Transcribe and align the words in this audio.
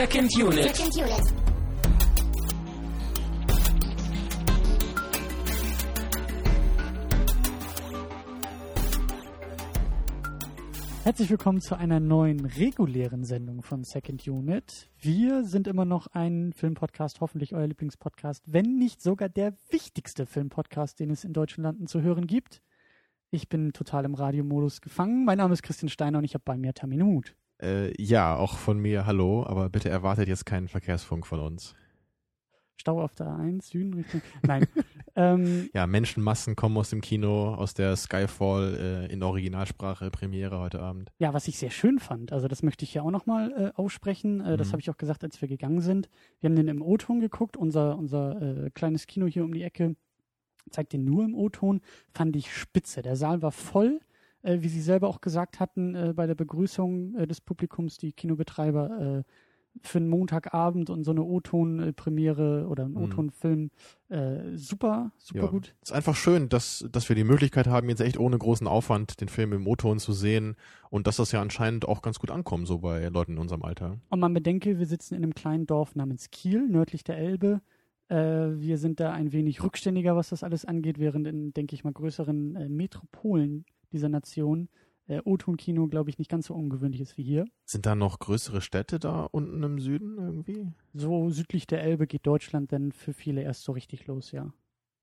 Second 0.00 0.34
Unit. 0.34 0.74
Second 0.74 0.96
Unit. 0.96 1.34
Herzlich 11.04 11.28
willkommen 11.28 11.60
zu 11.60 11.76
einer 11.76 12.00
neuen 12.00 12.46
regulären 12.46 13.24
Sendung 13.24 13.60
von 13.60 13.84
Second 13.84 14.26
Unit. 14.26 14.88
Wir 14.98 15.44
sind 15.44 15.66
immer 15.66 15.84
noch 15.84 16.06
ein 16.06 16.54
Filmpodcast, 16.54 17.20
hoffentlich 17.20 17.54
euer 17.54 17.66
Lieblingspodcast, 17.66 18.50
wenn 18.50 18.78
nicht 18.78 19.02
sogar 19.02 19.28
der 19.28 19.52
wichtigste 19.68 20.24
Filmpodcast, 20.24 20.98
den 20.98 21.10
es 21.10 21.24
in 21.24 21.34
deutschen 21.34 21.62
Landen 21.62 21.86
zu 21.86 22.00
hören 22.00 22.26
gibt. 22.26 22.62
Ich 23.30 23.50
bin 23.50 23.74
total 23.74 24.06
im 24.06 24.14
Radiomodus 24.14 24.80
gefangen. 24.80 25.26
Mein 25.26 25.36
Name 25.36 25.52
ist 25.52 25.62
Christian 25.62 25.90
Steiner 25.90 26.16
und 26.16 26.24
ich 26.24 26.32
habe 26.32 26.44
bei 26.46 26.56
mir 26.56 26.72
Tamine 26.72 27.04
Mut. 27.04 27.34
Äh, 27.62 27.92
ja, 28.02 28.36
auch 28.36 28.58
von 28.58 28.78
mir 28.78 29.06
hallo, 29.06 29.44
aber 29.46 29.68
bitte 29.68 29.88
erwartet 29.90 30.28
jetzt 30.28 30.46
keinen 30.46 30.68
Verkehrsfunk 30.68 31.26
von 31.26 31.40
uns. 31.40 31.74
Stau 32.76 33.02
auf 33.02 33.14
der 33.14 33.26
A1, 33.26 33.62
Süden, 33.72 33.92
Richtung. 33.92 34.22
Nein. 34.42 34.66
ähm, 35.14 35.68
Ja, 35.74 35.86
Menschenmassen 35.86 36.56
kommen 36.56 36.78
aus 36.78 36.88
dem 36.88 37.02
Kino, 37.02 37.54
aus 37.54 37.74
der 37.74 37.94
Skyfall 37.94 39.06
äh, 39.10 39.12
in 39.12 39.22
Originalsprache 39.22 40.10
Premiere 40.10 40.58
heute 40.60 40.80
Abend. 40.80 41.12
Ja, 41.18 41.34
was 41.34 41.46
ich 41.46 41.58
sehr 41.58 41.68
schön 41.68 41.98
fand, 41.98 42.32
also 42.32 42.48
das 42.48 42.62
möchte 42.62 42.84
ich 42.86 42.94
ja 42.94 43.02
auch 43.02 43.10
nochmal 43.10 43.52
äh, 43.52 43.78
aussprechen, 43.78 44.40
äh, 44.40 44.56
das 44.56 44.68
Mhm. 44.68 44.72
habe 44.72 44.80
ich 44.80 44.88
auch 44.90 44.96
gesagt, 44.96 45.22
als 45.24 45.42
wir 45.42 45.48
gegangen 45.48 45.82
sind. 45.82 46.08
Wir 46.40 46.48
haben 46.48 46.56
den 46.56 46.68
im 46.68 46.80
O-Ton 46.80 47.20
geguckt, 47.20 47.58
unser, 47.58 47.98
unser 47.98 48.40
äh, 48.40 48.70
kleines 48.70 49.06
Kino 49.06 49.26
hier 49.26 49.44
um 49.44 49.52
die 49.52 49.62
Ecke 49.62 49.94
zeigt 50.70 50.92
den 50.94 51.04
nur 51.04 51.24
im 51.24 51.34
O-Ton, 51.34 51.80
fand 52.14 52.34
ich 52.36 52.54
spitze. 52.54 53.02
Der 53.02 53.16
Saal 53.16 53.42
war 53.42 53.52
voll, 53.52 54.00
wie 54.42 54.68
Sie 54.68 54.80
selber 54.80 55.08
auch 55.08 55.20
gesagt 55.20 55.60
hatten 55.60 55.94
äh, 55.94 56.12
bei 56.14 56.26
der 56.26 56.34
Begrüßung 56.34 57.14
äh, 57.16 57.26
des 57.26 57.40
Publikums, 57.40 57.98
die 57.98 58.12
Kinobetreiber 58.12 59.22
äh, 59.24 59.32
für 59.82 59.98
einen 59.98 60.08
Montagabend 60.08 60.90
und 60.90 61.04
so 61.04 61.12
eine 61.12 61.22
O-Ton-Premiere 61.22 62.66
oder 62.68 62.84
einen 62.84 62.94
Mhm. 62.94 63.02
O-Ton-Film 63.02 63.70
äh, 64.08 64.56
super, 64.56 65.12
super 65.18 65.44
Ja. 65.44 65.46
gut. 65.46 65.74
Es 65.82 65.90
ist 65.90 65.96
einfach 65.96 66.16
schön, 66.16 66.48
dass, 66.48 66.84
dass 66.90 67.08
wir 67.08 67.16
die 67.16 67.24
Möglichkeit 67.24 67.66
haben, 67.68 67.88
jetzt 67.88 68.00
echt 68.00 68.18
ohne 68.18 68.36
großen 68.36 68.66
Aufwand 68.66 69.20
den 69.20 69.28
Film 69.28 69.52
im 69.52 69.66
O-Ton 69.66 69.98
zu 69.98 70.12
sehen 70.12 70.56
und 70.90 71.06
dass 71.06 71.16
das 71.16 71.30
ja 71.32 71.40
anscheinend 71.40 71.86
auch 71.86 72.02
ganz 72.02 72.18
gut 72.18 72.30
ankommt, 72.30 72.66
so 72.66 72.78
bei 72.78 73.06
Leuten 73.08 73.32
in 73.32 73.38
unserem 73.38 73.62
Alter. 73.62 73.98
Und 74.08 74.20
man 74.20 74.34
bedenke, 74.34 74.78
wir 74.78 74.86
sitzen 74.86 75.14
in 75.14 75.22
einem 75.22 75.34
kleinen 75.34 75.66
Dorf 75.66 75.94
namens 75.94 76.30
Kiel, 76.30 76.66
nördlich 76.68 77.04
der 77.04 77.18
Elbe. 77.18 77.60
Äh, 78.08 78.16
wir 78.16 78.76
sind 78.76 78.98
da 78.98 79.12
ein 79.12 79.32
wenig 79.32 79.62
rückständiger, 79.62 80.16
was 80.16 80.30
das 80.30 80.42
alles 80.42 80.64
angeht, 80.64 80.98
während 80.98 81.28
in, 81.28 81.52
denke 81.54 81.74
ich 81.74 81.84
mal, 81.84 81.92
größeren 81.92 82.56
äh, 82.56 82.68
Metropolen 82.68 83.64
dieser 83.92 84.08
Nation 84.08 84.68
äh, 85.10 85.20
O-Ton-Kino, 85.24 85.88
glaube 85.88 86.08
ich, 86.10 86.18
nicht 86.18 86.30
ganz 86.30 86.46
so 86.46 86.54
ungewöhnlich 86.54 87.00
ist 87.00 87.18
wie 87.18 87.24
hier. 87.24 87.44
Sind 87.64 87.84
da 87.84 87.94
noch 87.94 88.18
größere 88.18 88.60
Städte 88.60 88.98
da 88.98 89.24
unten 89.24 89.62
im 89.62 89.78
Süden 89.80 90.18
irgendwie? 90.18 90.72
So 90.94 91.30
südlich 91.30 91.66
der 91.66 91.82
Elbe 91.82 92.06
geht 92.06 92.26
Deutschland 92.26 92.72
dann 92.72 92.92
für 92.92 93.12
viele 93.12 93.42
erst 93.42 93.64
so 93.64 93.72
richtig 93.72 94.06
los, 94.06 94.30
ja. 94.30 94.52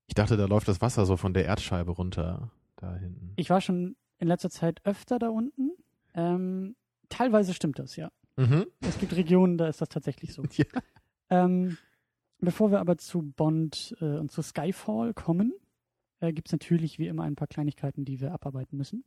Ich 0.06 0.14
dachte, 0.14 0.38
da 0.38 0.46
läuft 0.46 0.68
das 0.68 0.80
Wasser 0.80 1.04
so 1.04 1.16
von 1.16 1.34
der 1.34 1.44
Erdscheibe 1.44 1.90
runter, 1.92 2.50
da 2.76 2.96
hinten. 2.96 3.34
Ich 3.36 3.50
war 3.50 3.60
schon 3.60 3.96
in 4.18 4.28
letzter 4.28 4.50
Zeit 4.50 4.80
öfter 4.84 5.18
da 5.18 5.28
unten. 5.28 5.72
Ähm, 6.14 6.74
teilweise 7.10 7.52
stimmt 7.52 7.78
das, 7.78 7.96
ja. 7.96 8.10
Mhm. 8.36 8.66
Es 8.80 8.98
gibt 8.98 9.14
Regionen, 9.14 9.58
da 9.58 9.68
ist 9.68 9.80
das 9.80 9.88
tatsächlich 9.88 10.32
so. 10.32 10.42
Ja. 10.56 10.64
Ähm, 11.30 11.76
bevor 12.40 12.70
wir 12.70 12.80
aber 12.80 12.96
zu 12.96 13.20
Bond 13.20 13.94
äh, 14.00 14.16
und 14.16 14.30
zu 14.30 14.40
Skyfall 14.40 15.12
kommen, 15.12 15.52
äh, 16.20 16.32
gibt 16.32 16.48
es 16.48 16.52
natürlich 16.52 16.98
wie 16.98 17.06
immer 17.06 17.24
ein 17.24 17.36
paar 17.36 17.48
Kleinigkeiten, 17.48 18.04
die 18.04 18.20
wir 18.20 18.32
abarbeiten 18.32 18.76
müssen. 18.76 19.04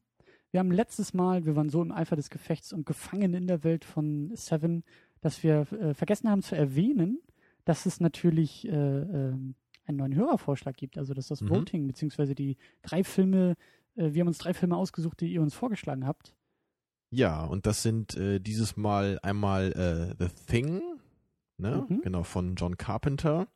Wir 0.51 0.59
haben 0.59 0.71
letztes 0.71 1.13
Mal, 1.13 1.45
wir 1.45 1.55
waren 1.55 1.69
so 1.69 1.81
im 1.81 1.91
Eifer 1.91 2.15
des 2.15 2.29
Gefechts 2.29 2.73
und 2.73 2.85
gefangen 2.85 3.33
in 3.33 3.47
der 3.47 3.63
Welt 3.63 3.85
von 3.85 4.31
Seven, 4.35 4.83
dass 5.21 5.43
wir 5.43 5.71
äh, 5.71 5.93
vergessen 5.93 6.29
haben 6.29 6.41
zu 6.41 6.55
erwähnen, 6.55 7.19
dass 7.63 7.85
es 7.85 7.99
natürlich 7.99 8.67
äh, 8.67 8.71
ähm, 8.71 9.55
einen 9.85 9.97
neuen 9.97 10.15
Hörervorschlag 10.15 10.75
gibt, 10.75 10.97
also 10.97 11.13
dass 11.13 11.27
das 11.27 11.41
Mhm. 11.41 11.49
Voting, 11.49 11.87
beziehungsweise 11.87 12.35
die 12.35 12.57
drei 12.81 13.03
Filme, 13.03 13.55
äh, 13.95 14.13
wir 14.13 14.21
haben 14.21 14.27
uns 14.27 14.39
drei 14.39 14.53
Filme 14.53 14.75
ausgesucht, 14.75 15.21
die 15.21 15.31
ihr 15.33 15.41
uns 15.41 15.53
vorgeschlagen 15.53 16.05
habt. 16.05 16.33
Ja, 17.11 17.43
und 17.45 17.65
das 17.65 17.83
sind 17.83 18.15
äh, 18.15 18.39
dieses 18.39 18.77
Mal 18.77 19.19
einmal 19.21 19.71
äh, 19.73 20.15
The 20.17 20.33
Thing, 20.47 20.81
ne? 21.57 21.85
Mhm. 21.87 22.01
Genau, 22.01 22.23
von 22.23 22.55
John 22.55 22.77
Carpenter. 22.77 23.47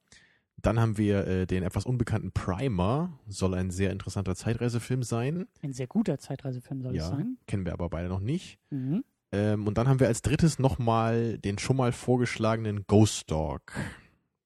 Dann 0.66 0.80
haben 0.80 0.98
wir 0.98 1.28
äh, 1.28 1.46
den 1.46 1.62
etwas 1.62 1.86
unbekannten 1.86 2.32
Primer, 2.32 3.20
soll 3.28 3.54
ein 3.54 3.70
sehr 3.70 3.92
interessanter 3.92 4.36
Zeitreisefilm 4.36 5.04
sein. 5.04 5.48
Ein 5.62 5.74
sehr 5.74 5.86
guter 5.86 6.18
Zeitreisefilm 6.18 6.82
soll 6.82 6.96
es 6.96 7.04
ja, 7.04 7.10
sein. 7.10 7.38
kennen 7.46 7.66
wir 7.66 7.74
aber 7.74 7.88
beide 7.90 8.10
noch 8.10 8.20
nicht. 8.20 8.58
Mhm. 8.72 9.04
Ähm, 9.32 9.68
und 9.68 9.78
dann 9.78 9.88
haben 9.88 10.00
wir 10.00 10.08
als 10.08 10.24
drittes 10.24 10.58
nochmal 10.58 11.38
den 11.38 11.60
schon 11.60 11.78
mal 11.78 11.92
vorgeschlagenen 11.92 12.86
Ghost 12.88 13.30
Dog, 13.30 13.74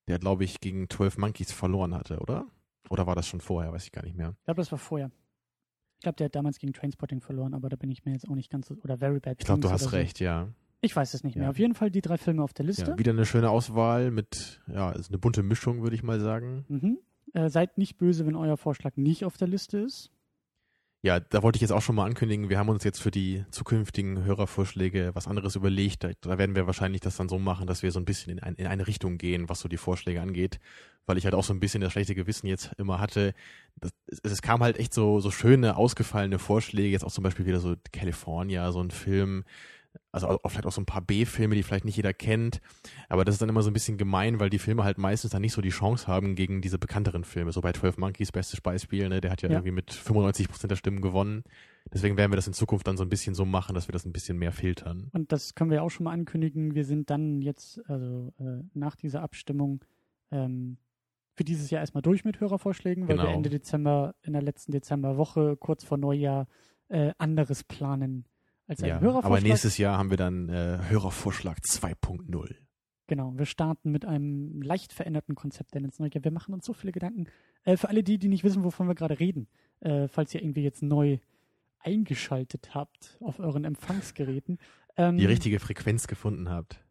der, 0.10 0.20
glaube 0.20 0.44
ich, 0.44 0.60
gegen 0.60 0.90
12 0.90 1.20
Monkeys 1.20 1.54
verloren 1.54 1.96
hatte, 1.96 2.20
oder? 2.20 2.48
Oder 2.90 3.08
war 3.08 3.16
das 3.16 3.26
schon 3.28 3.40
vorher? 3.40 3.72
Weiß 3.72 3.86
ich 3.86 3.94
gar 3.94 4.04
nicht 4.04 4.18
mehr. 4.18 4.36
Ich 4.40 4.46
glaube, 4.46 4.60
das 4.62 4.72
war 4.74 4.80
vorher. 4.80 5.12
Ich 6.00 6.04
glaube, 6.04 6.18
der 6.18 6.26
hat 6.26 6.36
damals 6.36 6.60
gegen 6.60 6.74
Trainspotting 6.74 7.22
verloren, 7.22 7.54
aber 7.54 7.70
da 7.70 7.78
bin 7.78 7.92
ich 7.92 8.04
mir 8.04 8.12
jetzt 8.12 8.28
auch 8.28 8.36
nicht 8.36 8.50
ganz 8.50 8.68
so. 8.68 8.76
Oder 8.84 8.98
Very 8.98 9.22
Bad 9.22 9.38
Ich 9.40 9.46
glaube, 9.46 9.62
du 9.62 9.70
hast 9.70 9.84
so. 9.84 9.90
recht, 9.90 10.20
ja. 10.20 10.50
Ich 10.82 10.96
weiß 10.96 11.14
es 11.14 11.24
nicht 11.24 11.36
mehr. 11.36 11.46
Ja. 11.46 11.50
Auf 11.50 11.60
jeden 11.60 11.76
Fall 11.76 11.92
die 11.92 12.02
drei 12.02 12.18
Filme 12.18 12.44
auf 12.44 12.54
der 12.54 12.66
Liste. 12.66 12.92
ja. 12.92 12.98
Wieder 12.98 13.12
eine 13.12 13.26
schöne 13.26 13.50
Auswahl 13.50 14.12
mit, 14.12 14.62
ja, 14.68 14.92
ist 14.92 15.10
eine 15.10 15.18
bunte 15.18 15.44
Mischung, 15.44 15.82
würde 15.82 15.96
ich 15.96 16.04
mal 16.04 16.20
sagen. 16.20 16.66
mhm. 16.70 17.00
äh, 17.34 17.50
seid 17.50 17.78
nicht 17.78 17.98
böse, 17.98 18.26
wenn 18.26 18.36
euer 18.36 18.58
Vorschlag 18.58 18.96
nicht 18.96 19.26
auf 19.26 19.38
der 19.38 19.48
Liste 19.48 19.80
ist. 19.80 20.12
Ja, 21.02 21.22
da 21.22 21.44
wollte 21.44 21.56
ich 21.56 21.62
jetzt 21.62 21.72
auch 21.72 21.82
schon 21.82 21.96
mal 21.96 22.06
ankündigen, 22.06 22.50
wir 22.50 22.60
haben 22.60 22.68
uns 22.68 22.84
jetzt 22.84 23.02
für 23.02 23.12
die 23.12 23.46
zukünftigen 23.52 24.26
Hörervorschläge 24.26 25.12
was 25.14 25.28
anderes 25.28 25.56
überlegt. 25.56 26.04
Da, 26.04 26.10
da 26.20 26.38
werden 26.38 26.58
wir 26.58 26.68
wahrscheinlich 26.68 27.00
das 27.00 27.16
dann 27.16 27.30
so 27.30 27.40
machen, 27.40 27.68
dass 27.68 27.84
wir 27.84 27.92
so 27.94 28.02
ein 28.02 28.06
bisschen 28.06 28.34
in, 28.34 28.44
ein, 28.44 28.56
in 28.56 28.68
eine 28.68 28.86
Richtung 28.86 29.18
gehen, 29.18 29.48
was 29.48 29.62
so 29.62 29.70
die 29.70 29.78
Vorschläge 29.78 30.22
angeht. 30.22 30.60
Weil 31.06 31.18
ich 31.18 31.24
halt 31.24 31.36
auch 31.36 31.46
so 31.46 31.54
ein 31.54 31.62
bisschen 31.62 31.80
das 31.80 31.94
schlechte 31.94 32.16
Gewissen 32.16 32.48
jetzt 32.48 32.74
immer 32.78 33.00
hatte. 33.00 33.34
Das, 33.78 33.92
es, 34.08 34.20
es 34.24 34.42
kam 34.42 34.62
halt 34.62 34.78
echt 34.78 34.94
so, 34.94 35.22
so 35.22 35.32
schöne, 35.32 35.78
ausgefallene 35.78 36.38
Vorschläge. 36.38 36.90
Jetzt 36.90 37.06
auch 37.06 37.14
zum 37.14 37.24
Beispiel 37.24 37.46
wieder 37.46 37.62
so 37.62 37.76
California, 37.94 38.70
so 38.74 38.82
ein 38.82 38.92
Film. 38.92 39.46
Also 40.12 40.28
auch, 40.28 40.40
vielleicht 40.50 40.66
auch 40.66 40.72
so 40.72 40.82
ein 40.82 40.88
paar 40.88 41.04
B-Filme, 41.04 41.54
die 41.54 41.62
vielleicht 41.62 41.86
nicht 41.86 41.96
jeder 41.96 42.14
kennt. 42.14 42.62
Aber 43.10 43.26
das 43.26 43.36
ist 43.36 43.42
dann 43.44 43.50
immer 43.50 43.62
so 43.62 43.70
ein 43.70 43.74
bisschen 43.74 44.00
gemein, 44.00 44.40
weil 44.40 44.50
die 44.50 44.58
Filme 44.58 44.84
halt 44.84 44.98
meistens 44.98 45.30
dann 45.32 45.42
nicht 45.42 45.54
so 45.54 45.62
die 45.62 45.70
Chance 45.70 46.08
haben 46.08 46.34
gegen 46.34 46.62
diese 46.62 46.80
bekannteren 46.80 47.24
Filme. 47.24 47.52
So 47.52 47.62
bei 47.62 47.74
12 47.74 47.98
Monkeys, 48.00 48.32
bestes 48.32 48.60
Beispiel, 48.60 49.08
ne? 49.08 49.22
Der 49.22 49.30
hat 49.30 49.44
ja, 49.44 49.50
Ja. 49.50 49.58
irgendwie 49.58 49.72
mit 49.72 49.92
95 49.94 50.50
Prozent 50.50 50.72
der 50.72 50.78
Stimmen 50.78 51.02
gewonnen. 51.02 51.44
Deswegen 51.94 52.18
werden 52.18 52.32
wir 52.32 52.38
das 52.38 52.48
in 52.48 52.54
Zukunft 52.54 52.88
dann 52.88 52.98
so 52.98 53.04
ein 53.04 53.10
bisschen 53.10 53.36
so 53.36 53.46
machen, 53.46 53.76
dass 53.76 53.88
wir 53.88 53.94
das 53.94 54.06
ein 54.06 54.12
bisschen 54.12 54.40
mehr 54.40 54.52
filtern. 54.52 55.10
Und 55.14 55.32
das 55.32 55.54
können 55.54 55.70
wir 55.70 55.84
auch 55.84 55.90
schon 55.92 56.06
mal 56.06 56.12
ankündigen. 56.14 56.74
Wir 56.74 56.86
sind 56.86 57.12
dann 57.12 57.44
jetzt, 57.44 57.80
also 57.88 58.34
äh, 58.40 58.64
nach 58.74 58.96
dieser 58.96 59.22
Abstimmung, 59.22 59.86
ähm, 60.32 60.78
für 61.36 61.44
dieses 61.44 61.70
Jahr 61.70 61.82
erstmal 61.82 62.02
durch 62.02 62.26
mit 62.26 62.40
Hörervorschlägen, 62.40 63.08
weil 63.08 63.16
wir 63.18 63.24
Genau. 63.26 63.36
Ende 63.36 63.50
Dezember, 63.52 64.16
in 64.24 64.34
der 64.34 64.42
letzten 64.42 64.72
Dezemberwoche, 64.72 65.56
kurz 65.56 65.84
vor 65.84 65.98
Neujahr, 66.00 66.48
äh, 66.90 67.12
anderes 67.20 67.64
planen 67.64 68.26
als 68.70 68.82
ein 68.84 68.90
Ja, 68.90 69.00
Hörervorschlag. 69.00 69.26
aber 69.26 69.42
nächstes 69.42 69.78
Jahr 69.78 69.98
haben 69.98 70.10
wir 70.10 70.18
dann 70.18 70.48
äh, 70.50 70.80
Hörervorschlag 70.90 71.58
2.0. 71.60 72.56
Genau, 73.08 73.34
wir 73.36 73.46
starten 73.48 73.92
mit 73.92 74.06
einem 74.06 74.62
leicht 74.62 74.94
veränderten 74.94 75.34
Konzept 75.36 75.74
denn 75.74 75.84
Jahr. 76.14 76.24
Wir 76.24 76.32
machen 76.32 76.54
uns 76.54 76.66
so 76.66 76.74
viele 76.74 76.92
Gedanken. 76.92 77.26
Äh, 77.64 77.76
für 77.76 77.90
alle 77.90 78.04
die, 78.04 78.20
die 78.20 78.28
nicht 78.28 78.44
wissen, 78.44 78.64
wovon 78.64 78.88
wir 78.88 78.96
gerade 78.96 79.20
reden, 79.20 79.48
äh, 79.80 80.08
falls 80.08 80.34
ihr 80.36 80.42
irgendwie 80.44 80.64
jetzt 80.64 80.84
neu 80.84 81.18
eingeschaltet 81.80 82.76
habt 82.76 83.18
auf 83.22 83.40
euren 83.40 83.64
Empfangsgeräten. 83.66 84.60
Ähm, 84.98 85.18
Die 85.18 85.26
richtige 85.26 85.60
Frequenz 85.60 86.08
gefunden 86.08 86.50
habt. 86.50 86.84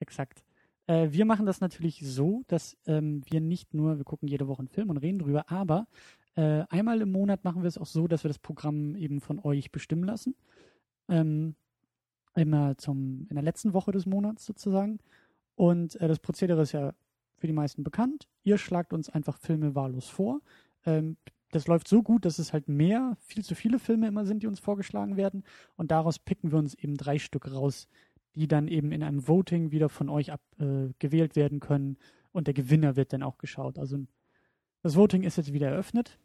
Exakt. 0.00 0.44
Äh, 0.86 1.08
wir 1.10 1.24
machen 1.24 1.46
das 1.46 1.60
natürlich 1.60 2.00
so, 2.04 2.44
dass 2.46 2.76
ähm, 2.86 3.22
wir 3.28 3.40
nicht 3.40 3.74
nur, 3.74 3.98
wir 3.98 4.04
gucken 4.04 4.28
jede 4.28 4.46
Woche 4.46 4.60
einen 4.60 4.68
Film 4.68 4.90
und 4.90 4.98
reden 4.98 5.18
drüber, 5.18 5.50
aber 5.50 5.88
äh, 6.36 6.62
einmal 6.68 7.00
im 7.00 7.10
Monat 7.10 7.42
machen 7.42 7.62
wir 7.62 7.68
es 7.68 7.78
auch 7.78 7.86
so, 7.86 8.06
dass 8.06 8.22
wir 8.22 8.28
das 8.28 8.38
Programm 8.38 8.94
eben 8.96 9.20
von 9.20 9.40
euch 9.40 9.72
bestimmen 9.72 10.04
lassen. 10.04 10.36
Ähm, 11.08 11.54
immer 12.34 12.76
zum, 12.78 13.26
in 13.28 13.34
der 13.34 13.42
letzten 13.42 13.72
Woche 13.72 13.92
des 13.92 14.06
Monats 14.06 14.46
sozusagen. 14.46 15.00
Und 15.54 16.00
äh, 16.00 16.08
das 16.08 16.20
Prozedere 16.20 16.62
ist 16.62 16.72
ja 16.72 16.94
für 17.36 17.46
die 17.46 17.52
meisten 17.52 17.84
bekannt. 17.84 18.28
Ihr 18.44 18.58
schlagt 18.58 18.92
uns 18.92 19.08
einfach 19.08 19.38
Filme 19.38 19.74
wahllos 19.74 20.08
vor. 20.08 20.40
Ähm, 20.84 21.16
das 21.50 21.66
läuft 21.66 21.88
so 21.88 22.02
gut, 22.02 22.24
dass 22.24 22.38
es 22.38 22.52
halt 22.52 22.68
mehr, 22.68 23.16
viel 23.20 23.42
zu 23.42 23.54
viele 23.54 23.78
Filme 23.78 24.06
immer 24.06 24.26
sind, 24.26 24.42
die 24.42 24.46
uns 24.46 24.60
vorgeschlagen 24.60 25.16
werden. 25.16 25.44
Und 25.76 25.90
daraus 25.90 26.18
picken 26.18 26.52
wir 26.52 26.58
uns 26.58 26.74
eben 26.74 26.96
drei 26.96 27.18
Stück 27.18 27.50
raus, 27.50 27.88
die 28.34 28.46
dann 28.46 28.68
eben 28.68 28.92
in 28.92 29.02
einem 29.02 29.26
Voting 29.26 29.70
wieder 29.70 29.88
von 29.88 30.08
euch 30.08 30.30
ab, 30.30 30.42
äh, 30.58 30.90
gewählt 30.98 31.36
werden 31.36 31.60
können. 31.60 31.96
Und 32.32 32.46
der 32.46 32.54
Gewinner 32.54 32.96
wird 32.96 33.12
dann 33.12 33.22
auch 33.22 33.38
geschaut. 33.38 33.78
Also 33.78 33.98
das 34.82 34.94
Voting 34.94 35.22
ist 35.22 35.38
jetzt 35.38 35.52
wieder 35.52 35.68
eröffnet. 35.68 36.18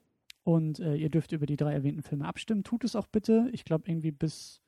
Und 0.43 0.79
äh, 0.79 0.95
ihr 0.95 1.09
dürft 1.09 1.31
über 1.31 1.45
die 1.45 1.55
drei 1.55 1.73
erwähnten 1.73 2.03
Filme 2.03 2.25
abstimmen. 2.25 2.65
Tut 2.65 2.83
es 2.83 2.97
auch 2.97 3.07
bitte. 3.07 3.49
Ich 3.53 3.63
glaube 3.63 3.85
irgendwie 3.87 4.11
bis 4.11 4.62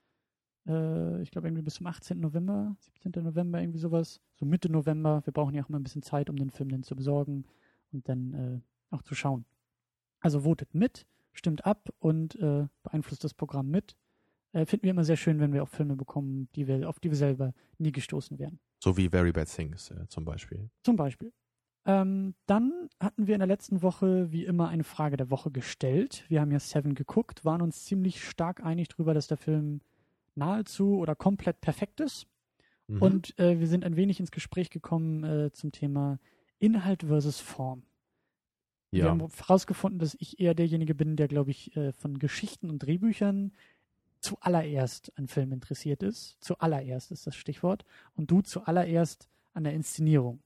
äh, 0.68 1.22
ich 1.22 1.32
glaube 1.32 1.48
irgendwie 1.48 1.64
bis 1.64 1.76
zum 1.76 1.88
18. 1.88 2.20
November, 2.20 2.76
17. 3.04 3.24
November, 3.24 3.60
irgendwie 3.60 3.80
sowas. 3.80 4.22
So 4.36 4.46
Mitte 4.46 4.72
November. 4.72 5.22
Wir 5.26 5.34
brauchen 5.34 5.54
ja 5.54 5.64
auch 5.64 5.70
immer 5.70 5.80
ein 5.80 5.84
bisschen 5.84 6.02
Zeit, 6.02 6.30
um 6.30 6.36
den 6.36 6.50
Film 6.50 6.70
dann 6.70 6.84
zu 6.84 6.96
besorgen 6.96 7.46
und 7.92 8.08
dann 8.10 8.34
äh, 8.34 8.96
auch 8.96 9.02
zu 9.02 9.16
schauen. 9.16 9.46
Also 10.20 10.42
votet 10.42 10.74
mit, 10.74 11.06
stimmt 11.34 11.66
ab 11.66 11.90
und 12.00 12.36
äh, 12.36 12.68
beeinflusst 12.84 13.24
das 13.24 13.34
Programm 13.34 13.70
mit. 13.70 13.96
Äh, 14.54 14.66
finden 14.66 14.84
wir 14.84 14.92
immer 14.92 15.04
sehr 15.04 15.18
schön, 15.18 15.40
wenn 15.40 15.54
wir 15.54 15.64
auch 15.64 15.70
Filme 15.70 15.96
bekommen, 15.96 16.50
die 16.56 16.68
wir, 16.68 16.90
auf 16.90 17.00
die 17.00 17.10
wir 17.10 17.18
selber 17.18 17.54
nie 17.78 17.92
gestoßen 17.92 18.40
wären. 18.40 18.60
So 18.84 18.98
wie 18.98 19.10
Very 19.10 19.32
Bad 19.32 19.54
Things 19.54 19.92
äh, 19.92 20.08
zum 20.08 20.26
Beispiel. 20.26 20.70
Zum 20.84 20.96
Beispiel. 20.96 21.32
Ähm, 21.86 22.34
dann 22.48 22.90
hatten 23.00 23.28
wir 23.28 23.36
in 23.36 23.40
der 23.40 23.48
letzten 23.48 23.84
Woche 23.84 24.32
wie 24.32 24.46
immer 24.46 24.70
eine 24.70 24.84
Frage 24.84 25.18
der 25.18 25.30
Woche 25.30 25.52
gestellt. 25.52 26.26
Wir 26.30 26.42
haben 26.42 26.52
ja 26.52 26.60
Seven 26.60 26.96
geguckt, 26.96 27.46
waren 27.46 27.62
uns 27.62 27.86
ziemlich 27.86 28.24
stark 28.28 28.64
einig 28.64 28.90
darüber, 28.90 29.14
dass 29.14 29.28
der 29.28 29.38
Film 29.38 29.82
nahezu 30.36 30.98
oder 30.98 31.16
komplett 31.16 31.62
perfekt 31.62 32.00
ist. 32.00 32.28
Mhm. 32.88 33.02
Und 33.02 33.40
äh, 33.40 33.60
wir 33.60 33.68
sind 33.68 33.84
ein 33.84 33.96
wenig 33.96 34.20
ins 34.20 34.32
Gespräch 34.32 34.70
gekommen 34.70 35.24
äh, 35.24 35.52
zum 35.52 35.72
Thema 35.72 36.20
Inhalt 36.60 37.04
versus 37.04 37.40
Form. 37.40 37.84
Ja. 38.92 39.06
Wir 39.06 39.10
haben 39.12 39.28
herausgefunden, 39.36 40.00
dass 40.00 40.16
ich 40.20 40.40
eher 40.40 40.54
derjenige 40.54 40.96
bin, 40.96 41.16
der, 41.16 41.28
glaube 41.28 41.52
ich, 41.52 41.76
äh, 41.76 41.92
von 41.92 42.20
Geschichten 42.20 42.70
und 42.70 42.80
Drehbüchern 42.80 43.52
zuallererst 44.22 45.12
an 45.18 45.28
Film 45.28 45.52
interessiert 45.52 46.02
ist. 46.02 46.38
Zuallererst 46.40 47.12
ist 47.12 47.28
das 47.28 47.36
Stichwort. 47.36 47.86
Und 48.16 48.32
du 48.32 48.42
zuallererst 48.42 49.30
an 49.54 49.66
der 49.66 49.74
Inszenierung. 49.74 50.42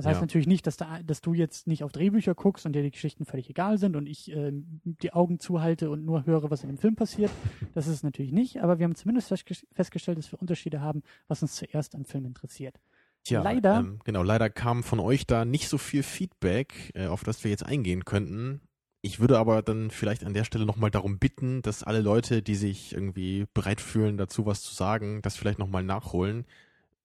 Das 0.00 0.06
heißt 0.06 0.16
ja. 0.16 0.22
natürlich 0.22 0.46
nicht, 0.46 0.66
dass, 0.66 0.78
da, 0.78 1.00
dass, 1.04 1.20
du 1.20 1.34
jetzt 1.34 1.66
nicht 1.66 1.84
auf 1.84 1.92
Drehbücher 1.92 2.34
guckst 2.34 2.64
und 2.64 2.72
dir 2.72 2.82
die 2.82 2.90
Geschichten 2.90 3.26
völlig 3.26 3.50
egal 3.50 3.76
sind 3.76 3.96
und 3.96 4.06
ich 4.06 4.32
äh, 4.32 4.50
die 4.50 5.12
Augen 5.12 5.40
zuhalte 5.40 5.90
und 5.90 6.06
nur 6.06 6.24
höre, 6.24 6.50
was 6.50 6.62
in 6.62 6.70
dem 6.70 6.78
Film 6.78 6.96
passiert. 6.96 7.30
Das 7.74 7.86
ist 7.86 7.96
es 7.96 8.02
natürlich 8.02 8.32
nicht, 8.32 8.62
aber 8.62 8.78
wir 8.78 8.84
haben 8.84 8.94
zumindest 8.94 9.28
festgestellt, 9.74 10.16
dass 10.16 10.32
wir 10.32 10.40
Unterschiede 10.40 10.80
haben, 10.80 11.02
was 11.28 11.42
uns 11.42 11.54
zuerst 11.54 11.94
an 11.94 12.06
Film 12.06 12.24
interessiert. 12.24 12.80
Tja, 13.24 13.42
leider. 13.42 13.80
Ähm, 13.80 13.98
genau, 14.04 14.22
leider 14.22 14.48
kam 14.48 14.82
von 14.82 15.00
euch 15.00 15.26
da 15.26 15.44
nicht 15.44 15.68
so 15.68 15.76
viel 15.76 16.02
Feedback, 16.02 16.92
äh, 16.94 17.06
auf 17.06 17.22
das 17.22 17.44
wir 17.44 17.50
jetzt 17.50 17.66
eingehen 17.66 18.06
könnten. 18.06 18.62
Ich 19.02 19.20
würde 19.20 19.38
aber 19.38 19.60
dann 19.60 19.90
vielleicht 19.90 20.24
an 20.24 20.32
der 20.32 20.44
Stelle 20.44 20.64
nochmal 20.64 20.90
darum 20.90 21.18
bitten, 21.18 21.60
dass 21.60 21.82
alle 21.82 22.00
Leute, 22.00 22.40
die 22.40 22.54
sich 22.54 22.94
irgendwie 22.94 23.44
bereit 23.52 23.82
fühlen, 23.82 24.16
dazu 24.16 24.46
was 24.46 24.62
zu 24.62 24.74
sagen, 24.74 25.20
das 25.20 25.36
vielleicht 25.36 25.58
nochmal 25.58 25.84
nachholen 25.84 26.46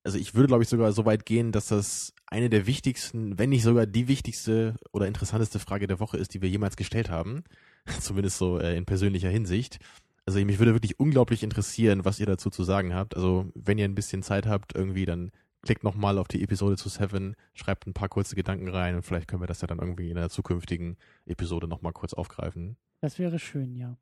also 0.06 0.20
ich 0.20 0.36
würde, 0.36 0.48
glaube 0.48 0.64
ich, 0.64 0.70
sogar 0.70 0.92
so 0.94 1.06
weit 1.06 1.26
gehen, 1.26 1.52
dass 1.52 1.68
das 1.68 2.14
eine 2.28 2.50
der 2.50 2.68
wichtigsten, 2.68 3.40
wenn 3.40 3.50
nicht 3.50 3.64
sogar 3.64 3.88
die 3.88 4.08
wichtigste 4.08 4.76
oder 4.92 5.08
interessanteste 5.08 5.60
Frage 5.60 5.88
der 5.88 6.00
Woche 6.00 6.18
ist, 6.18 6.34
die 6.34 6.42
wir 6.42 6.50
jemals 6.50 6.76
gestellt 6.76 7.10
haben. 7.10 7.44
Zumindest 8.00 8.38
so 8.38 8.60
äh, 8.60 8.78
in 8.78 8.86
persönlicher 8.86 9.30
Hinsicht. 9.30 9.80
Also 10.28 10.44
mich 10.44 10.60
würde 10.60 10.74
wirklich 10.74 11.00
unglaublich 11.00 11.44
interessieren, 11.44 12.06
was 12.06 12.20
ihr 12.20 12.26
dazu 12.28 12.50
zu 12.50 12.64
sagen 12.64 12.94
habt. 12.94 13.16
Also 13.16 13.52
wenn 13.56 13.78
ihr 13.78 13.86
ein 13.86 13.96
bisschen 13.96 14.24
Zeit 14.24 14.46
habt, 14.48 14.76
irgendwie, 14.76 15.06
dann 15.06 15.32
klickt 15.64 15.84
nochmal 15.84 16.20
auf 16.20 16.28
die 16.28 16.44
Episode 16.44 16.78
zu 16.78 16.90
Seven, 16.90 17.36
schreibt 17.54 17.88
ein 17.88 17.94
paar 17.94 18.10
kurze 18.10 18.36
Gedanken 18.36 18.68
rein 18.68 18.96
und 18.96 19.04
vielleicht 19.04 19.28
können 19.28 19.42
wir 19.42 19.48
das 19.48 19.62
ja 19.62 19.68
dann 19.68 19.80
irgendwie 19.80 20.12
in 20.12 20.18
einer 20.18 20.30
zukünftigen 20.30 20.98
Episode 21.26 21.68
nochmal 21.68 21.94
kurz 21.94 22.14
aufgreifen. 22.14 22.78
Das 23.02 23.18
wäre 23.18 23.40
schön, 23.40 23.76
ja. 23.76 23.98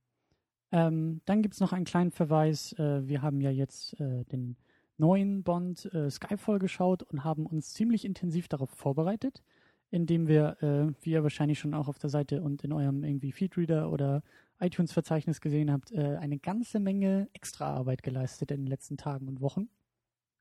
Ähm, 0.71 1.21
dann 1.25 1.41
gibt's 1.41 1.59
noch 1.59 1.71
einen 1.71 1.85
kleinen 1.85 2.11
Verweis. 2.11 2.73
Äh, 2.73 3.07
wir 3.07 3.21
haben 3.21 3.39
ja 3.39 3.51
jetzt 3.51 3.99
äh, 3.99 4.25
den 4.25 4.57
neuen 4.97 5.43
Bond 5.43 5.85
äh, 5.93 6.09
Skyfall 6.09 6.59
geschaut 6.59 7.03
und 7.03 7.23
haben 7.23 7.45
uns 7.45 7.73
ziemlich 7.73 8.05
intensiv 8.05 8.47
darauf 8.47 8.69
vorbereitet, 8.69 9.43
indem 9.89 10.27
wir, 10.27 10.57
äh, 10.61 10.93
wie 11.03 11.11
ihr 11.11 11.23
wahrscheinlich 11.23 11.59
schon 11.59 11.73
auch 11.73 11.87
auf 11.87 11.99
der 11.99 12.09
Seite 12.09 12.41
und 12.41 12.63
in 12.63 12.73
eurem 12.73 13.03
irgendwie 13.03 13.31
Feedreader 13.31 13.91
oder 13.91 14.23
iTunes-Verzeichnis 14.59 15.41
gesehen 15.41 15.71
habt, 15.71 15.91
äh, 15.91 16.17
eine 16.19 16.39
ganze 16.39 16.79
Menge 16.79 17.27
Extraarbeit 17.33 18.03
geleistet 18.03 18.51
in 18.51 18.61
den 18.61 18.67
letzten 18.67 18.97
Tagen 18.97 19.27
und 19.27 19.41
Wochen. 19.41 19.69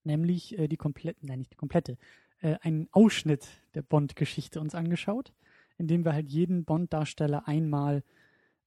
Nämlich 0.04 0.58
äh, 0.58 0.68
die 0.68 0.76
komplette, 0.76 1.26
nein, 1.26 1.40
nicht 1.40 1.52
die 1.52 1.56
komplette, 1.56 1.96
äh, 2.40 2.56
einen 2.60 2.88
Ausschnitt 2.92 3.48
der 3.74 3.82
Bond-Geschichte 3.82 4.60
uns 4.60 4.74
angeschaut, 4.74 5.32
indem 5.78 6.04
wir 6.04 6.12
halt 6.12 6.28
jeden 6.28 6.64
Bond-Darsteller 6.64 7.48
einmal 7.48 8.04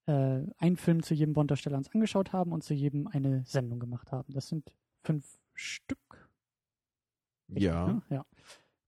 äh, 0.07 0.41
einen 0.57 0.77
Film 0.77 1.03
zu 1.03 1.13
jedem 1.13 1.33
Bond-Darsteller 1.33 1.77
uns 1.77 1.91
angeschaut 1.93 2.33
haben 2.33 2.51
und 2.51 2.63
zu 2.63 2.73
jedem 2.73 3.07
eine 3.07 3.43
Sendung 3.45 3.79
gemacht 3.79 4.11
haben. 4.11 4.33
Das 4.33 4.47
sind 4.47 4.71
fünf 5.03 5.39
Stück. 5.55 6.29
Ja. 7.47 7.87
Ne? 7.87 8.01
Ja. 8.09 8.25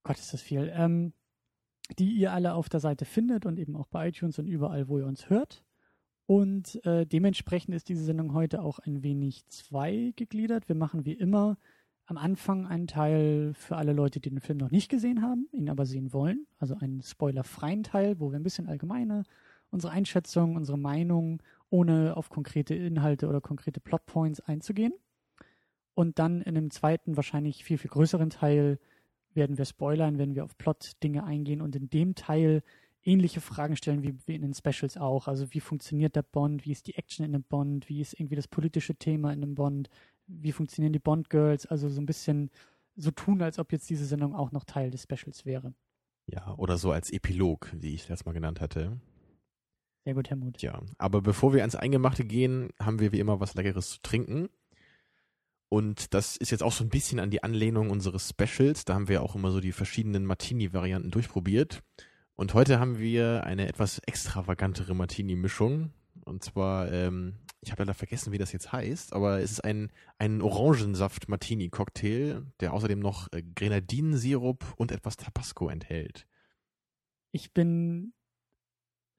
Gott, 0.04 0.18
ist 0.18 0.34
das 0.34 0.42
viel. 0.42 0.72
Ähm, 0.74 1.14
die 1.98 2.14
ihr 2.14 2.34
alle 2.34 2.54
auf 2.54 2.70
der 2.70 2.80
Seite 2.80 3.06
findet 3.06 3.46
und 3.46 3.58
eben 3.58 3.76
auch 3.76 3.88
bei 3.88 4.10
iTunes 4.10 4.40
und 4.40 4.48
überall, 4.48 4.88
wo 4.90 5.00
ihr 5.00 5.06
uns 5.06 5.30
hört. 5.30 5.64
Und 6.26 6.84
äh, 6.86 7.06
dementsprechend 7.06 7.74
ist 7.74 7.88
diese 7.88 8.04
Sendung 8.04 8.34
heute 8.34 8.62
auch 8.62 8.80
ein 8.80 9.04
wenig 9.04 9.46
zweigegliedert. 9.48 10.68
Wir 10.68 10.76
machen 10.76 11.06
wie 11.06 11.14
immer 11.14 11.58
am 12.06 12.18
Anfang 12.18 12.68
einen 12.68 12.88
Teil 12.88 13.54
für 13.54 13.78
alle 13.78 13.94
Leute, 13.94 14.20
die 14.20 14.30
den 14.30 14.42
Film 14.42 14.58
noch 14.58 14.72
nicht 14.72 14.90
gesehen 14.90 15.22
haben, 15.22 15.48
ihn 15.54 15.70
aber 15.70 15.86
sehen 15.86 16.12
wollen. 16.12 16.46
Also 16.58 16.76
einen 16.76 17.02
spoilerfreien 17.02 17.84
Teil, 17.84 18.20
wo 18.20 18.32
wir 18.32 18.40
ein 18.40 18.44
bisschen 18.44 18.68
allgemeiner 18.68 19.24
unsere 19.70 19.92
Einschätzung, 19.94 20.56
unsere 20.56 20.78
Meinung, 20.78 21.42
ohne 21.70 22.16
auf 22.16 22.30
konkrete 22.30 22.74
Inhalte 22.74 23.28
oder 23.28 23.42
konkrete 23.42 23.80
Plotpoints 23.80 24.40
einzugehen. 24.42 24.94
Und 25.98 26.20
dann 26.20 26.44
in 26.44 26.56
einem 26.56 26.70
zweiten, 26.70 27.18
wahrscheinlich 27.18 27.64
viel, 27.64 27.80
viel 27.80 27.90
größeren 27.90 28.30
Teil 28.30 28.78
werden 29.34 29.58
wir 29.58 29.66
spoilern, 29.66 30.20
wenn 30.20 30.36
wir 30.36 30.44
auf 30.44 30.56
Plot-Dinge 30.56 31.24
eingehen 31.24 31.60
und 31.60 31.76
in 31.76 31.90
dem 31.90 32.14
Teil 32.14 32.62
ähnliche 33.02 33.42
Fragen 33.42 33.76
stellen 33.76 34.04
wie, 34.04 34.16
wie 34.28 34.36
in 34.36 34.44
den 34.44 34.54
Specials 34.54 34.96
auch. 34.98 35.28
Also 35.28 35.52
wie 35.56 35.60
funktioniert 35.60 36.16
der 36.16 36.22
Bond, 36.22 36.68
wie 36.68 36.72
ist 36.72 36.86
die 36.86 36.94
Action 36.94 37.26
in 37.26 37.34
einem 37.34 37.44
Bond, 37.44 37.90
wie 37.90 38.00
ist 38.00 38.14
irgendwie 38.14 38.36
das 38.36 38.48
politische 38.48 38.94
Thema 38.94 39.34
in 39.34 39.42
einem 39.42 39.56
Bond, 39.56 39.90
wie 40.28 40.52
funktionieren 40.52 40.94
die 40.94 41.00
Bond-Girls, 41.00 41.66
also 41.66 41.90
so 41.90 42.00
ein 42.00 42.06
bisschen 42.06 42.52
so 42.96 43.10
tun, 43.10 43.42
als 43.42 43.58
ob 43.58 43.72
jetzt 43.72 43.90
diese 43.90 44.06
Sendung 44.06 44.36
auch 44.36 44.52
noch 44.52 44.66
Teil 44.66 44.92
des 44.92 45.02
Specials 45.02 45.48
wäre. 45.48 45.74
Ja, 46.28 46.54
oder 46.58 46.78
so 46.78 46.92
als 46.92 47.12
Epilog, 47.12 47.72
wie 47.74 47.96
ich 47.96 48.06
das 48.06 48.24
mal 48.24 48.34
genannt 48.34 48.62
hatte. 48.62 49.02
Sehr 50.06 50.14
gut, 50.14 50.30
Helmut. 50.30 50.62
Ja, 50.62 50.80
aber 51.00 51.24
bevor 51.24 51.56
wir 51.56 51.62
ans 51.62 51.76
Eingemachte 51.76 52.24
gehen, 52.24 52.70
haben 52.80 53.00
wir 53.00 53.12
wie 53.12 53.20
immer 53.20 53.40
was 53.40 53.56
Leckeres 53.56 53.90
zu 53.90 54.02
trinken. 54.04 54.48
Und 55.70 56.14
das 56.14 56.38
ist 56.38 56.52
jetzt 56.52 56.64
auch 56.64 56.72
so 56.72 56.84
ein 56.84 56.90
bisschen 56.90 57.20
an 57.20 57.30
die 57.30 57.44
Anlehnung 57.44 57.90
unseres 57.90 58.30
Specials. 58.30 58.86
Da 58.86 58.94
haben 58.94 59.10
wir 59.10 59.22
auch 59.22 59.36
immer 59.36 59.52
so 59.52 59.60
die 59.60 59.74
verschiedenen 59.74 60.26
Martini-Varianten 60.26 61.12
durchprobiert. 61.12 61.84
Und 62.36 62.54
heute 62.54 62.80
haben 62.80 63.00
wir 63.00 63.44
eine 63.44 63.68
etwas 63.68 64.00
extravagantere 64.00 64.96
Martini-Mischung. 64.96 65.92
Und 66.24 66.44
zwar, 66.44 66.92
ähm, 66.92 67.36
ich 67.62 67.72
habe 67.72 67.84
leider 67.84 67.94
vergessen, 67.94 68.32
wie 68.32 68.38
das 68.38 68.52
jetzt 68.52 68.72
heißt, 68.72 69.14
aber 69.14 69.40
es 69.40 69.52
ist 69.52 69.64
ein, 69.64 69.92
ein 70.20 70.42
Orangensaft-Martini-Cocktail, 70.42 72.46
der 72.60 72.74
außerdem 72.74 73.00
noch 73.00 73.32
äh, 73.34 73.44
Grenadinensirup 73.44 74.74
und 74.78 74.92
etwas 74.92 75.18
Tabasco 75.18 75.70
enthält. 75.70 76.28
Ich 77.32 77.54
bin 77.54 78.14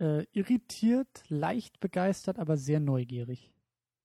äh, 0.01 0.25
irritiert, 0.33 1.25
leicht 1.29 1.81
begeistert, 1.81 2.39
aber 2.39 2.57
sehr 2.57 2.81
neugierig. 2.81 3.53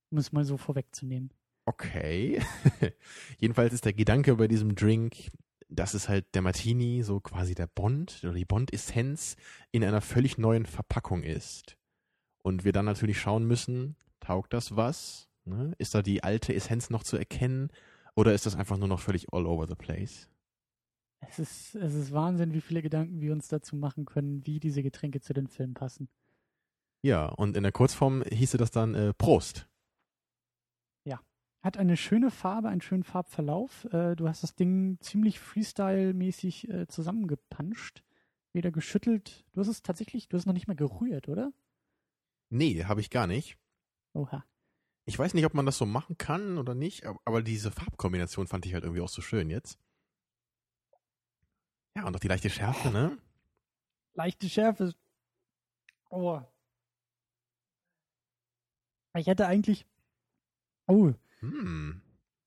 Um 0.09 0.17
es 0.17 0.31
mal 0.31 0.45
so 0.45 0.57
vorwegzunehmen. 0.57 1.31
Okay. 1.65 2.41
Jedenfalls 3.39 3.73
ist 3.73 3.85
der 3.85 3.93
Gedanke 3.93 4.35
bei 4.35 4.47
diesem 4.47 4.75
Drink, 4.75 5.31
dass 5.69 5.93
es 5.93 6.09
halt 6.09 6.35
der 6.35 6.41
Martini, 6.41 7.03
so 7.03 7.19
quasi 7.19 7.55
der 7.55 7.67
Bond 7.67 8.19
oder 8.23 8.33
die 8.33 8.45
Bond-Essenz 8.45 9.35
in 9.71 9.83
einer 9.83 10.01
völlig 10.01 10.37
neuen 10.37 10.65
Verpackung 10.65 11.23
ist. 11.23 11.77
Und 12.43 12.65
wir 12.65 12.73
dann 12.73 12.85
natürlich 12.85 13.19
schauen 13.19 13.45
müssen, 13.45 13.95
taugt 14.19 14.53
das 14.53 14.75
was? 14.75 15.29
Ne? 15.45 15.73
Ist 15.77 15.95
da 15.95 16.01
die 16.01 16.23
alte 16.23 16.53
Essenz 16.53 16.89
noch 16.89 17.03
zu 17.03 17.17
erkennen? 17.17 17.69
Oder 18.15 18.33
ist 18.33 18.45
das 18.45 18.55
einfach 18.55 18.77
nur 18.77 18.87
noch 18.87 18.99
völlig 18.99 19.33
all 19.33 19.45
over 19.45 19.67
the 19.67 19.75
place? 19.75 20.29
Es 21.21 21.39
ist, 21.39 21.75
es 21.75 21.93
ist 21.93 22.11
Wahnsinn, 22.11 22.53
wie 22.53 22.61
viele 22.61 22.81
Gedanken 22.81 23.21
wir 23.21 23.31
uns 23.31 23.47
dazu 23.47 23.75
machen 23.75 24.05
können, 24.05 24.45
wie 24.45 24.59
diese 24.59 24.83
Getränke 24.83 25.21
zu 25.21 25.33
den 25.33 25.47
Filmen 25.47 25.73
passen. 25.73 26.09
Ja, 27.01 27.27
und 27.27 27.57
in 27.57 27.63
der 27.63 27.71
Kurzform 27.71 28.23
hieße 28.23 28.57
das 28.57 28.71
dann 28.71 28.93
äh, 28.93 29.13
Prost. 29.13 29.67
Hat 31.63 31.77
eine 31.77 31.95
schöne 31.95 32.29
Farbe, 32.29 32.67
einen 32.67 32.81
schönen 32.81 33.05
Farbverlauf. 33.05 33.85
Äh, 33.85 34.17
du 34.17 34.27
hast 34.27 34.43
das 34.43 34.53
Ding 34.53 34.97
ziemlich 34.99 35.39
Freestyle-mäßig 35.39 36.69
äh, 36.69 36.87
zusammengepanscht. 36.87 38.03
Weder 38.51 38.69
geschüttelt. 38.69 39.45
Du 39.53 39.61
hast 39.61 39.69
es 39.69 39.81
tatsächlich, 39.81 40.27
du 40.27 40.35
hast 40.35 40.41
es 40.41 40.45
noch 40.45 40.53
nicht 40.53 40.67
mal 40.67 40.75
gerührt, 40.75 41.29
oder? 41.29 41.53
Nee, 42.49 42.83
habe 42.83 42.99
ich 42.99 43.09
gar 43.09 43.27
nicht. 43.27 43.57
Oha. 44.13 44.45
Ich 45.05 45.17
weiß 45.17 45.33
nicht, 45.33 45.45
ob 45.45 45.53
man 45.53 45.65
das 45.65 45.77
so 45.77 45.85
machen 45.85 46.17
kann 46.17 46.57
oder 46.57 46.75
nicht, 46.75 47.05
aber 47.05 47.41
diese 47.41 47.71
Farbkombination 47.71 48.47
fand 48.47 48.65
ich 48.65 48.73
halt 48.73 48.83
irgendwie 48.83 49.01
auch 49.01 49.09
so 49.09 49.21
schön 49.21 49.49
jetzt. 49.49 49.79
Ja, 51.95 52.05
und 52.05 52.15
auch 52.15 52.19
die 52.19 52.27
leichte 52.27 52.49
Schärfe, 52.49 52.89
ne? 52.91 53.17
Leichte 54.15 54.49
Schärfe. 54.49 54.93
Oh. 56.09 56.41
Ich 59.15 59.27
hätte 59.27 59.47
eigentlich. 59.47 59.85
Oh, 60.87 61.13
hm. 61.43 62.01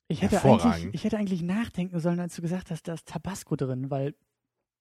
Ich 0.09 0.23
hätte, 0.23 0.43
eigentlich, 0.43 0.95
ich 0.95 1.05
hätte 1.05 1.19
eigentlich 1.19 1.43
nachdenken 1.43 1.99
sollen, 1.99 2.21
als 2.21 2.37
du 2.37 2.43
gesagt 2.43 2.71
hast, 2.71 2.87
da 2.87 2.95
ist 2.95 3.09
Tabasco 3.09 3.57
drin, 3.57 3.91
weil 3.91 4.15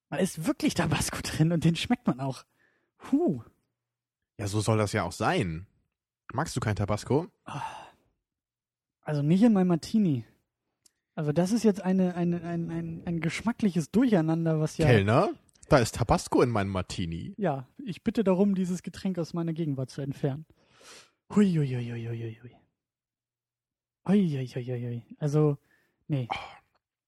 da 0.09 0.17
ist 0.17 0.45
wirklich 0.45 0.75
Tabasco 0.75 1.17
drin 1.23 1.51
und 1.51 1.63
den 1.63 1.75
schmeckt 1.75 2.05
man 2.05 2.19
auch. 2.19 2.45
Huh. 3.11 3.41
Ja, 4.37 4.47
so 4.47 4.61
soll 4.61 4.77
das 4.77 4.93
ja 4.93 5.03
auch 5.03 5.11
sein. 5.11 5.67
Magst 6.31 6.55
du 6.55 6.59
kein 6.59 6.75
Tabasco? 6.75 7.27
Ah. 7.45 7.61
Also 9.01 9.21
nicht 9.21 9.41
in 9.41 9.53
meinem 9.53 9.67
Martini. 9.67 10.25
Also 11.15 11.31
das 11.31 11.51
ist 11.51 11.63
jetzt 11.63 11.81
eine, 11.81 12.15
eine, 12.15 12.41
ein, 12.43 12.69
ein, 12.69 13.03
ein 13.05 13.19
geschmackliches 13.19 13.89
Durcheinander, 13.91 14.59
was 14.59 14.77
ja. 14.77 14.85
Kellner, 14.85 15.29
da 15.69 15.77
ist 15.77 15.95
Tabasco 15.95 16.41
in 16.41 16.49
meinem 16.49 16.69
Martini. 16.69 17.33
Ja, 17.37 17.67
ich 17.83 18.03
bitte 18.03 18.23
darum, 18.23 18.53
dieses 18.53 18.83
Getränk 18.83 19.17
aus 19.17 19.33
meiner 19.33 19.53
Gegenwart 19.53 19.89
zu 19.89 20.01
entfernen. 20.01 20.45
Hui, 21.33 21.51
hui, 21.51 21.67
hui, 21.67 21.91
hui, 21.91 22.07
hui, 22.07 22.39
hui. 22.43 22.64
Uiuiuiui. 24.07 25.03
Also, 25.17 25.57
nee. 26.07 26.27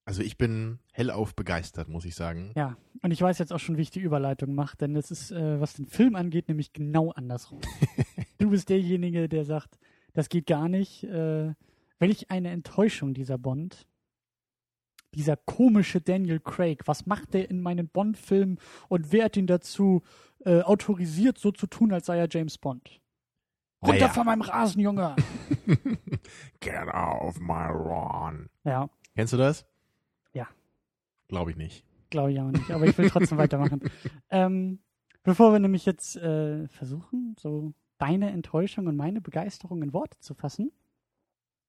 Also 0.06 0.22
ich 0.22 0.38
bin 0.38 0.80
hellauf 0.94 1.36
begeistert, 1.36 1.90
muss 1.90 2.06
ich 2.06 2.16
sagen. 2.16 2.54
Ja, 2.56 2.78
und 3.02 3.12
ich 3.12 3.22
weiß 3.22 3.40
jetzt 3.40 3.52
auch 3.52 3.60
schon, 3.60 3.78
wie 3.78 3.82
ich 3.82 3.92
die 3.92 4.00
Überleitung 4.00 4.56
mache, 4.56 4.78
denn 4.78 4.96
es 4.96 5.12
ist, 5.12 5.32
äh, 5.32 5.60
was 5.60 5.74
den 5.74 5.86
Film 5.86 6.16
angeht, 6.16 6.48
nämlich 6.48 6.72
genau 6.72 7.12
andersrum. 7.12 7.60
du 8.38 8.50
bist 8.50 8.70
derjenige, 8.70 9.28
der 9.28 9.44
sagt, 9.44 9.78
das 10.14 10.30
geht 10.30 10.48
gar 10.48 10.70
nicht. 10.70 11.04
Äh, 11.04 11.54
welch 12.00 12.32
eine 12.32 12.52
Enttäuschung 12.52 13.14
dieser 13.14 13.38
Bond. 13.38 13.86
Dieser 15.14 15.36
komische 15.36 16.00
Daniel 16.00 16.40
Craig. 16.40 16.84
Was 16.86 17.06
macht 17.06 17.34
der 17.34 17.50
in 17.50 17.62
meinen 17.62 17.88
Bond-Filmen 17.90 18.60
und 18.88 19.12
wer 19.12 19.26
hat 19.26 19.38
ihn 19.38 19.48
dazu 19.48 20.04
äh, 20.46 20.62
autorisiert, 20.62 21.38
so 21.38 21.52
zu 21.52 21.68
tun, 21.68 21.92
als 21.92 22.06
sei 22.06 22.18
er 22.18 22.28
James 22.30 22.58
Bond? 22.58 23.02
Runter 23.82 23.94
Naja. 24.00 24.10
von 24.10 24.26
meinem 24.26 24.42
Rasen, 24.42 24.82
Junge! 24.82 25.16
Get 26.60 26.88
off 26.94 27.40
my 27.40 27.68
lawn. 27.72 28.50
ja, 28.64 28.90
Kennst 29.16 29.34
du 29.34 29.38
das? 29.38 29.66
Ja. 30.34 30.48
Glaube 31.28 31.52
ich 31.52 31.58
nicht. 31.58 31.86
glaube 32.10 32.32
ich 32.32 32.40
auch 32.40 32.52
nicht, 32.52 32.72
aber 32.72 32.86
ich 32.86 32.98
will 32.98 33.10
trotzdem 33.10 33.38
weitermachen. 33.38 33.82
Ähm, 34.30 34.80
bevor 35.24 35.52
wir 35.54 35.60
nämlich 35.60 35.86
jetzt 35.86 36.16
äh, 36.18 36.68
versuchen, 36.70 37.36
so 37.40 37.74
deine 37.98 38.32
Enttäuschung 38.32 38.88
und 38.88 38.96
meine 38.98 39.22
Begeisterung 39.22 39.82
in 39.84 39.94
Worte 39.94 40.18
zu 40.20 40.34
fassen, 40.34 40.72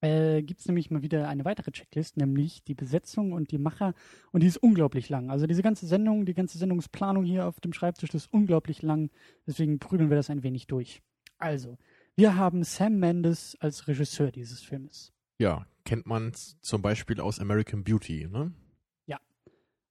äh, 0.01 0.43
gibt 0.43 0.61
es 0.61 0.67
nämlich 0.67 0.91
mal 0.91 1.03
wieder 1.03 1.29
eine 1.29 1.45
weitere 1.45 1.71
Checklist, 1.73 2.17
nämlich 2.17 2.63
die 2.65 2.75
Besetzung 2.75 3.33
und 3.33 3.51
die 3.51 3.59
Macher. 3.59 3.95
Und 4.33 4.43
die 4.43 4.47
ist 4.47 4.57
unglaublich 4.59 5.09
lang. 5.09 5.31
Also 5.31 5.47
diese 5.47 5.63
ganze 5.63 5.87
Sendung, 5.87 6.25
die 6.27 6.35
ganze 6.35 6.59
Sendungsplanung 6.59 7.25
hier 7.25 7.47
auf 7.47 7.61
dem 7.61 7.73
Schreibtisch 7.73 8.15
ist 8.15 8.33
unglaublich 8.33 8.83
lang. 8.83 9.11
Deswegen 9.47 9.79
prügeln 9.79 10.11
wir 10.11 10.17
das 10.17 10.31
ein 10.31 10.43
wenig 10.43 10.67
durch. 10.69 11.03
Also, 11.39 11.79
wir 12.19 12.37
haben 12.37 12.65
Sam 12.65 12.99
Mendes 12.99 13.57
als 13.61 13.87
Regisseur 13.87 14.33
dieses 14.33 14.61
Filmes. 14.61 15.13
Ja, 15.39 15.67
kennt 15.85 16.05
man 16.07 16.33
zum 16.35 16.83
Beispiel 16.83 17.21
aus 17.21 17.39
American 17.39 17.85
Beauty, 17.85 18.27
ne? 18.27 18.53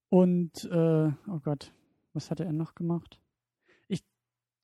Und, 0.09 0.65
äh, 0.65 1.11
oh 1.27 1.39
Gott, 1.41 1.73
was 2.13 2.29
hatte 2.29 2.43
er 2.43 2.51
noch 2.51 2.75
gemacht? 2.75 3.21
Ich 3.87 4.03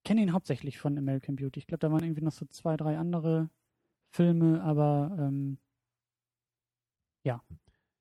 kenne 0.03 0.22
ihn 0.22 0.34
hauptsächlich 0.34 0.77
von 0.77 0.98
American 0.98 1.38
Beauty. 1.38 1.60
Ich 1.60 1.67
glaube, 1.67 1.79
da 1.79 1.91
waren 1.91 2.03
irgendwie 2.03 2.24
noch 2.24 2.34
so 2.34 2.46
zwei, 2.46 2.75
drei 2.75 2.98
andere 2.98 3.50
Filme, 4.12 4.62
aber 4.62 5.15
ähm, 5.17 5.58
Ja, 7.25 7.41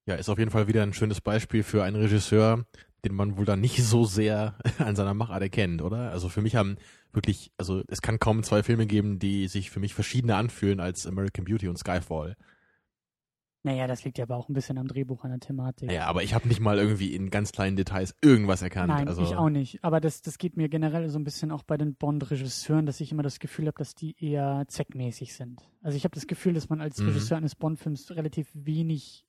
ist 0.06 0.28
auf 0.28 0.38
jeden 0.38 0.50
Fall 0.50 0.68
wieder 0.68 0.82
ein 0.82 0.92
schönes 0.92 1.20
Beispiel 1.20 1.62
für 1.62 1.84
einen 1.84 1.96
Regisseur, 1.96 2.64
den 3.04 3.14
man 3.14 3.36
wohl 3.36 3.44
dann 3.44 3.60
nicht 3.60 3.82
so 3.82 4.04
sehr 4.04 4.56
an 4.78 4.96
seiner 4.96 5.14
Machart 5.14 5.42
erkennt, 5.42 5.82
oder? 5.82 6.10
Also 6.10 6.28
für 6.28 6.42
mich 6.42 6.56
haben 6.56 6.76
wirklich, 7.12 7.50
also 7.58 7.82
es 7.88 8.00
kann 8.02 8.18
kaum 8.18 8.42
zwei 8.42 8.62
Filme 8.62 8.86
geben, 8.86 9.18
die 9.18 9.48
sich 9.48 9.70
für 9.70 9.80
mich 9.80 9.94
verschiedener 9.94 10.36
anfühlen 10.36 10.80
als 10.80 11.06
American 11.06 11.44
Beauty 11.44 11.68
und 11.68 11.78
Skyfall. 11.78 12.36
naja, 13.64 13.86
das 13.86 14.02
liegt 14.04 14.18
ja 14.18 14.24
aber 14.24 14.36
auch 14.36 14.48
ein 14.48 14.54
bisschen 14.54 14.76
am 14.78 14.88
Drehbuch, 14.88 15.22
an 15.24 15.30
der 15.30 15.38
Thematik. 15.40 15.90
Ja, 15.92 16.06
aber 16.06 16.22
ich 16.24 16.34
habe 16.34 16.48
nicht 16.48 16.58
mal 16.60 16.78
irgendwie 16.78 17.14
in 17.14 17.30
ganz 17.30 17.52
kleinen 17.52 17.76
Details 17.76 18.14
irgendwas 18.20 18.60
erkannt. 18.62 18.88
Nein, 18.88 19.06
also, 19.08 19.22
ich 19.22 19.36
auch 19.36 19.50
nicht. 19.50 19.84
Aber 19.84 20.00
das, 20.00 20.20
das 20.22 20.38
geht 20.38 20.56
mir 20.56 20.68
generell 20.68 21.08
so 21.10 21.18
ein 21.18 21.24
bisschen 21.24 21.52
auch 21.52 21.62
bei 21.62 21.76
den 21.76 21.94
Bond-Regisseuren, 21.94 22.86
dass 22.86 23.00
ich 23.00 23.12
immer 23.12 23.22
das 23.22 23.38
Gefühl 23.38 23.66
habe, 23.68 23.78
dass 23.78 23.94
die 23.94 24.16
eher 24.18 24.64
zweckmäßig 24.66 25.34
sind. 25.34 25.60
Also 25.82 25.96
ich 25.96 26.02
habe 26.04 26.14
das 26.16 26.26
Gefühl, 26.26 26.54
dass 26.54 26.68
man 26.70 26.80
als 26.80 26.98
Mhm. 26.98 27.08
Regisseur 27.08 27.36
eines 27.36 27.54
Bond-Films 27.54 28.10
relativ 28.12 28.48
wenig 28.54 29.26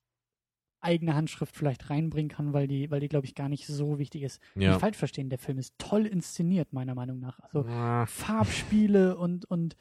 eigene 0.83 1.15
Handschrift 1.15 1.55
vielleicht 1.55 1.89
reinbringen 1.89 2.29
kann, 2.29 2.53
weil 2.53 2.67
die, 2.67 2.91
weil 2.91 2.99
die, 2.99 3.07
glaube 3.07 3.25
ich, 3.25 3.35
gar 3.35 3.49
nicht 3.49 3.65
so 3.67 3.99
wichtig 3.99 4.23
ist. 4.23 4.41
Ja. 4.55 4.71
Nicht 4.71 4.79
falsch 4.79 4.97
verstehen, 4.97 5.29
der 5.29 5.39
Film 5.39 5.57
ist 5.57 5.73
toll 5.77 6.05
inszeniert, 6.05 6.73
meiner 6.73 6.95
Meinung 6.95 7.19
nach. 7.19 7.39
Also 7.39 7.65
Ah, 7.67 8.05
Farbspiele 8.05 9.17
und, 9.17 9.45
und 9.45 9.75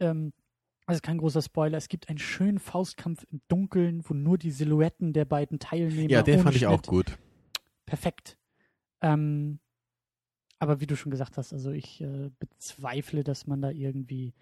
ähm, 0.00 0.32
also 0.86 1.00
kein 1.02 1.18
großer 1.18 1.42
Spoiler, 1.42 1.76
es 1.76 1.88
gibt 1.88 2.08
einen 2.08 2.18
schönen 2.18 2.58
Faustkampf 2.58 3.26
im 3.30 3.42
Dunkeln, 3.48 4.02
wo 4.08 4.14
nur 4.14 4.38
die 4.38 4.50
Silhouetten 4.50 5.12
der 5.12 5.26
beiden 5.26 5.58
Teilnehmer 5.58 6.08
ja, 6.10 6.22
den 6.22 6.40
fand 6.40 6.56
ich 6.56 6.66
auch 6.66 6.78
Schnitt 6.78 6.86
gut. 6.86 7.18
perfekt. 7.84 8.38
Ähm, 9.02 9.58
aber 10.58 10.80
wie 10.80 10.86
du 10.86 10.96
schon 10.96 11.10
gesagt 11.10 11.36
hast, 11.36 11.52
also 11.52 11.70
ich 11.70 12.00
äh, 12.00 12.30
bezweifle, 12.38 13.22
dass 13.22 13.46
man 13.46 13.60
da 13.60 13.70
irgendwie. 13.70 14.34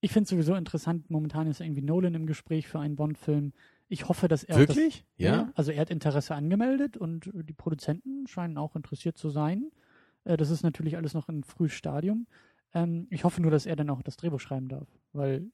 Ich 0.00 0.12
finde 0.12 0.24
es 0.24 0.30
sowieso 0.30 0.54
interessant, 0.54 1.10
momentan 1.10 1.46
ist 1.46 1.60
irgendwie 1.60 1.82
Nolan 1.82 2.14
im 2.14 2.26
Gespräch 2.26 2.66
für 2.66 2.80
einen 2.80 2.96
Bond-Film. 2.96 3.52
Ich 3.92 4.08
hoffe, 4.08 4.28
dass 4.28 4.44
er. 4.44 4.56
Wirklich? 4.56 5.04
Das, 5.18 5.26
Ja? 5.26 5.52
Also 5.54 5.72
er 5.72 5.80
hat 5.80 5.90
Interesse 5.90 6.34
angemeldet 6.34 6.96
und 6.96 7.26
äh, 7.26 7.44
die 7.44 7.52
Produzenten 7.52 8.26
scheinen 8.28 8.56
auch 8.56 8.76
interessiert 8.76 9.18
zu 9.18 9.28
sein. 9.30 9.70
Äh, 10.24 10.36
das 10.36 10.48
ist 10.50 10.62
natürlich 10.62 10.96
alles 10.96 11.12
noch 11.12 11.28
ein 11.28 11.42
frühes 11.42 11.72
Stadium. 11.72 12.26
Ähm, 12.72 13.08
ich 13.10 13.24
hoffe 13.24 13.42
nur, 13.42 13.50
dass 13.50 13.66
er 13.66 13.74
dann 13.76 13.90
auch 13.90 14.00
das 14.02 14.16
Drehbuch 14.16 14.38
schreiben 14.38 14.68
darf, 14.68 14.86
weil, 15.12 15.50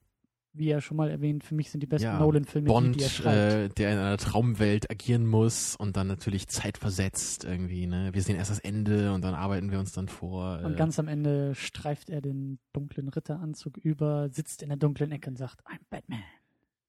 wie 0.53 0.69
er 0.69 0.81
schon 0.81 0.97
mal 0.97 1.09
erwähnt, 1.09 1.43
für 1.43 1.55
mich 1.55 1.71
sind 1.71 1.81
die 1.81 1.87
besten 1.87 2.05
Ja, 2.09 2.19
Nolan-Filme 2.19 2.67
die, 2.67 2.71
Bond, 2.73 2.95
die 2.95 3.01
er 3.01 3.09
schreibt. 3.09 3.53
äh, 3.53 3.69
der 3.69 3.91
in 3.93 3.97
einer 3.97 4.17
Traumwelt 4.17 4.91
agieren 4.91 5.25
muss 5.25 5.75
und 5.75 5.97
dann 5.97 6.05
natürlich 6.05 6.47
zeitversetzt 6.47 7.43
irgendwie, 7.43 7.87
ne? 7.87 8.09
Wir 8.13 8.21
sehen 8.21 8.35
erst 8.35 8.51
das 8.51 8.59
Ende 8.59 9.13
und 9.13 9.23
dann 9.23 9.33
arbeiten 9.33 9.71
wir 9.71 9.79
uns 9.79 9.93
dann 9.93 10.07
vor. 10.09 10.59
Und 10.63 10.73
äh, 10.73 10.77
ganz 10.77 10.99
am 10.99 11.07
Ende 11.07 11.55
streift 11.55 12.11
er 12.11 12.21
den 12.21 12.59
dunklen 12.73 13.07
Ritteranzug 13.09 13.77
über, 13.77 14.29
sitzt 14.29 14.61
in 14.61 14.69
der 14.69 14.77
dunklen 14.77 15.11
Ecke 15.11 15.27
und 15.31 15.37
sagt, 15.37 15.65
I'm 15.65 15.79
Batman. 15.89 16.21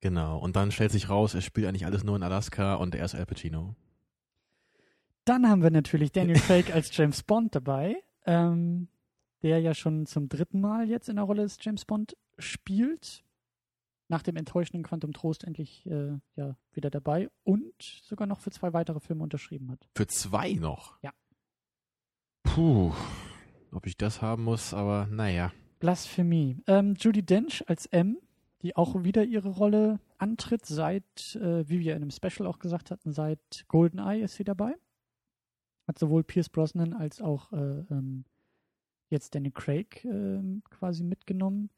Genau. 0.00 0.38
Und 0.38 0.56
dann 0.56 0.70
stellt 0.70 0.92
sich 0.92 1.08
raus, 1.08 1.34
er 1.34 1.40
spielt 1.40 1.66
eigentlich 1.66 1.86
alles 1.86 2.04
nur 2.04 2.16
in 2.16 2.22
Alaska 2.22 2.74
und 2.74 2.94
er 2.94 3.04
ist 3.04 3.14
Al 3.14 3.26
Pacino. 3.26 3.74
Dann 5.24 5.48
haben 5.48 5.62
wir 5.62 5.70
natürlich 5.70 6.12
Daniel 6.12 6.38
Craig 6.38 6.74
als 6.74 6.96
James 6.96 7.22
Bond 7.22 7.54
dabei, 7.54 7.96
ähm, 8.24 8.88
der 9.42 9.60
ja 9.60 9.74
schon 9.74 10.06
zum 10.06 10.28
dritten 10.28 10.60
Mal 10.60 10.88
jetzt 10.88 11.08
in 11.08 11.16
der 11.16 11.24
Rolle 11.24 11.42
des 11.42 11.58
James 11.60 11.84
Bond 11.84 12.16
spielt. 12.38 13.24
Nach 14.10 14.22
dem 14.22 14.36
enttäuschenden 14.36 14.84
Quantum 14.84 15.12
Trost 15.12 15.44
endlich 15.44 15.84
äh, 15.84 16.18
ja, 16.34 16.56
wieder 16.72 16.88
dabei 16.88 17.28
und 17.44 17.74
sogar 17.82 18.26
noch 18.26 18.40
für 18.40 18.50
zwei 18.50 18.72
weitere 18.72 19.00
Filme 19.00 19.22
unterschrieben 19.22 19.70
hat. 19.70 19.86
Für 19.94 20.06
zwei 20.06 20.54
noch? 20.54 20.96
Ja. 21.02 21.12
Puh. 22.42 22.94
Ob 23.70 23.86
ich 23.86 23.98
das 23.98 24.22
haben 24.22 24.44
muss, 24.44 24.72
aber 24.72 25.08
naja. 25.10 25.52
Blasphemie. 25.78 26.56
Ähm, 26.66 26.94
Judy 26.98 27.22
Dench 27.22 27.62
als 27.68 27.84
M, 27.84 28.18
die 28.62 28.76
auch 28.76 29.04
wieder 29.04 29.24
ihre 29.24 29.50
Rolle 29.50 30.00
antritt, 30.18 30.66
seit, 30.66 31.36
äh, 31.36 31.68
wie 31.68 31.80
wir 31.80 31.94
in 31.94 32.02
einem 32.02 32.10
Special 32.10 32.46
auch 32.46 32.58
gesagt 32.58 32.90
hatten, 32.90 33.12
seit 33.12 33.64
GoldenEye 33.68 34.24
ist 34.24 34.36
sie 34.36 34.44
dabei. 34.44 34.74
Hat 35.86 35.98
sowohl 35.98 36.24
Pierce 36.24 36.48
Brosnan 36.48 36.92
als 36.92 37.20
auch 37.20 37.52
äh, 37.52 37.84
ähm, 37.90 38.24
jetzt 39.10 39.34
Danny 39.34 39.50
Craig 39.50 40.04
ähm, 40.04 40.62
quasi 40.70 41.02
mitgenommen. 41.02 41.70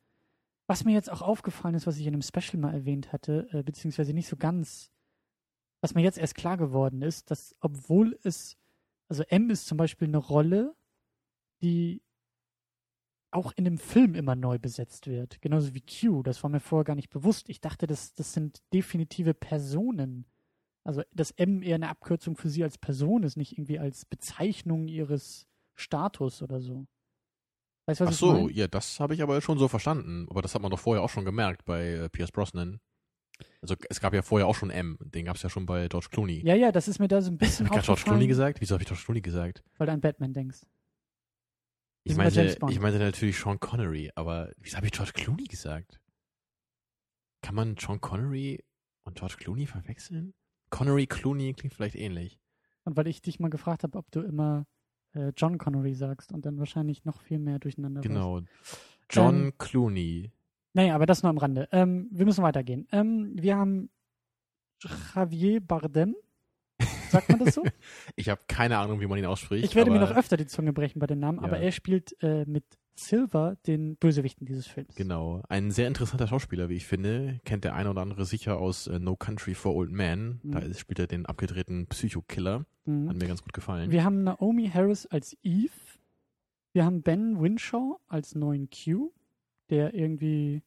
Was 0.66 0.84
mir 0.84 0.92
jetzt 0.92 1.10
auch 1.10 1.22
aufgefallen 1.22 1.74
ist, 1.74 1.86
was 1.86 1.98
ich 1.98 2.06
in 2.06 2.14
einem 2.14 2.22
Special 2.22 2.60
mal 2.60 2.72
erwähnt 2.72 3.12
hatte, 3.12 3.48
äh, 3.52 3.62
beziehungsweise 3.62 4.14
nicht 4.14 4.28
so 4.28 4.36
ganz, 4.36 4.90
was 5.80 5.94
mir 5.94 6.02
jetzt 6.02 6.18
erst 6.18 6.34
klar 6.34 6.56
geworden 6.56 7.02
ist, 7.02 7.30
dass 7.30 7.54
obwohl 7.60 8.18
es, 8.22 8.56
also 9.08 9.22
M 9.24 9.50
ist 9.50 9.66
zum 9.66 9.78
Beispiel 9.78 10.08
eine 10.08 10.18
Rolle, 10.18 10.74
die 11.62 12.02
auch 13.30 13.52
in 13.54 13.64
dem 13.64 13.78
Film 13.78 14.14
immer 14.14 14.34
neu 14.34 14.58
besetzt 14.58 15.06
wird. 15.06 15.40
Genauso 15.40 15.74
wie 15.74 15.82
Q. 15.82 16.22
Das 16.22 16.42
war 16.42 16.50
mir 16.50 16.60
vorher 16.60 16.84
gar 16.84 16.96
nicht 16.96 17.10
bewusst. 17.10 17.48
Ich 17.48 17.60
dachte, 17.60 17.86
das, 17.86 18.14
das 18.14 18.32
sind 18.32 18.62
definitive 18.72 19.34
Personen. 19.34 20.26
Also, 20.82 21.02
dass 21.12 21.30
M 21.32 21.62
eher 21.62 21.76
eine 21.76 21.88
Abkürzung 21.88 22.36
für 22.36 22.48
sie 22.48 22.64
als 22.64 22.78
Person 22.78 23.22
ist, 23.22 23.36
nicht 23.36 23.52
irgendwie 23.52 23.78
als 23.78 24.04
Bezeichnung 24.04 24.88
ihres 24.88 25.46
Status 25.76 26.42
oder 26.42 26.60
so. 26.60 26.86
Weißt 27.86 28.00
du, 28.00 28.04
was 28.04 28.08
Ach 28.08 28.12
ich 28.12 28.18
so, 28.18 28.48
ja, 28.48 28.66
das 28.66 29.00
habe 29.00 29.14
ich 29.14 29.22
aber 29.22 29.40
schon 29.40 29.58
so 29.58 29.68
verstanden. 29.68 30.26
Aber 30.30 30.42
das 30.42 30.54
hat 30.54 30.62
man 30.62 30.70
doch 30.70 30.78
vorher 30.78 31.02
auch 31.02 31.10
schon 31.10 31.24
gemerkt 31.24 31.64
bei 31.64 31.92
äh, 31.92 32.08
Pierce 32.08 32.32
Brosnan. 32.32 32.80
Also 33.62 33.74
es 33.88 34.00
gab 34.00 34.12
ja 34.12 34.22
vorher 34.22 34.46
auch 34.46 34.54
schon 34.54 34.70
M. 34.70 34.98
Den 35.00 35.24
gab 35.24 35.36
es 35.36 35.42
ja 35.42 35.48
schon 35.48 35.66
bei 35.66 35.88
George 35.88 36.08
Clooney. 36.10 36.42
Ja, 36.44 36.54
ja, 36.54 36.72
das 36.72 36.88
ist 36.88 36.98
mir 36.98 37.08
da 37.08 37.22
so 37.22 37.30
ein 37.30 37.38
bisschen 37.38 37.66
Hab 37.66 37.76
ich 37.76 37.84
gerade 37.84 37.86
George 37.86 38.02
Clooney 38.04 38.26
gesagt? 38.26 38.60
Wieso 38.60 38.74
habe 38.74 38.82
ich 38.82 38.88
George 38.88 39.02
Clooney 39.04 39.20
gesagt? 39.20 39.62
weil 39.78 39.86
du 39.86 39.92
an 39.92 40.00
Batman 40.00 40.32
denkst. 40.32 40.60
Ich 42.04 42.16
meinte, 42.16 42.56
ich 42.68 42.80
meinte 42.80 42.98
natürlich 42.98 43.38
Sean 43.38 43.60
Connery, 43.60 44.10
aber 44.14 44.52
wieso 44.56 44.76
habe 44.76 44.86
ich 44.86 44.92
George 44.92 45.12
Clooney 45.14 45.44
gesagt? 45.44 46.00
Kann 47.42 47.54
man 47.54 47.76
Sean 47.78 48.00
Connery 48.00 48.64
und 49.04 49.16
George 49.18 49.36
Clooney 49.38 49.66
verwechseln? 49.66 50.34
Connery, 50.70 51.06
Clooney 51.06 51.52
klingt 51.52 51.74
vielleicht 51.74 51.96
ähnlich. 51.96 52.38
Und 52.84 52.96
weil 52.96 53.06
ich 53.06 53.20
dich 53.22 53.40
mal 53.40 53.50
gefragt 53.50 53.82
habe, 53.82 53.98
ob 53.98 54.10
du 54.10 54.20
immer 54.20 54.66
äh, 55.12 55.32
John 55.36 55.58
Connery 55.58 55.94
sagst 55.94 56.32
und 56.32 56.46
dann 56.46 56.58
wahrscheinlich 56.58 57.04
noch 57.04 57.20
viel 57.20 57.38
mehr 57.38 57.58
durcheinander. 57.58 58.00
Genau. 58.00 58.40
John 59.10 59.34
Ähm, 59.46 59.58
Clooney. 59.58 60.32
Naja, 60.72 60.94
aber 60.94 61.06
das 61.06 61.22
nur 61.22 61.30
am 61.30 61.38
Rande. 61.38 61.68
Ähm, 61.72 62.08
wir 62.12 62.24
müssen 62.24 62.44
weitergehen. 62.44 62.86
Ähm, 62.92 63.32
wir 63.34 63.56
haben 63.56 63.90
Javier 65.14 65.60
Bardem. 65.60 66.14
Sagt 67.10 67.28
man 67.28 67.38
das 67.38 67.54
so? 67.54 67.62
Ich 68.16 68.28
habe 68.28 68.40
keine 68.48 68.78
Ahnung, 68.78 69.00
wie 69.00 69.06
man 69.06 69.18
ihn 69.18 69.26
ausspricht. 69.26 69.64
Ich 69.64 69.74
werde 69.74 69.90
mir 69.90 70.00
aber 70.00 70.10
noch 70.10 70.16
öfter 70.16 70.36
die 70.36 70.46
Zunge 70.46 70.72
brechen 70.72 70.98
bei 70.98 71.06
den 71.06 71.18
Namen, 71.20 71.38
aber 71.38 71.56
Ja. 71.58 71.64
er 71.64 71.72
spielt 71.72 72.16
äh, 72.22 72.44
mit 72.46 72.64
Silver 72.94 73.56
den 73.66 73.96
Bösewichten 73.96 74.46
dieses 74.46 74.66
Films. 74.66 74.94
Genau. 74.94 75.42
Ein 75.48 75.70
sehr 75.70 75.88
interessanter 75.88 76.26
Schauspieler, 76.26 76.68
wie 76.68 76.74
ich 76.74 76.86
finde. 76.86 77.40
Kennt 77.44 77.64
der 77.64 77.74
eine 77.74 77.88
oder 77.90 78.02
andere 78.02 78.26
sicher 78.26 78.58
aus 78.58 78.88
äh, 78.88 78.98
No 78.98 79.16
Country 79.16 79.54
for 79.54 79.74
Old 79.74 79.90
Men. 79.90 80.40
Da 80.44 80.60
Mhm. 80.60 80.70
ist, 80.70 80.80
spielt 80.80 80.98
er 80.98 81.06
den 81.06 81.24
abgedrehten 81.24 81.86
Psychokiller. 81.86 82.58
Hat 82.60 82.66
Mhm. 82.86 83.06
mir 83.06 83.26
ganz 83.28 83.42
gut 83.42 83.52
gefallen. 83.54 83.90
Wir 83.90 84.04
haben 84.04 84.22
Naomi 84.24 84.68
Harris 84.68 85.06
als 85.06 85.36
Eve. 85.42 85.70
Wir 86.72 86.84
haben 86.84 87.02
Ben 87.02 87.40
Winshaw 87.40 87.98
als 88.06 88.34
neuen 88.34 88.68
Q, 88.70 89.12
der 89.70 89.94
irgendwie 89.94 90.62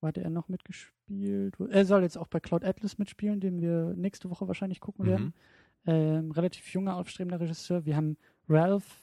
Wo 0.00 0.08
hat 0.08 0.16
er 0.16 0.30
noch 0.30 0.48
mitgespielt? 0.48 1.54
Er 1.70 1.84
soll 1.84 2.02
jetzt 2.02 2.16
auch 2.16 2.28
bei 2.28 2.40
Cloud 2.40 2.64
Atlas 2.64 2.98
mitspielen, 2.98 3.40
den 3.40 3.60
wir 3.60 3.94
nächste 3.96 4.30
Woche 4.30 4.48
wahrscheinlich 4.48 4.80
gucken 4.80 5.06
werden. 5.06 5.26
Mhm. 5.26 5.92
Ähm, 5.92 6.30
relativ 6.30 6.72
junger, 6.72 6.96
aufstrebender 6.96 7.40
Regisseur. 7.40 7.84
Wir 7.84 7.96
haben 7.96 8.16
Ralph 8.48 9.02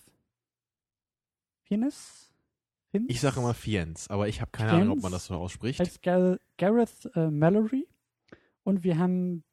Fiennes. 1.63 2.32
Fiennes? 2.92 3.10
Ich 3.10 3.20
sage 3.20 3.39
immer 3.39 3.54
Fiennes, 3.54 4.10
aber 4.10 4.27
ich 4.27 4.42
habe 4.42 4.51
keine 4.51 4.70
Fiennes? 4.70 4.84
Ahnung, 4.86 4.98
ob 4.98 5.04
man 5.04 5.12
das 5.12 5.25
so 5.25 5.36
ausspricht. 5.36 5.80
als 5.80 6.01
Gar 6.01 6.39
Gareth 6.58 7.10
äh, 7.16 7.30
Mallory. 7.30 7.88
Und 8.63 8.84
wir 8.84 8.98
haben 8.98 9.44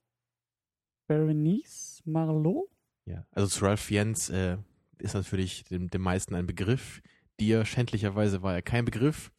Berenice 1.06 2.02
Marlowe. 2.04 2.68
Ja, 3.06 3.26
also 3.32 3.48
zu 3.48 3.64
Ralph 3.64 3.80
Fiennes 3.80 4.30
äh, 4.30 4.56
ist 4.98 5.14
natürlich 5.14 5.64
dem, 5.64 5.88
dem 5.90 6.02
meisten 6.02 6.34
ein 6.34 6.46
Begriff. 6.46 7.02
Dir 7.40 7.64
schändlicherweise 7.64 8.42
war 8.42 8.54
er 8.54 8.62
kein 8.62 8.84
Begriff. 8.84 9.30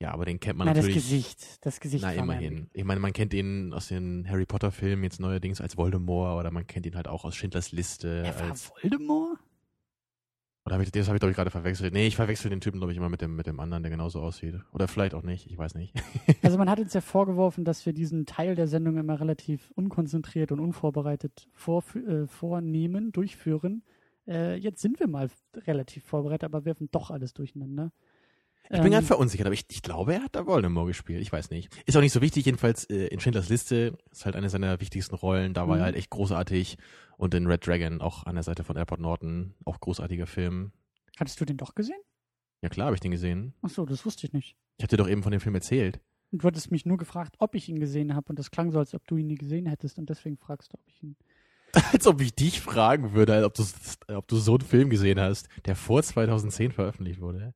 Ja, 0.00 0.12
aber 0.12 0.26
den 0.26 0.40
kennt 0.40 0.58
man 0.58 0.66
Na, 0.66 0.74
das 0.74 0.84
natürlich. 0.84 1.04
Gesicht. 1.04 1.64
Das 1.64 1.80
Gesicht 1.80 2.02
Na, 2.02 2.12
immerhin. 2.12 2.68
Ich 2.74 2.84
meine, 2.84 3.00
man 3.00 3.12
kennt 3.12 3.32
ihn 3.32 3.72
aus 3.72 3.88
den 3.88 4.28
Harry 4.28 4.44
Potter 4.44 4.70
Filmen 4.70 5.02
jetzt 5.04 5.20
neuerdings 5.20 5.60
als 5.60 5.76
Voldemort 5.78 6.38
oder 6.38 6.50
man 6.50 6.66
kennt 6.66 6.84
ihn 6.84 6.96
halt 6.96 7.08
auch 7.08 7.24
aus 7.24 7.34
Schindlers 7.34 7.72
Liste. 7.72 8.22
Er 8.24 8.38
war 8.38 8.50
als, 8.50 8.70
Voldemort? 8.70 9.38
oder 10.66 10.74
hab 10.74 10.82
ich, 10.82 10.90
das 10.90 11.06
habe 11.06 11.16
ich 11.16 11.20
glaube 11.20 11.30
ich 11.30 11.36
gerade 11.36 11.50
verwechselt. 11.50 11.94
Nee, 11.94 12.08
ich 12.08 12.16
verwechsel 12.16 12.50
den 12.50 12.60
Typen 12.60 12.78
glaube 12.78 12.92
ich 12.92 12.98
immer 12.98 13.08
mit 13.08 13.22
dem, 13.22 13.36
mit 13.36 13.46
dem 13.46 13.58
anderen, 13.58 13.84
der 13.84 13.90
genauso 13.90 14.20
aussieht. 14.20 14.56
Oder 14.72 14.86
vielleicht 14.88 15.14
auch 15.14 15.22
nicht, 15.22 15.50
ich 15.50 15.56
weiß 15.56 15.76
nicht. 15.76 15.94
Also 16.42 16.58
man 16.58 16.68
hat 16.68 16.78
uns 16.78 16.92
ja 16.92 17.00
vorgeworfen, 17.00 17.64
dass 17.64 17.86
wir 17.86 17.92
diesen 17.92 18.26
Teil 18.26 18.54
der 18.54 18.68
Sendung 18.68 18.98
immer 18.98 19.18
relativ 19.18 19.70
unkonzentriert 19.76 20.52
und 20.52 20.60
unvorbereitet 20.60 21.48
vorf 21.54 21.94
äh, 21.96 22.26
vornehmen, 22.26 23.12
durchführen. 23.12 23.82
Äh, 24.28 24.56
jetzt 24.56 24.82
sind 24.82 25.00
wir 25.00 25.08
mal 25.08 25.30
relativ 25.66 26.04
vorbereitet, 26.04 26.44
aber 26.44 26.64
werfen 26.64 26.88
doch 26.90 27.10
alles 27.10 27.32
durcheinander. 27.32 27.92
Ich 28.68 28.76
bin 28.78 28.86
Ähm, 28.86 28.90
gerade 28.92 29.06
verunsichert, 29.06 29.46
aber 29.46 29.54
ich, 29.54 29.64
ich 29.70 29.82
glaube, 29.82 30.14
er 30.14 30.22
hat 30.24 30.34
da 30.34 30.46
Voldemort 30.46 30.88
gespielt. 30.88 31.22
Ich 31.22 31.32
weiß 31.32 31.50
nicht. 31.50 31.72
Ist 31.86 31.96
auch 31.96 32.00
nicht 32.00 32.12
so 32.12 32.20
wichtig, 32.20 32.46
jedenfalls 32.46 32.84
äh, 32.84 33.06
in 33.06 33.20
Schindlers 33.20 33.48
Liste 33.48 33.96
ist 34.10 34.24
halt 34.24 34.34
eine 34.36 34.48
seiner 34.50 34.80
wichtigsten 34.80 35.14
Rollen. 35.14 35.54
Da 35.54 35.68
war 35.68 35.76
Mhm. 35.76 35.80
er 35.80 35.84
halt 35.86 35.96
echt 35.96 36.10
großartig. 36.10 36.76
Und 37.16 37.32
in 37.34 37.46
Red 37.46 37.66
Dragon, 37.66 38.00
auch 38.00 38.24
an 38.24 38.34
der 38.34 38.42
Seite 38.44 38.64
von 38.64 38.76
Airport 38.76 39.00
Norton, 39.00 39.54
auch 39.64 39.80
großartiger 39.80 40.26
Film. 40.26 40.72
Hattest 41.18 41.40
du 41.40 41.44
den 41.44 41.56
doch 41.56 41.74
gesehen? 41.74 42.00
Ja 42.62 42.68
klar, 42.68 42.86
habe 42.86 42.96
ich 42.96 43.00
den 43.00 43.10
gesehen. 43.12 43.54
Ach 43.62 43.70
so, 43.70 43.86
das 43.86 44.04
wusste 44.04 44.26
ich 44.26 44.32
nicht. 44.32 44.56
Ich 44.78 44.82
hatte 44.84 44.96
doch 44.96 45.08
eben 45.08 45.22
von 45.22 45.32
dem 45.32 45.40
Film 45.40 45.54
erzählt. 45.54 46.00
Und 46.32 46.42
du 46.42 46.46
hattest 46.48 46.70
mich 46.72 46.84
nur 46.84 46.96
gefragt, 46.98 47.36
ob 47.38 47.54
ich 47.54 47.68
ihn 47.68 47.78
gesehen 47.78 48.14
habe 48.14 48.30
und 48.30 48.38
das 48.38 48.50
klang 48.50 48.72
so, 48.72 48.78
als 48.80 48.92
ob 48.94 49.06
du 49.06 49.16
ihn 49.16 49.28
nie 49.28 49.36
gesehen 49.36 49.66
hättest 49.66 49.98
und 49.98 50.10
deswegen 50.10 50.36
fragst 50.36 50.72
du, 50.72 50.76
ob 50.78 50.82
ich 50.88 51.02
ihn. 51.02 51.16
Als 51.92 52.06
ob 52.06 52.20
ich 52.22 52.34
dich 52.34 52.60
fragen 52.60 53.12
würde, 53.12 53.44
ob 53.44 53.52
du, 53.54 53.62
ob 54.14 54.26
du 54.28 54.36
so 54.36 54.52
einen 54.54 54.62
Film 54.62 54.88
gesehen 54.88 55.20
hast, 55.20 55.48
der 55.66 55.76
vor 55.76 56.02
2010 56.02 56.72
veröffentlicht 56.72 57.20
wurde. 57.20 57.54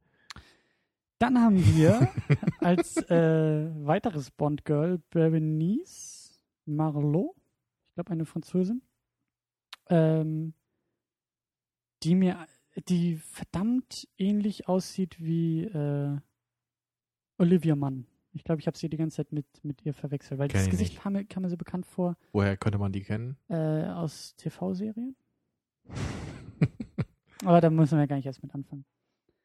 Dann 1.21 1.39
haben 1.39 1.57
wir 1.77 2.09
als 2.61 2.97
äh, 3.11 3.71
weiteres 3.85 4.31
Bond-Girl 4.31 5.03
Berenice 5.11 6.41
Marlowe, 6.65 7.35
ich 7.89 7.95
glaube 7.95 8.11
eine 8.11 8.25
Französin, 8.25 8.81
ähm, 9.91 10.55
die 12.03 12.15
mir, 12.15 12.47
die 12.89 13.17
verdammt 13.17 14.09
ähnlich 14.17 14.67
aussieht 14.67 15.21
wie 15.21 15.65
äh, 15.65 16.17
Olivia 17.37 17.77
Munn. 17.77 18.07
Ich 18.33 18.43
glaube, 18.43 18.61
ich 18.63 18.67
habe 18.67 18.79
sie 18.79 18.89
die 18.89 18.97
ganze 18.97 19.19
Zeit 19.19 19.33
mit, 19.33 19.45
mit 19.63 19.85
ihr 19.85 19.93
verwechselt, 19.93 20.39
weil 20.39 20.49
Kenn 20.49 20.61
das 20.61 20.67
ich 20.67 20.71
Gesicht 20.71 21.01
kam 21.03 21.13
mir, 21.13 21.27
kam 21.27 21.43
mir 21.43 21.51
so 21.51 21.59
bekannt 21.59 21.85
vor 21.85 22.17
Woher 22.33 22.57
könnte 22.57 22.79
man 22.79 22.93
die 22.93 23.03
kennen? 23.03 23.37
äh, 23.49 23.85
aus 23.85 24.37
TV-Serien. 24.37 25.17
Aber 27.45 27.61
da 27.61 27.69
müssen 27.69 27.99
wir 27.99 28.07
gar 28.07 28.17
nicht 28.17 28.27
erst 28.27 28.43
mit 28.43 28.55
anfangen. 28.55 28.87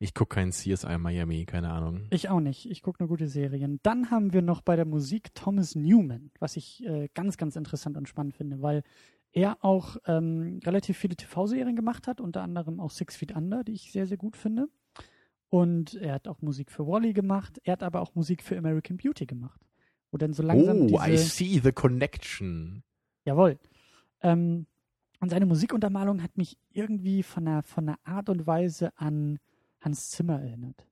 Ich 0.05 0.13
gucke 0.13 0.35
keinen 0.35 0.51
CSI 0.51 1.00
Miami, 1.00 1.45
keine 1.45 1.71
Ahnung. 1.71 2.06
Ich 2.12 2.30
auch 2.30 2.39
nicht. 2.39 2.69
Ich 2.69 2.84
gucke 2.84 3.01
nur 3.01 3.10
gute 3.10 3.27
Serien. 3.27 3.80
Dann 3.82 4.12
haben 4.12 4.34
wir 4.34 4.43
noch 4.43 4.62
bei 4.62 4.75
der 4.75 4.86
Musik 4.86 5.34
Thomas 5.34 5.73
Newman, 5.73 6.30
was 6.38 6.58
ich 6.58 6.86
äh, 6.86 7.10
ganz, 7.15 7.38
ganz 7.38 7.56
interessant 7.56 7.97
und 7.97 8.08
spannend 8.08 8.36
finde, 8.36 8.62
weil 8.62 8.84
er 9.32 9.58
auch 9.65 9.97
ähm, 10.06 10.60
relativ 10.63 10.99
viele 10.99 11.15
TV-Serien 11.15 11.75
gemacht 11.75 12.06
hat, 12.06 12.21
unter 12.21 12.43
anderem 12.43 12.80
auch 12.80 12.91
Six 12.91 13.15
Feet 13.15 13.36
Under, 13.36 13.63
die 13.63 13.71
ich 13.71 13.91
sehr, 13.91 14.06
sehr 14.06 14.17
gut 14.17 14.38
finde. 14.38 14.67
Und 15.49 15.95
er 15.95 16.13
hat 16.13 16.27
auch 16.27 16.39
Musik 16.39 16.71
für 16.71 16.86
Wally 16.86 17.13
gemacht. 17.13 17.60
Er 17.63 17.73
hat 17.73 17.82
aber 17.82 18.01
auch 18.01 18.13
Musik 18.13 18.43
für 18.43 18.56
American 18.60 18.97
Beauty 18.97 19.25
gemacht. 19.25 19.60
Wo 20.12 20.19
dann 20.19 20.34
so 20.34 20.43
langsam 20.43 20.82
oh, 20.84 21.01
diese, 21.03 21.13
I 21.13 21.17
see 21.17 21.60
the 21.63 21.71
connection. 21.71 22.84
Jawohl. 23.25 23.58
Ähm, 24.21 24.67
und 25.19 25.30
seine 25.30 25.47
Musikuntermalung 25.47 26.21
hat 26.21 26.38
mich 26.38 26.60
irgendwie 26.73 27.23
von 27.23 27.45
der, 27.45 27.63
von 27.63 27.88
der 27.88 27.97
Art 28.03 28.30
und 28.30 28.45
Weise 28.45 28.95
an 28.97 29.39
Hans 29.86 30.10
Zimmer 30.10 30.41
erinnert. 30.41 30.86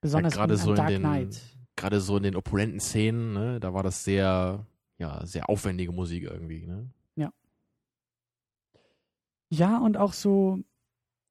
Besonders 0.00 0.34
gerade 0.34 0.54
an, 0.54 0.58
so 0.58 0.70
an 0.70 0.70
in 0.70 0.76
Dark 0.76 0.88
den- 0.88 1.02
Knight. 1.02 1.42
Gerade 1.76 2.00
so 2.00 2.16
in 2.16 2.22
den 2.22 2.36
opulenten 2.36 2.80
Szenen, 2.80 3.34
ne, 3.34 3.60
da 3.60 3.74
war 3.74 3.82
das 3.82 4.02
sehr, 4.04 4.66
ja, 4.98 5.26
sehr 5.26 5.50
aufwendige 5.50 5.92
Musik 5.92 6.22
irgendwie, 6.24 6.66
ne? 6.66 6.90
Ja, 9.48 9.78
und 9.78 9.96
auch 9.96 10.12
so, 10.12 10.58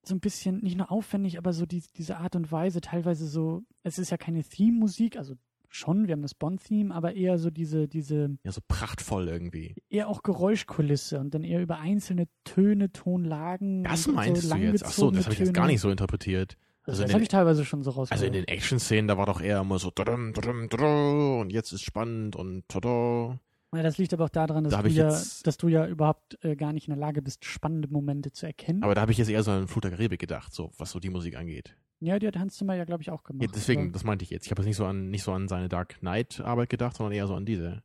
so 0.04 0.16
ein 0.16 0.20
bisschen, 0.22 0.60
nicht 0.62 0.78
nur 0.78 0.90
aufwendig, 0.92 1.38
aber 1.38 1.52
so 1.52 1.66
die, 1.66 1.84
diese 1.98 2.18
Art 2.18 2.36
und 2.36 2.50
Weise, 2.52 2.80
teilweise 2.80 3.28
so, 3.28 3.64
es 3.84 3.98
ist 4.00 4.10
ja 4.10 4.18
keine 4.18 4.42
Theme-Musik, 4.44 5.18
also 5.18 5.36
schon, 5.68 6.08
wir 6.08 6.14
haben 6.14 6.22
das 6.22 6.34
Bond-Theme, 6.34 6.96
aber 6.96 7.14
eher 7.16 7.38
so 7.38 7.50
diese, 7.50 7.90
diese, 7.90 8.38
Ja, 8.44 8.54
so 8.54 8.62
prachtvoll 8.66 9.28
irgendwie. 9.28 9.76
eher 9.90 10.08
auch 10.08 10.24
Geräuschkulisse 10.24 11.20
und 11.20 11.34
dann 11.34 11.44
eher 11.44 11.62
über 11.62 11.80
einzelne 11.80 12.30
Töne, 12.46 12.90
Tonlagen. 12.94 13.84
Das 13.84 14.08
meinst 14.08 14.44
so 14.44 14.56
du 14.56 14.62
jetzt? 14.62 14.86
Ach 14.86 14.92
so, 14.92 15.12
das 15.12 15.26
habe 15.26 15.34
ich 15.34 15.40
jetzt 15.42 15.54
gar 15.54 15.68
nicht 15.68 15.82
so 15.82 15.90
interpretiert. 15.90 16.58
Also 16.88 17.02
Also 17.02 17.02
in 17.02 17.06
das 17.06 17.10
den- 17.10 17.14
habe 17.16 17.24
ich 17.24 17.30
teilweise 17.30 17.66
schon 17.66 17.84
so 17.84 17.90
Also 17.92 18.02
rausgehört. 18.02 18.28
in 18.28 18.34
den 18.34 18.48
Action-Szenen, 18.48 19.08
da 19.08 19.18
war 19.18 19.26
doch 19.26 19.42
eher 19.42 19.60
immer 19.62 19.80
so 19.80 19.92
dadum, 19.92 20.34
dadum, 20.34 20.70
dadum, 20.70 21.40
und 21.42 21.52
jetzt 21.52 21.72
ist 21.72 21.82
spannend 21.84 22.36
und 22.36 22.64
tada. 22.68 23.40
Ja, 23.76 23.84
das 23.84 23.98
liegt 23.98 24.14
aber 24.14 24.26
auch 24.26 24.30
daran, 24.30 24.64
dass, 24.64 24.72
Da 24.72 24.84
du, 24.84 24.90
ja, 24.90 25.08
dass 25.08 25.58
du 25.58 25.68
ja 25.68 25.86
überhaupt 25.88 26.38
äh, 26.44 26.56
gar 26.56 26.72
nicht 26.72 26.88
in 26.88 26.92
der 26.94 27.00
Lage 27.00 27.22
bist, 27.22 27.44
spannende 27.44 27.88
Momente 27.90 28.32
zu 28.32 28.46
erkennen. 28.46 28.84
Aber 28.84 28.96
da 28.96 29.02
habe 29.02 29.12
ich 29.12 29.18
jetzt 29.18 29.30
eher 29.30 29.44
so 29.44 29.52
an 29.52 29.68
Flut 29.68 29.84
der 29.84 29.92
Karibik 29.92 30.20
gedacht, 30.22 30.54
so 30.54 30.72
was 30.78 30.92
so 30.92 31.00
die 31.00 31.10
Musik 31.10 31.36
angeht. 31.36 31.76
ja, 32.00 32.18
die 32.20 32.28
hat 32.28 32.38
Hans 32.38 32.56
Zimmer 32.56 32.76
ja, 32.76 32.86
glaube 32.86 33.02
ich, 33.02 33.10
auch 33.10 33.24
gemacht. 33.24 33.42
Ja, 33.44 33.50
deswegen, 33.54 33.84
Aber 33.86 33.92
das 33.92 34.04
meinte 34.04 34.24
ich 34.24 34.30
jetzt. 34.30 34.46
Ich 34.46 34.52
habe 34.52 34.62
jetzt 34.62 34.68
nicht 34.68 34.78
so 34.78 34.86
an 34.86 35.10
nicht 35.10 35.24
so 35.24 35.34
an 35.34 35.48
seine 35.50 35.68
Dark 35.68 36.00
Knight 36.00 36.40
Arbeit 36.40 36.70
gedacht, 36.70 36.96
sondern 36.96 37.14
eher 37.14 37.28
so 37.28 37.34
an 37.36 37.46
diese. 37.46 37.82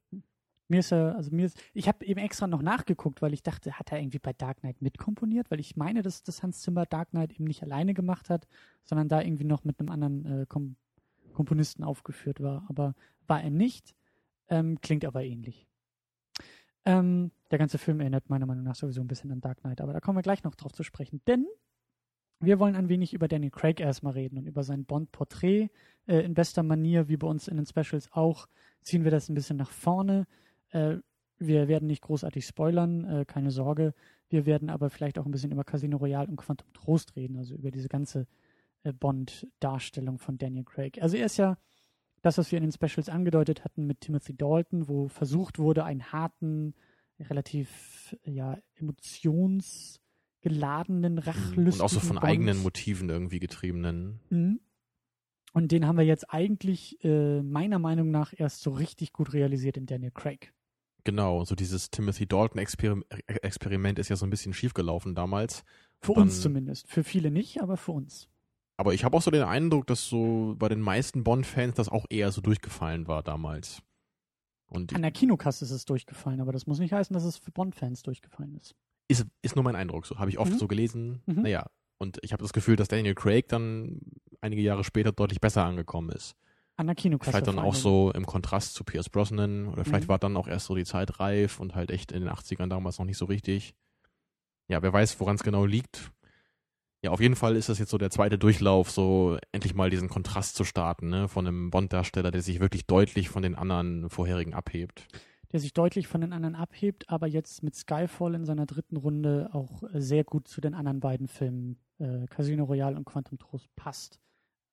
Mir 0.71 0.79
ist 0.81 0.93
er, 0.93 1.17
also 1.17 1.33
mir 1.33 1.47
ist, 1.47 1.61
ich 1.75 1.89
habe 1.89 2.05
eben 2.07 2.21
extra 2.21 2.47
noch 2.47 2.63
nachgeguckt, 2.63 3.23
weil 3.23 3.35
ich 3.35 3.43
dachte, 3.43 3.77
hat 3.77 3.91
er 3.91 3.99
irgendwie 3.99 4.21
bei 4.21 4.33
Dark 4.33 4.61
Knight 4.61 4.81
mitkomponiert? 4.81 5.51
Weil 5.51 5.59
ich 5.59 5.77
meine, 5.77 6.03
dass 6.03 6.23
das 6.23 6.45
Hans 6.45 6.61
Zimmer 6.61 6.87
Dark 6.87 7.11
Knight 7.11 7.33
eben 7.33 7.45
nicht 7.45 7.65
alleine 7.65 7.93
gemacht 7.93 8.31
hat, 8.31 8.47
sondern 8.85 9.09
da 9.09 9.21
irgendwie 9.21 9.45
noch 9.45 9.65
mit 9.65 9.81
einem 9.81 9.91
anderen 9.91 10.43
äh, 10.43 10.47
Kom 10.47 10.77
Komponisten 11.33 11.83
aufgeführt 11.83 12.41
war. 12.41 12.67
Aber 12.69 12.95
war 13.27 13.43
er 13.43 13.51
nicht, 13.51 13.97
ähm, 14.49 14.81
klingt 14.81 15.05
aber 15.05 15.25
ähnlich. 15.25 15.67
Ähm, 16.85 17.33
der 17.51 17.59
ganze 17.59 17.79
Film 17.79 17.99
erinnert 18.01 18.31
meiner 18.31 18.47
Meinung 18.47 18.65
nach 18.65 18.77
sowieso 18.77 19.01
ein 19.01 19.09
bisschen 19.09 19.33
an 19.33 19.41
Dark 19.41 19.63
Knight, 19.63 19.81
aber 19.81 19.93
da 19.93 20.01
kommen 20.01 20.19
wir 20.19 20.23
gleich 20.23 20.45
noch 20.45 20.55
drauf 20.55 20.73
zu 20.73 20.85
sprechen. 20.85 21.21
Denn 21.27 21.47
wir 22.39 22.61
wollen 22.61 22.77
ein 22.77 22.89
wenig 22.89 23.13
über 23.13 23.27
Daniel 23.27 23.51
Craig 23.51 23.81
erstmal 23.81 24.13
reden 24.13 24.39
und 24.39 24.47
über 24.47 24.63
sein 24.63 24.85
Bond-Porträt 24.85 25.69
äh, 26.07 26.21
in 26.21 26.35
bester 26.35 26.63
Manier, 26.63 27.09
wie 27.09 27.17
bei 27.17 27.27
uns 27.27 27.49
in 27.49 27.57
den 27.57 27.67
Specials 27.67 28.11
auch, 28.13 28.47
ziehen 28.83 29.05
wir 29.05 29.11
das 29.11 29.29
ein 29.29 29.35
bisschen 29.35 29.57
nach 29.57 29.71
vorne. 29.71 30.27
Äh, 30.71 30.97
wir 31.39 31.69
werden 31.69 31.87
nicht 31.87 32.03
großartig 32.03 32.47
spoilern, 32.47 33.05
äh, 33.05 33.25
keine 33.25 33.51
Sorge. 33.51 33.95
Wir 34.29 34.45
werden 34.47 34.69
aber 34.69 34.91
vielleicht 34.91 35.19
auch 35.19 35.25
ein 35.25 35.33
bisschen 35.33 35.53
über 35.53 35.65
Casino 35.65 35.97
Royale 35.97 36.29
und 36.29 36.37
Quantum 36.37 36.71
Trost 36.75 37.17
reden, 37.17 37.39
also 37.39 37.55
über 37.55 37.71
diese 37.71 37.89
ganze 37.89 38.27
äh, 38.83 38.93
Bond-Darstellung 38.93 40.19
von 40.19 40.37
Daniel 40.39 40.65
Craig. 40.65 41.01
Also 41.01 41.17
er 41.17 41.25
ist 41.27 41.39
ja 41.39 41.57
das, 42.23 42.39
was 42.39 42.53
wir 42.53 42.59
in 42.59 42.65
den 42.65 42.73
Specials 42.73 43.09
angedeutet 43.09 43.65
hatten 43.65 43.87
mit 43.87 44.03
Timothy 44.03 44.37
Dalton, 44.37 44.89
wo 44.89 45.09
versucht 45.09 45.59
wurde, 45.59 45.85
einen 45.85 46.13
harten, 46.13 46.75
relativ 47.19 48.15
ja, 48.25 48.59
emotionsgeladenen, 48.75 51.19
rachlustigen 51.19 51.73
Und 51.73 51.81
auch 51.81 51.89
so 51.89 52.01
von 52.01 52.17
Bond. 52.17 52.27
eigenen 52.27 52.63
Motiven 52.63 53.09
irgendwie 53.09 53.41
getriebenen. 53.41 54.21
Mhm. 54.29 54.61
Und 55.53 55.73
den 55.73 55.87
haben 55.87 55.99
wir 55.99 56.05
jetzt 56.05 56.33
eigentlich 56.33 57.03
äh, 57.03 57.43
meiner 57.43 57.79
Meinung 57.79 58.11
nach 58.11 58.33
erst 58.37 58.61
so 58.61 58.71
richtig 58.71 59.13
gut 59.13 59.33
realisiert 59.33 59.77
in 59.77 59.87
Daniel 59.87 60.13
Craig. 60.13 60.53
Genau, 61.11 61.45
so 61.45 61.55
dieses 61.57 61.91
Timothy 61.91 62.27
Dalton 62.27 62.59
Experim 62.59 63.05
äh, 63.09 63.35
Experiment 63.43 63.99
ist 63.99 64.09
ja 64.09 64.17
so 64.17 64.25
ein 64.27 64.31
bisschen 64.31 64.53
schiefgelaufen 64.53 65.15
damals. 65.15 65.65
Für 66.01 66.15
Dann- 66.15 66.25
uns 66.25 66.41
zumindest. 66.41 66.87
Für 66.89 67.03
viele 67.05 67.31
nicht, 67.31 67.61
aber 67.61 67.77
für 67.77 67.93
uns. 67.93 68.29
Aber 68.77 68.95
ich 68.95 69.05
habe 69.05 69.17
auch 69.17 69.23
so 69.23 69.31
den 69.31 69.43
Eindruck, 69.43 69.87
dass 69.89 70.07
so 70.09 70.55
bei 70.59 70.69
den 70.69 70.81
meisten 70.81 71.25
Bond-Fans 71.25 71.75
das 71.75 71.89
auch 71.89 72.07
eher 72.09 72.31
so 72.33 72.41
durchgefallen 72.41 73.09
war 73.09 73.23
damals. 73.23 73.83
Und 74.69 74.95
An 74.95 75.03
der 75.03 75.11
Kinokasse 75.11 75.65
ist 75.65 75.73
es 75.73 75.85
durchgefallen, 75.85 76.41
aber 76.41 76.53
das 76.53 76.67
muss 76.69 76.79
nicht 76.79 76.93
heißen, 76.93 77.13
dass 77.13 77.25
es 77.25 77.37
für 77.37 77.51
Bond-Fans 77.51 78.03
durchgefallen 78.03 78.55
ist. 78.57 78.75
ist, 79.09 79.27
ist 79.43 79.57
nur 79.57 79.65
mein 79.65 79.75
Eindruck, 79.75 80.07
so 80.07 80.19
habe 80.21 80.31
ich 80.31 80.39
oft 80.39 80.53
Mhm. 80.53 80.59
so 80.59 80.69
gelesen. 80.69 81.21
Mhm. 81.27 81.43
Naja, 81.43 81.67
und 81.99 82.19
ich 82.23 82.33
habe 82.33 82.45
das 82.45 82.53
Gefühl, 82.53 82.77
dass 82.77 82.87
Daniel 82.87 83.17
Craig 83.17 83.49
dann 83.49 84.01
einige 84.41 84.63
Jahre 84.63 84.85
später 84.85 85.11
deutlich 85.11 85.41
besser 85.41 85.65
angekommen 85.65 86.11
ist. 86.11 86.37
An 86.81 86.87
der 86.87 86.97
Kinokasse. 86.97 87.31
vielleicht 87.33 87.47
dann 87.47 87.59
auch 87.59 87.75
so 87.75 88.11
im 88.15 88.25
Kontrast 88.25 88.73
zu 88.75 88.85
Pierce 88.85 89.11
Brosnan 89.11 89.69
oder 89.69 89.85
vielleicht 89.85 90.05
Mhm. 90.05 90.09
war 90.09 90.19
dann 90.19 90.37
auch 90.37 90.49
erst 90.49 90.65
so 90.67 90.75
die 90.75 90.85
Zeit 90.85 91.21
reif 91.21 91.61
und 91.61 91.75
halt 91.75 91.91
echt 91.91 92.11
in 92.11 92.21
den 92.21 92.31
80ern 92.31 92.69
damals 92.71 92.99
noch 92.99 93.05
nicht 93.05 93.19
so 93.19 93.27
richtig. 93.27 93.75
Ja, 94.69 94.81
wer 94.83 94.93
weiß, 94.93 95.21
woran 95.21 95.35
es 95.37 95.43
genau 95.43 95.67
liegt. 95.67 96.11
Ja, 97.03 97.11
auf 97.11 97.21
jeden 97.21 97.37
Fall 97.37 97.57
ist 97.57 97.69
das 97.69 97.79
jetzt 97.79 97.91
so 97.91 97.99
der 97.99 98.11
zweite 98.11 98.39
Durchlauf, 98.39 98.91
so 98.91 99.37
endlich 99.53 99.75
mal 99.75 99.91
diesen 99.91 100.09
Kontrast 100.09 100.55
zu 100.57 100.65
starten, 100.65 101.09
ne, 101.11 101.29
von 101.29 101.47
einem 101.47 101.71
Bond-Darsteller, 101.71 102.31
der 102.31 102.41
sich 102.43 102.61
wirklich 102.61 102.87
deutlich 102.87 103.29
von 103.29 103.43
den 103.43 103.55
anderen 103.57 104.09
vorherigen 104.11 104.55
abhebt. 104.55 105.07
Der 105.53 105.61
sich 105.61 105.73
deutlich 105.75 106.07
von 106.07 106.21
den 106.21 106.33
anderen 106.33 106.55
abhebt, 106.55 107.09
aber 107.11 107.27
jetzt 107.27 107.63
mit 107.63 107.75
Skyfall 107.75 108.35
in 108.35 108.45
seiner 108.45 108.67
dritten 108.67 108.97
Runde 108.97 109.51
auch 109.53 109.83
äh, 109.83 110.01
sehr 110.01 110.25
gut 110.25 110.47
zu 110.49 110.61
den 110.61 110.75
anderen 110.75 111.01
beiden 111.01 111.27
Filmen, 111.29 111.79
äh, 111.99 112.27
Casino 112.29 112.65
Royale 112.65 112.97
und 112.97 113.05
Quantum 113.05 113.39
Trost, 113.39 113.69
passt. 113.77 114.19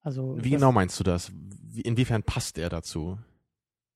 Also, 0.01 0.37
Wie 0.41 0.51
genau 0.51 0.71
meinst 0.71 0.99
du 0.99 1.03
das? 1.03 1.31
Wie, 1.33 1.81
inwiefern 1.81 2.23
passt 2.23 2.57
er 2.57 2.69
dazu? 2.69 3.17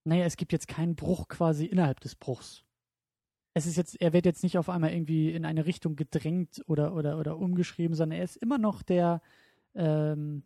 Naja, 0.03 0.25
es 0.25 0.35
gibt 0.35 0.51
jetzt 0.51 0.67
keinen 0.67 0.95
Bruch 0.95 1.27
quasi 1.27 1.65
innerhalb 1.65 1.99
des 1.99 2.15
Bruchs 2.15 2.63
es 3.53 3.65
ist 3.65 3.75
jetzt, 3.75 3.99
er 4.01 4.13
wird 4.13 4.25
jetzt 4.25 4.43
nicht 4.43 4.57
auf 4.57 4.69
einmal 4.69 4.93
irgendwie 4.93 5.31
in 5.31 5.45
eine 5.45 5.65
Richtung 5.65 5.95
gedrängt 5.95 6.61
oder, 6.67 6.93
oder, 6.95 7.17
oder 7.19 7.37
umgeschrieben, 7.37 7.95
sondern 7.95 8.19
er 8.19 8.23
ist 8.23 8.37
immer 8.37 8.57
noch 8.57 8.81
der, 8.81 9.21
ähm, 9.75 10.43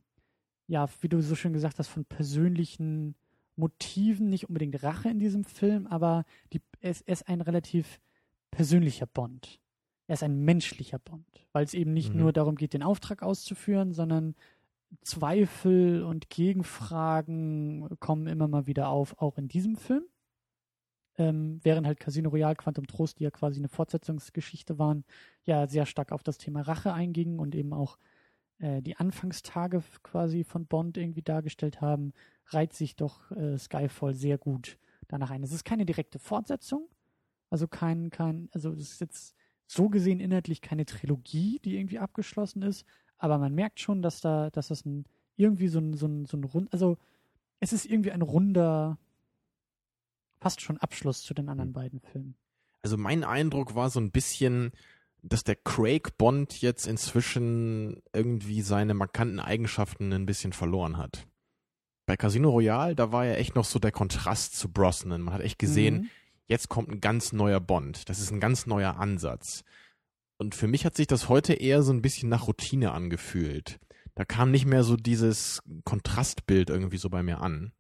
ja, 0.68 0.88
wie 1.02 1.10
du 1.10 1.22
so 1.22 1.36
schön 1.36 1.54
gesagt 1.54 1.78
hast, 1.78 1.88
von 1.88 2.06
persönlichen 2.06 3.16
Motiven, 3.56 4.30
nicht 4.30 4.50
unbedingt 4.50 4.82
Rache 4.84 5.10
in 5.10 5.20
diesem 5.20 5.44
Film, 5.44 5.88
aber 5.88 6.26
die, 6.52 6.62
er, 6.82 6.92
ist, 6.92 7.08
er 7.08 7.14
ist 7.14 7.28
ein 7.28 7.42
relativ 7.42 8.00
persönlicher 8.52 9.06
Bond. 9.06 9.60
Er 10.08 10.14
ist 10.14 10.24
ein 10.24 10.44
menschlicher 10.44 11.00
Bond, 11.00 11.48
weil 11.52 11.64
es 11.64 11.74
eben 11.74 11.94
nicht 11.94 12.14
mhm. 12.14 12.22
nur 12.22 12.34
darum 12.34 12.56
geht, 12.56 12.74
den 12.74 12.84
Auftrag 12.84 13.24
auszuführen, 13.24 13.94
sondern 13.94 14.36
Zweifel 15.02 16.04
und 16.04 16.30
Gegenfragen 16.30 17.88
kommen 18.00 18.28
immer 18.28 18.48
mal 18.48 18.68
wieder 18.68 18.90
auf, 18.90 19.20
auch 19.20 19.38
in 19.38 19.48
diesem 19.48 19.76
Film 19.76 20.06
ähm, 21.18 21.60
während 21.64 21.88
halt 21.88 22.00
Casino 22.00 22.30
Royale, 22.30 22.56
Quantum 22.56 22.88
Trost, 22.88 23.20
die 23.20 23.24
ja 23.24 23.32
quasi 23.32 23.60
eine 23.60 23.70
Fortsetzungsgeschichte 23.70 24.78
waren, 24.80 25.06
ja 25.44 25.68
sehr 25.68 25.86
stark 25.86 26.12
auf 26.12 26.24
das 26.24 26.38
Thema 26.38 26.62
Rache 26.62 26.94
eingingen 26.94 27.40
und 27.40 27.56
eben 27.56 27.74
auch 27.74 27.98
äh, 28.60 28.82
die 28.82 28.98
Anfangstage 28.98 29.82
quasi 30.04 30.44
von 30.44 30.66
Bond 30.66 30.98
irgendwie 30.98 31.22
dargestellt 31.22 31.82
haben, 31.82 32.14
reiht 32.48 32.74
sich 32.74 32.96
doch 32.96 33.32
äh, 33.32 33.58
Skyfall 33.58 34.14
sehr 34.14 34.38
gut 34.38 34.78
danach 35.08 35.32
ein. 35.32 35.44
Es 35.44 35.52
ist 35.52 35.66
keine 35.66 35.86
direkte 35.86 36.20
Fortsetzung, 36.20 36.90
also 37.50 37.68
kein, 37.68 38.10
kein, 38.10 38.50
also 38.52 38.72
es 38.72 38.94
ist 38.94 39.02
jetzt 39.02 39.36
so 39.68 39.90
gesehen 39.90 40.20
inhaltlich 40.20 40.62
keine 40.62 40.86
Trilogie, 40.86 41.60
die 41.64 41.78
irgendwie 41.78 42.00
abgeschlossen 42.00 42.62
ist, 42.62 42.86
aber 43.18 43.38
man 43.38 43.54
merkt 43.54 43.80
schon, 43.80 44.02
dass 44.02 44.22
da, 44.22 44.50
dass 44.50 44.70
das 44.70 44.86
ein, 44.86 45.06
irgendwie 45.38 45.68
so 45.68 45.80
ein, 45.80 45.94
so 45.94 46.08
ein, 46.08 46.26
so 46.26 46.38
ein 46.38 46.44
rund, 46.44 46.72
also 46.74 46.98
es 47.60 47.74
ist 47.74 47.86
irgendwie 47.86 48.12
ein 48.12 48.22
runder, 48.22 48.98
fast 50.40 50.62
schon 50.62 50.78
Abschluss 50.78 51.24
zu 51.24 51.34
den 51.34 51.50
anderen 51.50 51.70
hm. 51.70 51.74
beiden 51.74 52.00
Filmen. 52.00 52.36
Also 52.84 52.98
mein 52.98 53.24
Eindruck 53.24 53.74
war 53.74 53.90
so 53.90 54.00
ein 54.00 54.12
bisschen, 54.12 54.72
dass 55.24 55.44
der 55.44 55.56
Craig 55.56 56.18
Bond 56.18 56.62
jetzt 56.62 56.86
inzwischen 56.86 58.02
irgendwie 58.14 58.62
seine 58.62 58.94
markanten 58.94 59.40
Eigenschaften 59.40 60.14
ein 60.14 60.28
bisschen 60.28 60.54
verloren 60.54 60.98
hat. 60.98 61.26
Bei 62.06 62.16
Casino 62.16 62.52
Royale, 62.52 62.96
da 62.96 63.12
war 63.12 63.26
ja 63.26 63.34
echt 63.34 63.56
noch 63.56 63.66
so 63.66 63.80
der 63.80 63.92
Kontrast 63.92 64.56
zu 64.56 64.70
Brosnan. 64.72 65.22
Man 65.22 65.34
hat 65.34 65.42
echt 65.42 65.58
gesehen, 65.58 65.96
mhm. 65.96 66.10
jetzt 66.46 66.70
kommt 66.70 66.90
ein 66.90 67.02
ganz 67.02 67.34
neuer 67.34 67.60
Bond. 67.60 68.08
Das 68.08 68.20
ist 68.20 68.32
ein 68.32 68.40
ganz 68.40 68.68
neuer 68.68 68.98
Ansatz. 68.98 69.64
Und 70.38 70.56
für 70.56 70.68
mich 70.68 70.86
hat 70.86 70.96
sich 70.96 71.08
das 71.08 71.30
heute 71.30 71.54
eher 71.54 71.82
so 71.84 71.94
ein 71.94 72.02
bisschen 72.02 72.30
nach 72.30 72.48
Routine 72.48 72.92
angefühlt. 72.92 73.80
Da 74.16 74.26
kam 74.26 74.52
nicht 74.52 74.66
mehr 74.66 74.84
so 74.84 74.96
dieses 74.96 75.62
Kontrastbild 75.84 76.70
irgendwie 76.70 76.98
so 76.98 77.10
bei 77.10 77.24
mir 77.24 77.42
an. 77.42 77.74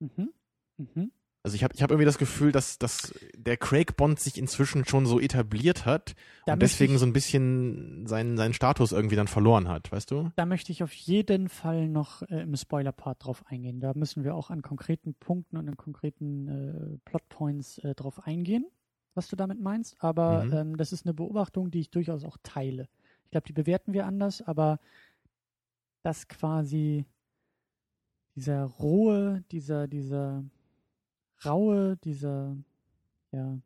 Mhm. 0.00 0.30
Mhm. 0.76 1.12
Also 1.42 1.54
ich 1.54 1.64
habe 1.64 1.74
ich 1.74 1.82
hab 1.82 1.90
irgendwie 1.90 2.04
das 2.04 2.18
Gefühl, 2.18 2.52
dass, 2.52 2.78
dass 2.78 3.14
der 3.34 3.56
Craig 3.56 3.96
Bond 3.96 4.20
sich 4.20 4.36
inzwischen 4.36 4.84
schon 4.84 5.06
so 5.06 5.18
etabliert 5.18 5.86
hat 5.86 6.14
da 6.44 6.52
und 6.52 6.60
deswegen 6.60 6.94
ich, 6.94 7.00
so 7.00 7.06
ein 7.06 7.14
bisschen 7.14 8.06
seinen, 8.06 8.36
seinen 8.36 8.52
Status 8.52 8.92
irgendwie 8.92 9.16
dann 9.16 9.26
verloren 9.26 9.66
hat, 9.66 9.90
weißt 9.90 10.10
du? 10.10 10.30
Da 10.36 10.44
möchte 10.44 10.70
ich 10.70 10.82
auf 10.82 10.92
jeden 10.92 11.48
Fall 11.48 11.88
noch 11.88 12.20
äh, 12.22 12.42
im 12.42 12.54
Spoiler-Part 12.54 13.24
drauf 13.24 13.42
eingehen. 13.46 13.80
Da 13.80 13.92
müssen 13.94 14.22
wir 14.22 14.34
auch 14.34 14.50
an 14.50 14.60
konkreten 14.60 15.14
Punkten 15.14 15.56
und 15.56 15.66
an 15.66 15.78
konkreten 15.78 16.48
äh, 16.48 16.98
Plotpoints 17.06 17.78
äh, 17.78 17.94
drauf 17.94 18.26
eingehen, 18.26 18.66
was 19.20 19.28
du 19.28 19.36
damit 19.36 19.60
meinst. 19.60 20.02
Aber 20.02 20.44
mhm. 20.44 20.52
ähm, 20.54 20.76
das 20.78 20.92
ist 20.92 21.04
eine 21.04 21.12
Beobachtung, 21.12 21.70
die 21.70 21.80
ich 21.80 21.90
durchaus 21.90 22.24
auch 22.24 22.38
teile. 22.42 22.88
Ich 23.24 23.30
glaube, 23.30 23.46
die 23.46 23.52
bewerten 23.52 23.92
wir 23.92 24.06
anders, 24.06 24.40
aber 24.40 24.80
dass 26.02 26.26
quasi 26.26 27.04
dieser 28.34 28.64
rohe, 28.64 29.44
dieser, 29.50 29.88
dieser 29.88 30.42
raue, 31.44 31.98
dieser 31.98 32.56
ja, 33.30 33.58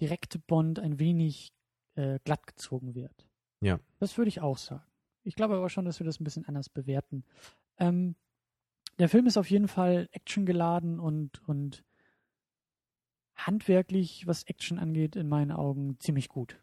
direkte 0.00 0.40
Bond 0.40 0.80
ein 0.80 0.98
wenig 0.98 1.52
äh, 1.94 2.18
glatt 2.24 2.44
gezogen 2.48 2.96
wird. 2.96 3.28
Ja. 3.60 3.78
Das 4.00 4.18
würde 4.18 4.28
ich 4.28 4.40
auch 4.40 4.58
sagen. 4.58 4.82
Ich 5.22 5.36
glaube 5.36 5.54
aber 5.54 5.70
schon, 5.70 5.84
dass 5.84 6.00
wir 6.00 6.04
das 6.04 6.18
ein 6.18 6.24
bisschen 6.24 6.46
anders 6.46 6.68
bewerten. 6.68 7.22
Ähm, 7.78 8.16
der 8.98 9.08
Film 9.08 9.26
ist 9.26 9.36
auf 9.36 9.48
jeden 9.50 9.68
Fall 9.68 10.08
actiongeladen 10.10 10.98
und, 10.98 11.46
und 11.48 11.84
handwerklich, 13.46 14.26
was 14.26 14.44
Action 14.44 14.78
angeht, 14.78 15.16
in 15.16 15.28
meinen 15.28 15.52
Augen 15.52 15.98
ziemlich 15.98 16.28
gut. 16.28 16.58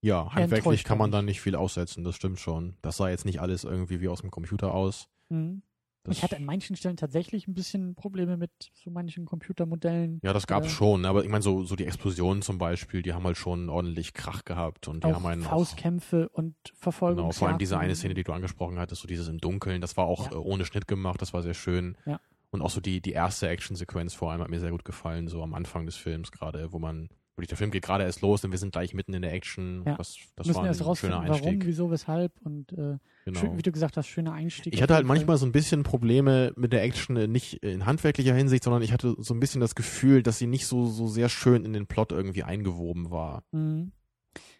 Ja, 0.00 0.34
handwerklich 0.34 0.84
kann 0.84 0.98
man 0.98 1.10
da 1.10 1.22
nicht 1.22 1.40
viel 1.40 1.56
aussetzen, 1.56 2.04
das 2.04 2.14
stimmt 2.14 2.38
schon. 2.38 2.76
Das 2.82 2.98
sah 2.98 3.08
jetzt 3.08 3.24
nicht 3.24 3.40
alles 3.40 3.64
irgendwie 3.64 4.00
wie 4.00 4.08
aus 4.08 4.20
dem 4.20 4.30
Computer 4.30 4.74
aus. 4.74 5.08
Mhm. 5.30 5.62
Ich 6.10 6.22
hatte 6.22 6.36
an 6.36 6.44
manchen 6.44 6.76
Stellen 6.76 6.98
tatsächlich 6.98 7.48
ein 7.48 7.54
bisschen 7.54 7.94
Probleme 7.94 8.36
mit 8.36 8.50
so 8.74 8.90
manchen 8.90 9.24
Computermodellen. 9.24 10.20
Ja, 10.22 10.34
das 10.34 10.46
gab's 10.46 10.66
äh, 10.66 10.70
schon, 10.70 11.06
aber 11.06 11.24
ich 11.24 11.30
meine, 11.30 11.40
so, 11.42 11.64
so 11.64 11.76
die 11.76 11.86
Explosionen 11.86 12.42
zum 12.42 12.58
Beispiel, 12.58 13.00
die 13.00 13.14
haben 13.14 13.24
halt 13.24 13.38
schon 13.38 13.70
ordentlich 13.70 14.12
Krach 14.12 14.44
gehabt 14.44 14.86
und 14.86 15.04
die 15.04 15.12
haben 15.12 15.24
einen. 15.24 15.42
Faustkämpfe 15.42 16.28
auch, 16.32 16.38
und 16.38 16.54
Verfolgung. 16.74 17.24
Genau, 17.24 17.32
vor 17.32 17.48
allem 17.48 17.58
diese 17.58 17.78
eine 17.78 17.94
Szene, 17.96 18.12
die 18.12 18.24
du 18.24 18.32
angesprochen 18.32 18.78
hattest, 18.78 19.00
so 19.00 19.08
dieses 19.08 19.28
im 19.28 19.38
Dunkeln, 19.38 19.80
das 19.80 19.96
war 19.96 20.04
auch 20.04 20.30
ja. 20.30 20.36
Äh, 20.36 20.40
ohne 20.40 20.66
Schnitt 20.66 20.86
gemacht, 20.86 21.22
das 21.22 21.32
war 21.32 21.42
sehr 21.42 21.54
schön. 21.54 21.96
Ja. 22.04 22.20
Und 22.54 22.62
auch 22.62 22.70
so 22.70 22.80
die, 22.80 23.00
die 23.00 23.10
erste 23.10 23.48
Actionsequenz 23.48 24.14
vor 24.14 24.30
allem 24.30 24.40
hat 24.40 24.48
mir 24.48 24.60
sehr 24.60 24.70
gut 24.70 24.84
gefallen, 24.84 25.26
so 25.26 25.42
am 25.42 25.54
Anfang 25.54 25.86
des 25.86 25.96
Films 25.96 26.30
gerade, 26.30 26.72
wo 26.72 26.78
man 26.78 27.08
wirklich, 27.34 27.48
der 27.48 27.58
Film 27.58 27.72
geht 27.72 27.82
gerade 27.82 28.04
erst 28.04 28.20
los 28.20 28.44
und 28.44 28.52
wir 28.52 28.58
sind 28.60 28.70
gleich 28.70 28.94
mitten 28.94 29.12
in 29.12 29.22
der 29.22 29.32
Action. 29.32 29.82
Ja. 29.84 29.96
Das, 29.96 30.18
das 30.36 30.46
Müssen 30.46 30.58
war 30.58 30.62
ein 30.62 30.68
erst 30.68 31.00
schöner 31.00 31.18
Einstieg. 31.18 31.44
Warum, 31.44 31.62
wieso, 31.64 31.90
weshalb 31.90 32.32
und 32.44 32.70
äh, 32.74 32.98
genau. 33.24 33.40
schön, 33.40 33.58
wie 33.58 33.62
du 33.62 33.72
gesagt 33.72 33.96
hast, 33.96 34.06
schöner 34.06 34.34
Einstieg. 34.34 34.72
Ich 34.72 34.82
hatte 34.82 34.94
halt 34.94 35.04
manchmal 35.04 35.36
so 35.36 35.46
ein 35.46 35.50
bisschen 35.50 35.82
Probleme 35.82 36.52
mit 36.54 36.72
der 36.72 36.84
Action, 36.84 37.16
äh, 37.16 37.26
nicht 37.26 37.54
in 37.54 37.86
handwerklicher 37.86 38.34
Hinsicht, 38.34 38.62
sondern 38.62 38.82
ich 38.82 38.92
hatte 38.92 39.16
so 39.18 39.34
ein 39.34 39.40
bisschen 39.40 39.60
das 39.60 39.74
Gefühl, 39.74 40.22
dass 40.22 40.38
sie 40.38 40.46
nicht 40.46 40.68
so, 40.68 40.86
so 40.86 41.08
sehr 41.08 41.28
schön 41.28 41.64
in 41.64 41.72
den 41.72 41.88
Plot 41.88 42.12
irgendwie 42.12 42.44
eingewoben 42.44 43.10
war. 43.10 43.42
Mhm. 43.50 43.90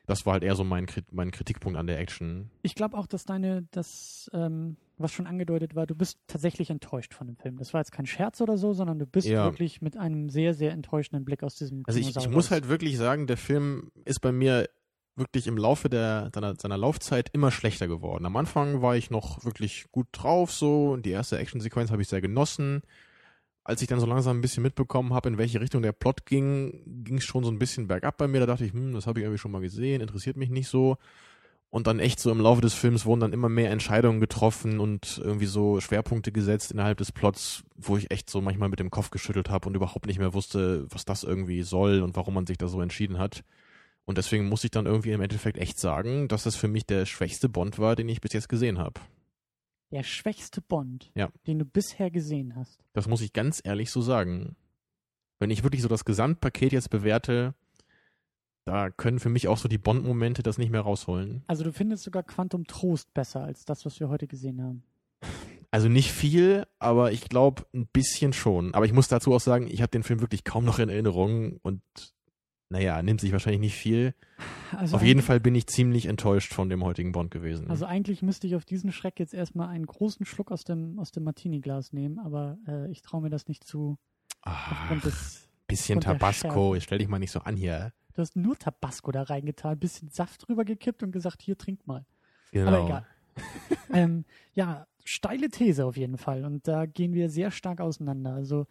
Das 0.07 0.27
war 0.27 0.33
halt 0.33 0.43
eher 0.43 0.57
so 0.57 0.65
mein, 0.65 0.87
mein 1.13 1.31
Kritikpunkt 1.31 1.79
an 1.79 1.87
der 1.87 2.01
Action. 2.01 2.51
Ich 2.63 2.75
glaube 2.75 2.99
auch, 2.99 3.07
dass 3.07 3.25
deine, 3.25 3.69
das, 3.71 4.29
ähm, 4.35 4.79
was 4.97 5.13
schon 5.13 5.27
angedeutet 5.27 5.75
war, 5.75 5.87
du 5.87 5.95
bist 5.95 6.19
tatsächlich 6.27 6.71
enttäuscht 6.71 7.15
von 7.15 7.27
dem 7.27 7.37
Film. 7.37 7.57
Das 7.57 7.75
war 7.75 7.81
jetzt 7.81 7.93
kein 7.93 8.07
Scherz 8.07 8.41
oder 8.41 8.57
so, 8.57 8.73
sondern 8.73 8.99
du 8.99 9.07
bist 9.07 9.27
ja. 9.27 9.45
wirklich 9.45 9.81
mit 9.83 9.97
einem 9.97 10.31
sehr, 10.31 10.55
sehr 10.55 10.73
enttäuschenden 10.73 11.25
Blick 11.25 11.43
aus 11.43 11.57
diesem 11.57 11.83
Also 11.87 11.99
ich, 11.99 12.17
ich 12.17 12.29
muss 12.29 12.51
halt 12.51 12.69
wirklich 12.69 12.97
sagen, 12.97 13.27
der 13.27 13.37
Film 13.37 13.91
ist 14.05 14.21
bei 14.21 14.33
mir 14.33 14.69
wirklich 15.17 15.47
im 15.47 15.57
Laufe 15.57 15.89
der, 15.89 16.31
seiner, 16.35 16.55
seiner 16.57 16.77
Laufzeit 16.77 17.31
immer 17.33 17.51
schlechter 17.51 17.89
geworden. 17.89 18.27
Am 18.27 18.37
Anfang 18.37 18.83
war 18.83 18.97
ich 18.97 19.11
noch 19.11 19.45
wirklich 19.45 19.87
gut 19.93 20.07
drauf, 20.13 20.53
so, 20.53 20.93
und 20.93 21.07
die 21.07 21.11
erste 21.11 21.39
Actionsequenz 21.39 21.91
habe 21.91 22.03
ich 22.03 22.09
sehr 22.09 22.21
genossen. 22.21 22.83
Als 23.63 23.81
ich 23.81 23.89
dann 23.89 24.01
so 24.01 24.07
langsam 24.07 24.39
ein 24.39 24.41
bisschen 24.43 24.63
mitbekommen 24.63 25.15
habe, 25.15 25.29
in 25.29 25.39
welche 25.39 25.61
Richtung 25.61 25.83
der 25.83 25.93
Plot 25.93 26.27
ging, 26.27 26.83
ging 27.05 27.19
es 27.19 27.25
schon 27.25 27.45
so 27.45 27.51
ein 27.51 27.59
bisschen 27.59 27.87
bergab 27.87 28.19
bei 28.19 28.29
mir. 28.29 28.41
Da 28.41 28.47
dachte 28.47 28.65
ich, 28.65 28.73
hm, 28.73 28.93
das 28.93 29.07
habe 29.07 29.21
ich 29.21 29.25
irgendwie 29.25 29.39
schon 29.39 29.53
mal 29.53 29.63
gesehen, 29.63 30.03
interessiert 30.03 30.37
mich 30.37 30.51
nicht 30.51 30.69
so. 30.69 30.99
Und 31.75 31.89
dann 31.89 31.99
echt 31.99 32.21
so 32.21 32.31
im 32.31 32.39
Laufe 32.39 32.61
des 32.61 32.73
Films 32.73 33.05
wurden 33.05 33.19
dann 33.19 33.33
immer 33.33 33.49
mehr 33.49 33.73
Entscheidungen 33.73 34.21
getroffen 34.21 34.79
und 34.79 35.21
irgendwie 35.21 35.47
so 35.47 35.81
Schwerpunkte 35.81 36.31
gesetzt 36.31 36.71
innerhalb 36.71 36.99
des 36.99 37.11
Plots, 37.11 37.65
wo 37.75 37.97
ich 37.97 38.13
echt 38.13 38.31
so 38.31 38.41
manchmal 38.41 38.69
mit 38.69 38.79
dem 38.79 38.91
Kopf 38.91 39.11
geschüttelt 39.11 39.51
habe 39.51 39.69
und 39.69 39.75
überhaupt 39.75 40.07
nicht 40.07 40.21
mehr 40.21 40.35
wusste, 40.35 40.87
was 40.91 41.05
das 41.05 41.25
irgendwie 41.25 41.65
soll 41.65 42.03
und 42.03 42.15
warum 42.15 42.35
man 42.35 42.47
sich 42.47 42.59
da 42.59 42.69
so 42.69 42.81
entschieden 42.81 43.19
hat. 43.19 43.43
Und 44.05 44.19
deswegen 44.19 44.49
muss 44.49 44.63
ich 44.63 44.71
dann 44.71 44.87
irgendwie 44.87 45.11
im 45.11 45.21
Endeffekt 45.21 45.59
echt 45.59 45.81
sagen, 45.81 46.29
dass 46.29 46.45
das 46.45 46.55
für 46.55 46.69
mich 46.69 46.87
der 46.87 47.07
schwächste 47.07 47.49
Bond 47.49 47.81
war, 47.81 47.97
den 47.97 48.09
ich 48.09 48.21
bis 48.21 48.35
jetzt 48.35 48.49
gesehen 48.49 48.79
habe. 48.79 49.01
Der 49.91 50.05
schwächste 50.05 50.61
Bond, 50.61 51.11
ja. 51.17 51.29
den 51.49 51.59
du 51.59 51.65
bisher 51.65 52.13
gesehen 52.13 52.55
hast. 52.55 52.85
Das 52.93 53.09
muss 53.09 53.21
ich 53.21 53.33
ganz 53.33 53.61
ehrlich 53.65 53.91
so 53.91 54.01
sagen. 54.01 54.55
Wenn 55.41 55.51
ich 55.51 55.65
wirklich 55.65 55.83
so 55.83 55.89
das 55.89 56.05
Gesamtpaket 56.05 56.73
jetzt 56.73 56.91
bewerte, 56.91 57.57
da 58.65 58.91
können 58.91 59.19
für 59.19 59.29
mich 59.29 59.49
auch 59.49 59.59
so 59.59 59.69
die 59.69 59.79
Bond-Momente 59.79 60.43
das 60.43 60.59
nicht 60.59 60.71
mehr 60.71 60.81
rausholen. 60.81 61.43
Also 61.47 61.65
du 61.65 61.73
findest 61.73 62.05
sogar 62.05 62.23
Quantum 62.23 62.67
Trost 62.67 63.13
besser 63.13 63.43
als 63.43 63.65
das, 63.65 63.85
was 63.85 64.01
wir 64.01 64.09
heute 64.09 64.27
gesehen 64.27 64.63
haben. 64.63 64.83
Also 65.71 65.89
nicht 65.89 66.13
viel, 66.13 66.67
aber 66.79 67.13
ich 67.13 67.29
glaube 67.29 67.67
ein 67.75 67.87
bisschen 67.87 68.33
schon. 68.33 68.75
Aber 68.75 68.87
ich 68.87 68.93
muss 68.93 69.09
dazu 69.09 69.35
auch 69.35 69.41
sagen, 69.41 69.67
ich 69.67 69.83
habe 69.83 69.91
den 69.91 70.03
Film 70.03 70.21
wirklich 70.21 70.45
kaum 70.45 70.65
noch 70.65 70.79
in 70.79 70.89
Erinnerung 70.89 71.59
und 71.63 71.83
naja, 72.71 73.03
nimmt 73.03 73.21
sich 73.21 73.33
wahrscheinlich 73.33 73.61
nicht 73.61 73.77
viel. 73.77 74.15
Also 74.77 74.97
auf 74.97 75.03
jeden 75.03 75.21
Fall 75.21 75.41
bin 75.41 75.55
ich 75.55 75.67
ziemlich 75.67 76.07
enttäuscht 76.07 76.55
von 76.55 76.69
dem 76.69 76.83
heutigen 76.85 77.13
Bond 77.13 77.31
gewesen. 77.31 77.69
Also 77.69 77.85
eigentlich 77.85 78.23
müsste 78.23 78.47
ich 78.47 78.57
auf 78.57 78.65
diesen 78.65 78.93
Schreck 78.93 79.21
jetzt 79.21 79.35
erstmal 79.35 79.69
einen 79.69 79.87
großen 79.87 80.25
Schluck 80.27 80.51
aus 80.51 80.65
dem, 80.65 80.99
aus 80.99 81.13
dem 81.13 81.25
Martini-Glas 81.25 81.93
nehmen, 81.93 82.19
aber 82.19 82.59
äh, 82.67 82.91
ich 82.91 83.03
traue 83.03 83.23
mir 83.23 83.31
das 83.31 83.47
nicht 83.47 83.65
zu. 83.65 83.99
Ach, 84.43 85.01
des, 85.03 85.49
bisschen 85.67 86.01
Tabasco, 86.01 86.77
stell 86.81 86.99
dich 86.99 87.09
mal 87.09 87.19
nicht 87.19 87.31
so 87.31 87.41
an 87.41 87.57
hier. 87.57 87.93
Du 88.15 88.23
hast 88.23 88.37
nur 88.37 88.57
Tabasco 88.57 89.13
da 89.13 89.23
reingetan, 89.23 89.79
bisschen 89.79 90.09
Saft 90.09 90.47
drüber 90.49 90.65
gekippt 90.65 91.03
und 91.03 91.13
gesagt, 91.13 91.43
hier 91.43 91.59
trink 91.59 91.87
mal. 91.87 92.07
Genau. 92.53 92.69
Aber 92.69 92.87
egal. 92.87 93.07
ähm, 93.93 94.25
ja, 94.55 94.87
steile 95.05 95.49
These 95.49 95.85
auf 95.85 95.97
jeden 95.97 96.17
Fall. 96.17 96.45
Und 96.45 96.67
da 96.69 96.87
gehen 96.87 97.13
wir 97.13 97.29
sehr 97.29 97.51
stark 97.51 97.81
auseinander. 97.81 98.33
Also, 98.33 98.67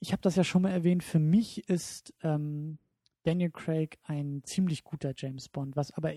ich 0.00 0.12
habe 0.12 0.22
das 0.22 0.36
ja 0.36 0.44
schon 0.44 0.62
mal 0.62 0.72
erwähnt, 0.72 1.04
für 1.04 1.18
mich 1.18 1.68
ist 1.68 2.14
ähm, 2.22 2.78
Daniel 3.22 3.50
Craig 3.50 3.98
ein 4.04 4.42
ziemlich 4.44 4.82
guter 4.82 5.12
James 5.16 5.48
Bond, 5.48 5.76
was 5.76 5.92
aber 5.92 6.12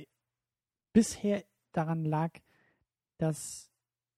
bisher 0.94 1.44
daran 1.74 2.06
lag, 2.06 2.32
dass 3.18 3.70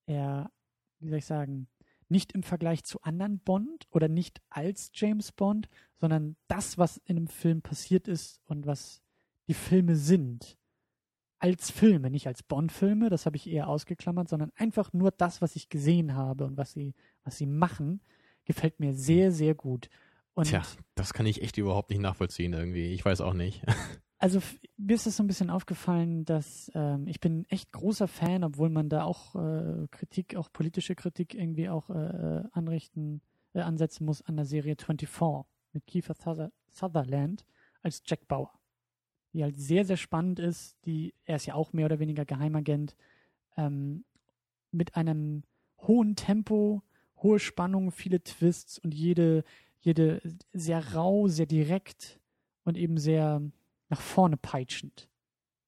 er, 0.05 0.51
wie 0.99 1.09
soll 1.09 1.17
ich 1.17 1.25
sagen, 1.25 1.67
nicht 2.09 2.31
im 2.33 2.43
Vergleich 2.43 2.83
zu 2.83 3.01
anderen 3.01 3.39
Bond 3.39 3.87
oder 3.91 4.07
nicht 4.07 4.41
als 4.49 4.91
James 4.93 5.31
Bond, 5.31 5.67
sondern 5.95 6.35
das, 6.47 6.77
was 6.77 6.97
in 6.97 7.17
einem 7.17 7.27
Film 7.27 7.61
passiert 7.61 8.07
ist 8.07 8.41
und 8.45 8.65
was 8.65 9.01
die 9.47 9.53
Filme 9.53 9.95
sind, 9.95 10.57
als 11.39 11.69
Filme, 11.69 12.09
nicht 12.09 12.27
als 12.27 12.43
Bond-Filme, 12.43 13.09
das 13.09 13.25
habe 13.25 13.37
ich 13.37 13.47
eher 13.47 13.67
ausgeklammert, 13.67 14.27
sondern 14.27 14.51
einfach 14.55 14.91
nur 14.93 15.11
das, 15.11 15.41
was 15.41 15.55
ich 15.55 15.69
gesehen 15.69 16.15
habe 16.15 16.45
und 16.45 16.57
was 16.57 16.71
sie, 16.71 16.95
was 17.23 17.37
sie 17.37 17.45
machen, 17.45 18.01
gefällt 18.45 18.79
mir 18.79 18.93
sehr, 18.93 19.31
sehr 19.31 19.53
gut. 19.53 19.89
Und 20.33 20.47
Tja, 20.47 20.63
das 20.95 21.13
kann 21.13 21.25
ich 21.25 21.41
echt 21.41 21.57
überhaupt 21.57 21.89
nicht 21.89 21.99
nachvollziehen 21.99 22.53
irgendwie. 22.53 22.93
Ich 22.93 23.05
weiß 23.05 23.21
auch 23.21 23.33
nicht. 23.33 23.63
Also 24.19 24.41
mir 24.77 24.95
ist 24.95 25.05
es 25.05 25.17
so 25.17 25.23
ein 25.23 25.27
bisschen 25.27 25.51
aufgefallen, 25.51 26.25
dass 26.25 26.71
ähm, 26.73 27.07
ich 27.07 27.19
bin 27.19 27.45
echt 27.49 27.71
großer 27.71 28.07
Fan, 28.07 28.43
obwohl 28.43 28.69
man 28.69 28.89
da 28.89 29.03
auch 29.03 29.35
äh, 29.35 29.87
Kritik, 29.91 30.35
auch 30.35 30.51
politische 30.51 30.95
Kritik 30.95 31.35
irgendwie 31.35 31.69
auch 31.69 31.89
äh, 31.91 32.43
anrichten, 32.51 33.21
äh, 33.53 33.59
ansetzen 33.59 34.05
muss 34.05 34.23
an 34.23 34.35
der 34.35 34.45
Serie 34.45 34.75
24 34.75 35.45
mit 35.73 35.85
Kiefer 35.85 36.15
Sutherland 36.69 37.45
als 37.83 38.01
Jack 38.05 38.27
Bauer, 38.27 38.51
die 39.33 39.43
halt 39.43 39.59
sehr, 39.59 39.85
sehr 39.85 39.97
spannend 39.97 40.39
ist. 40.39 40.77
Die, 40.85 41.13
er 41.25 41.35
ist 41.35 41.45
ja 41.45 41.53
auch 41.53 41.71
mehr 41.73 41.85
oder 41.85 41.99
weniger 41.99 42.25
Geheimagent, 42.25 42.95
ähm, 43.55 44.03
mit 44.71 44.95
einem 44.95 45.43
hohen 45.79 46.15
Tempo, 46.15 46.81
hohe 47.21 47.37
Spannung, 47.37 47.91
viele 47.91 48.23
Twists 48.23 48.79
und 48.79 48.95
jede, 48.95 49.43
jede 49.79 50.21
sehr 50.53 50.95
rau, 50.95 51.27
sehr 51.27 51.45
direkt 51.45 52.19
und 52.63 52.77
eben 52.77 52.97
sehr 52.97 53.41
nach 53.89 54.01
vorne 54.01 54.37
peitschend. 54.37 55.09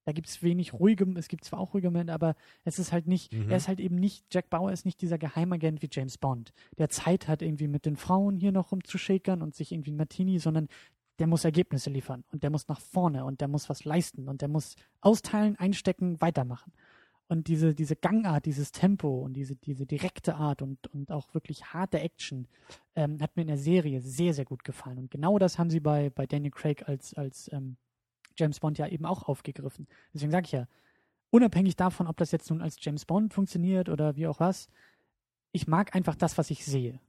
Da 0.05 0.11
gibt 0.13 0.27
es 0.27 0.41
wenig 0.41 0.73
ruhige, 0.73 1.05
es 1.17 1.27
gibt 1.27 1.43
zwar 1.45 1.59
auch 1.59 1.73
ruhige 1.73 1.89
Momente, 1.91 2.13
aber 2.13 2.35
es 2.63 2.79
ist 2.79 2.91
halt 2.91 3.05
nicht, 3.05 3.31
Mhm. 3.31 3.49
er 3.49 3.57
ist 3.57 3.67
halt 3.67 3.79
eben 3.79 3.95
nicht, 3.95 4.25
Jack 4.33 4.49
Bauer 4.49 4.71
ist 4.71 4.85
nicht 4.85 5.01
dieser 5.01 5.19
Geheimagent 5.19 5.81
wie 5.83 5.89
James 5.91 6.17
Bond, 6.17 6.51
der 6.79 6.89
Zeit 6.89 7.27
hat, 7.27 7.41
irgendwie 7.43 7.67
mit 7.67 7.85
den 7.85 7.95
Frauen 7.95 8.37
hier 8.37 8.51
noch 8.51 8.71
rumzuschäkern 8.71 9.41
und 9.43 9.53
sich 9.53 9.71
irgendwie 9.71 9.91
ein 9.91 9.97
Martini, 9.97 10.39
sondern 10.39 10.67
der 11.19 11.27
muss 11.27 11.43
Ergebnisse 11.43 11.89
liefern 11.91 12.23
und 12.31 12.41
der 12.43 12.49
muss 12.49 12.67
nach 12.69 12.79
vorne 12.79 13.23
und 13.25 13.41
der 13.41 13.49
muss 13.49 13.69
was 13.69 13.83
leisten 13.83 14.27
und 14.29 14.41
der 14.41 14.47
muss 14.47 14.77
austeilen, 15.01 15.57
einstecken, 15.57 16.19
weitermachen. 16.21 16.71
Und 17.27 17.47
diese, 17.47 17.75
diese 17.75 17.95
Gangart, 17.95 18.47
dieses 18.47 18.71
Tempo 18.71 19.19
und 19.19 19.33
diese, 19.33 19.55
diese 19.55 19.85
direkte 19.85 20.35
Art 20.35 20.63
und, 20.63 20.87
und 20.87 21.11
auch 21.11 21.31
wirklich 21.35 21.65
harte 21.65 21.99
Action 21.99 22.47
ähm, 22.95 23.21
hat 23.21 23.35
mir 23.35 23.43
in 23.43 23.49
der 23.49 23.57
Serie 23.59 24.01
sehr, 24.01 24.33
sehr 24.33 24.45
gut 24.45 24.63
gefallen. 24.63 24.97
Und 24.97 25.11
genau 25.11 25.37
das 25.37 25.59
haben 25.59 25.69
sie 25.69 25.79
bei, 25.81 26.09
bei 26.09 26.25
Daniel 26.25 26.49
Craig 26.51 26.87
als, 26.89 27.13
als 27.13 27.51
ähm, 27.53 27.75
James 28.39 28.59
Bond 28.59 28.77
ja 28.77 28.87
eben 28.87 29.05
auch 29.05 29.23
aufgegriffen. 29.23 29.87
Deswegen 30.13 30.31
sage 30.31 30.45
ich 30.45 30.51
ja, 30.51 30.67
unabhängig 31.29 31.75
davon, 31.75 32.07
ob 32.07 32.17
das 32.17 32.31
jetzt 32.31 32.49
nun 32.49 32.61
als 32.61 32.77
James 32.79 33.05
Bond 33.05 33.33
funktioniert 33.33 33.89
oder 33.89 34.15
wie 34.15 34.27
auch 34.27 34.39
was, 34.39 34.69
ich 35.51 35.67
mag 35.67 35.95
einfach 35.95 36.15
das, 36.15 36.37
was 36.37 36.49
ich 36.49 36.65
sehe. 36.65 36.99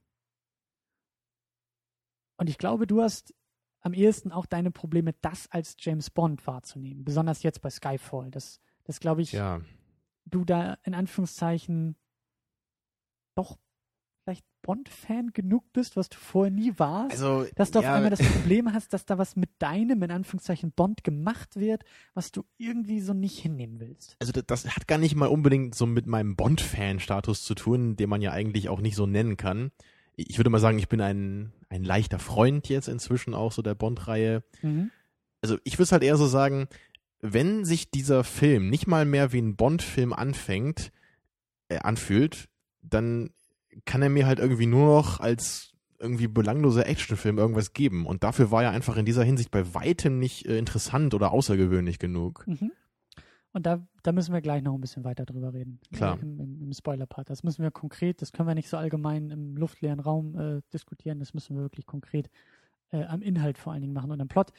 Und 2.37 2.49
ich 2.49 2.57
glaube, 2.57 2.87
du 2.87 3.01
hast 3.01 3.33
am 3.81 3.93
ehesten 3.93 4.31
auch 4.31 4.45
deine 4.45 4.71
Probleme, 4.71 5.13
das 5.21 5.49
als 5.51 5.75
James 5.79 6.09
Bond 6.09 6.45
wahrzunehmen. 6.45 7.03
Besonders 7.03 7.43
jetzt 7.43 7.61
bei 7.61 7.69
Skyfall. 7.69 8.29
Das, 8.31 8.59
das 8.83 8.99
glaube 8.99 9.21
ich, 9.21 9.31
Ja, 9.31 9.61
du 10.25 10.45
da 10.45 10.75
in 10.83 10.93
Anführungszeichen 10.93 11.95
doch 13.35 13.57
Bond-Fan 14.61 15.31
genug 15.33 15.63
bist, 15.73 15.95
was 15.95 16.09
du 16.09 16.17
vorher 16.17 16.51
nie 16.51 16.73
warst. 16.77 17.11
also 17.11 17.45
Dass 17.55 17.71
du 17.71 17.79
auf 17.79 17.85
ja, 17.85 17.95
einmal 17.95 18.09
das 18.09 18.19
Problem 18.33 18.73
hast, 18.73 18.93
dass 18.93 19.05
da 19.05 19.17
was 19.17 19.35
mit 19.35 19.49
deinem, 19.59 20.03
in 20.03 20.11
Anführungszeichen, 20.11 20.71
Bond 20.71 21.03
gemacht 21.03 21.55
wird, 21.55 21.83
was 22.13 22.31
du 22.31 22.43
irgendwie 22.57 23.01
so 23.01 23.13
nicht 23.13 23.39
hinnehmen 23.39 23.79
willst. 23.79 24.15
also 24.19 24.31
das, 24.31 24.45
das 24.45 24.75
hat 24.75 24.87
gar 24.87 24.97
nicht 24.97 25.15
mal 25.15 25.27
unbedingt 25.27 25.75
so 25.75 25.85
mit 25.85 26.05
meinem 26.07 26.35
Bond-Fan-Status 26.35 27.43
zu 27.43 27.55
tun, 27.55 27.95
den 27.95 28.09
man 28.09 28.21
ja 28.21 28.31
eigentlich 28.31 28.69
auch 28.69 28.81
nicht 28.81 28.95
so 28.95 29.05
nennen 29.05 29.37
kann. 29.37 29.71
Ich 30.15 30.37
würde 30.37 30.49
mal 30.49 30.59
sagen, 30.59 30.77
ich 30.77 30.89
bin 30.89 31.01
ein, 31.01 31.51
ein 31.69 31.83
leichter 31.83 32.19
Freund 32.19 32.69
jetzt 32.69 32.87
inzwischen 32.87 33.33
auch 33.33 33.51
so 33.51 33.61
der 33.61 33.75
Bond-Reihe. 33.75 34.43
Also 35.41 35.57
ich 35.63 35.79
würde 35.79 35.91
halt 35.91 36.03
eher 36.03 36.17
so 36.17 36.27
sagen, 36.27 36.67
wenn 37.21 37.65
sich 37.65 37.91
dieser 37.91 38.23
Film 38.23 38.69
nicht 38.69 38.87
mal 38.87 39.05
mehr 39.05 39.31
wie 39.31 39.39
ein 39.39 39.55
Bond-Film 39.55 40.13
anfängt, 40.13 40.91
äh, 41.69 41.77
anfühlt, 41.77 42.49
dann 42.81 43.29
kann 43.85 44.01
er 44.01 44.09
mir 44.09 44.25
halt 44.25 44.39
irgendwie 44.39 44.65
nur 44.65 44.85
noch 44.85 45.19
als 45.19 45.73
irgendwie 45.99 46.27
belangloser 46.27 46.87
Actionfilm 46.87 47.37
irgendwas 47.37 47.73
geben. 47.73 48.05
Und 48.05 48.23
dafür 48.23 48.51
war 48.51 48.63
er 48.63 48.71
einfach 48.71 48.97
in 48.97 49.05
dieser 49.05 49.23
Hinsicht 49.23 49.51
bei 49.51 49.73
weitem 49.73 50.17
nicht 50.17 50.45
äh, 50.47 50.57
interessant 50.57 51.13
oder 51.13 51.31
außergewöhnlich 51.31 51.99
genug. 51.99 52.45
Mhm. 52.47 52.71
Und 53.53 53.65
da, 53.65 53.85
da 54.03 54.11
müssen 54.11 54.33
wir 54.33 54.41
gleich 54.41 54.63
noch 54.63 54.73
ein 54.73 54.81
bisschen 54.81 55.03
weiter 55.03 55.25
drüber 55.25 55.53
reden. 55.53 55.79
Klar. 55.93 56.17
Im, 56.21 56.39
im, 56.39 56.61
im 56.61 56.73
Spoiler-Part. 56.73 57.29
Das 57.29 57.43
müssen 57.43 57.63
wir 57.63 57.71
konkret, 57.71 58.21
das 58.21 58.31
können 58.31 58.47
wir 58.47 58.55
nicht 58.55 58.69
so 58.69 58.77
allgemein 58.77 59.29
im 59.29 59.57
luftleeren 59.57 59.99
Raum 59.99 60.37
äh, 60.37 60.61
diskutieren, 60.73 61.19
das 61.19 61.33
müssen 61.33 61.55
wir 61.55 61.63
wirklich 61.63 61.85
konkret 61.85 62.29
äh, 62.91 63.03
am 63.03 63.21
Inhalt 63.21 63.57
vor 63.57 63.73
allen 63.73 63.81
Dingen 63.81 63.93
machen 63.93 64.11
und 64.11 64.21
am 64.21 64.27
Plot, 64.27 64.51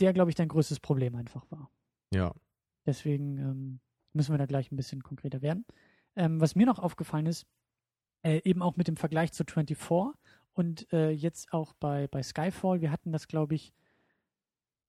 der, 0.00 0.12
glaube 0.12 0.30
ich, 0.30 0.34
dein 0.34 0.48
größtes 0.48 0.80
Problem 0.80 1.14
einfach 1.14 1.46
war. 1.50 1.70
Ja. 2.12 2.34
Deswegen 2.84 3.38
ähm, 3.38 3.80
müssen 4.12 4.32
wir 4.32 4.38
da 4.38 4.46
gleich 4.46 4.72
ein 4.72 4.76
bisschen 4.76 5.02
konkreter 5.02 5.40
werden. 5.40 5.64
Ähm, 6.16 6.40
was 6.40 6.56
mir 6.56 6.66
noch 6.66 6.80
aufgefallen 6.80 7.26
ist, 7.26 7.46
äh, 8.24 8.40
eben 8.44 8.62
auch 8.62 8.76
mit 8.76 8.88
dem 8.88 8.96
Vergleich 8.96 9.32
zu 9.32 9.44
24 9.44 10.16
und 10.54 10.92
äh, 10.92 11.10
jetzt 11.10 11.52
auch 11.52 11.74
bei, 11.74 12.08
bei 12.08 12.22
Skyfall, 12.22 12.80
wir 12.80 12.90
hatten 12.90 13.12
das, 13.12 13.28
glaube 13.28 13.54
ich, 13.54 13.72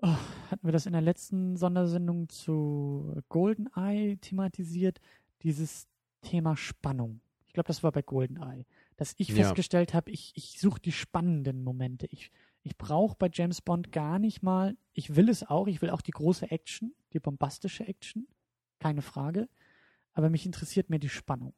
oh, 0.02 0.15
hatten 0.52 0.65
wir 0.67 0.71
das 0.71 0.86
in 0.86 0.93
der 0.93 1.02
letzten 1.02 1.58
Sondersendung 1.58 2.30
zu 2.30 3.21
GoldenEye 3.30 4.17
thematisiert, 4.17 5.00
dieses 5.41 5.88
Thema 6.21 6.56
Spannung. 6.56 7.21
Ich 7.45 7.54
glaube, 7.54 7.67
das 7.67 7.84
war 7.84 7.91
bei 7.91 8.02
GoldenEye, 8.02 8.65
dass 8.98 9.15
ich 9.17 9.30
Ja. 9.30 9.36
festgestellt 9.36 9.93
habe, 9.93 10.12
ich, 10.12 10.32
ich 10.36 10.60
suche 10.60 10.80
die 10.80 10.91
spannenden 10.91 11.63
Momente. 11.63 12.08
Ich, 12.12 12.32
ich 12.63 12.78
brauche 12.78 13.15
bei 13.17 13.30
James 13.32 13.62
Bond 13.62 13.91
gar 13.91 14.19
nicht 14.19 14.43
mal, 14.43 14.78
ich 14.93 15.15
will 15.15 15.30
es 15.30 15.43
auch, 15.43 15.67
ich 15.67 15.82
will 15.82 15.89
auch 15.89 16.02
die 16.02 16.12
große 16.12 16.50
Action, 16.52 16.93
die 17.13 17.19
bombastische 17.19 17.88
Action, 17.88 18.28
keine 18.80 19.02
Frage, 19.02 19.50
aber 20.13 20.30
mich 20.30 20.45
interessiert 20.45 20.89
mehr 20.89 21.00
die 21.00 21.10
Spannung. 21.10 21.54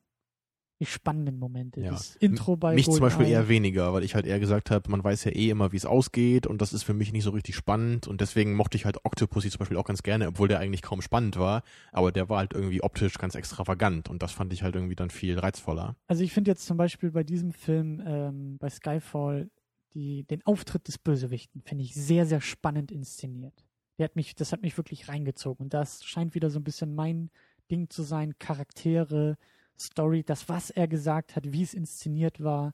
Die 0.79 0.85
spannenden 0.85 1.39
Momente. 1.39 1.81
Ja. 1.81 1.91
Das 1.91 2.15
Intro 2.17 2.55
bei 2.55 2.75
Mich 2.75 2.85
zum 2.85 2.99
Beispiel 2.99 3.25
GoldenEye. 3.25 3.41
eher 3.41 3.49
weniger, 3.49 3.93
weil 3.93 4.03
ich 4.03 4.13
halt 4.13 4.27
eher 4.27 4.39
gesagt 4.39 4.69
habe, 4.69 4.91
man 4.91 5.03
weiß 5.03 5.23
ja 5.23 5.31
eh 5.31 5.49
immer, 5.49 5.71
wie 5.71 5.77
es 5.77 5.85
ausgeht 5.85 6.45
und 6.45 6.61
das 6.61 6.71
ist 6.71 6.83
für 6.83 6.93
mich 6.93 7.11
nicht 7.11 7.23
so 7.23 7.31
richtig 7.31 7.55
spannend 7.55 8.07
und 8.07 8.21
deswegen 8.21 8.53
mochte 8.53 8.77
ich 8.77 8.85
halt 8.85 9.03
Octopussy 9.03 9.49
zum 9.49 9.59
Beispiel 9.59 9.77
auch 9.77 9.85
ganz 9.85 10.03
gerne, 10.03 10.27
obwohl 10.27 10.47
der 10.47 10.59
eigentlich 10.59 10.83
kaum 10.83 11.01
spannend 11.01 11.37
war, 11.37 11.63
aber 11.91 12.11
der 12.11 12.29
war 12.29 12.37
halt 12.37 12.53
irgendwie 12.53 12.83
optisch 12.83 13.17
ganz 13.17 13.33
extravagant 13.33 14.09
und 14.09 14.21
das 14.21 14.31
fand 14.33 14.53
ich 14.53 14.61
halt 14.61 14.75
irgendwie 14.75 14.95
dann 14.95 15.09
viel 15.09 15.39
reizvoller. 15.39 15.95
Also 16.07 16.23
ich 16.23 16.31
finde 16.31 16.51
jetzt 16.51 16.65
zum 16.67 16.77
Beispiel 16.77 17.09
bei 17.11 17.23
diesem 17.23 17.53
Film, 17.53 18.03
ähm, 18.05 18.57
bei 18.59 18.69
Skyfall, 18.69 19.49
die, 19.97 20.25
den 20.25 20.45
Auftritt 20.45 20.87
des 20.87 20.99
Bösewichten 20.99 21.63
finde 21.63 21.83
ich 21.83 21.95
sehr, 21.95 22.25
sehr 22.27 22.41
spannend 22.41 22.91
inszeniert. 22.91 23.65
Der 23.97 24.05
hat 24.05 24.15
mich, 24.15 24.35
das 24.35 24.51
hat 24.51 24.61
mich 24.61 24.77
wirklich 24.77 25.09
reingezogen. 25.09 25.65
Und 25.65 25.73
das 25.73 26.03
scheint 26.05 26.35
wieder 26.35 26.51
so 26.51 26.59
ein 26.59 26.63
bisschen 26.63 26.93
mein 26.93 27.31
Ding 27.71 27.89
zu 27.89 28.03
sein. 28.03 28.37
Charaktere, 28.37 29.37
Story, 29.79 30.23
das, 30.23 30.49
was 30.49 30.69
er 30.69 30.87
gesagt 30.87 31.35
hat, 31.35 31.51
wie 31.51 31.63
es 31.63 31.73
inszeniert 31.73 32.43
war. 32.43 32.73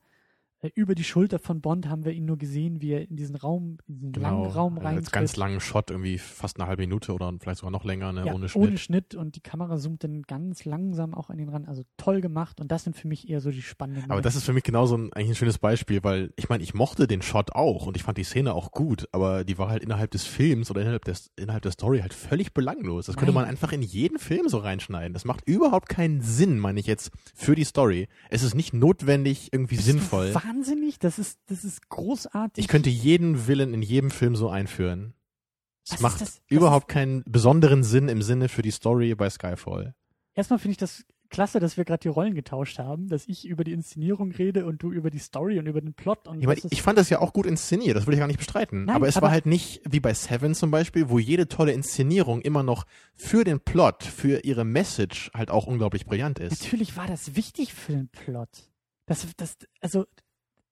Äh, 0.63 0.71
über 0.75 0.95
die 0.95 1.03
Schulter 1.03 1.39
von 1.39 1.61
Bond 1.61 1.87
haben 1.89 2.05
wir 2.05 2.13
ihn 2.13 2.25
nur 2.25 2.37
gesehen, 2.37 2.81
wie 2.81 2.91
er 2.91 3.09
in 3.09 3.15
diesen 3.15 3.35
Raum, 3.35 3.77
in 3.87 3.99
diesen 3.99 4.13
langen 4.13 4.45
Raum 4.45 4.77
rein. 4.77 4.97
als 4.97 5.11
ganz 5.11 5.35
langen 5.35 5.59
Shot, 5.59 5.91
irgendwie 5.91 6.17
fast 6.17 6.59
eine 6.59 6.67
halbe 6.67 6.83
Minute 6.83 7.13
oder 7.13 7.31
vielleicht 7.39 7.59
sogar 7.59 7.71
noch 7.71 7.83
länger, 7.83 8.13
ne, 8.13 8.25
ja, 8.25 8.33
ohne 8.33 8.49
Schnitt. 8.49 8.67
ohne 8.67 8.77
Schnitt 8.77 9.15
und 9.15 9.35
die 9.35 9.41
Kamera 9.41 9.77
zoomt 9.77 10.03
dann 10.03 10.23
ganz 10.23 10.65
langsam 10.65 11.13
auch 11.13 11.29
an 11.29 11.37
ihn 11.39 11.49
ran. 11.49 11.65
Also 11.65 11.83
toll 11.97 12.21
gemacht 12.21 12.61
und 12.61 12.71
das 12.71 12.83
sind 12.85 12.95
für 12.95 13.07
mich 13.07 13.29
eher 13.29 13.41
so 13.41 13.51
die 13.51 13.61
spannenden 13.61 14.09
Aber 14.09 14.21
das 14.21 14.35
ist 14.35 14.45
für 14.45 14.53
mich 14.53 14.63
genauso 14.63 14.95
ein, 14.97 15.11
eigentlich 15.13 15.29
ein 15.29 15.35
schönes 15.35 15.57
Beispiel, 15.57 16.03
weil 16.03 16.31
ich 16.37 16.49
meine, 16.49 16.63
ich 16.63 16.73
mochte 16.73 17.07
den 17.07 17.21
Shot 17.21 17.51
auch 17.51 17.85
und 17.85 17.97
ich 17.97 18.03
fand 18.03 18.17
die 18.17 18.23
Szene 18.23 18.53
auch 18.53 18.71
gut, 18.71 19.07
aber 19.11 19.43
die 19.43 19.57
war 19.57 19.69
halt 19.69 19.83
innerhalb 19.83 20.11
des 20.11 20.25
Films 20.25 20.71
oder 20.71 20.81
innerhalb, 20.81 21.05
des, 21.05 21.31
innerhalb 21.35 21.63
der 21.63 21.71
Story 21.71 21.99
halt 21.99 22.13
völlig 22.13 22.53
belanglos. 22.53 23.07
Das 23.07 23.15
könnte 23.15 23.33
Nein. 23.33 23.43
man 23.43 23.49
einfach 23.49 23.71
in 23.73 23.81
jeden 23.81 24.19
Film 24.19 24.47
so 24.47 24.59
reinschneiden. 24.59 25.13
Das 25.13 25.25
macht 25.25 25.47
überhaupt 25.47 25.89
keinen 25.89 26.21
Sinn, 26.21 26.59
meine 26.59 26.79
ich 26.79 26.87
jetzt, 26.87 27.11
für 27.35 27.55
die 27.55 27.65
Story. 27.65 28.07
Es 28.29 28.43
ist 28.43 28.55
nicht 28.55 28.73
notwendig 28.73 29.49
irgendwie 29.51 29.75
Bist 29.75 29.87
sinnvoll. 29.87 30.31
Wahnsinnig, 30.53 30.99
das 30.99 31.19
ist, 31.19 31.39
das 31.47 31.63
ist 31.63 31.89
großartig. 31.89 32.63
Ich 32.63 32.67
könnte 32.67 32.89
jeden 32.89 33.47
Willen 33.47 33.73
in 33.73 33.81
jedem 33.81 34.11
Film 34.11 34.35
so 34.35 34.49
einführen. 34.49 35.13
Es 35.89 35.99
macht 35.99 36.21
das? 36.21 36.35
Das 36.35 36.41
überhaupt 36.49 36.87
keinen 36.87 37.23
besonderen 37.25 37.83
Sinn 37.83 38.07
im 38.07 38.21
Sinne 38.21 38.47
für 38.49 38.61
die 38.61 38.71
Story 38.71 39.13
bei 39.15 39.29
Skyfall. 39.29 39.95
Erstmal 40.33 40.59
finde 40.59 40.71
ich 40.73 40.77
das 40.77 41.03
klasse, 41.29 41.59
dass 41.59 41.77
wir 41.77 41.83
gerade 41.83 41.99
die 42.01 42.07
Rollen 42.09 42.35
getauscht 42.35 42.77
haben, 42.77 43.07
dass 43.09 43.27
ich 43.27 43.45
über 43.45 43.63
die 43.63 43.73
Inszenierung 43.73 44.31
rede 44.31 44.65
und 44.65 44.83
du 44.83 44.91
über 44.91 45.09
die 45.09 45.17
Story 45.17 45.57
und 45.57 45.65
über 45.65 45.81
den 45.81 45.93
Plot. 45.95 46.27
Und 46.27 46.39
Ich, 46.39 46.45
meine, 46.45 46.61
ich 46.69 46.81
fand 46.83 46.97
das 46.97 47.09
ja 47.09 47.19
auch 47.19 47.33
gut 47.33 47.47
inszeniert, 47.47 47.97
das 47.97 48.05
will 48.05 48.13
ich 48.13 48.19
gar 48.19 48.27
nicht 48.27 48.37
bestreiten. 48.37 48.85
Nein, 48.85 48.95
aber 48.95 49.07
es 49.07 49.17
aber- 49.17 49.25
war 49.25 49.31
halt 49.31 49.47
nicht 49.47 49.81
wie 49.89 49.99
bei 49.99 50.13
Seven 50.13 50.53
zum 50.53 50.69
Beispiel, 50.69 51.09
wo 51.09 51.17
jede 51.17 51.47
tolle 51.47 51.73
Inszenierung 51.73 52.41
immer 52.41 52.61
noch 52.63 52.85
für 53.15 53.43
den 53.43 53.59
Plot, 53.59 54.03
für 54.03 54.45
ihre 54.45 54.63
Message 54.63 55.31
halt 55.33 55.49
auch 55.49 55.65
unglaublich 55.65 56.05
brillant 56.05 56.37
ist. 56.39 56.61
Natürlich 56.63 56.95
war 56.95 57.07
das 57.07 57.35
wichtig 57.35 57.73
für 57.73 57.93
den 57.93 58.09
Plot. 58.09 58.49
Das, 59.07 59.27
das, 59.35 59.57
also, 59.81 60.05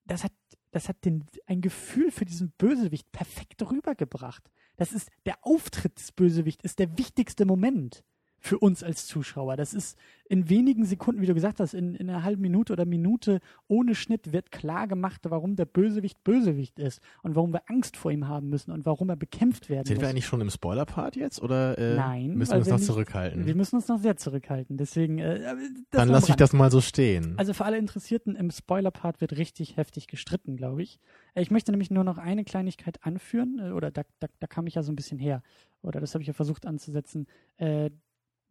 das 0.05 0.23
hat, 0.23 0.33
das 0.71 0.89
hat 0.89 1.03
den, 1.05 1.25
ein 1.45 1.61
Gefühl 1.61 2.11
für 2.11 2.25
diesen 2.25 2.51
Bösewicht 2.57 3.11
perfekt 3.11 3.61
rübergebracht. 3.69 4.49
Das 4.77 4.93
ist, 4.93 5.09
der 5.25 5.37
Auftritt 5.41 5.97
des 5.97 6.11
Bösewichts 6.11 6.63
ist 6.63 6.79
der 6.79 6.97
wichtigste 6.97 7.45
Moment 7.45 8.03
für 8.43 8.57
uns 8.57 8.83
als 8.83 9.05
Zuschauer. 9.05 9.55
Das 9.55 9.73
ist 9.75 9.99
in 10.27 10.49
wenigen 10.49 10.83
Sekunden, 10.83 11.21
wie 11.21 11.27
du 11.27 11.35
gesagt 11.35 11.59
hast, 11.59 11.75
in, 11.75 11.93
in 11.93 12.09
einer 12.09 12.23
halben 12.23 12.41
Minute 12.41 12.73
oder 12.73 12.85
Minute 12.85 13.39
ohne 13.67 13.93
Schnitt 13.93 14.33
wird 14.33 14.51
klar 14.51 14.87
gemacht, 14.87 15.21
warum 15.29 15.55
der 15.55 15.65
Bösewicht 15.65 16.23
Bösewicht 16.23 16.79
ist 16.79 17.01
und 17.21 17.35
warum 17.35 17.53
wir 17.53 17.61
Angst 17.69 17.97
vor 17.97 18.11
ihm 18.11 18.27
haben 18.27 18.49
müssen 18.49 18.71
und 18.71 18.83
warum 18.85 19.09
er 19.09 19.15
bekämpft 19.15 19.69
werden 19.69 19.85
Sind 19.85 19.97
muss. 19.97 20.01
wir 20.01 20.09
eigentlich 20.09 20.25
schon 20.25 20.41
im 20.41 20.49
Spoiler-Part 20.49 21.15
jetzt 21.17 21.39
oder 21.41 21.77
äh, 21.77 21.95
Nein, 21.95 22.33
müssen 22.33 22.53
wir 22.53 22.57
uns 22.57 22.67
noch 22.69 22.77
nicht- 22.77 22.85
zurückhalten? 22.87 23.45
Wir 23.45 23.53
müssen 23.55 23.75
uns 23.75 23.87
noch 23.87 23.99
sehr 23.99 24.17
zurückhalten. 24.17 24.75
Deswegen, 24.77 25.19
äh, 25.19 25.45
aber 25.47 25.59
das 25.61 25.69
Dann 25.91 26.09
lasse 26.09 26.31
ich 26.31 26.35
das 26.35 26.51
mal 26.53 26.71
so 26.71 26.81
stehen. 26.81 27.35
Also 27.37 27.53
für 27.53 27.65
alle 27.65 27.77
Interessierten, 27.77 28.35
im 28.35 28.49
Spoiler-Part 28.49 29.21
wird 29.21 29.37
richtig 29.37 29.77
heftig 29.77 30.07
gestritten, 30.07 30.55
glaube 30.57 30.81
ich. 30.81 30.99
Äh, 31.35 31.43
Ich 31.43 31.51
möchte 31.51 31.71
nämlich 31.71 31.91
nur 31.91 32.03
noch 32.03 32.17
eine 32.17 32.43
Kleinigkeit 32.43 33.05
anführen, 33.05 33.59
äh, 33.61 33.71
oder 33.71 33.91
da, 33.91 34.01
da, 34.19 34.27
da 34.39 34.47
kam 34.47 34.65
ich 34.65 34.73
ja 34.75 34.81
so 34.81 34.91
ein 34.91 34.95
bisschen 34.95 35.19
her, 35.19 35.43
oder 35.83 35.99
das 35.99 36.15
habe 36.15 36.23
ich 36.23 36.27
ja 36.27 36.33
versucht 36.33 36.65
anzusetzen, 36.65 37.27
äh, 37.57 37.91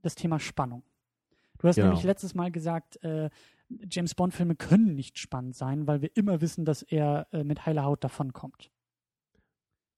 das 0.02 0.14
Thema 0.14 0.38
Spannung. 0.40 0.82
Du 1.58 1.68
hast 1.68 1.76
Genau. 1.76 1.88
nämlich 1.88 2.04
letztes 2.04 2.34
Mal 2.34 2.50
gesagt, 2.50 3.02
äh, 3.04 3.28
James 3.90 4.14
Bond-Filme 4.14 4.56
können 4.56 4.94
nicht 4.94 5.18
spannend 5.18 5.54
sein, 5.54 5.86
weil 5.86 6.02
wir 6.02 6.10
immer 6.16 6.40
wissen, 6.40 6.64
dass 6.64 6.82
er 6.82 7.28
äh, 7.32 7.44
mit 7.44 7.66
heiler 7.66 7.84
Haut 7.84 8.02
davonkommt. 8.02 8.70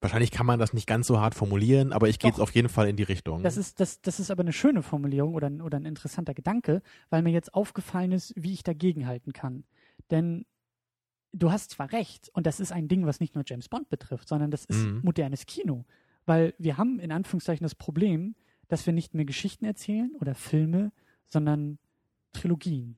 Wahrscheinlich 0.01 0.33
kann 0.33 0.47
man 0.47 0.59
das 0.59 0.73
nicht 0.73 0.89
ganz 0.89 1.07
so 1.07 1.21
hart 1.21 1.35
formulieren, 1.37 1.93
aber 1.93 2.09
ich 2.09 2.19
gehe 2.19 2.29
jetzt 2.29 2.41
auf 2.41 2.51
jeden 2.51 2.69
Fall 2.69 2.89
in 2.89 2.97
die 2.97 3.05
Richtung. 3.05 3.45
Das 3.45 3.57
ist, 3.57 3.79
das, 3.79 4.01
das 4.03 4.19
ist 4.19 4.33
aber 4.33 4.41
eine 4.43 4.53
schöne 4.53 4.83
Formulierung 4.83 5.35
oder, 5.35 5.47
ein- 5.49 5.63
oder 5.63 5.79
ein 5.79 5.85
interessanter 5.85 6.35
Gedanke, 6.35 6.83
weil 7.09 7.23
mir 7.23 7.31
jetzt 7.31 7.55
aufgefallen 7.55 8.11
ist, 8.11 8.33
wie 8.37 8.53
ich 8.53 8.65
dagegen 8.65 9.07
halten 9.07 9.33
kann. 9.33 9.63
Denn 10.11 10.45
du 11.33 11.53
hast 11.53 11.71
zwar 11.71 11.93
recht, 11.93 12.31
und 12.35 12.47
das 12.49 12.59
ist 12.59 12.73
ein 12.73 12.89
Ding, 12.89 13.07
was 13.07 13.21
nicht 13.21 13.37
nur 13.37 13.45
James 13.47 13.69
Bond 13.69 13.89
betrifft, 13.91 14.27
sondern 14.29 14.51
das 14.51 14.65
ist 14.65 14.85
Mhm. 14.85 15.01
modernes 15.05 15.47
Kino. 15.47 15.85
Weil 16.27 16.55
wir 16.59 16.79
haben 16.79 16.99
in 16.99 17.13
Anführungszeichen 17.13 17.63
das 17.65 17.77
Problem, 17.77 18.35
dass 18.69 18.87
wir 18.87 18.93
nicht 18.93 19.15
mehr 19.15 19.25
Geschichten 19.25 19.65
erzählen 19.65 20.11
oder 20.21 20.35
Filme, 20.35 20.93
sondern 21.29 21.79
Trilogien, 22.33 22.97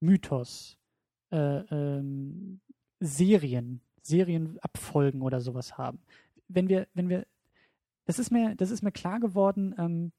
Mythos, 0.00 0.78
äh, 1.30 1.36
ähm, 1.36 2.60
Serien, 3.00 3.80
Serienabfolgen 4.02 5.22
oder 5.22 5.40
sowas 5.40 5.78
haben. 5.78 6.00
Wenn 6.48 6.68
wir, 6.68 6.86
wenn 6.94 7.08
wir, 7.08 7.26
das 8.04 8.18
ist 8.18 8.30
mir, 8.30 8.54
das 8.56 8.70
ist 8.70 8.82
mir 8.82 8.92
klar 8.92 9.20
geworden, 9.20 9.74
ähm, 9.78 10.12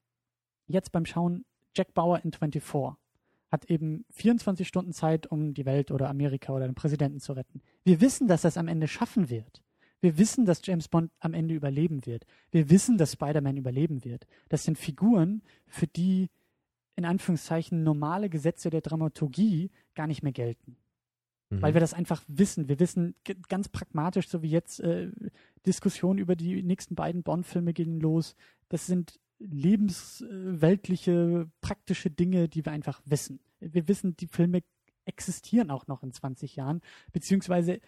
jetzt 0.68 0.92
beim 0.92 1.06
Schauen 1.06 1.46
Jack 1.76 1.94
Bauer 1.94 2.24
in 2.24 2.32
24 2.32 2.98
hat 3.52 3.66
eben 3.66 4.04
24 4.10 4.68
Stunden 4.68 4.94
Zeit, 4.94 5.28
um 5.28 5.54
die 5.54 5.66
Welt 5.66 5.92
oder 5.92 6.10
Amerika 6.10 6.54
oder 6.54 6.66
den 6.66 6.76
Präsidenten 6.76 7.20
zu 7.20 7.34
retten. 7.34 7.62
Wir 7.84 8.02
wissen, 8.02 8.28
dass 8.28 8.44
er 8.44 8.50
es 8.50 8.58
am 8.58 8.68
Ende 8.68 8.88
schaffen 8.88 9.30
wird. 9.30 9.62
Wir 10.04 10.18
wissen, 10.18 10.46
dass 10.46 10.66
James 10.66 10.88
Bond 10.88 11.12
am 11.20 11.34
Ende 11.34 11.56
überleben 11.56 12.06
wird. 12.06 12.26
Wir 12.52 12.70
wissen, 12.70 12.98
dass 12.98 13.13
Spider-Man 13.13 13.58
überleben 13.58 14.04
wird. 14.04 14.28
Das 14.50 14.63
sind 14.63 14.78
Figuren, 14.78 15.42
für 15.68 15.88
die 15.88 16.30
in 16.96 17.06
Anführungszeichen 17.06 17.84
normale 17.84 18.30
Gesetze 18.30 18.70
der 18.70 18.82
Dramaturgie 18.82 19.72
gar 19.96 20.08
nicht 20.08 20.22
mehr 20.22 20.34
gelten 20.34 20.78
Mhm. 21.54 21.62
weil 21.62 21.74
wir 21.74 21.82
das 21.82 21.94
einfach 21.94 22.24
wissen. 22.28 22.68
Wir 22.68 22.80
wissen 22.80 23.16
ganz 23.50 23.70
pragmatisch, 23.70 24.28
so 24.28 24.42
wie 24.42 24.50
jetzt 24.50 24.80
äh, 24.80 25.12
Diskussionen 25.66 26.20
über 26.20 26.36
die 26.36 26.63
nächsten 26.63 26.96
beiden 26.96 27.24
Bond-Filme 27.24 27.74
gehen 27.74 28.00
los. 28.00 28.36
Das 28.70 28.86
sind 28.86 29.20
lebensweltliche, 29.39 31.50
praktische 31.62 32.10
Dinge, 32.10 32.48
die 32.48 32.66
wir 32.66 32.72
einfach 32.72 33.02
wissen. 33.06 33.39
Wir 33.60 33.88
wissen, 33.88 34.16
die 34.16 34.28
Filme 34.28 34.63
existieren 35.06 35.70
auch 35.70 35.88
noch 35.88 36.02
in 36.02 36.13
20 36.13 36.56
Jahren, 36.56 36.82
beziehungsweise 37.12 37.82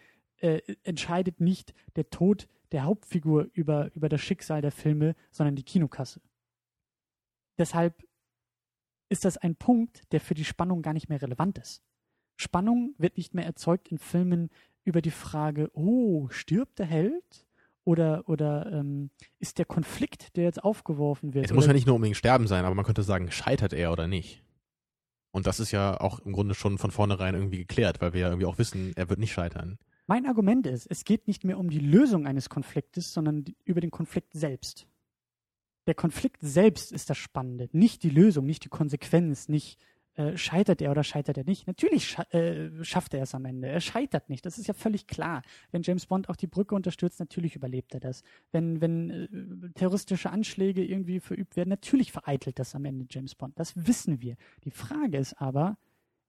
äh, 0.45 0.75
entscheidet 0.83 1.41
nicht 1.41 1.73
der 1.95 2.09
Tod 2.09 2.47
der 2.71 2.83
Hauptfigur 2.83 3.49
über, 3.53 3.93
über 3.95 4.09
das 4.09 4.21
Schicksal 4.21 4.61
der 4.61 4.71
Filme, 4.71 5.15
sondern 5.31 5.55
die 5.55 5.63
Kinokasse. 5.63 6.21
Deshalb 7.57 8.05
ist 9.09 9.25
das 9.25 9.37
ein 9.37 9.55
Punkt, 9.55 10.11
der 10.11 10.19
für 10.19 10.33
die 10.33 10.45
Spannung 10.45 10.81
gar 10.81 10.93
nicht 10.93 11.09
mehr 11.09 11.21
relevant 11.21 11.57
ist. 11.57 11.81
Spannung 12.37 12.95
wird 12.97 13.17
nicht 13.17 13.33
mehr 13.33 13.45
erzeugt 13.45 13.87
in 13.89 13.97
Filmen 13.97 14.49
über 14.83 15.01
die 15.01 15.11
Frage, 15.11 15.71
oh, 15.73 16.27
stirbt 16.29 16.79
der 16.79 16.85
Held? 16.85 17.47
Oder, 17.87 18.27
oder 18.27 18.71
ähm, 18.71 19.11
ist 19.39 19.59
der 19.59 19.65
Konflikt, 19.65 20.35
der 20.35 20.45
jetzt 20.45 20.63
aufgeworfen 20.63 21.35
wird? 21.35 21.45
Es 21.45 21.53
muss 21.53 21.67
ja 21.67 21.73
nicht 21.73 21.85
nur 21.85 21.95
unbedingt 21.95 22.17
sterben 22.17 22.47
sein, 22.47 22.65
aber 22.65 22.73
man 22.73 22.83
könnte 22.83 23.03
sagen, 23.03 23.29
scheitert 23.29 23.73
er 23.73 23.91
oder 23.91 24.07
nicht. 24.07 24.43
Und 25.31 25.45
das 25.45 25.59
ist 25.59 25.71
ja 25.71 25.99
auch 25.99 26.19
im 26.19 26.33
Grunde 26.33 26.55
schon 26.55 26.79
von 26.79 26.89
vornherein 26.89 27.35
irgendwie 27.35 27.59
geklärt, 27.59 28.01
weil 28.01 28.13
wir 28.13 28.21
ja 28.21 28.29
irgendwie 28.29 28.47
auch 28.47 28.57
wissen, 28.57 28.93
er 28.95 29.09
wird 29.09 29.19
nicht 29.19 29.33
scheitern. 29.33 29.77
Mein 30.07 30.25
Argument 30.27 30.67
ist, 30.67 30.85
es 30.87 31.03
geht 31.03 31.27
nicht 31.27 31.43
mehr 31.43 31.57
um 31.57 31.69
die 31.69 31.79
Lösung 31.79 32.27
eines 32.27 32.49
Konfliktes, 32.49 33.13
sondern 33.13 33.45
über 33.63 33.81
den 33.81 33.91
Konflikt 33.91 34.33
selbst. 34.33 34.87
Der 35.87 35.95
Konflikt 35.95 36.41
selbst 36.41 36.91
ist 36.91 37.09
das 37.09 37.17
Spannende, 37.17 37.69
nicht 37.71 38.03
die 38.03 38.09
Lösung, 38.09 38.45
nicht 38.45 38.63
die 38.65 38.69
Konsequenz, 38.69 39.49
nicht 39.49 39.79
äh, 40.15 40.37
scheitert 40.37 40.81
er 40.81 40.91
oder 40.91 41.03
scheitert 41.03 41.37
er 41.37 41.43
nicht. 41.43 41.67
Natürlich 41.67 42.07
scha 42.07 42.23
äh, 42.31 42.83
schafft 42.83 43.13
er 43.13 43.23
es 43.23 43.35
am 43.35 43.45
Ende. 43.45 43.67
Er 43.67 43.81
scheitert 43.81 44.29
nicht, 44.29 44.45
das 44.45 44.57
ist 44.57 44.67
ja 44.67 44.73
völlig 44.73 45.07
klar. 45.07 45.41
Wenn 45.71 45.81
James 45.81 46.05
Bond 46.05 46.29
auch 46.29 46.35
die 46.35 46.47
Brücke 46.47 46.73
unterstützt, 46.73 47.19
natürlich 47.19 47.55
überlebt 47.55 47.93
er 47.93 47.99
das. 47.99 48.23
Wenn, 48.51 48.81
wenn 48.81 49.09
äh, 49.09 49.69
terroristische 49.73 50.29
Anschläge 50.29 50.85
irgendwie 50.85 51.19
verübt 51.19 51.55
werden, 51.55 51.69
natürlich 51.69 52.11
vereitelt 52.11 52.59
das 52.59 52.75
am 52.75 52.85
Ende 52.85 53.05
James 53.09 53.35
Bond. 53.35 53.59
Das 53.59 53.73
wissen 53.75 54.21
wir. 54.21 54.37
Die 54.63 54.71
Frage 54.71 55.17
ist 55.17 55.33
aber, 55.41 55.77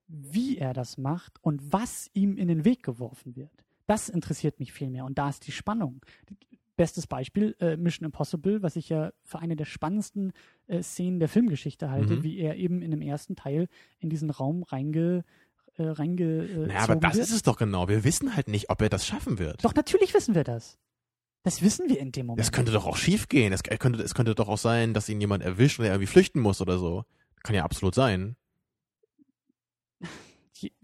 wie 0.09 0.59
er 0.59 0.73
das 0.73 0.99
macht 0.99 1.43
und 1.43 1.73
was 1.73 2.11
ihm 2.13 2.37
in 2.37 2.49
den 2.49 2.65
Weg 2.65 2.83
geworfen 2.83 3.37
wird. 3.37 3.66
Das 3.87 4.09
interessiert 4.09 4.59
mich 4.61 4.73
viel 4.73 4.91
mehr 4.91 5.05
und 5.05 5.17
da 5.19 5.29
ist 5.29 5.47
die 5.47 5.53
Spannung. 5.53 6.01
Bestes 6.77 7.07
Beispiel, 7.07 7.57
äh, 7.61 7.77
Mission 7.79 8.05
Impossible, 8.05 8.63
was 8.63 8.77
ich 8.77 8.91
ja 8.91 9.13
für 9.23 9.39
eine 9.39 9.57
der 9.57 9.65
spannendsten 9.65 10.33
äh, 10.67 10.83
Szenen 10.83 11.21
der 11.21 11.29
Filmgeschichte 11.31 11.91
halte, 11.91 12.17
Mhm. 12.17 12.23
wie 12.23 12.39
er 12.39 12.57
eben 12.57 12.83
in 12.83 12.91
dem 12.91 13.01
ersten 13.01 13.35
Teil 13.35 13.69
in 13.99 14.11
diesen 14.11 14.29
Raum 14.29 14.63
reinge, 14.63 15.25
äh, 15.79 15.85
reinge 15.85 16.25
äh, 16.45 16.67
Naja, 16.67 16.81
aber 16.81 16.97
das 16.97 17.15
wird. 17.15 17.25
ist 17.29 17.33
es 17.33 17.43
doch 17.43 17.57
genau. 17.57 17.89
Wir 17.89 18.05
wissen 18.05 18.37
halt 18.37 18.49
nicht, 18.49 18.69
ob 18.69 18.83
er 18.83 18.91
das 18.91 19.07
schaffen 19.07 19.39
wird. 19.39 19.65
Doch, 19.65 19.75
natürlich 19.75 20.13
wissen 20.13 20.35
wir 20.35 20.45
das. 20.45 20.79
Das 21.45 21.63
wissen 21.63 21.89
wir 21.89 21.99
in 21.99 22.13
dem 22.13 22.27
Moment. 22.27 22.41
Das 22.41 22.53
könnte 22.53 22.73
doch 22.73 22.87
auch 22.87 22.97
schief 22.97 23.29
gehen. 23.29 23.53
Es 23.55 23.63
könnte, 23.63 24.03
es 24.03 24.15
könnte 24.15 24.35
doch 24.35 24.49
auch 24.49 24.59
sein, 24.59 24.93
dass 24.93 25.09
ihn 25.09 25.21
jemand 25.21 25.45
erwischt 25.45 25.79
und 25.79 25.87
er 25.87 25.93
irgendwie 25.93 26.09
flüchten 26.09 26.41
muss 26.41 26.61
oder 26.61 26.77
so. 26.77 27.05
Kann 27.43 27.55
ja 27.55 27.63
absolut 27.65 27.95
sein. 27.95 28.37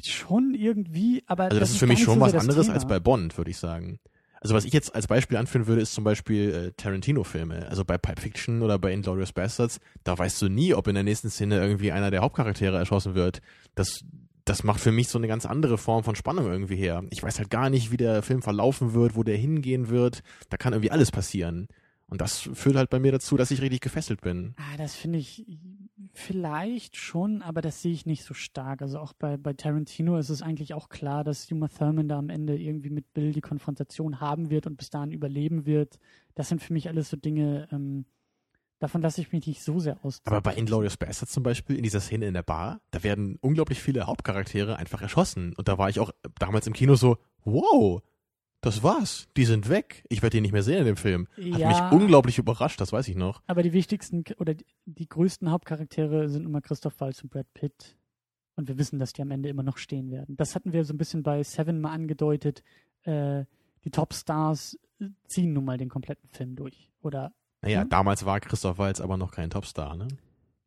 Schon 0.02 0.54
irgendwie, 0.54 1.22
aber 1.26 1.44
Also 1.44 1.60
das, 1.60 1.70
ist 1.70 1.78
für 1.78 1.86
mich 1.86 2.02
schon 2.02 2.16
so 2.16 2.20
was 2.20 2.32
das 2.32 2.42
anderes 2.42 2.66
Thema. 2.66 2.74
als 2.74 2.86
bei 2.86 3.00
Bond, 3.00 3.36
würde 3.38 3.50
ich 3.50 3.58
sagen. 3.58 3.98
Also 4.40 4.54
was 4.54 4.64
ich 4.64 4.72
jetzt 4.72 4.94
als 4.94 5.06
Beispiel 5.06 5.36
anführen 5.36 5.68
würde, 5.68 5.82
ist 5.82 5.94
zum 5.94 6.02
Beispiel 6.02 6.52
äh, 6.52 6.72
Tarantino-Filme. 6.72 7.68
Also 7.68 7.84
bei 7.84 7.96
Pipe 7.96 8.20
Fiction 8.20 8.62
oder 8.62 8.78
bei 8.78 8.92
Inglourious 8.92 9.32
Bastards, 9.32 9.78
da 10.02 10.18
weißt 10.18 10.42
du 10.42 10.48
nie, 10.48 10.74
ob 10.74 10.88
in 10.88 10.94
der 10.94 11.04
nächsten 11.04 11.30
Szene 11.30 11.60
irgendwie 11.60 11.92
einer 11.92 12.10
der 12.10 12.22
Hauptcharaktere 12.22 12.76
erschossen 12.76 13.14
wird. 13.14 13.40
Das, 13.76 14.04
das 14.44 14.64
macht 14.64 14.80
für 14.80 14.90
mich 14.90 15.08
so 15.08 15.18
eine 15.18 15.28
ganz 15.28 15.46
andere 15.46 15.78
Form 15.78 16.02
von 16.02 16.16
Spannung 16.16 16.46
irgendwie 16.46 16.74
her. 16.76 17.04
Ich 17.10 17.22
weiß 17.22 17.38
halt 17.38 17.50
gar 17.50 17.70
nicht, 17.70 17.92
wie 17.92 17.96
der 17.96 18.22
Film 18.22 18.42
verlaufen 18.42 18.94
wird, 18.94 19.14
wo 19.14 19.22
der 19.22 19.36
hingehen 19.36 19.88
wird. 19.90 20.22
Da 20.50 20.56
kann 20.56 20.72
irgendwie 20.72 20.90
alles 20.90 21.12
passieren. 21.12 21.68
Und 22.08 22.20
das 22.20 22.40
führt 22.40 22.76
halt 22.76 22.90
bei 22.90 22.98
mir 22.98 23.12
dazu, 23.12 23.36
dass 23.36 23.52
ich 23.52 23.62
richtig 23.62 23.80
gefesselt 23.80 24.20
bin. 24.20 24.54
Ah, 24.58 24.76
das 24.76 24.96
finde 24.96 25.20
ich 25.20 25.46
vielleicht 26.12 26.96
schon, 26.96 27.42
aber 27.42 27.62
das 27.62 27.82
sehe 27.82 27.92
ich 27.92 28.06
nicht 28.06 28.24
so 28.24 28.34
stark. 28.34 28.82
Also 28.82 28.98
auch 28.98 29.12
bei, 29.14 29.36
bei 29.36 29.54
Tarantino 29.54 30.18
ist 30.18 30.28
es 30.28 30.42
eigentlich 30.42 30.74
auch 30.74 30.88
klar, 30.88 31.24
dass 31.24 31.50
Uma 31.50 31.68
Thurman 31.68 32.08
da 32.08 32.18
am 32.18 32.28
Ende 32.28 32.56
irgendwie 32.56 32.90
mit 32.90 33.12
Bill 33.14 33.32
die 33.32 33.40
Konfrontation 33.40 34.20
haben 34.20 34.50
wird 34.50 34.66
und 34.66 34.76
bis 34.76 34.90
dahin 34.90 35.10
überleben 35.10 35.64
wird. 35.64 35.98
Das 36.34 36.48
sind 36.48 36.62
für 36.62 36.72
mich 36.72 36.88
alles 36.88 37.08
so 37.08 37.16
Dinge, 37.16 37.66
ähm, 37.72 38.04
davon 38.78 39.00
lasse 39.00 39.20
ich 39.20 39.32
mich 39.32 39.46
nicht 39.46 39.62
so 39.62 39.78
sehr 39.78 39.98
aus. 40.04 40.20
Aber 40.24 40.42
bei 40.42 40.54
Inglourious 40.54 40.96
Bastards 40.96 41.32
zum 41.32 41.42
Beispiel, 41.42 41.76
in 41.76 41.82
dieser 41.82 42.00
Szene 42.00 42.26
in 42.26 42.34
der 42.34 42.42
Bar, 42.42 42.80
da 42.90 43.02
werden 43.02 43.38
unglaublich 43.40 43.80
viele 43.80 44.06
Hauptcharaktere 44.06 44.76
einfach 44.76 45.00
erschossen. 45.00 45.54
Und 45.54 45.68
da 45.68 45.78
war 45.78 45.88
ich 45.88 45.98
auch 45.98 46.10
damals 46.38 46.66
im 46.66 46.72
Kino 46.72 46.94
so, 46.94 47.16
wow, 47.44 48.02
das 48.62 48.82
war's. 48.82 49.28
Die 49.36 49.44
sind 49.44 49.68
weg. 49.68 50.04
Ich 50.08 50.22
werde 50.22 50.36
die 50.36 50.40
nicht 50.40 50.52
mehr 50.52 50.62
sehen 50.62 50.78
in 50.78 50.84
dem 50.86 50.96
Film. 50.96 51.28
Hat 51.36 51.44
Ja. 51.58 51.68
mich 51.68 52.00
unglaublich 52.00 52.38
überrascht, 52.38 52.80
das 52.80 52.92
weiß 52.92 53.08
ich 53.08 53.16
noch. 53.16 53.42
Aber 53.46 53.62
die 53.62 53.72
wichtigsten 53.74 54.24
oder 54.38 54.54
die, 54.54 54.64
die 54.86 55.08
größten 55.08 55.50
Hauptcharaktere 55.50 56.28
sind 56.30 56.46
immer 56.46 56.60
Christoph 56.62 56.98
Waltz 57.00 57.22
und 57.22 57.30
Brad 57.30 57.52
Pitt. 57.52 57.96
Und 58.56 58.68
wir 58.68 58.78
wissen, 58.78 58.98
dass 58.98 59.12
die 59.12 59.22
am 59.22 59.30
Ende 59.30 59.48
immer 59.48 59.62
noch 59.62 59.76
stehen 59.78 60.10
werden. 60.10 60.36
Das 60.36 60.54
hatten 60.54 60.72
wir 60.72 60.84
so 60.84 60.92
ein 60.94 60.98
bisschen 60.98 61.22
bei 61.22 61.42
Seven 61.42 61.80
mal 61.80 61.92
angedeutet. 61.92 62.62
Äh, 63.04 63.44
die 63.84 63.90
Topstars 63.90 64.78
ziehen 65.26 65.52
nun 65.52 65.64
mal 65.64 65.78
den 65.78 65.88
kompletten 65.88 66.28
Film 66.28 66.54
durch. 66.56 66.90
Oder 67.02 67.32
Naja, 67.62 67.82
Hm? 67.82 67.88
damals 67.88 68.24
war 68.24 68.40
Christoph 68.40 68.78
Waltz 68.78 69.00
aber 69.00 69.16
noch 69.16 69.32
kein 69.32 69.50
Topstar, 69.50 69.96
ne? 69.96 70.08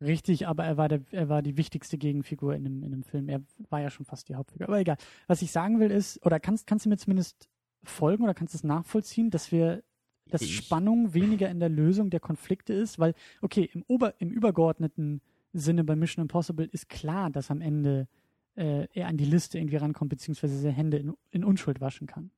Richtig, 0.02 0.46
aber 0.46 0.64
er 0.64 0.76
war, 0.76 0.88
der, 0.88 1.00
er 1.12 1.28
war 1.30 1.40
die 1.40 1.56
wichtigste 1.56 1.96
Gegenfigur 1.96 2.54
in 2.54 2.64
dem, 2.64 2.82
in 2.82 2.90
dem 2.90 3.02
Film. 3.02 3.30
Er 3.30 3.40
war 3.70 3.80
ja 3.80 3.88
schon 3.88 4.04
fast 4.04 4.28
die 4.28 4.34
Hauptfigur. 4.34 4.68
Aber 4.68 4.78
egal. 4.78 4.96
Was 5.26 5.40
ich 5.40 5.50
sagen 5.52 5.80
will 5.80 5.90
ist, 5.90 6.24
oder 6.26 6.38
kannst, 6.38 6.66
kannst 6.66 6.84
du 6.84 6.90
mir 6.90 6.98
zumindest 6.98 7.48
folgen 7.88 8.24
oder 8.24 8.34
kannst 8.34 8.54
du 8.54 8.58
es 8.58 8.64
nachvollziehen, 8.64 9.30
dass 9.30 9.52
wir, 9.52 9.82
dass 10.28 10.42
Ich- 10.42 10.56
Spannung 10.56 11.14
weniger 11.14 11.48
in 11.48 11.60
der 11.60 11.68
Lösung 11.68 12.10
der 12.10 12.20
Konflikte 12.20 12.72
ist? 12.72 12.98
Weil, 12.98 13.14
okay, 13.42 13.68
im, 13.72 13.84
Ober, 13.88 14.14
im 14.18 14.30
übergeordneten 14.30 15.20
Sinne 15.52 15.84
bei 15.84 15.96
Mission 15.96 16.22
Impossible 16.22 16.66
ist 16.70 16.88
klar, 16.88 17.30
dass 17.30 17.50
am 17.50 17.60
Ende 17.60 18.08
äh, 18.56 18.86
er 18.92 19.08
an 19.08 19.16
die 19.16 19.24
Liste 19.24 19.58
irgendwie 19.58 19.76
rankommt, 19.76 20.10
beziehungsweise 20.10 20.58
seine 20.58 20.72
Hände 20.74 20.96
in, 20.98 21.12
in 21.30 21.44
Unschuld 21.44 21.80
waschen 21.80 22.06
kann. 22.06 22.30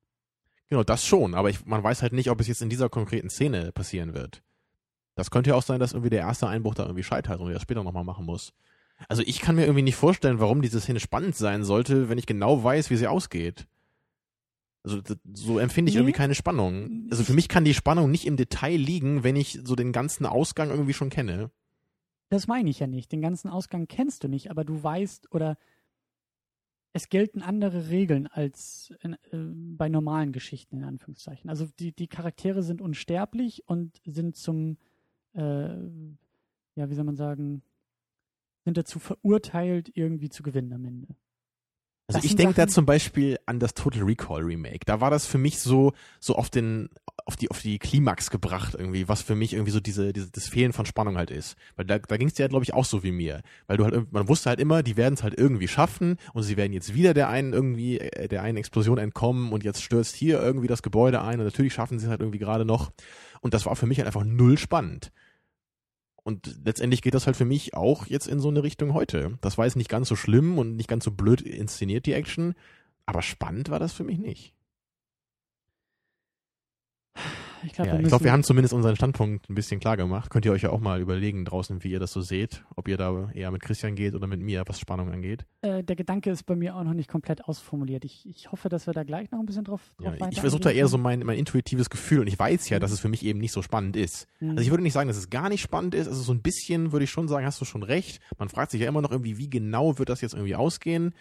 Genau, 0.67 0.83
das 0.83 1.05
schon, 1.05 1.33
aber 1.33 1.49
ich, 1.49 1.65
man 1.65 1.81
weiß 1.83 2.01
halt 2.01 2.13
nicht, 2.13 2.29
ob 2.29 2.39
es 2.41 2.47
jetzt 2.47 2.61
in 2.61 2.69
dieser 2.69 2.89
konkreten 2.89 3.29
Szene 3.29 3.71
passieren 3.71 4.13
wird. 4.13 4.43
Das 5.15 5.31
könnte 5.31 5.49
ja 5.49 5.55
auch 5.55 5.63
sein, 5.63 5.79
dass 5.79 5.93
irgendwie 5.93 6.11
der 6.11 6.19
erste 6.19 6.47
Einbruch 6.47 6.75
da 6.75 6.83
irgendwie 6.83 7.03
scheitert 7.03 7.39
und 7.39 7.47
er 7.47 7.53
das 7.53 7.63
später 7.63 7.83
nochmal 7.83 8.03
machen 8.03 8.25
muss. 8.25 8.53
Also 9.07 9.23
ich 9.25 9.39
kann 9.39 9.55
mir 9.55 9.63
irgendwie 9.63 9.81
nicht 9.81 9.95
vorstellen, 9.95 10.39
warum 10.39 10.61
diese 10.61 10.79
Szene 10.79 10.99
spannend 10.99 11.35
sein 11.35 11.63
sollte, 11.63 12.09
wenn 12.09 12.17
ich 12.17 12.25
genau 12.25 12.63
weiß, 12.63 12.89
wie 12.89 12.97
sie 12.97 13.07
ausgeht. 13.07 13.65
Also 14.83 15.01
so 15.33 15.59
empfinde 15.59 15.89
ich 15.89 15.95
Nee. 15.95 16.01
irgendwie 16.01 16.17
keine 16.17 16.35
Spannung. 16.35 17.07
Also 17.11 17.23
für 17.23 17.33
mich 17.33 17.49
kann 17.49 17.65
die 17.65 17.73
Spannung 17.73 18.09
nicht 18.11 18.25
im 18.25 18.37
Detail 18.37 18.77
liegen, 18.77 19.23
wenn 19.23 19.35
ich 19.35 19.59
so 19.63 19.75
den 19.75 19.91
ganzen 19.91 20.25
Ausgang 20.25 20.69
irgendwie 20.69 20.93
schon 20.93 21.09
kenne. 21.09 21.51
Das 22.29 22.47
meine 22.47 22.69
ich 22.69 22.79
ja 22.79 22.87
nicht. 22.87 23.11
Den 23.11 23.21
ganzen 23.21 23.49
Ausgang 23.49 23.87
kennst 23.87 24.23
du 24.23 24.27
nicht, 24.27 24.51
aber 24.51 24.63
du 24.63 24.81
weißt 24.81 25.33
oder 25.33 25.57
es 26.93 27.09
gelten 27.09 27.41
andere 27.41 27.89
Regeln 27.89 28.27
als 28.27 28.93
in, 29.01 29.13
äh, 29.13 29.17
bei 29.77 29.89
normalen 29.89 30.31
Geschichten, 30.31 30.77
in 30.77 30.83
Anführungszeichen. 30.83 31.49
Also 31.49 31.67
die, 31.79 31.91
die 31.91 32.07
Charaktere 32.07 32.63
sind 32.63 32.81
unsterblich 32.81 33.63
und 33.67 34.01
sind 34.05 34.35
zum, 34.35 34.77
äh, 35.33 35.67
ja, 36.75 36.89
wie 36.89 36.95
soll 36.95 37.03
man 37.03 37.15
sagen, 37.15 37.61
sind 38.63 38.77
dazu 38.77 38.99
verurteilt, 38.99 39.91
irgendwie 39.93 40.29
zu 40.29 40.41
gewinnen 40.43 40.73
am 40.73 40.85
Ende. 40.85 41.15
Also 42.09 42.17
Das 42.17 42.25
ich 42.25 42.35
denke 42.35 42.55
da 42.55 42.67
zum 42.67 42.85
Beispiel 42.87 43.37
an 43.45 43.59
das 43.59 43.75
Total 43.75 44.01
Recall 44.01 44.41
Remake. 44.41 44.79
Da 44.85 44.99
war 44.99 45.11
das 45.11 45.27
für 45.27 45.37
mich 45.37 45.59
so, 45.59 45.93
so 46.19 46.35
auf 46.35 46.49
den, 46.49 46.89
auf 47.25 47.35
die, 47.35 47.51
auf 47.51 47.61
die 47.61 47.77
Klimax 47.77 48.31
gebracht 48.31 48.73
irgendwie, 48.75 49.07
was 49.07 49.21
für 49.21 49.35
mich 49.35 49.53
irgendwie 49.53 49.71
so 49.71 49.79
diese, 49.79 50.11
diese 50.11 50.31
das 50.31 50.47
Fehlen 50.47 50.73
von 50.73 50.87
Spannung 50.87 51.17
halt 51.17 51.29
ist. 51.29 51.55
Weil 51.75 51.85
da, 51.85 51.99
da 51.99 52.17
ging 52.17 52.27
es 52.27 52.33
dir 52.33 52.43
halt, 52.43 52.51
glaube 52.51 52.63
ich, 52.63 52.73
auch 52.73 52.85
so 52.85 53.03
wie 53.03 53.11
mir. 53.11 53.41
Weil 53.67 53.77
du 53.77 53.83
halt, 53.85 53.93
irg- 53.93 54.07
man 54.09 54.27
wusste 54.27 54.49
halt 54.49 54.59
immer, 54.59 54.81
die 54.81 54.97
werden 54.97 55.13
es 55.13 55.21
halt 55.21 55.37
irgendwie 55.37 55.67
schaffen 55.67 56.17
und 56.33 56.41
sie 56.41 56.57
werden 56.57 56.73
jetzt 56.73 56.95
wieder 56.95 57.13
der 57.13 57.29
einen 57.29 57.53
irgendwie, 57.53 57.99
äh, 57.99 58.27
der 58.27 58.41
einen 58.41 58.57
Explosion 58.57 58.97
entkommen 58.97 59.51
und 59.51 59.63
jetzt 59.63 59.83
stürzt 59.83 60.15
hier 60.15 60.41
irgendwie 60.41 60.67
das 60.67 60.81
Gebäude 60.81 61.21
ein 61.21 61.37
und 61.39 61.45
natürlich 61.45 61.73
schaffen 61.75 61.99
sie 61.99 62.05
es 62.05 62.09
halt 62.09 62.21
irgendwie 62.21 62.39
gerade 62.39 62.65
noch. 62.65 62.91
Und 63.41 63.53
das 63.53 63.67
war 63.67 63.75
für 63.75 63.85
mich 63.85 63.99
halt 63.99 64.07
einfach 64.07 64.23
null 64.25 64.57
spannend. 64.57 65.11
Und 66.23 66.59
letztendlich 66.63 67.01
geht 67.01 67.13
das 67.13 67.25
halt 67.25 67.37
für 67.37 67.45
mich 67.45 67.73
auch 67.73 68.07
jetzt 68.07 68.27
in 68.27 68.39
so 68.39 68.49
eine 68.49 68.63
Richtung 68.63 68.93
heute. 68.93 69.37
Das 69.41 69.57
war 69.57 69.65
jetzt 69.65 69.75
nicht 69.75 69.89
ganz 69.89 70.07
so 70.07 70.15
schlimm 70.15 70.57
und 70.57 70.75
nicht 70.75 70.89
ganz 70.89 71.03
so 71.05 71.11
blöd 71.11 71.41
inszeniert, 71.41 72.05
die 72.05 72.13
Action. 72.13 72.55
Aber 73.05 73.21
spannend 73.21 73.69
war 73.69 73.79
das 73.79 73.93
für 73.93 74.03
mich 74.03 74.19
nicht. 74.19 74.53
Ich 77.63 77.73
glaube, 77.73 77.89
Ja, 77.89 77.95
wir, 77.97 78.01
ich 78.01 78.07
glaube, 78.07 78.23
wir 78.23 78.31
haben 78.31 78.43
zumindest 78.43 78.73
unseren 78.73 78.95
Standpunkt 78.95 79.49
ein 79.49 79.55
bisschen 79.55 79.79
klar 79.79 79.97
gemacht. 79.97 80.29
Könnt 80.29 80.45
ihr 80.45 80.51
euch 80.51 80.61
ja 80.63 80.69
auch 80.69 80.79
mal 80.79 80.99
überlegen 81.01 81.45
draußen, 81.45 81.83
wie 81.83 81.91
ihr 81.91 81.99
das 81.99 82.11
so 82.13 82.21
seht. 82.21 82.63
Ob 82.75 82.87
ihr 82.87 82.97
da 82.97 83.29
eher 83.33 83.51
mit 83.51 83.61
Christian 83.61 83.95
geht 83.95 84.15
oder 84.15 84.27
mit 84.27 84.39
mir, 84.41 84.63
was 84.67 84.79
Spannung 84.79 85.11
angeht. 85.11 85.45
äh, 85.61 85.83
der 85.83 85.95
Gedanke 85.95 86.29
ist 86.31 86.43
bei 86.45 86.55
mir 86.55 86.75
auch 86.75 86.83
noch 86.83 86.93
nicht 86.93 87.09
komplett 87.09 87.45
ausformuliert. 87.45 88.05
Ich, 88.05 88.25
ich 88.27 88.51
hoffe, 88.51 88.69
dass 88.69 88.87
wir 88.87 88.93
da 88.93 89.03
gleich 89.03 89.29
noch 89.31 89.39
ein 89.39 89.45
bisschen 89.45 89.63
drauf, 89.63 89.81
Ja, 89.99 90.09
drauf 90.11 90.19
weiter 90.21 90.31
ich 90.31 90.41
versuche 90.41 90.61
da 90.61 90.69
eher 90.71 90.87
so 90.87 90.97
mein, 90.97 91.19
mein 91.21 91.37
intuitives 91.37 91.89
Gefühl 91.89 92.19
und 92.21 92.27
ich 92.27 92.37
weiß 92.39 92.69
ja, 92.69 92.77
Mhm. 92.77 92.81
dass 92.81 92.91
es 92.91 92.99
für 92.99 93.09
mich 93.09 93.25
eben 93.25 93.39
nicht 93.39 93.51
so 93.51 93.61
spannend 93.61 93.95
ist. 93.95 94.27
Mhm. 94.39 94.51
Also 94.51 94.61
ich 94.63 94.69
würde 94.69 94.83
nicht 94.83 94.93
sagen, 94.93 95.07
dass 95.07 95.17
es 95.17 95.29
gar 95.29 95.49
nicht 95.49 95.61
spannend 95.61 95.95
ist. 95.95 96.07
Also 96.07 96.21
so 96.21 96.33
ein 96.33 96.41
bisschen 96.41 96.91
würde 96.91 97.03
ich 97.03 97.09
schon 97.11 97.27
sagen, 97.27 97.45
hast 97.45 97.59
du 97.61 97.65
schon 97.65 97.83
recht. 97.83 98.21
Man 98.37 98.49
fragt 98.49 98.71
sich 98.71 98.81
ja 98.81 98.87
immer 98.87 99.01
noch 99.01 99.11
irgendwie, 99.11 99.37
wie 99.37 99.49
genau 99.49 99.99
wird 99.99 100.09
das 100.09 100.21
jetzt 100.21 100.33
irgendwie 100.33 100.55
ausgehen. 100.55 101.13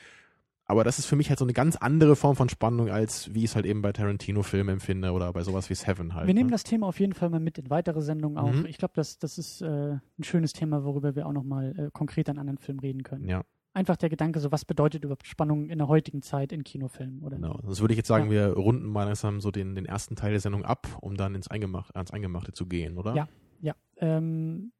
Aber 0.68 0.84
das 0.84 0.98
ist 0.98 1.06
für 1.06 1.16
mich 1.16 1.30
halt 1.30 1.38
so 1.38 1.44
eine 1.44 1.54
ganz 1.54 1.76
andere 1.76 2.14
Form 2.14 2.36
von 2.36 2.48
Spannung, 2.48 2.90
als 2.90 3.34
wie 3.34 3.40
ich 3.40 3.46
es 3.46 3.56
halt 3.56 3.64
eben 3.66 3.80
bei 3.82 3.92
Tarantino-Filmen 3.92 4.74
empfinde 4.74 5.12
oder 5.12 5.32
bei 5.32 5.42
sowas 5.42 5.70
wie 5.70 5.74
Seven 5.74 6.14
halt. 6.14 6.26
Wir 6.26 6.34
nehmen 6.34 6.50
ne? 6.50 6.52
das 6.52 6.62
Thema 6.62 6.86
auf 6.86 7.00
jeden 7.00 7.14
Fall 7.14 7.30
mal 7.30 7.40
mit 7.40 7.58
in 7.58 7.70
weitere 7.70 8.02
Sendungen 8.02 8.38
auch. 8.38 8.52
Mhm. 8.52 8.66
Ich 8.66 8.76
glaube, 8.76 8.92
das, 8.94 9.18
das 9.18 9.38
ist 9.38 9.62
äh, 9.62 9.66
ein 9.94 10.02
schönes 10.22 10.52
Thema, 10.52 10.84
worüber 10.84 11.16
wir 11.16 11.26
auch 11.26 11.32
nochmal 11.32 11.74
äh, 11.78 11.90
konkret 11.92 12.28
an 12.28 12.38
anderen 12.38 12.58
Filmen 12.58 12.80
reden 12.80 13.02
können. 13.02 13.26
Ja, 13.26 13.44
Einfach 13.74 13.96
der 13.96 14.08
Gedanke, 14.08 14.40
so 14.40 14.50
was 14.50 14.64
bedeutet 14.64 15.04
überhaupt 15.04 15.26
Spannung 15.26 15.68
in 15.70 15.78
der 15.78 15.86
heutigen 15.86 16.20
Zeit 16.20 16.52
in 16.52 16.64
Kinofilmen? 16.64 17.22
Oder 17.22 17.36
genau. 17.36 17.60
Sonst 17.62 17.80
würde 17.80 17.94
ich 17.94 17.98
jetzt 17.98 18.08
sagen, 18.08 18.24
Ja. 18.24 18.30
wir 18.30 18.48
runden 18.54 18.86
mal 18.86 19.04
langsam 19.04 19.40
so 19.40 19.52
den, 19.52 19.74
den 19.74 19.86
ersten 19.86 20.16
Teil 20.16 20.32
der 20.32 20.40
Sendung 20.40 20.64
ab, 20.64 20.88
um 21.00 21.16
dann 21.16 21.34
ins 21.34 21.48
Eingemachte, 21.48 21.94
ans 21.94 22.10
Eingemachte 22.10 22.52
zu 22.52 22.66
gehen, 22.66 22.98
oder? 22.98 23.14
Ja. 23.14 23.28
Ja. 23.60 23.74
Ähm, 23.98 24.72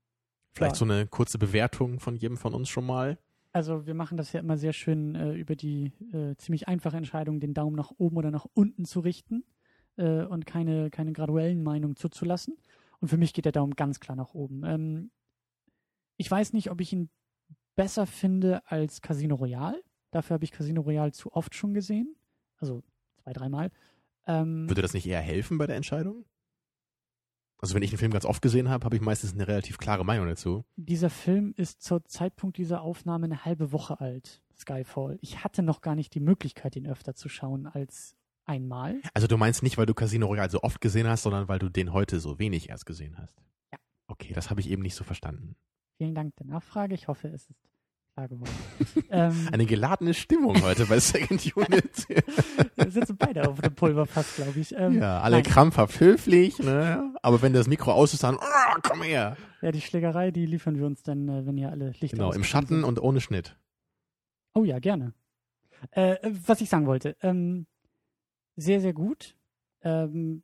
Vielleicht 0.52 0.74
ja. 0.74 0.78
so 0.78 0.84
eine 0.84 1.06
kurze 1.06 1.38
Bewertung 1.38 2.00
von 2.00 2.16
jedem 2.16 2.36
von 2.36 2.54
uns 2.54 2.68
schon 2.68 2.86
mal. 2.86 3.18
Also 3.52 3.86
wir 3.86 3.94
machen 3.94 4.16
das 4.16 4.32
ja 4.32 4.40
immer 4.40 4.56
sehr 4.56 4.72
schön 4.72 5.14
äh, 5.14 5.32
über 5.34 5.56
die 5.56 5.92
äh, 6.12 6.36
ziemlich 6.36 6.68
einfache 6.68 6.96
Entscheidung, 6.96 7.40
den 7.40 7.54
Daumen 7.54 7.76
nach 7.76 7.92
oben 7.96 8.16
oder 8.16 8.30
nach 8.30 8.46
unten 8.54 8.84
zu 8.84 9.00
richten 9.00 9.44
äh, 9.96 10.24
und 10.24 10.46
keine, 10.46 10.90
keine 10.90 11.12
graduellen 11.12 11.62
Meinungen 11.62 11.96
zuzulassen. 11.96 12.56
Und 13.00 13.08
für 13.08 13.16
mich 13.16 13.32
geht 13.32 13.44
der 13.44 13.52
Daumen 13.52 13.74
ganz 13.74 14.00
klar 14.00 14.16
nach 14.16 14.34
oben. 14.34 14.64
Ähm, 14.64 15.10
ich 16.16 16.30
weiß 16.30 16.52
nicht, 16.52 16.70
ob 16.70 16.80
ich 16.80 16.92
ihn 16.92 17.10
besser 17.74 18.06
finde 18.06 18.60
als 18.66 19.00
Casino 19.00 19.36
Royale. 19.36 19.82
Dafür 20.10 20.34
habe 20.34 20.44
ich 20.44 20.52
Casino 20.52 20.82
Royale 20.82 21.12
zu 21.12 21.32
oft 21.32 21.54
schon 21.54 21.74
gesehen. 21.74 22.16
Also 22.56 22.82
zwei, 23.22 23.32
dreimal. 23.32 23.70
Ähm, 24.26 24.68
Würde 24.68 24.82
das 24.82 24.94
nicht 24.94 25.06
eher 25.06 25.20
helfen 25.20 25.58
bei 25.58 25.66
der 25.66 25.76
Entscheidung? 25.76 26.24
Also 27.60 27.74
wenn 27.74 27.82
ich 27.82 27.90
einen 27.90 27.98
Film 27.98 28.12
ganz 28.12 28.24
oft 28.24 28.40
gesehen 28.40 28.68
habe, 28.68 28.84
habe 28.84 28.96
ich 28.96 29.02
meistens 29.02 29.32
eine 29.32 29.48
relativ 29.48 29.78
klare 29.78 30.04
Meinung 30.04 30.28
dazu. 30.28 30.64
dieser 30.76 31.10
Film 31.10 31.52
ist 31.56 31.82
zur 31.82 32.04
Zeitpunkt 32.04 32.56
dieser 32.56 32.82
Aufnahme 32.82 33.24
eine 33.26 33.44
halbe 33.44 33.72
Woche 33.72 34.00
alt, 34.00 34.42
Skyfall. 34.56 35.18
Ich 35.22 35.42
hatte 35.42 35.62
noch 35.62 35.80
gar 35.80 35.96
nicht 35.96 36.14
die 36.14 36.20
Möglichkeit, 36.20 36.76
ihn 36.76 36.86
öfter 36.86 37.14
zu 37.14 37.28
schauen 37.28 37.66
als 37.66 38.14
einmal. 38.44 39.00
Also 39.12 39.26
du 39.26 39.36
meinst 39.36 39.62
nicht, 39.62 39.76
weil 39.76 39.86
du 39.86 39.94
Casino 39.94 40.26
Royale 40.26 40.50
so 40.50 40.62
oft 40.62 40.80
gesehen 40.80 41.06
hast, 41.08 41.22
sondern 41.24 41.48
weil 41.48 41.58
du 41.58 41.68
den 41.68 41.92
heute 41.92 42.20
so 42.20 42.38
wenig 42.38 42.68
erst 42.68 42.86
gesehen 42.86 43.18
hast. 43.18 43.42
Ja. 43.72 43.78
Okay, 44.06 44.32
das 44.32 44.50
habe 44.50 44.60
ich 44.60 44.70
eben 44.70 44.82
nicht 44.82 44.94
so 44.94 45.04
verstanden. 45.04 45.56
Vielen 45.98 46.14
Dank 46.14 46.36
der 46.36 46.46
Nachfrage. 46.46 46.94
Ich 46.94 47.08
hoffe, 47.08 47.28
es 47.28 47.50
ist 47.50 47.58
klar 48.18 48.28
geworden. 48.28 48.50
ähm, 49.10 49.48
Eine 49.52 49.66
geladene 49.66 50.14
Stimmung 50.14 50.60
heute 50.62 50.86
bei 50.86 50.98
Second 50.98 51.56
Unit. 51.56 52.08
wir 52.76 52.90
sitzen 52.90 53.16
beide 53.16 53.48
auf 53.48 53.60
dem 53.60 53.74
Pulverfass, 53.74 54.36
glaube 54.36 54.58
ich. 54.58 54.74
Ähm, 54.74 54.98
ja, 54.98 55.20
alle 55.20 55.36
nein. 55.36 55.44
krampfhaft 55.44 56.00
höflich, 56.00 56.58
ne? 56.58 57.14
Aber 57.22 57.42
wenn 57.42 57.52
das 57.52 57.68
Mikro 57.68 57.92
aus 57.92 58.14
ist, 58.14 58.24
dann, 58.24 58.36
oh, 58.36 58.80
komm 58.82 59.02
her. 59.02 59.36
Ja, 59.62 59.72
die 59.72 59.80
Schlägerei, 59.80 60.30
die 60.30 60.46
liefern 60.46 60.78
wir 60.78 60.86
uns 60.86 61.02
dann, 61.02 61.28
äh, 61.28 61.46
wenn 61.46 61.56
hier 61.56 61.70
alle 61.70 61.90
Lichter 62.00 62.16
Genau, 62.16 62.32
im 62.32 62.44
Schatten 62.44 62.76
sind. 62.76 62.84
und 62.84 63.00
ohne 63.00 63.20
Schnitt. 63.20 63.56
Oh 64.54 64.64
ja, 64.64 64.78
gerne. 64.78 65.14
Äh, 65.92 66.14
äh, 66.14 66.32
was 66.46 66.60
ich 66.60 66.68
sagen 66.68 66.86
wollte, 66.86 67.16
ähm, 67.22 67.66
sehr, 68.56 68.80
sehr 68.80 68.92
gut. 68.92 69.36
Ähm, 69.82 70.42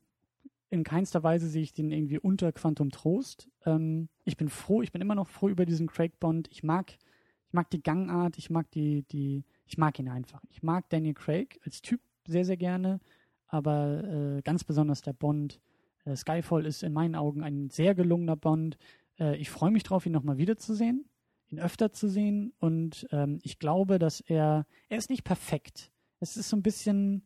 in 0.70 0.84
keinster 0.84 1.22
Weise 1.22 1.48
sehe 1.48 1.62
ich 1.62 1.72
den 1.72 1.90
irgendwie 1.90 2.18
unter 2.18 2.52
Quantum 2.52 2.90
Trost. 2.90 3.48
Ähm, 3.64 4.08
ich 4.24 4.36
bin 4.36 4.48
froh, 4.48 4.82
ich 4.82 4.92
bin 4.92 5.00
immer 5.00 5.14
noch 5.14 5.28
froh 5.28 5.48
über 5.48 5.66
diesen 5.66 5.86
Craig 5.86 6.18
Bond. 6.20 6.48
Ich 6.50 6.62
mag, 6.62 6.96
mag 7.54 7.70
die 7.70 7.82
Gangart, 7.82 8.36
ich 8.38 8.50
mag 8.50 8.70
die, 8.72 9.02
die, 9.04 9.44
ich 9.66 9.78
mag 9.78 9.98
ihn 9.98 10.08
einfach. 10.08 10.42
Ich 10.50 10.62
mag 10.62 10.88
Daniel 10.90 11.14
Craig 11.14 11.58
als 11.64 11.80
Typ 11.80 12.00
sehr, 12.26 12.44
sehr 12.44 12.56
gerne, 12.56 13.00
aber 13.46 14.04
äh, 14.04 14.42
ganz 14.42 14.64
besonders 14.64 15.00
der 15.00 15.12
Bond. 15.14 15.60
Äh, 16.04 16.16
Skyfall 16.16 16.66
ist 16.66 16.82
in 16.82 16.92
meinen 16.92 17.14
Augen 17.14 17.42
ein 17.42 17.70
sehr 17.70 17.94
gelungener 17.94 18.36
Bond. 18.36 18.76
Äh, 19.18 19.36
ich 19.36 19.50
freue 19.50 19.70
mich 19.70 19.84
drauf, 19.84 20.04
ihn 20.04 20.12
nochmal 20.12 20.38
wiederzusehen 20.38 21.06
ihn 21.54 21.60
öfter 21.60 21.92
zu 21.92 22.08
sehen 22.08 22.52
und 22.58 23.06
ähm, 23.12 23.38
ich 23.42 23.58
glaube, 23.58 23.98
dass 23.98 24.20
er, 24.20 24.66
er 24.88 24.98
ist 24.98 25.10
nicht 25.10 25.24
perfekt. 25.24 25.90
Es 26.20 26.36
ist 26.36 26.48
so 26.48 26.56
ein 26.56 26.62
bisschen, 26.62 27.22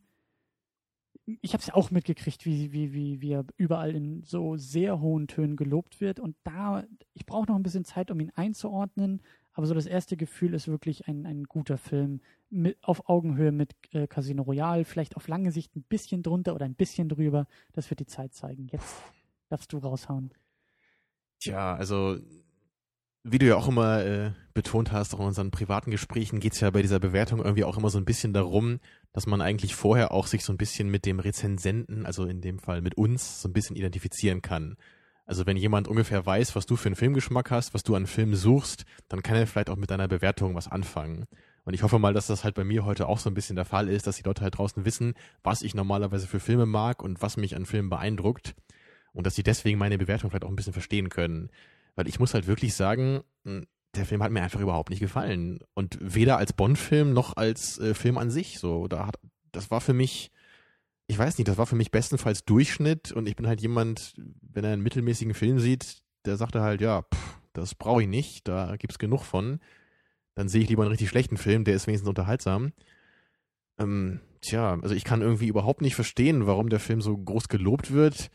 ich 1.41 1.53
habe 1.53 1.61
es 1.61 1.67
ja 1.67 1.73
auch 1.75 1.91
mitgekriegt, 1.91 2.45
wie, 2.45 2.71
wie, 2.71 2.93
wie, 2.93 3.21
wie 3.21 3.31
er 3.31 3.45
überall 3.57 3.95
in 3.95 4.23
so 4.23 4.57
sehr 4.57 4.99
hohen 4.99 5.27
Tönen 5.27 5.55
gelobt 5.55 6.01
wird 6.01 6.19
und 6.19 6.35
da, 6.43 6.85
ich 7.13 7.25
brauche 7.25 7.47
noch 7.47 7.55
ein 7.55 7.63
bisschen 7.63 7.85
Zeit, 7.85 8.11
um 8.11 8.19
ihn 8.19 8.31
einzuordnen, 8.35 9.21
aber 9.53 9.65
so 9.65 9.73
das 9.73 9.85
erste 9.85 10.17
Gefühl 10.17 10.53
ist 10.53 10.67
wirklich 10.67 11.07
ein, 11.07 11.25
ein 11.25 11.43
guter 11.43 11.77
Film 11.77 12.21
mit, 12.49 12.77
auf 12.81 13.09
Augenhöhe 13.09 13.51
mit 13.51 13.75
äh, 13.91 14.07
Casino 14.07 14.43
Royale, 14.43 14.85
vielleicht 14.85 15.15
auf 15.15 15.27
lange 15.27 15.51
Sicht 15.51 15.75
ein 15.75 15.83
bisschen 15.83 16.23
drunter 16.23 16.55
oder 16.55 16.65
ein 16.65 16.75
bisschen 16.75 17.09
drüber, 17.09 17.47
das 17.73 17.89
wird 17.89 17.99
die 17.99 18.05
Zeit 18.05 18.33
zeigen. 18.33 18.67
Jetzt 18.71 19.01
darfst 19.49 19.73
du 19.73 19.77
raushauen. 19.77 20.31
Tja, 21.39 21.75
also 21.75 22.17
wie 23.23 23.37
du 23.37 23.47
ja 23.47 23.55
auch 23.55 23.67
immer 23.67 24.03
äh, 24.03 24.31
betont 24.53 24.91
hast, 24.91 25.13
auch 25.13 25.19
in 25.19 25.27
unseren 25.27 25.51
privaten 25.51 25.91
Gesprächen, 25.91 26.39
geht's 26.39 26.59
ja 26.61 26.69
bei 26.69 26.81
dieser 26.81 26.99
Bewertung 26.99 27.39
irgendwie 27.39 27.63
auch 27.63 27.77
immer 27.77 27.89
so 27.89 27.97
ein 27.97 28.05
bisschen 28.05 28.33
darum, 28.33 28.79
dass 29.11 29.27
man 29.27 29.41
eigentlich 29.41 29.75
vorher 29.75 30.11
auch 30.11 30.27
sich 30.27 30.43
so 30.43 30.53
ein 30.53 30.57
bisschen 30.57 30.89
mit 30.89 31.05
dem 31.05 31.19
Rezensenten, 31.19 32.05
also 32.05 32.25
in 32.25 32.41
dem 32.41 32.59
Fall 32.59 32.81
mit 32.81 32.95
uns, 32.95 33.41
so 33.41 33.49
ein 33.49 33.53
bisschen 33.53 33.75
identifizieren 33.75 34.41
kann. 34.41 34.77
Also 35.29 35.45
wenn 35.45 35.57
jemand 35.57 35.87
ungefähr 35.87 36.25
weiß, 36.25 36.55
was 36.55 36.65
du 36.65 36.75
für 36.75 36.87
einen 36.87 36.95
Filmgeschmack 36.95 37.51
hast, 37.51 37.75
was 37.75 37.83
du 37.83 37.93
an 37.93 38.07
Filmen 38.07 38.35
suchst, 38.35 38.85
dann 39.09 39.21
kann 39.21 39.35
er 39.35 39.45
vielleicht 39.45 39.69
auch 39.69 39.75
mit 39.75 39.91
deiner 39.91 40.07
Bewertung 40.07 40.55
was 40.55 40.67
anfangen. 40.67 41.27
Und 41.65 41.75
ich 41.75 41.83
hoffe 41.83 41.99
mal, 41.99 42.15
dass 42.15 42.25
das 42.25 42.43
halt 42.43 42.55
bei 42.55 42.63
mir 42.63 42.83
heute 42.83 43.07
auch 43.07 43.19
so 43.19 43.29
ein 43.29 43.35
bisschen 43.35 43.55
der 43.55 43.65
Fall 43.65 43.89
ist, 43.89 44.07
dass 44.07 44.15
die 44.15 44.23
Leute 44.23 44.41
halt 44.41 44.57
draußen 44.57 44.85
wissen, 44.85 45.13
was 45.43 45.61
ich 45.61 45.75
normalerweise 45.75 46.25
für 46.25 46.39
Filme 46.39 46.65
mag 46.65 47.03
und 47.03 47.21
was 47.21 47.37
mich 47.37 47.55
an 47.55 47.67
Filmen 47.67 47.91
beeindruckt. 47.91 48.55
Und 49.13 49.27
dass 49.27 49.35
sie 49.35 49.43
deswegen 49.43 49.77
meine 49.77 49.99
Bewertung 49.99 50.31
vielleicht 50.31 50.45
auch 50.45 50.49
ein 50.49 50.55
bisschen 50.55 50.73
verstehen 50.73 51.09
können. 51.09 51.51
Weil 51.93 52.07
ich 52.07 52.19
muss 52.19 52.33
halt 52.33 52.47
wirklich 52.47 52.73
sagen, 52.73 53.21
mh, 53.43 53.65
der 53.93 54.07
Film 54.07 54.23
hat 54.23 54.31
mir 54.31 54.41
einfach 54.41 54.61
überhaupt 54.61 54.89
nicht 54.89 54.99
gefallen. 54.99 55.59
Und 55.75 55.99
weder 56.01 56.37
als 56.37 56.53
Bond-Film 56.53 57.13
noch 57.13 57.37
als 57.37 57.77
äh, 57.77 57.93
Film 57.93 58.17
an 58.17 58.31
sich. 58.31 58.57
So, 58.57 58.87
da 58.87 59.05
hat, 59.05 59.19
das 59.51 59.69
war 59.69 59.79
für 59.79 59.93
mich, 59.93 60.31
ich 61.09 61.17
weiß 61.17 61.39
nicht, 61.39 61.47
das 61.47 61.57
war 61.57 61.65
für 61.65 61.75
mich 61.75 61.89
bestenfalls 61.89 62.45
Durchschnitt 62.45 63.11
und 63.11 63.27
ich 63.27 63.35
bin 63.35 63.47
halt 63.47 63.61
jemand, 63.61 64.13
wenn 64.41 64.63
er 64.63 64.73
einen 64.73 64.83
mittelmäßigen 64.83 65.33
Film 65.33 65.59
sieht, 65.59 66.03
der 66.25 66.37
sagte 66.37 66.61
halt, 66.61 66.81
ja, 66.81 67.01
pff, 67.01 67.39
das 67.53 67.73
brauche 67.73 68.03
ich 68.03 68.07
nicht, 68.07 68.47
da 68.47 68.75
gibt's 68.77 68.99
genug 68.99 69.23
von. 69.23 69.59
Dann 70.35 70.49
sehe 70.49 70.61
ich 70.61 70.69
lieber 70.69 70.83
einen 70.83 70.91
richtig 70.91 71.09
schlechten 71.09 71.37
Film, 71.37 71.63
der 71.63 71.73
ist 71.73 71.87
wenigstens 71.87 72.07
unterhaltsam. 72.07 72.73
Ähm, 73.79 74.19
tja, 74.41 74.77
also 74.83 74.93
ich 74.93 75.03
kann 75.03 75.23
irgendwie 75.23 75.47
überhaupt 75.47 75.81
nicht 75.81 75.95
verstehen, 75.95 76.45
warum 76.45 76.69
der 76.69 76.79
Film 76.79 77.01
so 77.01 77.17
groß 77.17 77.47
gelobt 77.47 77.91
wird. 77.91 78.29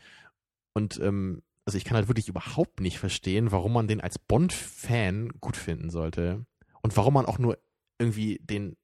Und 0.73 0.99
ähm, 0.99 1.43
also 1.63 1.77
ich 1.77 1.85
kann 1.85 1.95
halt 1.95 2.09
wirklich 2.09 2.27
überhaupt 2.27 2.81
nicht 2.81 2.99
verstehen, 2.99 3.53
warum 3.53 3.71
man 3.71 3.87
den 3.87 4.01
als 4.01 4.19
Bond-Fan 4.19 5.29
gut 5.39 5.55
finden 5.55 5.89
sollte. 5.89 6.45
Und 6.81 6.97
warum 6.97 7.13
man 7.13 7.25
auch 7.25 7.39
nur 7.39 7.57
irgendwie 7.99 8.37
den 8.43 8.75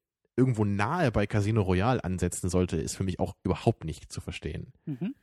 irgendwo 0.42 0.66
nahe 0.66 1.12
bei 1.12 1.28
Casino 1.28 1.62
Royale 1.62 2.04
ansetzen 2.04 2.50
sollte, 2.50 2.78
ist 2.78 2.96
für 2.96 3.04
mich 3.04 3.20
auch 3.20 3.36
überhaupt 3.44 3.86
nicht 3.86 4.12
zu 4.12 4.22
verstehen. 4.22 4.74
Mhm. 4.86 5.14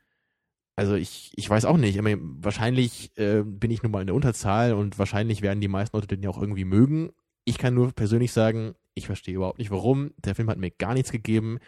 Also 0.77 0.95
ich, 0.95 1.33
ich 1.35 1.49
weiß 1.49 1.65
auch 1.65 1.75
nicht. 1.75 1.97
Ich 1.97 2.01
meine, 2.01 2.21
wahrscheinlich 2.21 3.11
äh, 3.17 3.43
bin 3.43 3.69
ich 3.69 3.83
nun 3.83 3.91
mal 3.91 3.99
in 3.99 4.07
der 4.07 4.15
Unterzahl 4.15 4.71
und 4.73 4.97
wahrscheinlich 4.97 5.41
werden 5.41 5.59
die 5.59 5.67
meisten 5.67 5.97
Leute 5.97 6.07
den 6.07 6.23
ja 6.23 6.29
auch 6.29 6.39
irgendwie 6.39 6.63
mögen. 6.63 7.09
Ich 7.43 7.57
kann 7.57 7.73
nur 7.73 7.91
persönlich 7.91 8.31
sagen, 8.31 8.75
ich 8.93 9.07
verstehe 9.07 9.35
überhaupt 9.35 9.59
nicht 9.59 9.71
warum. 9.71 10.11
Der 10.23 10.35
Film 10.35 10.49
hat 10.49 10.57
mir 10.57 10.71
gar 10.71 10.93
nichts 10.93 11.11
gegeben. 11.11 11.59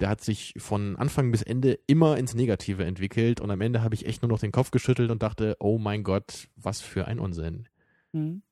Der 0.00 0.08
hat 0.08 0.20
sich 0.20 0.52
von 0.56 0.96
Anfang 0.96 1.30
bis 1.30 1.42
Ende 1.42 1.78
immer 1.86 2.18
ins 2.18 2.34
Negative 2.34 2.84
entwickelt 2.84 3.40
und 3.40 3.52
am 3.52 3.60
Ende 3.60 3.82
habe 3.82 3.94
ich 3.94 4.04
echt 4.04 4.22
nur 4.22 4.30
noch 4.30 4.40
den 4.40 4.50
Kopf 4.50 4.72
geschüttelt 4.72 5.12
und 5.12 5.22
dachte, 5.22 5.56
oh 5.60 5.78
mein 5.78 6.02
Gott, 6.02 6.48
was 6.56 6.80
für 6.80 7.06
ein 7.06 7.20
Unsinn. 7.20 7.68
Mhm. 8.12 8.42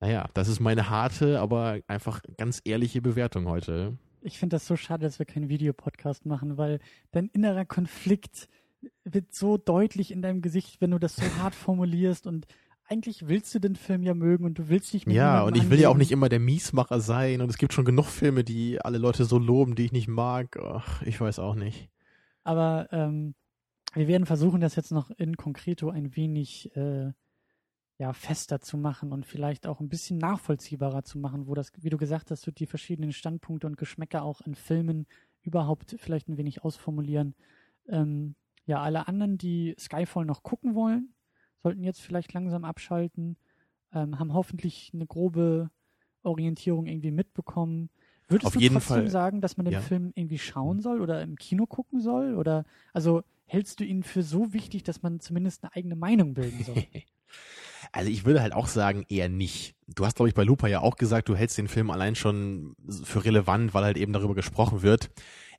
Naja, 0.00 0.28
das 0.34 0.48
ist 0.48 0.60
meine 0.60 0.90
harte, 0.90 1.40
aber 1.40 1.80
einfach 1.88 2.22
ganz 2.36 2.60
ehrliche 2.64 3.02
Bewertung 3.02 3.48
heute. 3.48 3.98
Ich 4.20 4.38
finde 4.38 4.56
das 4.56 4.66
so 4.66 4.76
schade, 4.76 5.04
dass 5.04 5.18
wir 5.18 5.26
keinen 5.26 5.48
Videopodcast 5.48 6.26
machen, 6.26 6.56
weil 6.56 6.80
dein 7.10 7.28
innerer 7.28 7.64
Konflikt 7.64 8.48
wird 9.04 9.34
so 9.34 9.56
deutlich 9.56 10.12
in 10.12 10.22
deinem 10.22 10.42
Gesicht, 10.42 10.80
wenn 10.80 10.92
du 10.92 10.98
das 10.98 11.16
so 11.16 11.22
hart 11.40 11.54
formulierst 11.54 12.26
und 12.26 12.46
eigentlich 12.88 13.28
willst 13.28 13.54
du 13.54 13.58
den 13.58 13.76
Film 13.76 14.02
ja 14.02 14.14
mögen 14.14 14.44
und 14.44 14.58
du 14.58 14.68
willst 14.68 14.94
nicht 14.94 15.06
mit 15.06 15.14
Ja, 15.14 15.42
und 15.42 15.56
ich 15.56 15.68
will 15.68 15.78
ja 15.78 15.90
auch 15.90 15.96
nicht 15.96 16.10
immer 16.10 16.28
der 16.28 16.40
Miesmacher 16.40 17.00
sein 17.00 17.42
und 17.42 17.50
es 17.50 17.58
gibt 17.58 17.74
schon 17.74 17.84
genug 17.84 18.06
Filme, 18.06 18.44
die 18.44 18.80
alle 18.80 18.98
Leute 18.98 19.24
so 19.24 19.38
loben, 19.38 19.74
die 19.74 19.84
ich 19.84 19.92
nicht 19.92 20.08
mag. 20.08 20.58
Ach, 20.62 21.02
ich 21.02 21.20
weiß 21.20 21.38
auch 21.38 21.54
nicht. 21.54 21.90
Aber 22.44 22.88
ähm, 22.92 23.34
wir 23.94 24.08
werden 24.08 24.26
versuchen, 24.26 24.60
das 24.60 24.74
jetzt 24.74 24.90
noch 24.90 25.10
in 25.10 25.36
Konkreto 25.36 25.90
ein 25.90 26.16
wenig 26.16 26.74
äh, 26.76 27.12
ja, 27.98 28.12
fester 28.12 28.60
zu 28.60 28.78
machen 28.78 29.12
und 29.12 29.26
vielleicht 29.26 29.66
auch 29.66 29.80
ein 29.80 29.88
bisschen 29.88 30.18
nachvollziehbarer 30.18 31.02
zu 31.02 31.18
machen, 31.18 31.48
wo 31.48 31.54
das, 31.54 31.72
wie 31.78 31.90
du 31.90 31.98
gesagt 31.98 32.30
hast, 32.30 32.48
die 32.58 32.66
verschiedenen 32.66 33.12
Standpunkte 33.12 33.66
und 33.66 33.76
Geschmäcker 33.76 34.22
auch 34.22 34.40
in 34.40 34.54
Filmen 34.54 35.06
überhaupt 35.42 35.96
vielleicht 35.98 36.28
ein 36.28 36.36
wenig 36.36 36.62
ausformulieren. 36.62 37.34
Ähm, 37.88 38.36
ja, 38.66 38.80
alle 38.80 39.08
anderen, 39.08 39.36
die 39.36 39.74
Skyfall 39.78 40.24
noch 40.24 40.44
gucken 40.44 40.74
wollen, 40.74 41.12
sollten 41.62 41.82
jetzt 41.82 42.00
vielleicht 42.00 42.32
langsam 42.34 42.64
abschalten, 42.64 43.36
ähm, 43.92 44.18
haben 44.18 44.32
hoffentlich 44.32 44.92
eine 44.94 45.06
grobe 45.06 45.70
Orientierung 46.22 46.86
irgendwie 46.86 47.10
mitbekommen. 47.10 47.90
Würdest 48.28 48.46
Auf 48.46 48.52
du 48.52 48.60
jeden 48.60 48.74
trotzdem 48.74 48.96
Fall. 48.96 49.10
sagen, 49.10 49.40
dass 49.40 49.56
man 49.56 49.64
den 49.64 49.72
ja. 49.72 49.80
Film 49.80 50.12
irgendwie 50.14 50.38
schauen 50.38 50.80
soll 50.80 51.00
oder 51.00 51.22
im 51.22 51.36
Kino 51.36 51.66
gucken 51.66 52.00
soll? 52.00 52.36
Oder 52.36 52.64
also 52.92 53.22
hältst 53.46 53.80
du 53.80 53.84
ihn 53.84 54.04
für 54.04 54.22
so 54.22 54.52
wichtig, 54.52 54.84
dass 54.84 55.02
man 55.02 55.18
zumindest 55.18 55.64
eine 55.64 55.74
eigene 55.74 55.96
Meinung 55.96 56.34
bilden 56.34 56.62
soll? 56.62 56.84
Also 57.92 58.10
ich 58.10 58.24
würde 58.24 58.42
halt 58.42 58.52
auch 58.52 58.66
sagen, 58.66 59.06
eher 59.08 59.28
nicht. 59.28 59.74
Du 59.86 60.04
hast, 60.04 60.16
glaube 60.16 60.28
ich, 60.28 60.34
bei 60.34 60.44
Lupa 60.44 60.68
ja 60.68 60.80
auch 60.80 60.96
gesagt, 60.96 61.28
du 61.28 61.36
hältst 61.36 61.58
den 61.58 61.68
Film 61.68 61.90
allein 61.90 62.14
schon 62.14 62.76
für 63.04 63.24
relevant, 63.24 63.74
weil 63.74 63.84
halt 63.84 63.96
eben 63.96 64.12
darüber 64.12 64.34
gesprochen 64.34 64.82
wird. 64.82 65.10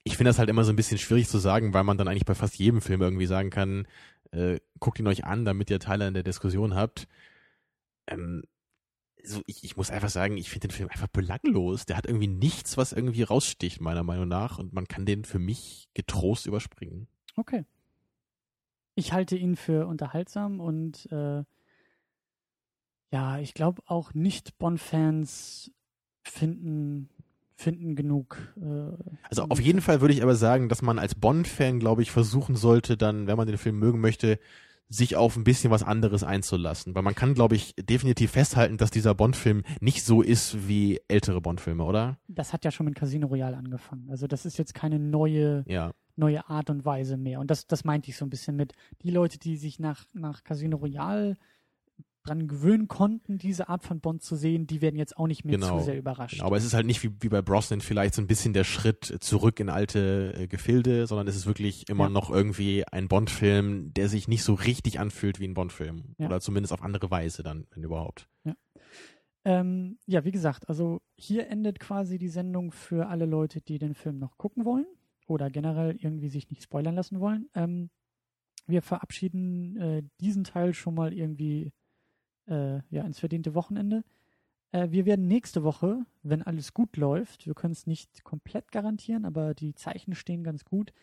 Ich 0.04 0.18
finde 0.18 0.30
das 0.30 0.40
halt 0.40 0.50
immer 0.50 0.64
so 0.64 0.72
ein 0.72 0.76
bisschen 0.76 0.98
schwierig 0.98 1.28
zu 1.28 1.40
sagen, 1.40 1.74
weil 1.74 1.84
man 1.84 1.98
dann 1.98 2.08
eigentlich 2.08 2.26
bei 2.26 2.36
fast 2.36 2.56
jedem 2.58 2.82
Film 2.82 3.02
irgendwie 3.02 3.26
sagen 3.26 3.50
kann, 3.50 3.88
äh, 4.32 4.60
guckt 4.80 5.00
ihn 5.00 5.08
euch 5.08 5.26
an, 5.26 5.46
damit 5.46 5.70
ihr 5.70 5.80
Teile 5.80 6.06
an 6.06 6.14
der 6.14 6.24
Diskussion 6.24 6.76
habt. 6.76 7.08
Ähm, 8.08 8.44
so, 9.24 9.42
ich, 9.46 9.64
ich 9.64 9.76
muss 9.76 9.92
einfach 9.92 10.10
sagen, 10.10 10.38
ich 10.38 10.50
finde 10.50 10.70
den 10.70 10.74
Film 10.74 10.90
einfach 10.90 11.08
belanglos. 11.08 11.86
Der 11.86 11.98
hat 11.98 12.06
irgendwie 12.06 12.28
nichts, 12.28 12.78
was 12.78 12.94
irgendwie 12.94 13.24
raussticht, 13.24 13.82
meiner 13.82 14.04
Meinung 14.04 14.28
nach. 14.28 14.60
Und 14.60 14.74
man 14.74 14.88
kann 14.88 15.06
den 15.06 15.26
für 15.26 15.40
mich 15.40 15.90
getrost 15.94 16.46
überspringen. 16.46 17.08
Okay. 17.36 17.66
Ich 18.96 19.14
halte 19.14 19.36
ihn 19.36 19.56
für 19.56 19.88
unterhaltsam 19.88 20.60
und 20.60 21.12
äh, 21.12 21.44
ja, 23.12 23.40
ich 23.40 23.54
glaube 23.54 23.82
auch 23.86 24.14
nicht 24.14 24.58
Bond-Fans 24.58 25.72
finden 26.24 27.10
finden 27.60 27.96
genug. 27.96 28.38
Äh, 28.62 28.96
also 29.30 29.44
auf 29.50 29.60
jeden 29.60 29.82
Fall 29.82 30.02
würde 30.02 30.14
ich 30.14 30.24
aber 30.24 30.36
sagen, 30.36 30.70
dass 30.70 30.82
man 30.82 30.98
als 30.98 31.16
Bond-Fan, 31.16 31.80
glaube 31.80 32.02
ich, 32.02 32.12
versuchen 32.12 32.56
sollte, 32.56 32.96
dann, 32.96 33.28
wenn 33.28 33.36
man 33.38 33.48
den 33.48 33.58
Film 33.58 33.78
mögen 33.78 34.00
möchte, 34.00 34.40
sich 34.88 35.16
auf 35.16 35.36
ein 35.36 35.44
bisschen 35.44 35.70
was 35.70 35.84
anderes 35.84 36.24
einzulassen. 36.24 36.96
Weil 36.96 37.04
man 37.04 37.16
kann, 37.16 37.36
glaube 37.36 37.56
ich, 37.56 37.76
definitiv 37.76 38.32
festhalten, 38.32 38.78
dass 38.78 38.90
dieser 38.90 39.14
Bond-Film 39.14 39.64
nicht 39.82 40.04
so 40.04 40.22
ist 40.22 40.68
wie 40.68 41.00
ältere 41.08 41.42
Bond-Filme, 41.42 41.84
oder? 41.84 42.18
Das 42.28 42.54
hat 42.54 42.66
ja 42.66 42.72
schon 42.72 42.88
mit 42.88 42.96
Casino 42.96 43.28
Royale 43.28 43.58
angefangen. 43.58 44.10
Also 44.10 44.26
das 44.26 44.46
ist 44.46 44.58
jetzt 44.58 44.74
keine 44.74 44.98
neue, 44.98 45.64
ja. 45.68 45.92
neue 46.16 46.50
Art 46.50 46.70
und 46.72 46.86
Weise 46.86 47.18
mehr. 47.18 47.40
Und 47.40 47.52
das, 47.52 47.68
das 47.68 47.84
meinte 47.84 48.10
ich 48.10 48.18
so 48.18 48.26
ein 48.26 48.32
bisschen 48.32 48.56
mit. 48.56 48.74
Die 49.04 49.12
Leute, 49.12 49.38
die 49.38 49.58
sich 49.58 49.80
nach, 49.80 50.06
nach 50.14 50.44
Casino 50.44 50.78
Royale 50.78 51.36
dran 52.30 52.48
gewöhnen 52.48 52.88
konnten, 52.88 53.38
diese 53.38 53.70
Art 53.70 53.84
von 53.84 54.00
Bond 54.00 54.22
zu 54.22 54.36
sehen, 54.36 54.68
die 54.68 54.82
werden 54.82 54.96
jetzt 54.96 55.18
auch 55.18 55.28
nicht 55.28 55.46
mehr 55.46 55.58
genau. 55.58 55.80
zu 55.80 55.86
sehr 55.86 55.98
überrascht. 55.98 56.36
Genau, 56.36 56.46
aber 56.46 56.58
es 56.58 56.64
ist 56.64 56.74
halt 56.74 56.86
nicht 56.86 57.04
wie, 57.04 57.12
wie 57.20 57.30
bei 57.30 57.42
Brosnan 57.42 57.82
vielleicht 57.82 58.14
so 58.14 58.22
ein 58.22 58.28
bisschen 58.28 58.54
der 58.54 58.64
Schritt 58.64 59.18
zurück 59.20 59.60
in 59.60 59.70
alte 59.70 60.34
äh, 60.38 60.48
Gefilde, 60.48 61.08
sondern 61.08 61.28
es 61.28 61.36
ist 61.36 61.48
wirklich 61.48 61.90
immer 61.90 62.06
ja. 62.06 62.10
noch 62.10 62.30
irgendwie 62.30 62.86
ein 62.86 63.08
Bond-Film, 63.08 63.94
der 63.94 64.10
sich 64.10 64.28
nicht 64.28 64.44
so 64.44 64.54
richtig 64.54 65.00
anfühlt 65.00 65.40
wie 65.40 65.48
ein 65.48 65.54
Bond-Film. 65.54 66.16
Ja. 66.18 66.28
Oder 66.28 66.40
zumindest 66.40 66.74
auf 66.74 66.84
andere 66.84 67.10
Weise 67.12 67.44
dann, 67.44 67.68
wenn 67.72 67.84
überhaupt. 67.84 68.28
Ja. 68.44 68.56
Ähm, 69.46 69.98
ja, 70.06 70.26
wie 70.26 70.32
gesagt, 70.32 70.70
also 70.70 71.02
hier 71.16 71.48
endet 71.48 71.80
quasi 71.80 72.18
die 72.18 72.28
Sendung 72.28 72.72
für 72.72 73.08
alle 73.08 73.26
Leute, 73.26 73.62
die 73.62 73.80
den 73.80 73.96
Film 73.96 74.20
noch 74.20 74.38
gucken 74.38 74.66
wollen 74.66 74.86
oder 75.28 75.50
generell 75.50 75.96
irgendwie 75.96 76.30
sich 76.30 76.50
nicht 76.50 76.64
spoilern 76.64 76.96
lassen 76.96 77.20
wollen. 77.20 77.50
Ähm, 77.56 77.90
wir 78.68 78.82
verabschieden 78.82 79.78
äh, 79.78 80.04
diesen 80.20 80.44
Teil 80.44 80.74
schon 80.74 80.94
mal 80.94 81.14
irgendwie 81.14 81.72
äh, 82.50 82.82
ja, 82.90 83.04
ins 83.04 83.20
verdiente 83.20 83.54
Wochenende. 83.56 84.04
Äh, 84.72 84.90
wir 84.92 85.06
werden 85.06 85.28
nächste 85.28 85.64
Woche, 85.64 86.06
wenn 86.24 86.44
alles 86.44 86.74
gut 86.74 86.98
läuft, 86.98 87.48
wir 87.48 87.54
können 87.54 87.74
es 87.74 87.88
nicht 87.88 88.24
komplett 88.24 88.72
garantieren, 88.72 89.26
aber 89.26 89.54
die 89.54 89.74
Zeichen 89.74 90.16
stehen 90.16 90.44
ganz 90.44 90.66
gut, 90.66 90.94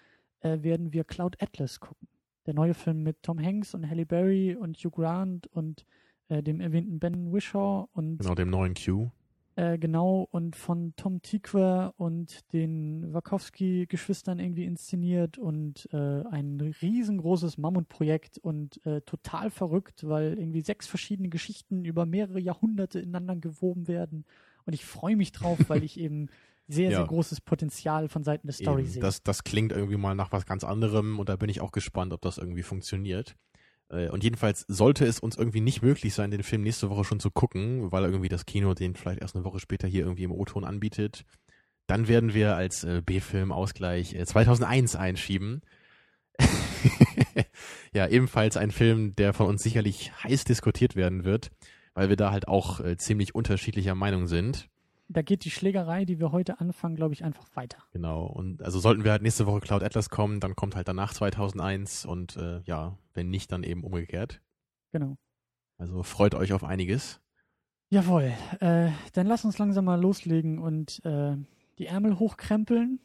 äh, 0.40 0.62
werden 0.62 0.92
wir 0.92 1.05
Cloud 1.05 1.42
Atlas 1.42 1.80
gucken. 1.80 2.09
Der 2.47 2.55
neue 2.55 2.74
Film 2.74 3.03
mit 3.03 3.22
Tom 3.22 3.42
Hanks 3.42 3.74
und 3.74 3.88
Halle 3.88 4.07
Berry 4.07 4.55
und 4.55 4.76
Hugh 4.76 4.90
Grant 4.90 5.49
und 5.49 5.84
äh, 6.28 6.42
dem 6.42 6.61
erwähnten 6.61 7.01
Ben 7.01 7.32
Wishaw 7.32 7.88
und 7.92 8.18
genau 8.18 8.34
dem 8.34 8.51
neuen 8.51 8.74
Q. 8.74 9.11
Äh, 9.57 9.79
genau, 9.79 10.29
und 10.31 10.55
von 10.55 10.93
Tom 10.97 11.23
Tikwer 11.23 11.95
und 11.97 12.53
den 12.53 13.15
Wachowski-Geschwistern 13.15 14.39
irgendwie 14.39 14.65
inszeniert 14.67 15.39
und 15.39 15.89
äh, 15.95 16.25
ein 16.31 16.61
riesengroßes 16.83 17.57
Mammutprojekt 17.57 18.37
und 18.37 18.85
äh, 18.85 19.01
total 19.01 19.49
verrückt, 19.51 20.07
weil 20.07 20.35
irgendwie 20.39 20.61
sechs 20.61 20.87
verschiedene 20.87 21.31
Geschichten 21.31 21.87
über 21.87 22.05
mehrere 22.05 22.39
Jahrhunderte 22.39 23.01
ineinander 23.01 23.37
gewoben 23.37 23.89
werden. 23.89 24.27
Und 24.67 24.75
ich 24.75 24.85
freue 24.85 25.17
mich 25.17 25.33
drauf, 25.33 25.59
weil 25.69 25.85
ich 25.85 25.99
eben 25.99 26.29
sehr, 26.69 26.91
ja. 26.91 26.99
sehr 26.99 27.07
großes 27.07 27.41
Potenzial 27.41 28.11
von 28.11 28.25
Seiten 28.25 28.47
der 28.47 28.55
Story 28.55 28.85
sehe. 28.85 29.01
Das, 29.01 29.23
das 29.23 29.43
klingt 29.43 29.73
irgendwie 29.73 29.97
mal 29.97 30.15
nach 30.15 30.33
was 30.33 30.45
ganz 30.45 30.65
anderem 30.65 31.19
und 31.19 31.31
da 31.31 31.37
bin 31.37 31.49
ich 31.49 31.63
auch 31.63 31.73
gespannt, 31.73 32.13
ob 32.13 32.21
das 32.21 32.37
irgendwie 32.37 32.63
funktioniert. 32.63 33.37
Äh, 33.89 34.09
und 34.09 34.24
jedenfalls 34.24 34.64
sollte 34.68 35.05
es 35.07 35.20
uns 35.20 35.37
irgendwie 35.37 35.61
nicht 35.61 35.82
möglich 35.82 36.14
sein, 36.14 36.30
den 36.30 36.43
Film 36.43 36.62
nächste 36.62 36.91
Woche 36.91 37.05
schon 37.05 37.20
zu 37.20 37.30
gucken, 37.30 37.93
weil 37.93 38.05
irgendwie 38.05 38.28
das 38.28 38.47
Kino 38.47 38.74
den 38.74 38.95
vielleicht 38.95 39.20
erst 39.20 39.37
eine 39.37 39.45
Woche 39.45 39.61
später 39.61 39.89
hier 39.89 40.03
irgendwie 40.03 40.24
im 40.24 40.32
O-Ton 40.32 40.64
anbietet. 40.64 41.24
Dann 41.87 42.09
werden 42.09 42.34
wir 42.34 42.57
als 42.57 42.84
äh, 42.84 43.03
B-Film-Ausgleich 43.05 44.14
äh, 44.14 44.26
2001 44.26 44.97
einschieben. 44.97 45.62
ja, 47.95 48.09
ebenfalls 48.09 48.57
ein 48.57 48.70
Film, 48.70 49.14
der 49.16 49.32
von 49.32 49.47
uns 49.47 49.62
sicherlich 49.62 50.12
heiß 50.22 50.45
diskutiert 50.45 50.97
werden 50.97 51.24
wird, 51.24 51.51
weil 51.95 52.09
wir 52.09 52.16
da 52.16 52.30
halt 52.32 52.49
auch 52.49 52.80
äh, 52.80 52.97
ziemlich 52.97 53.34
unterschiedlicher 53.34 53.95
Meinung 53.95 54.26
sind 54.26 54.68
da 55.09 55.23
geht 55.23 55.45
die 55.45 55.51
Schlägerei, 55.51 56.05
die 56.05 56.19
wir 56.19 56.33
heute 56.33 56.61
anfangen, 56.61 56.97
glaube 56.97 57.15
ich, 57.15 57.25
einfach 57.25 57.47
weiter. 57.55 57.79
Genau. 57.93 58.27
Und 58.27 58.63
also 58.63 58.79
sollten 58.79 59.05
wir 59.05 59.13
halt 59.13 59.23
nächste 59.23 59.47
Woche 59.47 59.61
Cloud 59.61 59.83
Atlas 59.83 60.11
kommen, 60.11 60.41
dann 60.41 60.57
kommt 60.57 60.77
halt 60.77 60.89
danach 60.89 61.13
2001 61.13 62.05
und 62.05 62.37
äh, 62.37 62.61
ja, 62.65 62.99
wenn 63.15 63.31
nicht, 63.31 63.53
dann 63.53 63.63
eben 63.63 63.85
umgekehrt. 63.85 64.43
Genau. 64.93 65.17
Also 65.79 66.03
freut 66.03 66.35
euch 66.35 66.53
auf 66.53 66.65
einiges. 66.65 67.21
Jawohl. 67.89 68.33
Äh, 68.61 68.91
dann 69.13 69.27
lass 69.27 69.45
uns 69.45 69.59
langsam 69.59 69.85
mal 69.85 70.01
loslegen 70.01 70.59
und 70.59 71.05
äh, 71.05 71.37
die 71.79 71.87
Ärmel 71.87 72.19
hochkrempeln 72.19 73.01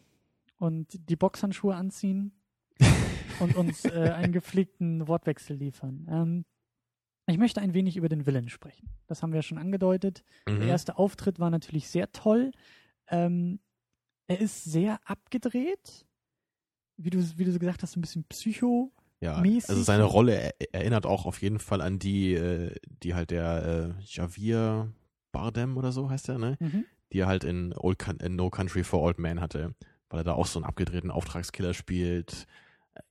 und 0.57 1.09
die 1.09 1.15
Boxhandschuhe 1.15 1.75
anziehen 1.75 2.31
und 3.39 3.55
uns 3.55 3.85
äh, 3.85 4.11
einen 4.15 4.33
gepflegten 4.33 5.07
Wortwechsel 5.07 5.55
liefern. 5.55 6.07
Ähm, 6.09 6.45
Ich 7.31 7.37
möchte 7.37 7.61
ein 7.61 7.73
wenig 7.73 7.97
über 7.97 8.09
den 8.09 8.25
Villain 8.25 8.49
sprechen. 8.49 8.89
Das 9.07 9.23
haben 9.23 9.33
wir 9.33 9.41
schon 9.41 9.57
angedeutet. 9.57 10.23
Mhm. 10.47 10.59
Der 10.59 10.67
erste 10.67 10.97
Auftritt 10.97 11.39
war 11.39 11.49
natürlich 11.49 11.87
sehr 11.87 12.11
toll. 12.11 12.51
Ähm, 13.07 13.59
er 14.27 14.39
ist 14.39 14.63
sehr 14.63 14.99
abgedreht. 15.05 16.05
Wie 16.97 17.09
du, 17.09 17.19
wie 17.37 17.45
du 17.45 17.51
so 17.51 17.59
gesagt 17.59 17.83
hast, 17.83 17.95
ein 17.95 18.01
bisschen 18.01 18.23
psycho. 18.25 18.91
Ja, 19.21 19.39
mäßig. 19.39 19.69
also 19.69 19.83
seine 19.83 20.03
Rolle 20.03 20.33
er 20.33 20.53
erinnert 20.73 21.05
auch 21.05 21.27
auf 21.27 21.41
jeden 21.43 21.59
Fall 21.59 21.81
an 21.81 21.99
die, 21.99 22.33
äh, 22.33 22.73
die 23.03 23.13
halt 23.13 23.29
der 23.29 23.95
äh, 23.99 24.03
Javier 24.03 24.91
Bardem 25.31 25.77
oder 25.77 25.91
so 25.91 26.09
heißt 26.09 26.29
er, 26.29 26.39
ne? 26.39 26.57
Mhm. 26.59 26.85
Die 27.13 27.19
er 27.19 27.27
halt 27.27 27.43
in, 27.43 27.73
Old 27.77 28.03
in 28.21 28.35
No 28.35 28.49
Country 28.49 28.83
for 28.83 29.01
Old 29.01 29.19
Men 29.19 29.39
hatte, 29.39 29.75
weil 30.09 30.21
er 30.21 30.23
da 30.23 30.33
auch 30.33 30.47
so 30.47 30.59
einen 30.59 30.65
abgedrehten 30.65 31.11
Auftragskiller 31.11 31.73
spielt. 31.73 32.47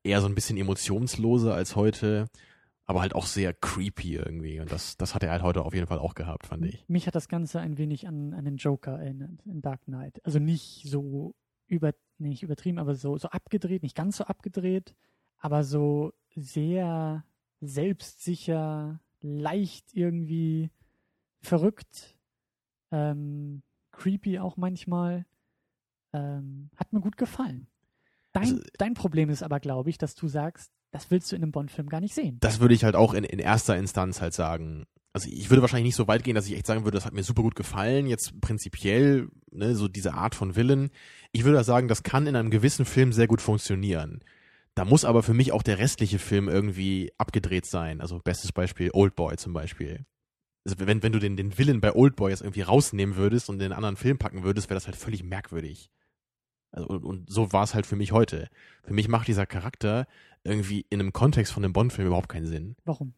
Eher 0.02 0.20
so 0.20 0.26
ein 0.26 0.34
bisschen 0.34 0.56
emotionsloser 0.56 1.54
als 1.54 1.76
heute, 1.76 2.26
aber 2.90 3.00
halt 3.02 3.14
auch 3.14 3.26
sehr 3.26 3.54
creepy 3.54 4.16
irgendwie. 4.16 4.58
Und 4.60 4.70
das, 4.72 4.96
das 4.96 5.14
hat 5.14 5.22
er 5.22 5.30
halt 5.30 5.42
heute 5.42 5.64
auf 5.64 5.72
jeden 5.74 5.86
Fall 5.86 5.98
auch 6.00 6.14
gehabt, 6.14 6.46
fand 6.46 6.64
ich. 6.66 6.84
Mich 6.88 7.06
hat 7.06 7.14
das 7.14 7.28
Ganze 7.28 7.60
ein 7.60 7.78
wenig 7.78 8.06
an, 8.08 8.34
an 8.34 8.44
den 8.44 8.56
Joker 8.56 8.98
erinnert, 8.98 9.40
in 9.46 9.62
Dark 9.62 9.84
Knight. 9.84 10.20
Also 10.24 10.38
nicht 10.40 10.82
so 10.88 11.34
über, 11.68 11.94
nicht 12.18 12.42
übertrieben, 12.42 12.78
aber 12.78 12.94
so, 12.96 13.16
so 13.16 13.28
abgedreht, 13.28 13.82
nicht 13.84 13.94
ganz 13.96 14.16
so 14.16 14.24
abgedreht, 14.24 14.94
aber 15.38 15.62
so 15.62 16.12
sehr 16.34 17.24
selbstsicher, 17.60 19.00
leicht 19.20 19.94
irgendwie 19.94 20.70
verrückt, 21.40 22.16
ähm, 22.90 23.62
creepy 23.92 24.38
auch 24.40 24.56
manchmal. 24.56 25.26
Ähm, 26.12 26.70
hat 26.76 26.92
mir 26.92 27.00
gut 27.00 27.16
gefallen. 27.16 27.68
Dein, 28.32 28.42
Also- 28.42 28.62
dein 28.78 28.94
Problem 28.94 29.30
ist 29.30 29.44
aber, 29.44 29.60
glaube 29.60 29.90
ich, 29.90 29.98
dass 29.98 30.16
du 30.16 30.26
sagst, 30.26 30.72
das 30.90 31.10
willst 31.10 31.30
du 31.30 31.36
in 31.36 31.42
einem 31.42 31.52
Bond-Film 31.52 31.88
gar 31.88 32.00
nicht 32.00 32.14
sehen. 32.14 32.38
Das 32.40 32.60
würde 32.60 32.74
ich 32.74 32.84
halt 32.84 32.96
auch 32.96 33.14
in, 33.14 33.24
in 33.24 33.38
erster 33.38 33.76
Instanz 33.76 34.20
halt 34.20 34.34
sagen. 34.34 34.86
Also 35.12 35.28
ich 35.30 35.50
würde 35.50 35.62
wahrscheinlich 35.62 35.88
nicht 35.88 35.96
so 35.96 36.06
weit 36.06 36.22
gehen, 36.22 36.34
dass 36.34 36.46
ich 36.46 36.54
echt 36.54 36.66
sagen 36.66 36.84
würde, 36.84 36.96
das 36.96 37.04
hat 37.04 37.12
mir 37.12 37.22
super 37.22 37.42
gut 37.42 37.56
gefallen, 37.56 38.06
jetzt 38.06 38.40
prinzipiell, 38.40 39.28
ne, 39.50 39.74
so 39.74 39.88
diese 39.88 40.14
Art 40.14 40.34
von 40.34 40.54
Villain. 40.54 40.90
Ich 41.32 41.44
würde 41.44 41.62
sagen, 41.64 41.88
das 41.88 42.02
kann 42.02 42.26
in 42.26 42.36
einem 42.36 42.50
gewissen 42.50 42.84
Film 42.84 43.12
sehr 43.12 43.26
gut 43.26 43.40
funktionieren. 43.40 44.20
Da 44.74 44.84
muss 44.84 45.04
aber 45.04 45.22
für 45.22 45.34
mich 45.34 45.50
auch 45.52 45.64
der 45.64 45.78
restliche 45.78 46.20
Film 46.20 46.48
irgendwie 46.48 47.12
abgedreht 47.18 47.66
sein. 47.66 48.00
Also 48.00 48.20
bestes 48.20 48.52
Beispiel 48.52 48.90
Oldboy 48.92 49.36
zum 49.36 49.52
Beispiel. 49.52 50.06
Also 50.64 50.76
wenn, 50.78 51.02
wenn 51.02 51.12
du 51.12 51.18
den, 51.18 51.36
den 51.36 51.58
Villain 51.58 51.80
bei 51.80 51.92
Oldboy 51.92 52.30
jetzt 52.30 52.42
irgendwie 52.42 52.62
rausnehmen 52.62 53.16
würdest 53.16 53.48
und 53.48 53.56
in 53.56 53.64
einen 53.66 53.72
anderen 53.72 53.96
Film 53.96 54.18
packen 54.18 54.44
würdest, 54.44 54.70
wäre 54.70 54.76
das 54.76 54.86
halt 54.86 54.96
völlig 54.96 55.24
merkwürdig. 55.24 55.90
Also, 56.72 56.88
und, 56.88 57.04
und 57.04 57.30
so 57.30 57.52
war 57.52 57.64
es 57.64 57.74
halt 57.74 57.86
für 57.86 57.96
mich 57.96 58.12
heute. 58.12 58.48
Für 58.84 58.94
mich 58.94 59.08
macht 59.08 59.28
dieser 59.28 59.46
Charakter 59.46 60.06
irgendwie 60.44 60.86
in 60.90 61.00
einem 61.00 61.12
Kontext 61.12 61.52
von 61.52 61.64
einem 61.64 61.72
Bond-Film 61.72 62.06
überhaupt 62.06 62.28
keinen 62.28 62.46
Sinn. 62.46 62.76
Warum? 62.84 63.14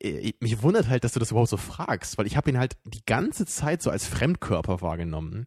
Äh, 0.00 0.32
mich 0.40 0.62
wundert 0.62 0.88
halt, 0.88 1.04
dass 1.04 1.12
du 1.12 1.20
das 1.20 1.30
überhaupt 1.30 1.50
so 1.50 1.56
fragst, 1.56 2.18
weil 2.18 2.26
ich 2.26 2.36
habe 2.36 2.50
ihn 2.50 2.58
halt 2.58 2.76
die 2.84 3.04
ganze 3.04 3.46
Zeit 3.46 3.82
so 3.82 3.90
als 3.90 4.06
Fremdkörper 4.06 4.80
wahrgenommen. 4.80 5.46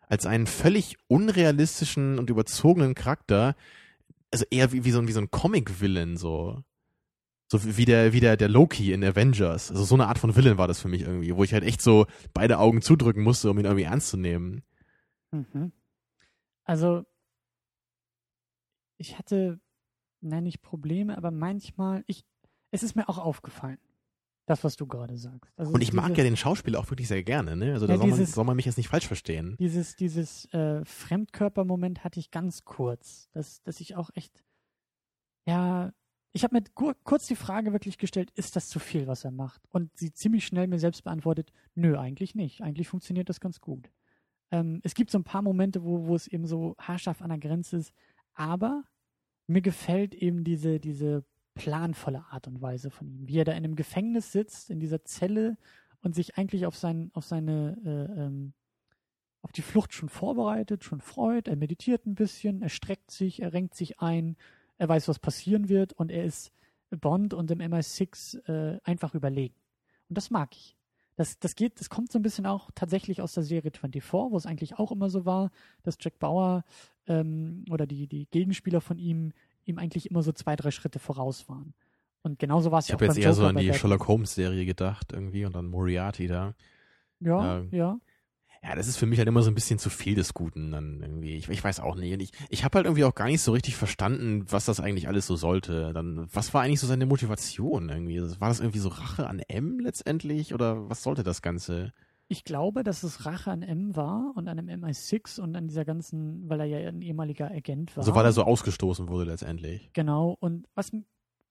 Als 0.00 0.26
einen 0.26 0.46
völlig 0.46 0.96
unrealistischen 1.06 2.18
und 2.18 2.30
überzogenen 2.30 2.94
Charakter. 2.94 3.54
Also 4.30 4.44
eher 4.50 4.72
wie, 4.72 4.84
wie 4.84 4.90
so 4.90 5.00
ein, 5.00 5.08
wie 5.08 5.12
so 5.12 5.20
ein 5.20 5.30
Comic-Villain, 5.30 6.16
so. 6.16 6.62
So 7.50 7.76
wie 7.76 7.86
der, 7.86 8.12
wie 8.12 8.20
der, 8.20 8.36
der 8.36 8.48
Loki 8.48 8.92
in 8.92 9.02
Avengers. 9.02 9.70
Also 9.70 9.84
so 9.84 9.94
eine 9.94 10.06
Art 10.06 10.18
von 10.18 10.36
Villain 10.36 10.58
war 10.58 10.68
das 10.68 10.80
für 10.80 10.88
mich 10.88 11.02
irgendwie, 11.02 11.34
wo 11.34 11.44
ich 11.44 11.54
halt 11.54 11.64
echt 11.64 11.80
so 11.80 12.06
beide 12.34 12.58
Augen 12.58 12.82
zudrücken 12.82 13.22
musste, 13.22 13.50
um 13.50 13.58
ihn 13.58 13.64
irgendwie 13.64 13.84
ernst 13.84 14.08
zu 14.08 14.18
nehmen. 14.18 14.62
Mhm. 15.30 15.72
Also, 16.64 17.04
ich 18.96 19.18
hatte, 19.18 19.60
nein, 20.20 20.44
nicht 20.44 20.60
Probleme, 20.62 21.16
aber 21.16 21.30
manchmal, 21.30 22.04
ich, 22.06 22.24
es 22.70 22.82
ist 22.82 22.96
mir 22.96 23.08
auch 23.08 23.18
aufgefallen, 23.18 23.78
das, 24.46 24.64
was 24.64 24.76
du 24.76 24.86
gerade 24.86 25.16
sagst. 25.18 25.52
Also 25.58 25.72
Und 25.72 25.82
ich 25.82 25.92
mag 25.92 26.06
diese- 26.08 26.18
ja 26.18 26.24
den 26.24 26.36
Schauspieler 26.36 26.78
auch 26.80 26.90
wirklich 26.90 27.08
sehr 27.08 27.22
gerne, 27.22 27.54
ne? 27.54 27.72
Also 27.74 27.86
da 27.86 27.92
Ja, 27.94 27.98
soll, 27.98 28.08
man, 28.08 28.18
dieses- 28.18 28.34
soll 28.34 28.44
man 28.44 28.56
mich 28.56 28.64
jetzt 28.66 28.78
nicht 28.78 28.88
falsch 28.88 29.06
verstehen. 29.06 29.56
Dieses, 29.58 29.94
dieses 29.96 30.46
äh, 30.54 30.84
Fremdkörpermoment 30.84 32.02
hatte 32.04 32.18
ich 32.18 32.30
ganz 32.30 32.64
kurz, 32.64 33.28
dass, 33.32 33.62
dass 33.62 33.80
ich 33.80 33.94
auch 33.96 34.10
echt, 34.14 34.42
ja, 35.46 35.92
ich 36.32 36.44
habe 36.44 36.56
mir 36.56 36.62
kurz 37.04 37.26
die 37.26 37.36
Frage 37.36 37.72
wirklich 37.72 37.98
gestellt, 37.98 38.30
ist 38.32 38.54
das 38.56 38.68
zu 38.68 38.78
viel, 38.78 39.06
was 39.06 39.24
er 39.24 39.30
macht? 39.30 39.62
Und 39.70 39.96
sie 39.96 40.12
ziemlich 40.12 40.46
schnell 40.46 40.66
mir 40.66 40.78
selbst 40.78 41.04
beantwortet, 41.04 41.52
nö, 41.74 41.98
eigentlich 41.98 42.34
nicht. 42.34 42.60
Eigentlich 42.62 42.88
funktioniert 42.88 43.28
das 43.28 43.40
ganz 43.40 43.60
gut. 43.60 43.90
Ähm, 44.50 44.80
es 44.84 44.94
gibt 44.94 45.10
so 45.10 45.18
ein 45.18 45.24
paar 45.24 45.42
Momente, 45.42 45.84
wo, 45.84 46.06
wo 46.06 46.14
es 46.14 46.26
eben 46.26 46.46
so 46.46 46.74
haarscharf 46.78 47.22
an 47.22 47.30
der 47.30 47.38
Grenze 47.38 47.76
ist, 47.76 47.92
aber 48.34 48.84
mir 49.46 49.62
gefällt 49.62 50.14
eben 50.14 50.44
diese, 50.44 50.80
diese 50.80 51.24
planvolle 51.54 52.24
Art 52.30 52.46
und 52.46 52.60
Weise 52.62 52.90
von 52.90 53.08
ihm, 53.08 53.28
wie 53.28 53.38
er 53.38 53.44
da 53.44 53.52
in 53.52 53.64
einem 53.64 53.76
Gefängnis 53.76 54.32
sitzt, 54.32 54.70
in 54.70 54.80
dieser 54.80 55.04
Zelle 55.04 55.56
und 56.02 56.14
sich 56.14 56.36
eigentlich 56.36 56.66
auf, 56.66 56.76
sein, 56.76 57.10
auf 57.14 57.24
seine 57.24 57.76
äh, 57.84 58.20
ähm, 58.22 58.52
auf 59.42 59.52
die 59.52 59.62
Flucht 59.62 59.94
schon 59.94 60.08
vorbereitet, 60.08 60.84
schon 60.84 61.00
freut, 61.00 61.48
er 61.48 61.56
meditiert 61.56 62.06
ein 62.06 62.14
bisschen, 62.14 62.62
er 62.62 62.68
streckt 62.68 63.10
sich, 63.10 63.40
er 63.40 63.52
renkt 63.52 63.74
sich 63.74 64.00
ein, 64.00 64.36
er 64.78 64.88
weiß, 64.88 65.08
was 65.08 65.18
passieren 65.18 65.68
wird 65.68 65.92
und 65.92 66.10
er 66.10 66.24
ist 66.24 66.52
Bond 66.90 67.34
und 67.34 67.50
im 67.50 67.60
MI6 67.60 68.44
äh, 68.48 68.80
einfach 68.82 69.14
überlegen. 69.14 69.54
Und 70.08 70.16
das 70.16 70.30
mag 70.30 70.54
ich. 70.54 70.77
Das, 71.18 71.38
das 71.38 71.56
geht, 71.56 71.80
das 71.80 71.90
kommt 71.90 72.12
so 72.12 72.18
ein 72.18 72.22
bisschen 72.22 72.46
auch 72.46 72.70
tatsächlich 72.74 73.20
aus 73.20 73.32
der 73.32 73.42
Serie 73.42 73.72
24, 73.72 74.12
wo 74.12 74.36
es 74.36 74.46
eigentlich 74.46 74.78
auch 74.78 74.92
immer 74.92 75.10
so 75.10 75.26
war, 75.26 75.50
dass 75.82 75.96
Jack 76.00 76.18
Bauer 76.18 76.64
ähm, 77.06 77.64
oder 77.70 77.86
die, 77.86 78.06
die 78.06 78.26
Gegenspieler 78.30 78.80
von 78.80 78.98
ihm 78.98 79.32
ihm 79.68 79.78
eigentlich 79.78 80.10
immer 80.10 80.22
so 80.22 80.32
zwei, 80.32 80.56
drei 80.56 80.70
Schritte 80.70 80.98
voraus 80.98 81.48
waren. 81.48 81.74
Und 82.22 82.38
genauso 82.38 82.70
war 82.70 82.80
es 82.80 82.86
Ich 82.86 82.90
ja 82.90 82.96
auch 82.96 83.00
habe 83.00 83.06
jetzt 83.06 83.18
eher 83.18 83.34
so 83.34 83.42
Joker 83.42 83.50
an 83.50 83.54
bei 83.54 83.62
die. 83.62 83.74
Sherlock 83.74 84.08
Holmes-Serie 84.08 84.64
gedacht 84.64 85.12
irgendwie 85.12 85.44
und 85.44 85.54
dann 85.54 85.66
Moriarty 85.66 86.26
da. 86.26 86.54
Ja, 87.20 87.58
ähm, 87.58 87.68
ja. 87.70 87.98
Ja, 88.62 88.74
das 88.74 88.88
ist 88.88 88.96
für 88.96 89.06
mich 89.06 89.18
halt 89.18 89.28
immer 89.28 89.42
so 89.42 89.50
ein 89.50 89.54
bisschen 89.54 89.78
zu 89.78 89.88
viel 89.90 90.14
des 90.14 90.34
Guten 90.34 90.72
dann 90.72 91.00
irgendwie. 91.00 91.36
Ich, 91.36 91.48
ich 91.48 91.62
weiß 91.62 91.80
auch 91.80 91.94
nicht. 91.94 92.12
Und 92.12 92.20
ich, 92.20 92.32
ich 92.50 92.64
habe 92.64 92.76
halt 92.76 92.86
irgendwie 92.86 93.04
auch 93.04 93.14
gar 93.14 93.26
nicht 93.26 93.40
so 93.40 93.52
richtig 93.52 93.76
verstanden, 93.76 94.44
was 94.50 94.64
das 94.64 94.80
eigentlich 94.80 95.08
alles 95.08 95.26
so 95.26 95.36
sollte. 95.36 95.92
Dann, 95.92 96.26
was 96.32 96.52
war 96.54 96.62
eigentlich 96.62 96.80
so 96.80 96.86
seine 96.86 97.06
Motivation 97.06 97.88
irgendwie? 97.88 98.20
War 98.40 98.48
das 98.48 98.60
irgendwie 98.60 98.80
so 98.80 98.88
Rache 98.88 99.26
an 99.28 99.38
M 99.40 99.78
letztendlich 99.78 100.54
oder 100.54 100.88
was 100.90 101.02
sollte 101.02 101.22
das 101.22 101.40
Ganze? 101.40 101.92
Ich 102.30 102.44
glaube, 102.44 102.82
dass 102.82 103.04
es 103.04 103.24
Rache 103.24 103.50
an 103.50 103.62
M 103.62 103.96
war 103.96 104.32
und 104.34 104.48
an 104.48 104.58
dem 104.58 104.68
MI6 104.68 105.38
und 105.40 105.56
an 105.56 105.68
dieser 105.68 105.84
ganzen, 105.86 106.48
weil 106.48 106.60
er 106.60 106.66
ja 106.66 106.88
ein 106.88 107.00
ehemaliger 107.00 107.50
Agent 107.50 107.96
war. 107.96 108.02
Also 108.02 108.14
weil 108.14 108.24
er 108.26 108.32
so 108.32 108.42
ausgestoßen 108.42 109.08
wurde 109.08 109.30
letztendlich. 109.30 109.88
Genau. 109.94 110.36
Und 110.40 110.66
was, 110.74 110.92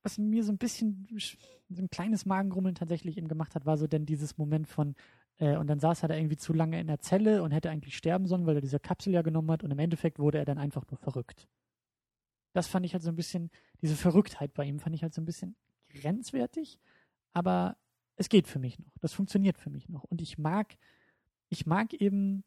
was 0.03 0.17
mir 0.19 0.43
so 0.43 0.51
ein 0.51 0.59
bisschen 0.59 1.07
sch- 1.15 1.37
so 1.69 1.81
ein 1.81 1.89
kleines 1.89 2.25
Magengrummeln 2.27 2.75
tatsächlich 2.75 3.17
eben 3.17 3.27
gemacht 3.27 3.55
hat, 3.55 3.65
war 3.65 3.77
so 3.77 3.87
denn 3.87 4.05
dieses 4.05 4.37
Moment 4.37 4.67
von, 4.67 4.93
äh, 5.39 5.57
und 5.57 5.67
dann 5.67 5.79
saß 5.79 6.03
er 6.03 6.09
da 6.09 6.15
irgendwie 6.15 6.37
zu 6.37 6.53
lange 6.53 6.79
in 6.79 6.87
der 6.87 6.99
Zelle 6.99 7.43
und 7.43 7.51
hätte 7.51 7.69
eigentlich 7.69 7.97
sterben 7.97 8.27
sollen, 8.27 8.45
weil 8.45 8.55
er 8.55 8.61
diese 8.61 8.79
Kapsel 8.79 9.13
ja 9.13 9.21
genommen 9.21 9.51
hat 9.51 9.63
und 9.63 9.71
im 9.71 9.79
Endeffekt 9.79 10.19
wurde 10.19 10.37
er 10.37 10.45
dann 10.45 10.57
einfach 10.57 10.85
nur 10.89 10.97
verrückt. 10.97 11.47
Das 12.53 12.67
fand 12.67 12.85
ich 12.85 12.93
halt 12.93 13.03
so 13.03 13.09
ein 13.09 13.15
bisschen, 13.15 13.51
diese 13.81 13.95
Verrücktheit 13.95 14.53
bei 14.53 14.65
ihm 14.65 14.79
fand 14.79 14.95
ich 14.95 15.03
halt 15.03 15.13
so 15.13 15.21
ein 15.21 15.25
bisschen 15.25 15.55
grenzwertig, 15.89 16.79
aber 17.33 17.77
es 18.15 18.29
geht 18.29 18.47
für 18.47 18.59
mich 18.59 18.79
noch. 18.79 18.97
Das 18.99 19.13
funktioniert 19.13 19.57
für 19.57 19.69
mich 19.69 19.89
noch. 19.89 20.03
Und 20.05 20.21
ich 20.21 20.37
mag, 20.37 20.75
ich 21.49 21.67
mag 21.67 21.93
eben 21.93 22.43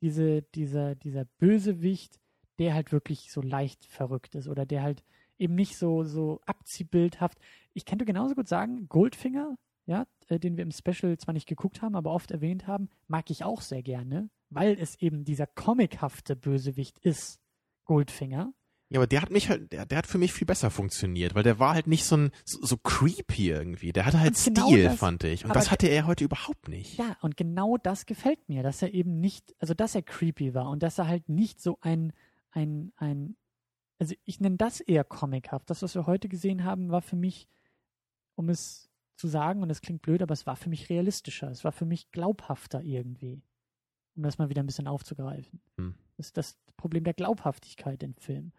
diese, 0.00 0.42
dieser, 0.42 0.94
dieser 0.94 1.24
Bösewicht, 1.24 2.20
der 2.58 2.74
halt 2.74 2.92
wirklich 2.92 3.32
so 3.32 3.40
leicht 3.40 3.84
verrückt 3.86 4.34
ist 4.36 4.46
oder 4.46 4.64
der 4.64 4.82
halt 4.82 5.02
eben 5.38 5.54
nicht 5.54 5.76
so, 5.76 6.04
so 6.04 6.40
abziehbildhaft. 6.46 7.38
Ich 7.74 7.84
könnte 7.84 8.04
genauso 8.04 8.34
gut 8.34 8.48
sagen, 8.48 8.88
Goldfinger, 8.88 9.56
ja, 9.86 10.06
äh, 10.28 10.38
den 10.38 10.56
wir 10.56 10.62
im 10.64 10.70
Special 10.72 11.16
zwar 11.18 11.34
nicht 11.34 11.48
geguckt 11.48 11.82
haben, 11.82 11.94
aber 11.96 12.12
oft 12.12 12.30
erwähnt 12.30 12.66
haben, 12.66 12.88
mag 13.08 13.30
ich 13.30 13.44
auch 13.44 13.60
sehr 13.60 13.82
gerne, 13.82 14.30
weil 14.50 14.76
es 14.78 14.96
eben 15.00 15.24
dieser 15.24 15.46
comichafte 15.46 16.36
Bösewicht 16.36 16.98
ist, 17.00 17.40
Goldfinger. 17.84 18.52
Ja, 18.90 18.98
aber 18.98 19.06
der 19.06 19.22
hat 19.22 19.30
mich 19.30 19.48
halt, 19.48 19.72
der, 19.72 19.86
der 19.86 19.96
hat 19.98 20.06
für 20.06 20.18
mich 20.18 20.34
viel 20.34 20.46
besser 20.46 20.70
funktioniert, 20.70 21.34
weil 21.34 21.42
der 21.42 21.58
war 21.58 21.72
halt 21.74 21.86
nicht 21.86 22.04
so 22.04 22.14
ein 22.16 22.30
so, 22.44 22.62
so 22.64 22.76
creepy 22.76 23.48
irgendwie. 23.48 23.90
Der 23.92 24.04
hatte 24.04 24.20
halt 24.20 24.36
Und 24.36 24.44
genau 24.54 24.66
Stil, 24.68 24.84
das- 24.84 24.98
fand 24.98 25.24
ich. 25.24 25.44
Und 25.46 25.56
das 25.56 25.70
hatte 25.70 25.86
er 25.88 26.06
heute 26.06 26.24
überhaupt 26.24 26.68
nicht. 26.68 26.98
Ja, 26.98 27.16
und 27.22 27.38
genau 27.38 27.78
das 27.78 28.04
gefällt 28.04 28.46
mir, 28.50 28.62
dass 28.62 28.82
er 28.82 28.92
eben 28.92 29.18
nicht, 29.18 29.54
also 29.58 29.72
dass 29.72 29.94
er 29.94 30.02
creepy 30.02 30.52
war 30.52 30.68
und 30.68 30.82
dass 30.82 30.98
er 30.98 31.08
halt 31.08 31.28
nicht 31.30 31.60
so 31.62 31.78
ein, 31.80 32.12
ein, 32.50 32.92
ein, 32.96 33.36
also 33.98 34.14
ich 34.24 34.40
nenne 34.40 34.58
das 34.58 34.80
eher 34.80 35.04
comichaft. 35.04 35.70
Das, 35.70 35.80
was 35.80 35.94
wir 35.94 36.06
heute 36.06 36.28
gesehen 36.28 36.64
haben, 36.64 36.90
war 36.90 37.00
für 37.00 37.16
mich, 37.16 37.48
um 38.34 38.50
es 38.50 38.90
zu 39.16 39.28
sagen, 39.28 39.62
und 39.62 39.70
es 39.70 39.80
klingt 39.80 40.02
blöd, 40.02 40.22
aber 40.22 40.32
es 40.32 40.46
war 40.46 40.56
für 40.56 40.68
mich 40.68 40.88
realistischer. 40.90 41.50
Es 41.50 41.64
war 41.64 41.72
für 41.72 41.84
mich 41.84 42.10
glaubhafter 42.10 42.82
irgendwie. 42.82 43.42
Um 44.14 44.22
das 44.22 44.38
mal 44.38 44.50
wieder 44.50 44.62
ein 44.62 44.66
bisschen 44.66 44.88
aufzugreifen. 44.88 45.60
Hm. 45.78 45.94
Das 46.16 46.26
ist 46.26 46.36
das 46.36 46.58
Problem 46.76 47.04
der 47.04 47.14
Glaubhaftigkeit 47.14 48.02
im 48.02 48.14
Film. 48.14 48.52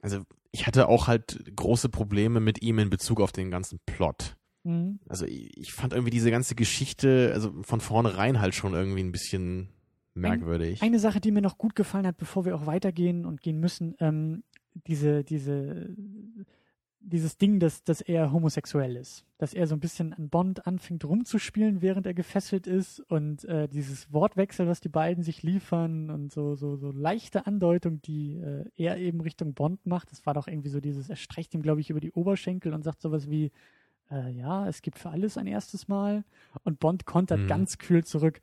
Also 0.00 0.22
ich 0.50 0.66
hatte 0.66 0.88
auch 0.88 1.06
halt 1.06 1.44
große 1.54 1.88
Probleme 1.88 2.40
mit 2.40 2.62
ihm 2.62 2.78
in 2.78 2.90
Bezug 2.90 3.20
auf 3.20 3.32
den 3.32 3.50
ganzen 3.50 3.78
Plot. 3.86 4.36
Mhm. 4.64 4.98
Also 5.08 5.24
ich, 5.26 5.56
ich 5.56 5.72
fand 5.72 5.92
irgendwie 5.92 6.10
diese 6.10 6.30
ganze 6.30 6.54
Geschichte, 6.54 7.30
also 7.32 7.62
von 7.62 7.80
vornherein 7.80 8.40
halt 8.40 8.54
schon 8.54 8.74
irgendwie 8.74 9.02
ein 9.02 9.12
bisschen 9.12 9.68
merkwürdig. 10.14 10.82
Eine 10.82 10.98
Sache, 10.98 11.20
die 11.20 11.30
mir 11.30 11.42
noch 11.42 11.58
gut 11.58 11.76
gefallen 11.76 12.06
hat, 12.06 12.16
bevor 12.16 12.44
wir 12.44 12.56
auch 12.56 12.66
weitergehen 12.66 13.26
und 13.26 13.42
gehen 13.42 13.60
müssen, 13.60 13.94
ähm, 14.00 14.42
diese, 14.86 15.24
diese 15.24 15.94
dieses 17.00 17.38
Ding, 17.38 17.60
dass, 17.60 17.84
dass 17.84 18.00
er 18.00 18.32
homosexuell 18.32 18.96
ist. 18.96 19.24
Dass 19.38 19.54
er 19.54 19.66
so 19.66 19.76
ein 19.76 19.80
bisschen 19.80 20.12
an 20.12 20.28
Bond 20.28 20.66
anfängt 20.66 21.04
rumzuspielen, 21.04 21.82
während 21.82 22.06
er 22.06 22.14
gefesselt 22.14 22.66
ist 22.66 23.00
und 23.00 23.44
äh, 23.44 23.68
dieses 23.68 24.12
Wortwechsel, 24.12 24.66
was 24.66 24.80
die 24.80 24.88
beiden 24.88 25.22
sich 25.22 25.42
liefern 25.42 26.10
und 26.10 26.32
so, 26.32 26.54
so, 26.56 26.76
so 26.76 26.90
leichte 26.90 27.46
Andeutung, 27.46 28.02
die 28.02 28.38
äh, 28.38 28.64
er 28.76 28.98
eben 28.98 29.20
Richtung 29.20 29.54
Bond 29.54 29.86
macht. 29.86 30.10
Das 30.10 30.26
war 30.26 30.34
doch 30.34 30.48
irgendwie 30.48 30.70
so 30.70 30.80
dieses, 30.80 31.08
er 31.08 31.16
streicht 31.16 31.54
ihm, 31.54 31.62
glaube 31.62 31.80
ich, 31.80 31.90
über 31.90 32.00
die 32.00 32.12
Oberschenkel 32.12 32.72
und 32.74 32.82
sagt 32.82 33.00
sowas 33.00 33.30
wie, 33.30 33.52
äh, 34.10 34.30
ja, 34.30 34.66
es 34.68 34.82
gibt 34.82 34.98
für 34.98 35.10
alles 35.10 35.36
ein 35.36 35.46
erstes 35.46 35.88
Mal. 35.88 36.24
Und 36.64 36.80
Bond 36.80 37.06
kontert 37.06 37.40
mhm. 37.40 37.46
ganz 37.46 37.78
kühl 37.78 38.04
zurück, 38.04 38.40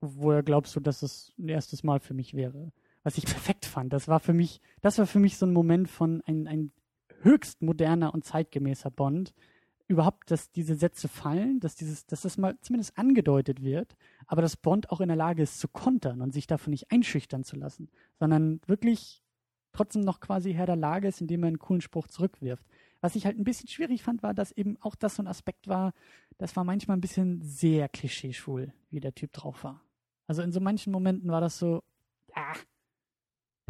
woher 0.00 0.42
glaubst 0.42 0.74
du, 0.76 0.80
dass 0.80 1.02
es 1.02 1.32
ein 1.38 1.48
erstes 1.48 1.82
Mal 1.82 2.00
für 2.00 2.14
mich 2.14 2.34
wäre? 2.34 2.72
Was 3.02 3.18
ich 3.18 3.24
perfekt 3.24 3.64
fand. 3.64 3.92
Das 3.92 4.08
war 4.08 4.20
für 4.20 4.34
mich, 4.34 4.60
das 4.82 4.98
war 4.98 5.06
für 5.06 5.20
mich 5.20 5.38
so 5.38 5.46
ein 5.46 5.52
Moment 5.52 5.88
von 5.88 6.22
ein, 6.26 6.46
ein 6.46 6.70
höchst 7.22 7.62
moderner 7.62 8.14
und 8.14 8.24
zeitgemäßer 8.24 8.90
Bond. 8.90 9.34
Überhaupt, 9.86 10.30
dass 10.30 10.52
diese 10.52 10.76
Sätze 10.76 11.08
fallen, 11.08 11.58
dass 11.58 11.74
dieses, 11.74 12.06
dass 12.06 12.22
das 12.22 12.38
mal 12.38 12.56
zumindest 12.60 12.96
angedeutet 12.96 13.62
wird, 13.62 13.96
aber 14.26 14.40
dass 14.40 14.56
Bond 14.56 14.90
auch 14.90 15.00
in 15.00 15.08
der 15.08 15.16
Lage 15.16 15.42
ist 15.42 15.58
zu 15.58 15.66
kontern 15.66 16.22
und 16.22 16.32
sich 16.32 16.46
davon 16.46 16.70
nicht 16.70 16.92
einschüchtern 16.92 17.42
zu 17.42 17.56
lassen, 17.56 17.90
sondern 18.18 18.60
wirklich 18.66 19.24
trotzdem 19.72 20.02
noch 20.02 20.20
quasi 20.20 20.52
Herr 20.52 20.66
der 20.66 20.76
Lage 20.76 21.08
ist, 21.08 21.20
indem 21.20 21.42
er 21.42 21.48
einen 21.48 21.58
coolen 21.58 21.80
Spruch 21.80 22.06
zurückwirft. 22.06 22.64
Was 23.00 23.16
ich 23.16 23.24
halt 23.24 23.38
ein 23.38 23.44
bisschen 23.44 23.68
schwierig 23.68 24.02
fand, 24.02 24.22
war, 24.22 24.34
dass 24.34 24.52
eben 24.52 24.76
auch 24.80 24.94
das 24.94 25.16
so 25.16 25.22
ein 25.22 25.26
Aspekt 25.26 25.68
war, 25.68 25.92
das 26.38 26.54
war 26.54 26.64
manchmal 26.64 26.96
ein 26.96 27.00
bisschen 27.00 27.40
sehr 27.42 27.88
klischeeschwul, 27.88 28.72
wie 28.90 29.00
der 29.00 29.14
Typ 29.14 29.32
drauf 29.32 29.64
war. 29.64 29.82
Also 30.26 30.42
in 30.42 30.52
so 30.52 30.60
manchen 30.60 30.92
Momenten 30.92 31.30
war 31.30 31.40
das 31.40 31.58
so, 31.58 31.82
ah, 32.34 32.54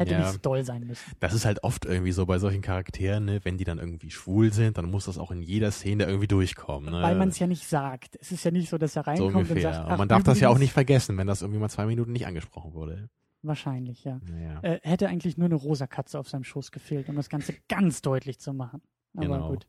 hätte 0.00 0.12
ja, 0.12 0.26
nicht 0.32 0.44
doll 0.44 0.64
sein 0.64 0.86
müssen. 0.86 1.12
Das 1.20 1.34
ist 1.34 1.44
halt 1.44 1.62
oft 1.62 1.84
irgendwie 1.84 2.12
so 2.12 2.26
bei 2.26 2.38
solchen 2.38 2.62
Charakteren, 2.62 3.26
ne? 3.26 3.40
wenn 3.44 3.58
die 3.58 3.64
dann 3.64 3.78
irgendwie 3.78 4.10
schwul 4.10 4.52
sind, 4.52 4.78
dann 4.78 4.90
muss 4.90 5.04
das 5.04 5.18
auch 5.18 5.30
in 5.30 5.42
jeder 5.42 5.70
Szene 5.70 6.04
irgendwie 6.04 6.26
durchkommen. 6.26 6.92
Ne? 6.92 7.02
Weil 7.02 7.16
man 7.16 7.28
es 7.28 7.38
ja 7.38 7.46
nicht 7.46 7.66
sagt. 7.66 8.16
Es 8.20 8.32
ist 8.32 8.44
ja 8.44 8.50
nicht 8.50 8.68
so, 8.68 8.78
dass 8.78 8.96
er 8.96 9.06
reinkommt 9.06 9.32
so 9.32 9.38
ungefähr. 9.38 9.68
und 9.68 9.74
sagt, 9.74 9.90
und 9.90 9.98
man 9.98 10.08
darf 10.08 10.22
das 10.22 10.40
ja 10.40 10.48
auch 10.48 10.58
nicht 10.58 10.72
vergessen, 10.72 11.16
wenn 11.18 11.26
das 11.26 11.42
irgendwie 11.42 11.60
mal 11.60 11.68
zwei 11.68 11.86
Minuten 11.86 12.12
nicht 12.12 12.26
angesprochen 12.26 12.74
wurde. 12.74 13.08
Wahrscheinlich, 13.42 14.04
ja. 14.04 14.20
Naja. 14.24 14.60
Äh, 14.62 14.80
hätte 14.82 15.08
eigentlich 15.08 15.38
nur 15.38 15.46
eine 15.46 15.54
rosa 15.54 15.86
Katze 15.86 16.18
auf 16.18 16.28
seinem 16.28 16.44
Schoß 16.44 16.72
gefehlt, 16.72 17.08
um 17.08 17.16
das 17.16 17.28
Ganze 17.28 17.54
ganz 17.68 18.02
deutlich 18.02 18.38
zu 18.38 18.52
machen. 18.52 18.82
Aber 19.16 19.26
genau. 19.26 19.48
gut. 19.50 19.66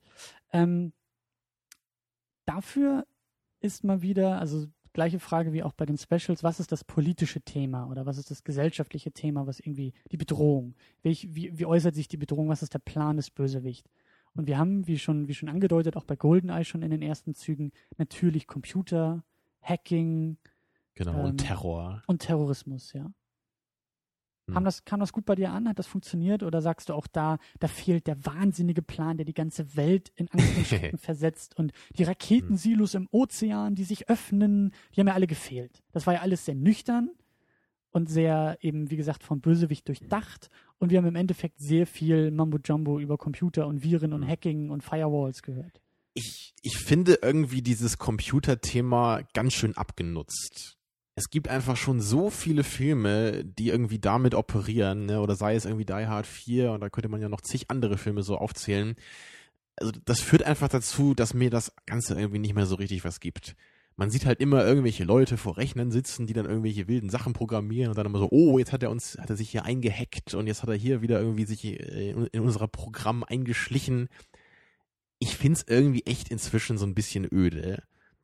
Ähm, 0.51 0.93
dafür 2.45 3.05
ist 3.61 3.83
mal 3.83 4.01
wieder, 4.01 4.39
also 4.39 4.67
gleiche 4.93 5.19
Frage 5.19 5.53
wie 5.53 5.63
auch 5.63 5.73
bei 5.73 5.85
den 5.85 5.97
Specials, 5.97 6.43
was 6.43 6.59
ist 6.59 6.71
das 6.71 6.83
politische 6.83 7.41
Thema 7.41 7.89
oder 7.89 8.05
was 8.05 8.17
ist 8.17 8.31
das 8.31 8.43
gesellschaftliche 8.43 9.11
Thema, 9.11 9.47
was 9.47 9.59
irgendwie 9.59 9.93
die 10.11 10.17
Bedrohung, 10.17 10.75
wie, 11.01 11.17
wie, 11.29 11.57
wie 11.57 11.65
äußert 11.65 11.95
sich 11.95 12.07
die 12.07 12.17
Bedrohung, 12.17 12.49
was 12.49 12.63
ist 12.63 12.73
der 12.73 12.79
Plan 12.79 13.17
des 13.17 13.29
Bösewicht? 13.29 13.89
Und 14.33 14.47
wir 14.47 14.57
haben, 14.57 14.87
wie 14.87 14.97
schon, 14.97 15.27
wie 15.27 15.33
schon 15.33 15.49
angedeutet, 15.49 15.97
auch 15.97 16.05
bei 16.05 16.15
GoldenEye 16.15 16.63
schon 16.63 16.83
in 16.83 16.91
den 16.91 17.01
ersten 17.01 17.35
Zügen, 17.35 17.71
natürlich 17.97 18.47
Computer, 18.47 19.23
Hacking. 19.61 20.37
Genau, 20.95 21.19
ähm, 21.19 21.25
und 21.25 21.37
Terror. 21.37 22.01
Und 22.07 22.21
Terrorismus, 22.21 22.93
ja. 22.93 23.11
Hm. 24.47 24.53
Kam, 24.53 24.63
das, 24.63 24.85
kam 24.85 24.99
das 24.99 25.13
gut 25.13 25.25
bei 25.25 25.35
dir 25.35 25.51
an? 25.51 25.67
Hat 25.67 25.79
das 25.79 25.87
funktioniert? 25.87 26.43
Oder 26.43 26.61
sagst 26.61 26.89
du 26.89 26.93
auch 26.93 27.07
da, 27.07 27.37
da 27.59 27.67
fehlt 27.67 28.07
der 28.07 28.25
wahnsinnige 28.25 28.81
Plan, 28.81 29.17
der 29.17 29.25
die 29.25 29.33
ganze 29.33 29.75
Welt 29.75 30.11
in 30.15 30.27
Angst 30.29 30.75
versetzt 30.97 31.57
und 31.57 31.71
die 31.97 32.03
Raketensilos 32.03 32.93
im 32.93 33.07
Ozean, 33.11 33.75
die 33.75 33.83
sich 33.83 34.09
öffnen, 34.09 34.73
die 34.95 34.99
haben 34.99 35.07
ja 35.07 35.13
alle 35.13 35.27
gefehlt. 35.27 35.83
Das 35.91 36.07
war 36.07 36.15
ja 36.15 36.21
alles 36.21 36.45
sehr 36.45 36.55
nüchtern 36.55 37.11
und 37.91 38.09
sehr 38.09 38.57
eben, 38.61 38.89
wie 38.89 38.97
gesagt, 38.97 39.23
vom 39.23 39.41
Bösewicht 39.41 39.87
durchdacht. 39.87 40.49
Und 40.79 40.89
wir 40.89 40.97
haben 40.97 41.07
im 41.07 41.15
Endeffekt 41.15 41.59
sehr 41.59 41.85
viel 41.85 42.31
Mambo-Jumbo 42.31 42.99
über 42.99 43.17
Computer 43.17 43.67
und 43.67 43.83
Viren 43.83 44.13
und 44.13 44.23
hm. 44.23 44.29
Hacking 44.29 44.69
und 44.69 44.83
Firewalls 44.83 45.43
gehört. 45.43 45.81
Ich, 46.13 46.53
ich 46.61 46.77
finde 46.77 47.19
irgendwie 47.21 47.61
dieses 47.61 47.97
Computerthema 47.97 49.21
ganz 49.33 49.53
schön 49.53 49.77
abgenutzt 49.77 50.80
es 51.15 51.29
gibt 51.29 51.49
einfach 51.49 51.75
schon 51.75 51.99
so 51.99 52.29
viele 52.29 52.63
Filme, 52.63 53.43
die 53.43 53.69
irgendwie 53.69 53.99
damit 53.99 54.33
operieren, 54.33 55.05
ne? 55.07 55.21
oder 55.21 55.35
sei 55.35 55.55
es 55.55 55.65
irgendwie 55.65 55.85
Die 55.85 55.93
Hard 55.93 56.25
4 56.25 56.71
und 56.71 56.81
da 56.81 56.89
könnte 56.89 57.09
man 57.09 57.21
ja 57.21 57.29
noch 57.29 57.41
zig 57.41 57.69
andere 57.69 57.97
Filme 57.97 58.23
so 58.23 58.37
aufzählen. 58.37 58.95
Also 59.75 59.91
das 60.05 60.21
führt 60.21 60.43
einfach 60.43 60.69
dazu, 60.69 61.13
dass 61.13 61.33
mir 61.33 61.49
das 61.49 61.73
Ganze 61.85 62.15
irgendwie 62.15 62.39
nicht 62.39 62.55
mehr 62.55 62.65
so 62.65 62.75
richtig 62.75 63.03
was 63.03 63.19
gibt. 63.19 63.55
Man 63.97 64.09
sieht 64.09 64.25
halt 64.25 64.39
immer 64.39 64.65
irgendwelche 64.65 65.03
Leute 65.03 65.37
vor 65.37 65.57
Rechnern 65.57 65.91
sitzen, 65.91 66.27
die 66.27 66.33
dann 66.33 66.45
irgendwelche 66.45 66.87
wilden 66.87 67.09
Sachen 67.09 67.33
programmieren 67.33 67.89
und 67.89 67.97
dann 67.97 68.05
immer 68.05 68.19
so, 68.19 68.29
oh, 68.31 68.57
jetzt 68.57 68.71
hat 68.71 68.83
er 68.83 68.89
uns, 68.89 69.17
hat 69.17 69.29
er 69.29 69.35
sich 69.35 69.49
hier 69.49 69.65
eingehackt 69.65 70.33
und 70.33 70.47
jetzt 70.47 70.63
hat 70.63 70.69
er 70.69 70.75
hier 70.75 71.01
wieder 71.01 71.19
irgendwie 71.19 71.45
sich 71.45 71.65
äh, 71.65 72.11
in, 72.11 72.25
in 72.27 72.41
unser 72.41 72.67
Programm 72.67 73.23
eingeschlichen. 73.23 74.07
Ich 75.19 75.35
find's 75.35 75.65
irgendwie 75.67 76.05
echt 76.05 76.29
inzwischen 76.29 76.77
so 76.77 76.85
ein 76.85 76.95
bisschen 76.95 77.27
öde. 77.31 77.83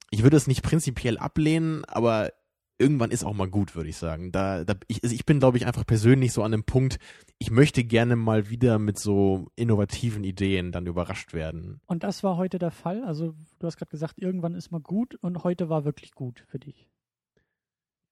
Ich 0.09 0.23
würde 0.23 0.38
es 0.38 0.47
nicht 0.47 0.63
prinzipiell 0.63 1.17
ablehnen, 1.17 1.83
aber 1.85 2.31
irgendwann 2.80 3.11
ist 3.11 3.23
auch 3.23 3.34
mal 3.34 3.49
gut, 3.49 3.75
würde 3.75 3.89
ich 3.89 3.97
sagen. 3.97 4.32
Da, 4.32 4.63
da 4.63 4.75
ich, 4.88 5.03
also 5.03 5.13
ich 5.13 5.25
bin, 5.25 5.39
glaube 5.39 5.57
ich, 5.57 5.65
einfach 5.65 5.86
persönlich 5.86 6.34
so 6.34 6.43
an 6.43 6.51
dem 6.51 6.63
Punkt, 6.63 6.99
ich 7.39 7.51
möchte 7.51 7.84
gerne 7.84 8.15
mal 8.15 8.49
wieder 8.49 8.80
mit 8.80 8.99
so 8.99 9.47
innovativen 9.55 10.23
Ideen 10.23 10.71
dann 10.71 10.86
überrascht 10.86 11.34
werden. 11.34 11.82
Und 11.88 12.03
das 12.03 12.23
war 12.23 12.38
heute 12.38 12.59
der 12.59 12.71
Fall? 12.71 13.03
Also 13.03 13.36
du 13.59 13.67
hast 13.67 13.78
gerade 13.78 13.91
gesagt, 13.91 14.19
irgendwann 14.19 14.55
ist 14.55 14.71
mal 14.71 14.82
gut 14.82 15.15
und 15.15 15.43
heute 15.43 15.69
war 15.69 15.86
wirklich 15.86 16.11
gut 16.13 16.43
für 16.47 16.59
dich. 16.59 16.89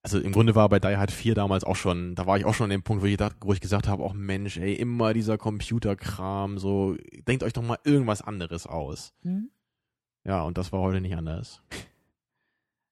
Also 0.04 0.20
im 0.20 0.34
Grunde 0.34 0.54
war 0.54 0.70
bei 0.70 0.80
Die 0.80 0.96
Hard 0.96 1.10
4 1.10 1.34
damals 1.34 1.64
auch 1.64 1.76
schon, 1.76 2.14
da 2.14 2.28
war 2.28 2.38
ich 2.38 2.46
auch 2.46 2.54
schon 2.54 2.66
an 2.66 2.70
dem 2.70 2.84
Punkt, 2.84 3.02
wo 3.02 3.08
ich, 3.08 3.18
dachte, 3.18 3.38
wo 3.42 3.54
ich 3.54 3.60
gesagt 3.60 3.88
habe, 3.88 4.04
oh 4.04 4.14
Mensch, 4.14 4.58
ey, 4.58 4.76
immer 4.76 5.16
dieser 5.16 5.40
Computerkram, 5.40 6.60
so, 6.60 6.96
denkt 7.28 7.42
euch 7.42 7.54
doch 7.54 7.64
mal 7.64 7.80
irgendwas 7.84 8.22
anderes 8.22 8.68
aus. 8.68 9.16
Mhm. 9.24 9.50
Ja, 10.24 10.44
und 10.44 10.60
das 10.60 10.72
war 10.72 10.82
heute 10.82 11.02
nicht 11.02 11.16
anders. 11.16 11.64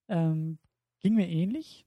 ähm, 0.08 0.58
Ging 1.04 1.16
mir 1.16 1.28
ähnlich. 1.28 1.86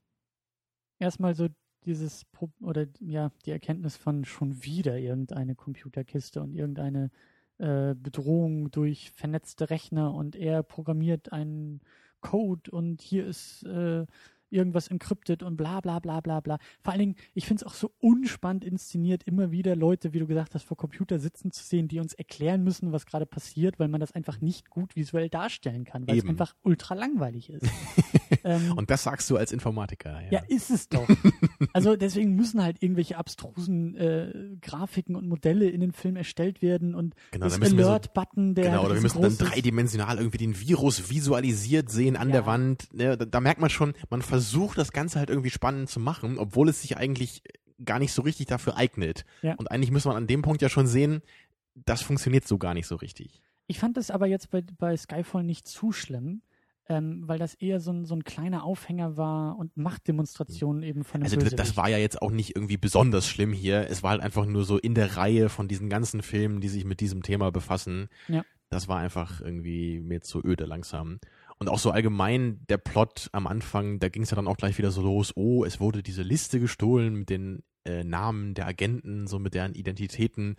Erstmal 0.98 1.34
so 1.34 1.48
dieses, 1.86 2.26
oder 2.60 2.86
ja, 3.00 3.30
die 3.46 3.50
Erkenntnis 3.50 3.96
von 3.96 4.26
schon 4.26 4.62
wieder 4.62 4.98
irgendeine 4.98 5.54
Computerkiste 5.54 6.42
und 6.42 6.54
irgendeine 6.54 7.10
äh, 7.56 7.94
Bedrohung 7.94 8.70
durch 8.70 9.10
vernetzte 9.12 9.70
Rechner 9.70 10.12
und 10.12 10.36
er 10.36 10.62
programmiert 10.62 11.32
einen 11.32 11.80
Code 12.20 12.70
und 12.70 13.00
hier 13.00 13.26
ist 13.26 13.62
äh, 13.64 14.04
irgendwas 14.50 14.88
encrypted 14.88 15.42
und 15.42 15.56
bla 15.56 15.80
bla 15.80 15.98
bla 15.98 16.20
bla 16.20 16.40
bla. 16.40 16.58
Vor 16.82 16.92
allen 16.92 17.00
Dingen, 17.00 17.16
ich 17.34 17.46
finde 17.46 17.64
es 17.64 17.66
auch 17.66 17.74
so 17.74 17.92
unspannend 18.00 18.64
inszeniert, 18.64 19.24
immer 19.24 19.50
wieder 19.50 19.76
Leute, 19.76 20.12
wie 20.12 20.18
du 20.18 20.26
gesagt 20.26 20.54
hast, 20.54 20.64
vor 20.64 20.76
Computer 20.76 21.18
sitzen 21.18 21.50
zu 21.50 21.64
sehen, 21.64 21.88
die 21.88 22.00
uns 22.00 22.14
erklären 22.14 22.62
müssen, 22.62 22.92
was 22.92 23.06
gerade 23.06 23.26
passiert, 23.26 23.78
weil 23.78 23.88
man 23.88 24.00
das 24.00 24.12
einfach 24.12 24.40
nicht 24.40 24.70
gut 24.70 24.96
visuell 24.96 25.28
darstellen 25.28 25.84
kann, 25.84 26.06
weil 26.06 26.16
Eben. 26.16 26.26
es 26.26 26.30
einfach 26.30 26.54
ultra 26.62 26.94
langweilig 26.94 27.50
ist. 27.50 27.66
ähm, 28.44 28.72
und 28.76 28.90
das 28.90 29.02
sagst 29.02 29.28
du 29.30 29.36
als 29.36 29.52
Informatiker. 29.52 30.20
Ja, 30.22 30.30
ja 30.30 30.42
ist 30.48 30.70
es 30.70 30.88
doch. 30.88 31.08
also 31.72 31.96
deswegen 31.96 32.34
müssen 32.34 32.62
halt 32.62 32.82
irgendwelche 32.82 33.16
abstrusen 33.18 33.96
äh, 33.96 34.56
Grafiken 34.60 35.16
und 35.16 35.28
Modelle 35.28 35.68
in 35.68 35.80
den 35.80 35.92
Film 35.92 36.16
erstellt 36.16 36.62
werden 36.62 36.94
und 36.94 37.14
genau, 37.30 37.46
das 37.46 37.60
Alert-Button, 37.60 38.54
der 38.54 38.64
Genau, 38.66 38.84
oder 38.84 38.94
wir 38.94 39.02
müssen 39.02 39.22
dann 39.22 39.36
dreidimensional 39.36 40.18
irgendwie 40.18 40.38
den 40.38 40.58
Virus 40.58 41.10
visualisiert 41.10 41.90
sehen 41.90 42.16
an 42.16 42.28
ja. 42.28 42.32
der 42.32 42.46
Wand. 42.46 42.88
Ja, 42.92 43.16
da, 43.16 43.24
da 43.24 43.40
merkt 43.40 43.60
man 43.60 43.70
schon, 43.70 43.94
man 44.10 44.22
versucht 44.22 44.35
versucht, 44.36 44.76
das 44.76 44.92
Ganze 44.92 45.18
halt 45.18 45.30
irgendwie 45.30 45.50
spannend 45.50 45.88
zu 45.88 45.98
machen, 45.98 46.38
obwohl 46.38 46.68
es 46.68 46.82
sich 46.82 46.98
eigentlich 46.98 47.42
gar 47.82 47.98
nicht 47.98 48.12
so 48.12 48.20
richtig 48.20 48.46
dafür 48.46 48.76
eignet. 48.76 49.24
Ja. 49.40 49.54
Und 49.54 49.70
eigentlich 49.70 49.90
muss 49.90 50.04
man 50.04 50.14
an 50.14 50.26
dem 50.26 50.42
Punkt 50.42 50.60
ja 50.60 50.68
schon 50.68 50.86
sehen, 50.86 51.22
das 51.74 52.02
funktioniert 52.02 52.46
so 52.46 52.58
gar 52.58 52.74
nicht 52.74 52.86
so 52.86 52.96
richtig. 52.96 53.40
Ich 53.66 53.78
fand 53.78 53.96
das 53.96 54.10
aber 54.10 54.26
jetzt 54.26 54.50
bei, 54.50 54.62
bei 54.78 54.94
Skyfall 54.94 55.42
nicht 55.42 55.66
zu 55.66 55.90
schlimm, 55.90 56.42
ähm, 56.88 57.22
weil 57.26 57.38
das 57.38 57.54
eher 57.54 57.80
so 57.80 57.92
ein, 57.92 58.04
so 58.04 58.14
ein 58.14 58.24
kleiner 58.24 58.62
Aufhänger 58.64 59.16
war 59.16 59.58
und 59.58 59.74
Machtdemonstrationen 59.76 60.82
eben 60.82 61.02
von 61.02 61.20
dem 61.20 61.24
Also 61.24 61.36
Bösewicht. 61.36 61.58
das 61.58 61.76
war 61.78 61.88
ja 61.88 61.96
jetzt 61.96 62.20
auch 62.20 62.30
nicht 62.30 62.54
irgendwie 62.54 62.76
besonders 62.76 63.26
schlimm 63.26 63.52
hier. 63.54 63.88
Es 63.88 64.02
war 64.02 64.10
halt 64.10 64.20
einfach 64.20 64.44
nur 64.44 64.64
so 64.64 64.76
in 64.78 64.94
der 64.94 65.16
Reihe 65.16 65.48
von 65.48 65.66
diesen 65.66 65.88
ganzen 65.88 66.20
Filmen, 66.22 66.60
die 66.60 66.68
sich 66.68 66.84
mit 66.84 67.00
diesem 67.00 67.22
Thema 67.22 67.50
befassen. 67.50 68.08
Ja. 68.28 68.44
Das 68.68 68.86
war 68.86 68.98
einfach 68.98 69.40
irgendwie 69.40 70.00
mir 70.00 70.20
zu 70.20 70.44
öde 70.44 70.66
langsam. 70.66 71.20
Und 71.58 71.68
auch 71.68 71.78
so 71.78 71.90
allgemein 71.90 72.60
der 72.68 72.78
Plot 72.78 73.30
am 73.32 73.46
Anfang, 73.46 73.98
da 73.98 74.08
ging 74.08 74.22
es 74.22 74.30
ja 74.30 74.36
dann 74.36 74.48
auch 74.48 74.58
gleich 74.58 74.76
wieder 74.76 74.90
so 74.90 75.00
los, 75.02 75.32
oh, 75.36 75.64
es 75.64 75.80
wurde 75.80 76.02
diese 76.02 76.22
Liste 76.22 76.60
gestohlen 76.60 77.14
mit 77.14 77.30
den 77.30 77.62
äh, 77.84 78.04
Namen 78.04 78.54
der 78.54 78.66
Agenten, 78.66 79.26
so 79.26 79.38
mit 79.38 79.54
deren 79.54 79.74
Identitäten. 79.74 80.56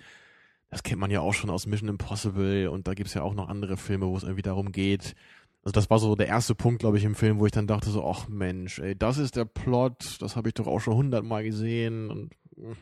Das 0.70 0.84
kennt 0.84 1.00
man 1.00 1.12
ja 1.12 1.22
auch 1.22 1.34
schon 1.34 1.50
aus 1.50 1.68
Mission 1.68 1.90
Impossible 1.90 2.70
und 2.70 2.88
da 2.88 2.94
gibt's 2.94 3.14
ja 3.14 3.22
auch 3.22 3.36
noch 3.36 3.48
andere 3.48 3.78
Filme, 3.78 4.08
wo 4.08 4.18
es 4.18 4.24
irgendwie 4.24 4.42
darum 4.42 4.72
geht. 4.72 5.16
Also 5.64 5.74
das 5.74 5.90
war 5.90 6.00
so 6.00 6.16
der 6.16 6.28
erste 6.28 6.56
Punkt, 6.56 6.80
glaube 6.80 6.98
ich, 6.98 7.04
im 7.04 7.16
Film, 7.16 7.40
wo 7.40 7.46
ich 7.46 7.52
dann 7.52 7.68
dachte 7.68 7.90
so, 7.90 8.04
ach 8.06 8.28
Mensch, 8.28 8.80
ey, 8.80 8.98
das 8.98 9.18
ist 9.18 9.36
der 9.36 9.46
Plot, 9.46 10.18
das 10.22 10.36
habe 10.36 10.50
ich 10.50 10.56
doch 10.56 10.68
auch 10.68 10.80
schon 10.80 10.96
hundertmal 10.96 11.44
gesehen 11.44 12.10
und 12.10 12.34
hm. 12.56 12.76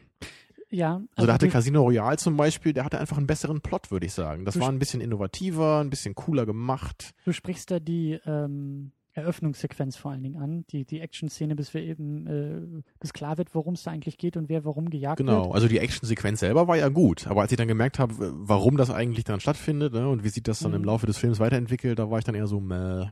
Ja. 0.70 0.96
Also, 0.96 1.08
also 1.16 1.28
da 1.28 1.34
hatte 1.34 1.50
Casino 1.50 1.84
Royale 1.84 2.18
zum 2.18 2.38
Beispiel, 2.38 2.74
der 2.74 2.86
hatte 2.86 3.00
einfach 3.00 3.18
einen 3.18 3.28
besseren 3.28 3.62
Plot, 3.62 3.92
würde 3.92 4.06
ich 4.06 4.14
sagen. 4.14 4.46
Das 4.46 4.60
war 4.60 4.70
ein 4.70 4.80
bisschen 4.80 5.02
innovativer, 5.02 5.80
ein 5.80 5.90
bisschen 5.90 6.16
cooler 6.16 6.46
gemacht. 6.46 7.14
Du 7.24 7.32
sprichst 7.32 7.72
da 7.72 7.80
die, 7.80 8.20
ähm, 8.26 8.92
Eröffnungssequenz 9.16 9.96
vor 9.96 10.12
allen 10.12 10.24
Dingen 10.24 10.36
an, 10.36 10.66
die, 10.72 10.84
die 10.84 11.00
Action-Szene, 11.00 11.56
bis 11.56 11.74
wir 11.74 11.82
eben, 11.82 12.28
äh, 12.28 12.82
bis 13.00 13.14
klar 13.14 13.38
wird, 13.38 13.56
worum 13.56 13.76
es 13.76 13.84
da 13.84 13.92
eigentlich 13.92 14.18
geht 14.18 14.36
und 14.36 14.50
wer 14.50 14.66
warum 14.66 14.90
gejagt 14.90 15.18
genau. 15.18 15.32
wird. 15.32 15.44
Genau, 15.44 15.54
also 15.54 15.68
die 15.70 15.80
Action-Sequenz 15.80 16.42
selber 16.42 16.68
war 16.68 16.76
ja 16.76 16.90
gut, 16.90 17.26
aber 17.28 17.42
als 17.42 17.52
ich 17.52 17.58
dann 17.58 17.70
gemerkt 17.70 17.98
habe, 17.98 18.14
warum 18.20 18.76
das 18.76 18.92
eigentlich 18.92 19.24
dann 19.24 19.40
stattfindet 19.40 19.94
ne, 19.94 20.10
und 20.10 20.26
wie 20.26 20.30
sich 20.30 20.44
das 20.44 20.60
dann 20.60 20.72
Mhm. 20.72 20.78
im 20.80 20.84
Laufe 20.84 21.06
des 21.08 21.18
Films 21.18 21.40
weiterentwickelt, 21.40 21.98
da 21.98 22.12
war 22.12 22.20
ich 22.20 22.26
dann 22.26 22.36
eher 22.36 22.48
so, 22.48 22.60
meh. 22.60 23.06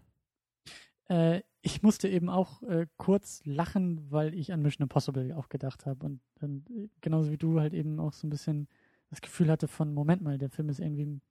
Äh, 1.09 1.41
ich 1.61 1.81
musste 1.81 2.09
eben 2.09 2.29
auch 2.29 2.61
äh, 2.63 2.87
kurz 2.97 3.41
lachen, 3.45 4.11
weil 4.11 4.33
ich 4.33 4.51
an 4.51 4.61
Mission 4.61 4.83
Impossible 4.83 5.33
auch 5.33 5.49
gedacht 5.49 5.85
habe. 5.85 6.05
Und, 6.05 6.21
und 6.41 6.69
äh, 6.69 6.89
genauso 7.01 7.31
wie 7.31 7.37
du 7.37 7.59
halt 7.59 7.73
eben 7.73 7.99
auch 7.99 8.13
so 8.13 8.27
ein 8.27 8.29
bisschen 8.29 8.67
das 9.09 9.21
Gefühl 9.21 9.49
hatte 9.49 9.67
von, 9.67 9.93
Moment 9.93 10.21
mal, 10.21 10.37
der 10.37 10.49
Film 10.49 10.69
ist 10.69 10.79
irgendwie 10.79 11.21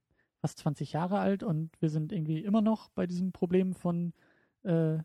fast 0.40 0.58
20 0.58 0.92
Jahre 0.92 1.18
alt 1.18 1.42
und 1.42 1.70
wir 1.80 1.88
sind 1.88 2.12
irgendwie 2.12 2.38
immer 2.40 2.62
noch 2.62 2.90
bei 2.90 3.06
diesem 3.06 3.32
Problem 3.32 3.74
von 3.74 4.12
äh, 4.64 4.98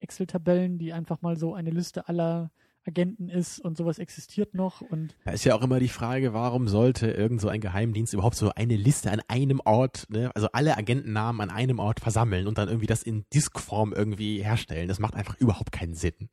Excel-Tabellen, 0.00 0.78
die 0.78 0.92
einfach 0.92 1.22
mal 1.22 1.36
so 1.36 1.54
eine 1.54 1.70
Liste 1.70 2.08
aller 2.08 2.50
Agenten 2.88 3.28
ist 3.28 3.60
und 3.60 3.76
sowas 3.76 3.98
existiert 3.98 4.54
noch 4.54 4.80
und 4.80 5.14
Da 5.24 5.32
ist 5.32 5.44
ja 5.44 5.54
auch 5.54 5.62
immer 5.62 5.78
die 5.78 5.88
Frage, 5.88 6.32
warum 6.32 6.68
sollte 6.68 7.10
irgend 7.10 7.40
so 7.40 7.48
ein 7.48 7.60
Geheimdienst 7.60 8.14
überhaupt 8.14 8.36
so 8.36 8.50
eine 8.54 8.76
Liste 8.76 9.10
an 9.12 9.20
einem 9.28 9.60
Ort, 9.64 10.06
ne, 10.08 10.34
also 10.34 10.48
alle 10.52 10.76
Agentennamen 10.76 11.42
an 11.42 11.50
einem 11.50 11.78
Ort 11.78 12.00
versammeln 12.00 12.46
und 12.46 12.58
dann 12.58 12.68
irgendwie 12.68 12.86
das 12.86 13.02
in 13.02 13.26
Diskform 13.34 13.92
irgendwie 13.92 14.42
herstellen. 14.42 14.88
Das 14.88 14.98
macht 14.98 15.14
einfach 15.14 15.36
überhaupt 15.36 15.70
keinen 15.70 15.94
Sinn. 15.94 16.30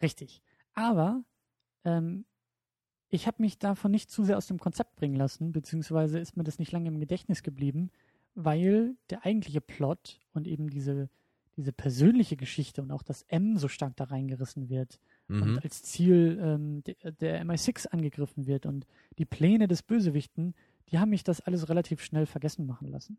Richtig. 0.00 0.42
Aber 0.74 1.24
ähm, 1.84 2.24
ich 3.08 3.26
habe 3.26 3.42
mich 3.42 3.58
davon 3.58 3.90
nicht 3.90 4.10
zu 4.10 4.24
sehr 4.24 4.36
aus 4.36 4.46
dem 4.46 4.58
Konzept 4.58 4.94
bringen 4.94 5.16
lassen, 5.16 5.52
beziehungsweise 5.52 6.18
ist 6.18 6.36
mir 6.36 6.44
das 6.44 6.58
nicht 6.58 6.72
lange 6.72 6.88
im 6.88 7.00
Gedächtnis 7.00 7.42
geblieben, 7.42 7.90
weil 8.34 8.96
der 9.10 9.24
eigentliche 9.24 9.60
Plot 9.60 10.20
und 10.32 10.46
eben 10.46 10.70
diese, 10.70 11.08
diese 11.56 11.72
persönliche 11.72 12.36
Geschichte 12.36 12.82
und 12.82 12.92
auch 12.92 13.02
das 13.02 13.22
M 13.22 13.56
so 13.56 13.68
stark 13.68 13.96
da 13.96 14.04
reingerissen 14.04 14.68
wird 14.68 15.00
Mhm. 15.28 15.42
und 15.42 15.64
als 15.64 15.82
Ziel 15.82 16.38
ähm, 16.40 16.82
der, 16.84 17.12
der 17.12 17.44
MI6 17.44 17.88
angegriffen 17.88 18.46
wird 18.46 18.66
und 18.66 18.86
die 19.18 19.24
Pläne 19.24 19.68
des 19.68 19.82
Bösewichten, 19.82 20.54
die 20.90 20.98
haben 20.98 21.10
mich 21.10 21.24
das 21.24 21.40
alles 21.40 21.68
relativ 21.68 22.02
schnell 22.02 22.26
vergessen 22.26 22.66
machen 22.66 22.88
lassen. 22.88 23.18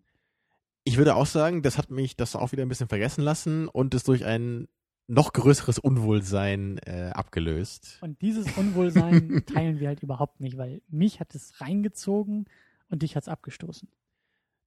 Ich 0.84 0.98
würde 0.98 1.16
auch 1.16 1.26
sagen, 1.26 1.64
das 1.64 1.78
hat 1.78 1.92
mich 1.92 2.16
das 2.16 2.36
auch 2.36 2.54
wieder 2.54 2.64
ein 2.64 2.70
bisschen 2.70 2.88
vergessen 2.88 3.22
lassen 3.22 3.68
und 3.68 3.94
es 3.94 4.04
durch 4.04 4.24
ein 4.24 4.68
noch 5.08 5.34
größeres 5.34 5.80
Unwohlsein 5.80 6.80
äh, 6.86 7.12
abgelöst. 7.14 7.98
Und 8.02 8.22
dieses 8.22 8.58
Unwohlsein 8.58 9.44
teilen 9.54 9.80
wir 9.80 9.88
halt 9.88 10.04
überhaupt 10.04 10.40
nicht, 10.40 10.58
weil 10.58 10.82
mich 10.90 11.20
hat 11.20 11.34
es 11.36 11.60
reingezogen 11.60 12.46
und 12.90 13.04
dich 13.04 13.16
hat 13.16 13.24
es 13.24 13.30
abgestoßen. 13.30 13.90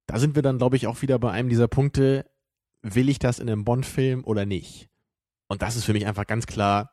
Da 0.07 0.19
sind 0.19 0.35
wir 0.35 0.41
dann, 0.41 0.57
glaube 0.57 0.75
ich, 0.75 0.87
auch 0.87 1.01
wieder 1.01 1.17
bei 1.19 1.31
einem 1.31 1.49
dieser 1.49 1.67
Punkte, 1.67 2.25
will 2.81 3.09
ich 3.09 3.19
das 3.19 3.39
in 3.39 3.49
einem 3.49 3.63
Bond-Film 3.63 4.23
oder 4.23 4.45
nicht? 4.45 4.89
Und 5.47 5.61
das 5.61 5.75
ist 5.75 5.85
für 5.85 5.93
mich 5.93 6.07
einfach 6.07 6.25
ganz 6.25 6.47
klar, 6.47 6.91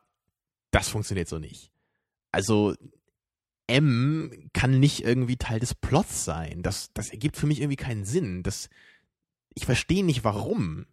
das 0.70 0.88
funktioniert 0.88 1.28
so 1.28 1.38
nicht. 1.38 1.72
Also 2.32 2.74
M 3.66 4.50
kann 4.52 4.80
nicht 4.80 5.04
irgendwie 5.04 5.36
Teil 5.36 5.60
des 5.60 5.74
Plots 5.74 6.24
sein. 6.24 6.62
Das, 6.62 6.92
das 6.94 7.10
ergibt 7.10 7.36
für 7.36 7.46
mich 7.46 7.60
irgendwie 7.60 7.76
keinen 7.76 8.04
Sinn. 8.04 8.42
Das, 8.42 8.70
ich 9.54 9.66
verstehe 9.66 10.04
nicht 10.04 10.24
warum. 10.24 10.86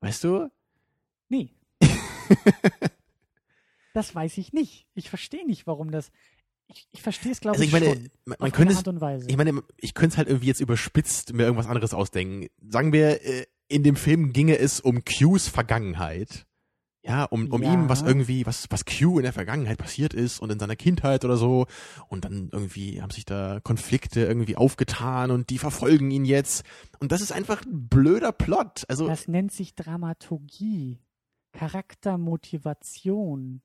Weißt 0.00 0.24
du? 0.24 0.50
Nee. 1.28 1.50
das 3.94 4.14
weiß 4.14 4.36
ich 4.38 4.52
nicht. 4.52 4.86
Ich 4.94 5.08
verstehe 5.08 5.46
nicht, 5.46 5.66
warum 5.66 5.90
das. 5.90 6.10
Ich, 6.66 6.88
ich 6.92 7.02
verstehe 7.02 7.32
es, 7.32 7.40
glaube 7.40 7.58
Also 7.58 7.62
ich 7.62 7.68
ich, 7.68 7.72
meine, 7.72 7.94
schon. 7.94 8.10
man, 8.24 8.36
man 8.40 8.52
könnte 8.52 8.72
es, 8.72 8.78
Art 8.78 8.88
und 8.88 9.00
Weise. 9.00 9.28
ich 9.28 9.36
meine, 9.36 9.62
ich 9.76 9.94
könnte 9.94 10.14
es 10.14 10.18
halt 10.18 10.28
irgendwie 10.28 10.46
jetzt 10.46 10.60
überspitzt 10.60 11.32
mir 11.34 11.44
irgendwas 11.44 11.66
anderes 11.66 11.94
ausdenken. 11.94 12.48
Sagen 12.68 12.92
wir, 12.92 13.22
äh, 13.24 13.46
in 13.68 13.82
dem 13.82 13.96
Film 13.96 14.32
ginge 14.32 14.58
es 14.58 14.80
um 14.80 15.04
Qs 15.04 15.48
Vergangenheit. 15.48 16.46
Ja, 17.06 17.24
um, 17.24 17.48
um 17.52 17.62
Ja. 17.62 17.74
ihm, 17.74 17.90
was 17.90 18.00
irgendwie, 18.00 18.46
was, 18.46 18.64
was 18.70 18.86
Q 18.86 19.18
in 19.18 19.24
der 19.24 19.34
Vergangenheit 19.34 19.76
passiert 19.76 20.14
ist 20.14 20.40
und 20.40 20.50
in 20.50 20.58
seiner 20.58 20.74
Kindheit 20.74 21.22
oder 21.26 21.36
so. 21.36 21.66
Und 22.08 22.24
dann 22.24 22.48
irgendwie 22.50 23.02
haben 23.02 23.10
sich 23.10 23.26
da 23.26 23.60
Konflikte 23.62 24.20
irgendwie 24.24 24.56
aufgetan 24.56 25.30
und 25.30 25.50
die 25.50 25.58
verfolgen 25.58 26.10
ihn 26.10 26.24
jetzt. 26.24 26.64
Und 27.00 27.12
das 27.12 27.20
ist 27.20 27.30
einfach 27.30 27.62
ein 27.66 27.88
blöder 27.88 28.32
Plot. 28.32 28.84
Also, 28.88 29.06
das 29.06 29.28
nennt 29.28 29.52
sich 29.52 29.74
Dramaturgie, 29.74 30.98
Charaktermotivation. 31.52 33.60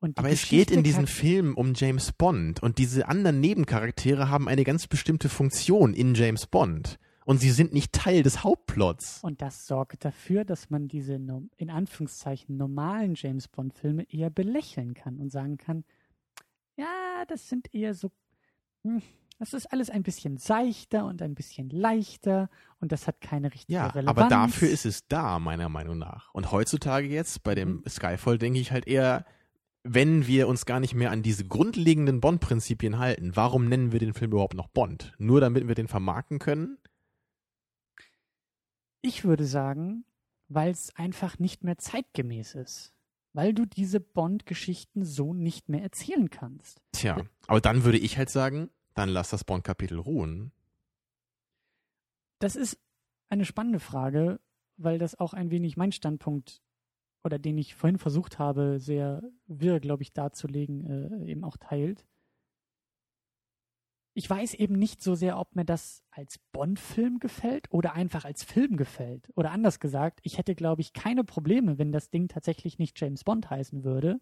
Und 0.00 0.16
aber 0.16 0.28
es 0.30 0.42
geht 0.42 0.50
Geschichte 0.68 0.74
in 0.74 0.84
diesem 0.84 1.06
kann- 1.06 1.14
Film 1.14 1.54
um 1.56 1.72
James 1.74 2.12
Bond 2.12 2.62
und 2.62 2.78
diese 2.78 3.08
anderen 3.08 3.40
Nebencharaktere 3.40 4.30
haben 4.30 4.46
eine 4.48 4.62
ganz 4.62 4.86
bestimmte 4.86 5.28
Funktion 5.28 5.92
in 5.92 6.14
James 6.14 6.46
Bond. 6.46 7.00
Und 7.28 7.40
sie 7.42 7.50
sind 7.50 7.74
nicht 7.74 7.92
Teil 7.92 8.22
des 8.22 8.42
Hauptplots. 8.42 9.20
Und 9.22 9.42
das 9.42 9.66
sorgt 9.66 10.02
dafür, 10.06 10.46
dass 10.46 10.70
man 10.70 10.88
diese 10.88 11.12
in 11.58 11.68
Anführungszeichen 11.68 12.56
normalen 12.56 13.16
James 13.16 13.48
Bond-Filme 13.48 14.04
eher 14.10 14.30
belächeln 14.30 14.94
kann 14.94 15.18
und 15.18 15.30
sagen 15.30 15.58
kann, 15.58 15.84
ja, 16.76 17.24
das 17.28 17.50
sind 17.50 17.74
eher 17.74 17.92
so, 17.92 18.10
hm, 18.82 19.02
das 19.38 19.52
ist 19.52 19.66
alles 19.66 19.90
ein 19.90 20.02
bisschen 20.04 20.38
seichter 20.38 21.04
und 21.04 21.20
ein 21.20 21.34
bisschen 21.34 21.68
leichter 21.68 22.48
und 22.80 22.92
das 22.92 23.06
hat 23.06 23.20
keine 23.20 23.52
richtige 23.52 23.74
Ja, 23.74 23.88
Relevanz. 23.88 24.18
aber 24.18 24.28
dafür 24.30 24.70
ist 24.70 24.86
es 24.86 25.06
da, 25.06 25.38
meiner 25.38 25.68
Meinung 25.68 25.98
nach. 25.98 26.32
Und 26.32 26.50
heutzutage 26.50 27.08
jetzt 27.08 27.42
bei 27.42 27.54
dem 27.54 27.68
Mhm. 27.68 27.82
Skyfall 27.90 28.38
denke 28.38 28.58
ich 28.58 28.72
halt 28.72 28.86
eher, 28.86 29.26
wenn 29.84 30.26
wir 30.26 30.48
uns 30.48 30.64
gar 30.64 30.80
nicht 30.80 30.94
mehr 30.94 31.10
an 31.10 31.22
diese 31.22 31.44
grundlegenden 31.46 32.20
Bond-Prinzipien 32.22 32.98
halten, 32.98 33.32
warum 33.36 33.68
nennen 33.68 33.92
wir 33.92 34.00
den 34.00 34.14
Film 34.14 34.30
überhaupt 34.32 34.54
noch 34.54 34.68
Bond? 34.68 35.14
Nur 35.18 35.42
damit 35.42 35.68
wir 35.68 35.74
den 35.74 35.88
vermarkten 35.88 36.38
können? 36.38 36.78
Ich 39.02 39.24
würde 39.24 39.44
sagen, 39.44 40.04
weil 40.48 40.70
es 40.70 40.94
einfach 40.96 41.38
nicht 41.38 41.64
mehr 41.64 41.78
zeitgemäß 41.78 42.54
ist. 42.54 42.92
Weil 43.32 43.52
du 43.54 43.66
diese 43.66 44.00
Bond-Geschichten 44.00 45.04
so 45.04 45.34
nicht 45.34 45.68
mehr 45.68 45.82
erzählen 45.82 46.30
kannst. 46.30 46.80
Tja, 46.92 47.22
aber 47.46 47.60
dann 47.60 47.84
würde 47.84 47.98
ich 47.98 48.16
halt 48.16 48.30
sagen, 48.30 48.70
dann 48.94 49.10
lass 49.10 49.30
das 49.30 49.44
Bond-Kapitel 49.44 49.98
ruhen. 49.98 50.50
Das 52.40 52.56
ist 52.56 52.78
eine 53.28 53.44
spannende 53.44 53.80
Frage, 53.80 54.40
weil 54.76 54.98
das 54.98 55.18
auch 55.18 55.34
ein 55.34 55.50
wenig 55.50 55.76
mein 55.76 55.92
Standpunkt 55.92 56.62
oder 57.22 57.38
den 57.38 57.58
ich 57.58 57.74
vorhin 57.74 57.98
versucht 57.98 58.38
habe, 58.38 58.78
sehr 58.80 59.22
wirr, 59.46 59.80
glaube 59.80 60.02
ich, 60.02 60.12
darzulegen, 60.12 61.24
äh, 61.24 61.30
eben 61.30 61.44
auch 61.44 61.56
teilt. 61.58 62.06
Ich 64.18 64.28
weiß 64.28 64.54
eben 64.54 64.74
nicht 64.74 65.00
so 65.00 65.14
sehr, 65.14 65.38
ob 65.38 65.54
mir 65.54 65.64
das 65.64 66.02
als 66.10 66.40
Bond-Film 66.50 67.20
gefällt 67.20 67.68
oder 67.70 67.92
einfach 67.92 68.24
als 68.24 68.42
Film 68.42 68.76
gefällt. 68.76 69.30
Oder 69.36 69.52
anders 69.52 69.78
gesagt, 69.78 70.18
ich 70.24 70.38
hätte, 70.38 70.56
glaube 70.56 70.80
ich, 70.80 70.92
keine 70.92 71.22
Probleme, 71.22 71.78
wenn 71.78 71.92
das 71.92 72.10
Ding 72.10 72.26
tatsächlich 72.26 72.80
nicht 72.80 73.00
James 73.00 73.22
Bond 73.22 73.48
heißen 73.48 73.84
würde, 73.84 74.20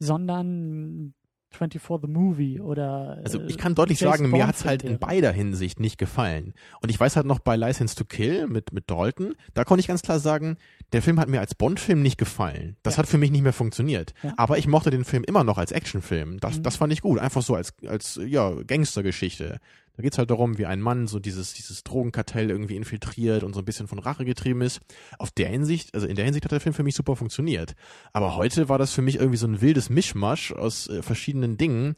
sondern 0.00 1.14
24 1.56 2.00
The 2.02 2.08
Movie 2.08 2.60
oder. 2.60 3.18
Also 3.24 3.40
äh, 3.40 3.46
ich 3.46 3.58
kann 3.58 3.74
deutlich 3.74 4.00
James 4.00 4.18
sagen, 4.18 4.30
mir 4.30 4.38
Bond 4.38 4.48
hat's 4.48 4.64
halt 4.64 4.82
in 4.82 4.98
beider 4.98 5.32
Hinsicht 5.32 5.80
nicht 5.80 5.98
gefallen. 5.98 6.54
Und 6.80 6.88
ich 6.90 6.98
weiß 6.98 7.16
halt 7.16 7.26
noch 7.26 7.38
bei 7.38 7.56
License 7.56 7.94
to 7.96 8.04
Kill 8.04 8.46
mit, 8.46 8.72
mit 8.72 8.90
Dalton, 8.90 9.34
da 9.54 9.64
konnte 9.64 9.80
ich 9.80 9.86
ganz 9.88 10.02
klar 10.02 10.18
sagen, 10.18 10.56
der 10.92 11.02
Film 11.02 11.18
hat 11.20 11.28
mir 11.28 11.40
als 11.40 11.54
Bond-Film 11.54 12.02
nicht 12.02 12.18
gefallen. 12.18 12.76
Das 12.82 12.94
Ja. 12.94 12.98
hat 12.98 13.06
für 13.06 13.18
mich 13.18 13.30
nicht 13.30 13.42
mehr 13.42 13.52
funktioniert. 13.52 14.12
Ja. 14.22 14.34
Aber 14.36 14.58
ich 14.58 14.66
mochte 14.66 14.90
den 14.90 15.04
Film 15.04 15.24
immer 15.24 15.44
noch 15.44 15.58
als 15.58 15.72
Actionfilm. 15.72 16.38
Das, 16.40 16.58
Mhm. 16.58 16.62
das 16.64 16.76
fand 16.76 16.92
ich 16.92 17.00
gut. 17.00 17.18
Einfach 17.18 17.42
so 17.42 17.54
als, 17.54 17.72
als 17.86 18.20
ja, 18.24 18.50
Gangstergeschichte. 18.66 19.58
Da 19.96 20.02
geht's 20.02 20.18
halt 20.18 20.30
darum, 20.30 20.58
wie 20.58 20.66
ein 20.66 20.80
Mann 20.80 21.06
so 21.06 21.18
dieses, 21.18 21.52
dieses 21.52 21.84
Drogenkartell 21.84 22.50
irgendwie 22.50 22.76
infiltriert 22.76 23.42
und 23.42 23.54
so 23.54 23.60
ein 23.60 23.64
bisschen 23.64 23.88
von 23.88 23.98
Rache 23.98 24.24
getrieben 24.24 24.62
ist. 24.62 24.80
Auf 25.18 25.30
der 25.30 25.48
Hinsicht, 25.48 25.94
also 25.94 26.06
in 26.06 26.16
der 26.16 26.24
Hinsicht 26.24 26.44
hat 26.44 26.52
der 26.52 26.60
Film 26.60 26.74
für 26.74 26.82
mich 26.82 26.94
super 26.94 27.16
funktioniert. 27.16 27.74
Aber 28.12 28.36
heute 28.36 28.68
war 28.68 28.78
das 28.78 28.92
für 28.92 29.02
mich 29.02 29.16
irgendwie 29.16 29.36
so 29.36 29.46
ein 29.46 29.60
wildes 29.60 29.90
Mischmasch 29.90 30.52
aus 30.52 30.88
äh, 30.88 31.02
verschiedenen 31.02 31.56
Dingen 31.56 31.94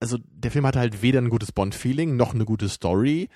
also 0.00 0.18
der 0.28 0.50
Film 0.50 0.66
hatte 0.66 0.78
halt 0.78 1.02
weder 1.02 1.20
ein 1.20 1.30
gutes 1.30 1.52
Bond-Feeling, 1.52 2.16
noch 2.16 2.34
eine 2.34 2.44
gute 2.44 2.68
Story, 2.68 3.28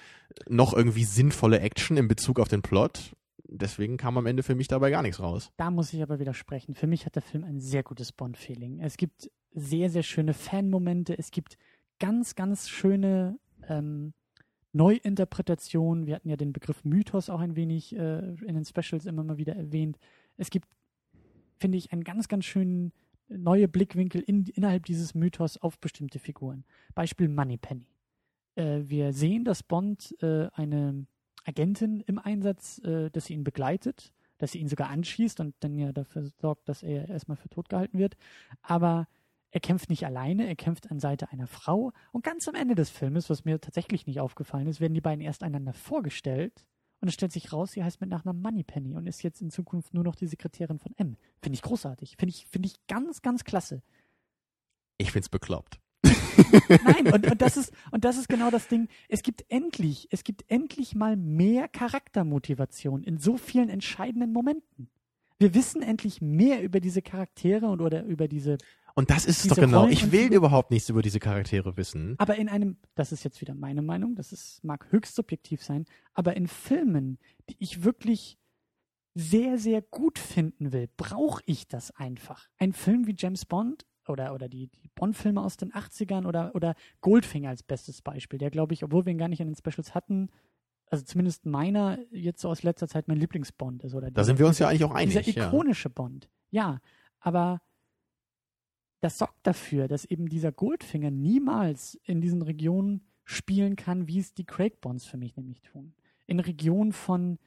noch 0.49 0.74
irgendwie 0.74 1.05
sinnvolle 1.05 1.61
Action 1.61 1.97
in 1.97 2.09
Bezug 2.09 2.41
auf 2.41 2.49
den 2.49 2.62
Plot. 2.62 3.14
Deswegen 3.45 3.97
kam 3.97 4.16
am 4.16 4.26
Ende 4.26 4.43
für 4.43 4.55
mich 4.55 4.68
dabei 4.68 4.91
gar 4.91 5.03
nichts 5.03 5.20
raus. 5.20 5.51
Da 5.57 5.70
muss 5.70 5.93
ich 5.93 6.03
aber 6.03 6.20
widersprechen. 6.20 6.74
Für 6.74 6.87
mich 6.87 7.05
hat 7.05 7.16
der 7.16 7.22
Film 7.22 7.45
ein 7.45 7.61
sehr 7.61 7.83
gutes 7.83 8.12
Bond-Feeling. 8.12 8.81
Es 8.81 8.97
gibt 8.97 9.31
sehr, 9.53 9.91
sehr 9.91 10.05
schöne 10.05 10.35
Fan-Momente. 10.35 11.18
Es 11.18 11.33
gibt 11.33 11.57
ganz, 11.99 12.37
ganz 12.37 12.68
schöne 12.68 13.39
ähm, 13.71 14.12
Neuinterpretationen. 14.73 16.07
Wir 16.07 16.14
hatten 16.16 16.29
ja 16.29 16.37
den 16.37 16.53
Begriff 16.53 16.85
Mythos 16.85 17.31
auch 17.31 17.41
ein 17.41 17.57
wenig 17.57 17.95
äh, 17.97 18.35
in 18.45 18.55
den 18.55 18.64
Specials 18.64 19.07
immer 19.07 19.25
mal 19.25 19.39
wieder 19.39 19.57
erwähnt. 19.57 19.99
Es 20.37 20.51
gibt, 20.51 20.68
finde 21.59 21.79
ich, 21.79 21.93
einen 21.93 22.05
ganz, 22.05 22.29
ganz 22.29 22.45
schönen 22.45 22.93
neue 23.29 23.68
Blickwinkel 23.68 24.23
in, 24.23 24.47
innerhalb 24.47 24.87
dieses 24.87 25.14
Mythos 25.14 25.57
auf 25.57 25.79
bestimmte 25.79 26.18
Figuren. 26.18 26.64
Beispiel 26.95 27.29
Moneypenny. 27.29 27.87
Äh, 28.57 28.83
wir 28.85 29.12
sehen, 29.12 29.45
dass 29.45 29.62
Bond 29.62 30.16
äh, 30.23 30.49
eine 30.53 31.07
Agentin 31.45 32.01
im 32.07 32.18
Einsatz, 32.18 32.79
äh, 32.85 33.11
dass 33.11 33.27
sie 33.27 33.35
ihn 33.35 33.45
begleitet, 33.45 34.12
dass 34.39 34.53
sie 34.53 34.59
ihn 34.59 34.68
sogar 34.68 34.89
anschießt 34.89 35.41
und 35.41 35.55
dann 35.61 35.75
ja 35.79 35.93
dafür 35.93 36.27
sorgt, 36.41 36.68
dass 36.68 36.83
er 36.83 37.09
erstmal 37.09 37.37
für 37.37 37.49
tot 37.49 37.68
gehalten 37.68 37.99
wird. 37.99 38.16
Aber 38.62 39.09
er 39.51 39.61
kämpft 39.61 39.90
nicht 39.90 40.07
alleine, 40.07 40.46
er 40.46 40.57
kämpft 40.57 40.90
an 40.90 41.01
Seite 41.01 41.30
einer 41.30 41.46
Frau. 41.46 41.92
Und 42.12 42.24
ganz 42.24 42.46
am 42.48 42.55
Ende 42.55 42.74
des 42.74 42.90
Filmes, 42.90 43.28
was 43.30 43.44
mir 43.44 43.61
tatsächlich 43.61 44.07
nicht 44.07 44.20
aufgefallen 44.20 44.68
ist, 44.68 44.80
werden 44.80 44.94
die 44.94 45.01
beiden 45.01 45.20
erst 45.20 45.42
einander 45.42 45.72
vorgestellt 45.72 46.64
Und 47.01 47.09
es 47.09 47.14
stellt 47.14 47.32
sich 47.32 47.53
raus, 47.53 47.72
sie 47.72 47.82
heißt 47.82 48.01
mit 48.01 48.11
Nachnamen 48.11 48.42
Moneypenny 48.42 48.94
und 48.94 49.07
ist 49.07 49.22
jetzt 49.22 49.40
in 49.40 49.51
Zukunft 49.51 49.94
nur 49.94 50.05
noch 50.05 50.14
die 50.14 50.26
Sekretärin 50.26 50.78
von 50.78 50.94
M. 50.96 51.16
Finde 51.42 51.55
ich 51.55 51.62
großartig. 51.62 52.16
Finde 52.18 52.34
ich, 52.34 52.46
finde 52.46 52.68
ich 52.68 52.86
ganz, 52.86 53.22
ganz 53.22 53.44
klasse. 53.44 53.82
Ich 54.98 55.11
find's 55.11 55.30
bekloppt. 55.30 55.80
Nein, 56.84 57.12
und, 57.12 57.30
und, 57.30 57.42
das 57.42 57.57
ist, 57.57 57.72
und 57.90 58.05
das 58.05 58.16
ist 58.16 58.28
genau 58.28 58.51
das 58.51 58.68
Ding. 58.68 58.88
Es 59.09 59.22
gibt 59.22 59.44
endlich, 59.48 60.09
es 60.11 60.24
gibt 60.24 60.44
endlich 60.48 60.94
mal 60.94 61.16
mehr 61.16 61.68
Charaktermotivation 61.68 63.03
in 63.03 63.18
so 63.18 63.36
vielen 63.36 63.68
entscheidenden 63.68 64.32
Momenten. 64.32 64.90
Wir 65.38 65.55
wissen 65.55 65.80
endlich 65.80 66.20
mehr 66.20 66.62
über 66.62 66.80
diese 66.80 67.01
Charaktere 67.01 67.66
und 67.66 67.80
oder 67.80 68.05
über 68.05 68.28
diese. 68.28 68.59
Und 68.95 69.11
das 69.11 69.26
ist 69.26 69.45
es 69.45 69.49
doch 69.49 69.57
genau. 69.57 69.86
Ich 69.88 70.12
will 70.12 70.32
überhaupt 70.32 70.70
nichts 70.70 70.88
über 70.88 71.03
diese 71.03 71.20
Charaktere 71.20 71.76
wissen. 71.76 72.14
Aber 72.18 72.36
in 72.36 72.49
einem, 72.49 72.76
das 72.95 73.12
ist 73.12 73.24
jetzt 73.24 73.41
wieder 73.41 73.55
meine 73.55 73.82
Meinung, 73.82 74.14
das 74.14 74.32
ist, 74.32 74.62
mag 74.64 74.86
höchst 74.91 75.14
subjektiv 75.14 75.62
sein, 75.62 75.84
aber 76.14 76.36
in 76.36 76.47
Filmen, 76.47 77.18
die 77.49 77.57
ich 77.59 77.84
wirklich 77.84 78.38
sehr, 79.14 79.59
sehr 79.59 79.82
gut 79.82 80.18
finden 80.18 80.72
will, 80.72 80.88
brauche 80.97 81.43
ich 81.47 81.68
das 81.68 81.91
einfach. 81.93 82.49
Ein 82.59 82.72
Film 82.72 83.07
wie 83.07 83.14
James 83.16 83.45
Bond 83.45 83.86
oder, 84.09 84.34
oder 84.34 84.49
die, 84.49 84.68
die 84.68 84.88
Bond-Filme 84.95 85.43
aus 85.43 85.57
den 85.57 85.72
80ern 85.72 86.26
oder, 86.26 86.55
oder 86.55 86.74
Goldfinger 87.01 87.51
als 87.51 87.62
bestes 87.62 88.03
Beispiel, 88.03 88.38
der, 88.38 88.51
glaube 88.51 88.74
ich, 88.74 88.84
obwohl 88.84 89.05
wir 89.05 89.12
ihn 89.12 89.18
gar 89.18 89.28
nicht 89.28 89.41
in 89.41 89.49
den 89.49 89.57
Specials 89.57 89.95
hatten, 89.95 90.30
also 90.86 91.05
zumindest 91.05 91.47
meiner 91.47 91.99
jetzt 92.11 92.41
so 92.41 92.49
aus 92.49 92.62
letzter 92.62 92.88
Zeit 92.88 93.09
mein 93.09 93.16
Lieblingsbond 93.16 93.84
ist. 93.84 93.95
Oder 93.95 94.11
da 94.11 94.24
sind 94.24 94.38
wir 94.38 94.47
uns 94.47 94.59
ja 94.59 94.68
eigentlich 94.68 94.84
auch 94.84 94.95
einig. 94.95 95.24
Dieser 95.24 95.47
ikonische 95.47 95.88
ja. 95.88 95.93
Bond. 95.95 96.28
Ja, 96.51 96.80
aber 97.20 97.61
das 99.01 99.18
sorgt 99.18 99.46
dafür, 99.46 99.88
dass 99.88 100.05
eben 100.05 100.28
dieser 100.28 100.53
Goldfinger 100.53 101.11
niemals 101.11 101.98
in 102.05 102.20
diesen 102.20 102.42
Regionen 102.42 103.03
spielen 103.24 103.76
kann, 103.76 104.09
wie 104.09 104.18
es 104.18 104.34
die 104.34 104.44
Craig 104.44 104.80
Bonds 104.80 105.07
für 105.07 105.16
mich 105.16 105.36
nämlich 105.36 105.62
tun. 105.62 105.94
In 106.26 106.40
Regionen 106.40 106.92
von, 106.92 107.38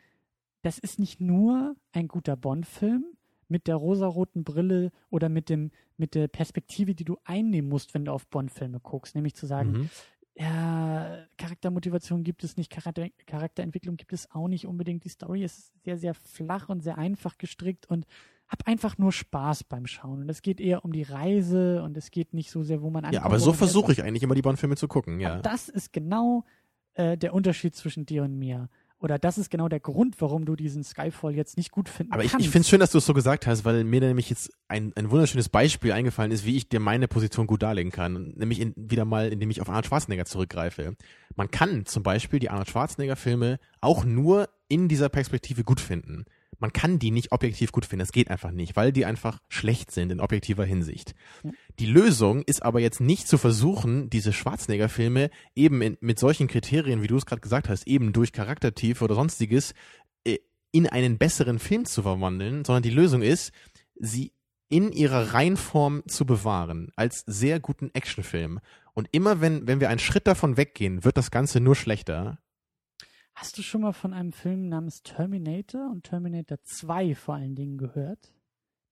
das 0.62 0.80
ist 0.80 1.00
nicht 1.00 1.22
nur 1.22 1.76
ein 1.92 2.08
guter 2.08 2.36
Bond-Film, 2.36 3.06
mit 3.50 3.68
der 3.68 3.76
rosaroten 3.76 4.44
Brille 4.44 4.92
oder 5.10 5.30
mit 5.30 5.50
dem 5.50 5.72
mit 5.98 6.16
der 6.16 6.28
Perspektive, 6.28 6.96
die 6.96 7.04
du 7.04 7.18
einnehmen 7.24 7.70
musst, 7.70 7.94
wenn 7.94 8.06
du 8.06 8.12
auf 8.12 8.28
Bond-Filme 8.28 8.80
guckst, 8.80 9.14
nämlich 9.14 9.36
zu 9.36 9.46
sagen, 9.46 9.72
mhm. 9.72 9.90
ja, 10.36 11.26
Charaktermotivation 11.38 12.24
gibt 12.24 12.44
es 12.44 12.58
nicht, 12.58 12.72
Charakter, 12.72 13.08
Charakterentwicklung 13.28 13.96
gibt 13.96 14.12
es 14.12 14.30
auch 14.32 14.48
nicht 14.48 14.66
unbedingt. 14.66 15.04
Die 15.06 15.10
Story 15.10 15.44
ist 15.44 15.72
sehr, 15.84 15.98
sehr 15.98 16.16
flach 16.16 16.70
und 16.70 16.82
sehr 16.82 16.98
einfach 16.98 17.38
gestrickt 17.38 17.86
und 17.86 18.06
hab 18.54 18.68
einfach 18.68 19.00
nur 19.00 19.12
Spaß 19.12 19.64
beim 19.64 19.88
Schauen. 19.88 20.22
Und 20.22 20.30
es 20.30 20.44
geht 20.44 20.62
eher 20.62 20.86
um 20.86 20.94
die 20.94 21.02
Reise 21.02 21.82
und 21.82 21.98
es 21.98 22.12
geht 22.12 22.34
nicht 22.34 22.52
so 22.52 22.62
sehr, 22.62 22.84
wo 22.84 22.92
man 22.92 23.04
ankommt. 23.04 23.16
Ja, 23.16 23.24
aber 23.24 23.40
so 23.40 23.52
versuche 23.52 23.92
ich 23.92 24.04
eigentlich 24.04 24.22
immer 24.22 24.36
die 24.36 24.44
Bond-Filme 24.44 24.76
zu 24.76 24.88
gucken, 24.88 25.20
ja. 25.20 25.38
Und 25.38 25.46
das 25.46 25.70
ist 25.70 25.92
genau 25.92 26.46
äh, 26.94 27.18
der 27.18 27.34
Unterschied 27.34 27.76
zwischen 27.76 28.06
dir 28.06 28.24
und 28.24 28.38
mir 28.38 28.70
oder 29.00 29.20
das 29.20 29.38
ist 29.38 29.50
genau 29.50 29.68
der 29.68 29.82
Grund, 29.82 30.22
warum 30.22 30.46
du 30.46 30.56
diesen 30.56 30.84
Skyfall 30.84 31.36
jetzt 31.36 31.58
nicht 31.58 31.72
gut 31.72 31.90
finden 31.90 32.14
Aber 32.14 32.24
ich, 32.24 32.34
ich 32.36 32.50
finde 32.50 32.60
es 32.60 32.70
schön, 32.70 32.80
dass 32.80 32.92
du 32.92 33.00
es 33.00 33.06
so 33.06 33.14
gesagt 33.14 33.48
hast, 33.48 33.66
weil 33.66 33.84
mir 33.84 34.00
nämlich 34.00 34.30
jetzt 34.30 34.50
ein, 34.70 34.94
ein 34.96 35.12
wunderschönes 35.12 35.50
Beispiel 35.50 35.92
eingefallen 35.92 36.32
ist, 36.32 36.46
wie 36.46 36.56
ich 36.56 36.70
dir 36.70 36.80
meine 36.80 37.10
Position 37.10 37.46
gut 37.46 37.64
darlegen 37.64 37.92
kann. 37.92 38.34
Nämlich 38.38 38.62
in, 38.62 38.74
wieder 38.78 39.04
mal, 39.04 39.28
indem 39.28 39.50
ich 39.52 39.60
auf 39.60 39.68
Arnold 39.68 39.88
Schwarzenegger 39.88 40.24
zurückgreife. 40.24 40.96
Man 41.36 41.52
kann 41.52 41.86
zum 41.86 42.02
Beispiel 42.02 42.40
die 42.40 42.50
Arnold 42.50 42.70
Schwarzenegger-Filme 42.70 43.60
auch 43.82 44.06
nur 44.06 44.48
in 44.70 44.88
dieser 44.88 45.10
Perspektive 45.10 45.66
gut 45.66 45.82
finden 45.82 46.24
man 46.64 46.72
kann 46.72 46.98
die 46.98 47.12
nicht 47.12 47.34
objektiv 47.34 47.74
gut 47.74 47.86
finden. 47.86 48.00
Das 48.00 48.14
geht 48.14 48.32
einfach 48.32 48.52
nicht, 48.52 48.78
weil 48.78 48.94
die 48.94 49.06
einfach 49.06 49.42
schlecht 49.50 49.92
sind 49.92 50.14
in 50.14 50.22
objektiver 50.22 50.64
Hinsicht. 50.64 51.14
Die 51.78 51.86
Lösung 51.86 52.42
ist 52.42 52.64
aber 52.64 52.80
jetzt 52.80 53.02
nicht 53.02 53.28
zu 53.28 53.38
versuchen, 53.38 54.10
diese 54.10 54.32
Schwarzenegger-Filme 54.32 55.30
eben 55.56 55.82
in, 55.82 55.98
mit 56.00 56.20
solchen 56.20 56.48
Kriterien, 56.48 57.02
wie 57.02 57.08
du 57.08 57.18
es 57.18 57.26
gerade 57.26 57.42
gesagt 57.42 57.68
hast, 57.68 57.86
eben 57.86 58.14
durch 58.14 58.32
Charaktertiefe 58.32 59.04
oder 59.04 59.14
sonstiges, 59.14 59.74
äh, 60.24 60.38
in 60.72 60.88
einen 60.88 61.18
besseren 61.18 61.60
Film 61.60 61.84
zu 61.84 62.02
verwandeln, 62.02 62.64
sondern 62.64 62.84
die 62.84 62.92
Lösung 62.92 63.24
ist, 63.24 63.52
sie 64.00 64.32
in 64.70 64.94
ihrer 64.94 65.34
Reihenform 65.34 66.04
zu 66.08 66.26
bewahren, 66.26 66.94
als 66.96 67.26
sehr 67.28 67.60
guten 67.60 67.92
Actionfilm. 67.94 68.62
Und 68.94 69.10
immer 69.12 69.42
wenn, 69.42 69.68
wenn 69.68 69.82
wir 69.82 69.90
einen 69.90 70.00
Schritt 70.00 70.28
davon 70.28 70.56
weggehen, 70.56 71.04
wird 71.04 71.18
das 71.18 71.30
Ganze 71.30 71.60
nur 71.60 71.76
schlechter. 71.76 72.40
Hast 73.36 73.58
du 73.58 73.62
schon 73.62 73.82
mal 73.82 73.94
von 73.94 74.14
einem 74.14 74.32
Film 74.32 74.70
namens 74.70 75.04
Terminator 75.04 75.90
und 75.90 76.04
Terminator 76.04 76.62
2 76.62 77.16
vor 77.16 77.36
allen 77.36 77.56
Dingen 77.56 77.78
gehört? 77.78 78.34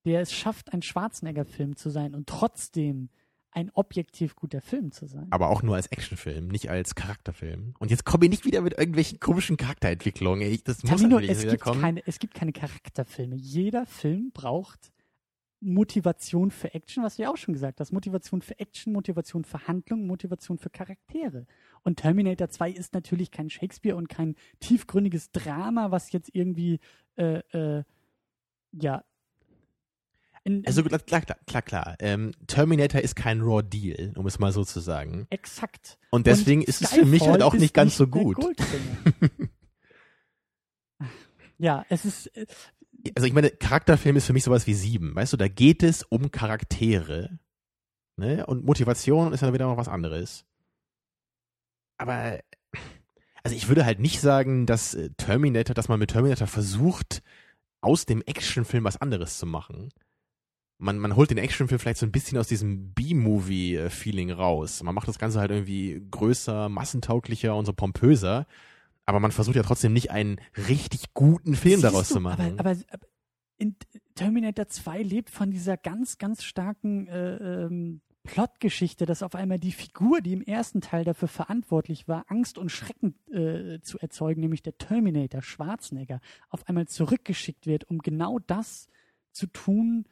Der 0.06 0.22
es 0.22 0.34
schafft, 0.34 0.74
ein 0.74 0.82
Schwarzenegger-Film 0.82 1.76
zu 1.76 1.90
sein 1.90 2.16
und 2.16 2.28
trotzdem 2.28 3.10
ein 3.52 3.70
objektiv 3.74 4.36
guter 4.36 4.62
Film 4.62 4.92
zu 4.92 5.06
sein. 5.08 5.28
Aber 5.30 5.50
auch 5.50 5.62
nur 5.62 5.76
als 5.76 5.88
Actionfilm, 5.88 6.48
nicht 6.48 6.70
als 6.70 6.96
Charakterfilm. 6.96 7.76
Und 7.80 7.92
jetzt 7.92 8.06
komme 8.06 8.26
ich 8.26 8.32
nicht 8.32 8.46
wieder 8.46 8.62
mit 8.62 8.78
irgendwelchen 8.78 9.20
komischen 9.20 9.58
Charakterentwicklungen. 9.58 10.50
Ich, 10.50 10.64
das 10.64 10.80
Tamino, 10.80 11.20
muss 11.20 11.30
es, 11.30 11.48
gibt 11.48 11.64
keine, 11.64 12.02
es 12.08 12.20
gibt 12.20 12.34
keine 12.34 12.54
Charakterfilme. 12.54 13.36
Jeder 13.36 13.86
Film 13.86 14.32
braucht 14.34 14.92
Motivation 15.60 16.50
für 16.50 16.74
Action, 16.74 17.04
was 17.04 17.18
du 17.18 17.24
ja 17.24 17.30
auch 17.30 17.38
schon 17.38 17.54
gesagt 17.54 17.80
hast. 17.80 17.92
Motivation 17.92 18.42
für 18.42 18.58
Action, 18.58 18.94
Motivation 18.94 19.44
für 19.44 19.68
Handlung, 19.68 20.08
Motivation 20.08 20.58
für 20.58 20.70
Charaktere. 20.70 21.46
Und 21.84 21.98
Terminator 21.98 22.50
2 22.50 22.72
ist 22.72 22.94
natürlich 22.94 23.32
kein 23.32 23.50
Shakespeare 23.50 23.96
und 23.96 24.08
kein 24.08 24.36
tiefgründiges 24.60 25.32
Drama, 25.32 25.92
was 25.92 26.12
jetzt 26.12 26.30
irgendwie, 26.34 26.80
äh, 27.18 27.40
äh, 27.52 27.84
ja. 28.72 29.04
In, 30.44 30.66
also 30.66 30.84
klar, 30.84 31.00
klar, 31.00 31.38
klar, 31.46 31.62
klar. 31.62 31.96
Ähm, 32.00 32.32
Terminator 32.48 33.02
ist 33.02 33.16
kein 33.16 33.42
Raw 33.42 33.62
Deal, 33.62 34.14
um 34.16 34.26
es 34.26 34.40
mal 34.40 34.52
so 34.52 34.64
zu 34.64 34.80
sagen. 34.80 35.28
Exakt. 35.30 36.00
Und 36.10 36.26
deswegen 36.26 36.62
und 36.62 36.68
ist 36.68 36.82
es 36.82 36.92
für 36.92 37.06
mich 37.06 37.28
halt 37.28 37.44
auch 37.44 37.54
nicht 37.54 37.74
ganz 37.74 37.96
so 37.96 38.08
gut. 38.08 38.38
ja, 41.60 41.86
es 41.90 42.06
ist, 42.06 42.28
äh, 42.36 42.48
also 43.16 43.28
ich 43.28 43.34
meine, 43.34 43.52
Charakterfilm 43.52 44.16
ist 44.16 44.26
für 44.26 44.34
mich 44.34 44.44
sowas 44.44 44.68
wie 44.68 44.74
sieben. 44.74 45.16
Weißt 45.16 45.34
du, 45.34 45.38
da 45.38 45.48
geht 45.48 45.84
es 45.84 46.04
um 46.04 46.32
Charaktere. 46.32 47.40
Ne? 48.18 48.46
Und 48.46 48.66
Motivation 48.66 49.34
ist 49.34 49.44
dann 49.44 49.54
wieder 49.54 49.68
noch 49.68 49.78
was 49.78 49.88
anderes. 49.88 50.46
Aber, 52.02 52.40
also 53.44 53.56
ich 53.56 53.68
würde 53.68 53.86
halt 53.86 54.00
nicht 54.00 54.22
sagen, 54.22 54.66
dass 54.66 54.94
äh, 54.94 55.10
Terminator, 55.18 55.74
dass 55.74 55.88
man 55.88 56.00
mit 56.00 56.12
Terminator 56.12 56.48
versucht, 56.48 57.22
aus 57.82 58.06
dem 58.06 58.22
Actionfilm 58.22 58.84
was 58.84 59.02
anderes 59.02 59.38
zu 59.38 59.46
machen. 59.46 59.90
Man, 60.78 60.98
man 60.98 61.16
holt 61.16 61.30
den 61.30 61.38
Actionfilm 61.38 61.80
vielleicht 61.80 62.00
so 62.00 62.06
ein 62.06 62.12
bisschen 62.12 62.38
aus 62.38 62.48
diesem 62.48 62.94
B-Movie-Feeling 62.94 64.32
raus. 64.32 64.82
Man 64.84 64.96
macht 64.96 65.08
das 65.08 65.20
Ganze 65.20 65.40
halt 65.40 65.52
irgendwie 65.52 66.02
größer, 66.10 66.70
massentauglicher 66.70 67.56
und 67.56 67.66
so 67.66 67.74
pompöser 67.74 68.48
aber 69.06 69.20
man 69.20 69.32
versucht 69.32 69.56
ja 69.56 69.64
trotzdem 69.64 69.94
nicht 69.94 70.12
einen 70.12 70.40
richtig 70.70 71.14
guten 71.14 71.56
Film 71.56 71.82
Siehst 71.82 71.84
daraus 71.84 72.08
du, 72.08 72.16
zu 72.16 72.20
machen. 72.22 72.58
Aber, 72.58 72.72
aber, 72.72 72.80
aber 72.90 73.08
Terminator 74.16 74.68
2 74.68 75.04
lebt 75.04 75.30
von 75.30 75.52
dieser 75.52 75.78
ganz, 75.78 76.18
ganz 76.18 76.44
starken 76.44 77.08
äh, 77.08 77.66
ähm, 77.66 78.02
Plotgeschichte, 78.24 79.06
dass 79.06 79.24
auf 79.24 79.36
einmal 79.36 79.60
die 79.60 79.72
Figur, 79.72 80.22
die 80.22 80.34
im 80.34 80.44
ersten 80.44 80.82
Teil 80.82 81.04
dafür 81.04 81.28
verantwortlich 81.28 82.08
war, 82.08 82.26
Angst 82.28 82.58
und 82.58 82.70
Schrecken 82.70 83.16
äh, 83.32 83.80
zu 83.82 83.98
erzeugen, 84.00 84.42
nämlich 84.42 84.62
der 84.62 84.78
Terminator 84.78 85.42
Schwarzenegger, 85.42 86.22
auf 86.50 86.68
einmal 86.70 86.88
zurückgeschickt 86.88 87.66
wird, 87.66 87.90
um 87.90 88.00
genau 88.00 88.40
das 88.40 88.90
zu 89.32 89.48
tun, 89.48 90.06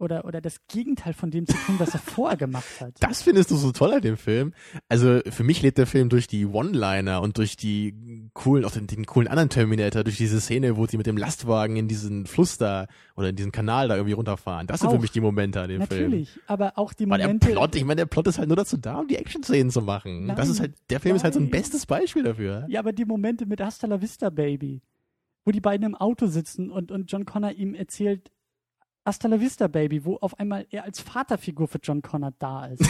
oder, 0.00 0.24
oder 0.24 0.40
das 0.40 0.66
Gegenteil 0.66 1.12
von 1.12 1.30
dem 1.30 1.46
zu 1.46 1.54
tun, 1.54 1.76
was 1.78 1.94
er 1.94 2.00
vorher 2.00 2.36
gemacht 2.36 2.80
hat. 2.80 2.94
Das 3.00 3.22
findest 3.22 3.50
du 3.50 3.56
so 3.56 3.70
toll 3.72 3.92
an 3.92 4.00
dem 4.00 4.16
Film. 4.16 4.54
Also 4.88 5.20
für 5.28 5.44
mich 5.44 5.62
lebt 5.62 5.78
der 5.78 5.86
Film 5.86 6.08
durch 6.08 6.26
die 6.26 6.46
One-Liner 6.46 7.20
und 7.20 7.38
durch 7.38 7.56
die 7.56 8.30
coolen, 8.32 8.64
auch 8.64 8.70
den, 8.70 8.86
den, 8.86 9.06
coolen 9.06 9.28
anderen 9.28 9.50
Terminator, 9.50 10.02
durch 10.02 10.16
diese 10.16 10.40
Szene, 10.40 10.76
wo 10.76 10.86
sie 10.86 10.96
mit 10.96 11.06
dem 11.06 11.16
Lastwagen 11.16 11.76
in 11.76 11.88
diesen 11.88 12.26
Fluss 12.26 12.56
da 12.56 12.86
oder 13.14 13.28
in 13.28 13.36
diesen 13.36 13.52
Kanal 13.52 13.88
da 13.88 13.96
irgendwie 13.96 14.14
runterfahren. 14.14 14.66
Das 14.66 14.80
sind 14.80 14.88
auch, 14.88 14.94
für 14.94 15.00
mich 15.00 15.12
die 15.12 15.20
Momente 15.20 15.60
an 15.60 15.68
dem 15.68 15.80
natürlich, 15.80 15.98
Film. 15.98 16.10
Natürlich, 16.10 16.40
aber 16.46 16.72
auch 16.76 16.92
die 16.92 17.06
Momente. 17.06 17.46
der 17.46 17.54
Plot, 17.54 17.76
ich 17.76 17.84
meine, 17.84 17.96
der 17.96 18.06
Plot 18.06 18.26
ist 18.26 18.38
halt 18.38 18.48
nur 18.48 18.56
dazu 18.56 18.78
da, 18.78 19.00
um 19.00 19.08
die 19.08 19.16
Action-Szenen 19.16 19.70
zu 19.70 19.82
machen. 19.82 20.26
Nein, 20.26 20.36
das 20.36 20.48
ist 20.48 20.60
halt, 20.60 20.72
der 20.88 21.00
Film 21.00 21.12
nein. 21.12 21.16
ist 21.16 21.24
halt 21.24 21.34
so 21.34 21.40
ein 21.40 21.50
bestes 21.50 21.86
Beispiel 21.86 22.22
dafür. 22.22 22.64
Ja, 22.68 22.80
aber 22.80 22.92
die 22.92 23.04
Momente 23.04 23.46
mit 23.46 23.60
Hasta 23.60 23.86
la 23.86 24.00
Vista, 24.00 24.30
Baby 24.30 24.80
wo 25.44 25.52
die 25.52 25.60
beiden 25.60 25.86
im 25.86 25.94
Auto 25.94 26.26
sitzen 26.26 26.70
und, 26.70 26.92
und 26.92 27.10
John 27.10 27.24
Connor 27.24 27.52
ihm 27.52 27.74
erzählt, 27.74 28.30
Hasta 29.10 29.26
la 29.26 29.40
Vista 29.40 29.66
Baby, 29.66 30.04
wo 30.04 30.18
auf 30.18 30.38
einmal 30.38 30.68
er 30.70 30.84
als 30.84 31.00
Vaterfigur 31.00 31.66
für 31.66 31.80
John 31.82 32.00
Connor 32.00 32.32
da 32.38 32.66
ist. 32.66 32.88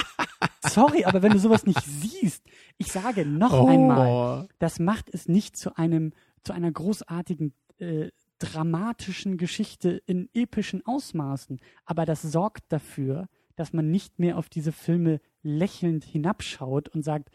Sorry, 0.68 1.04
aber 1.04 1.22
wenn 1.22 1.30
du 1.30 1.38
sowas 1.38 1.66
nicht 1.66 1.80
siehst, 1.84 2.42
ich 2.78 2.88
sage 2.88 3.24
noch 3.24 3.52
oh. 3.52 3.68
einmal, 3.68 4.48
das 4.58 4.80
macht 4.80 5.08
es 5.14 5.28
nicht 5.28 5.56
zu 5.56 5.76
einem, 5.76 6.14
zu 6.42 6.52
einer 6.52 6.72
großartigen, 6.72 7.54
äh, 7.78 8.08
dramatischen 8.40 9.36
Geschichte 9.36 10.02
in 10.04 10.28
epischen 10.34 10.84
Ausmaßen. 10.84 11.60
Aber 11.84 12.06
das 12.06 12.22
sorgt 12.22 12.64
dafür, 12.72 13.28
dass 13.54 13.72
man 13.72 13.88
nicht 13.88 14.18
mehr 14.18 14.38
auf 14.38 14.48
diese 14.48 14.72
Filme 14.72 15.20
lächelnd 15.44 16.02
hinabschaut 16.02 16.88
und 16.88 17.04
sagt, 17.04 17.30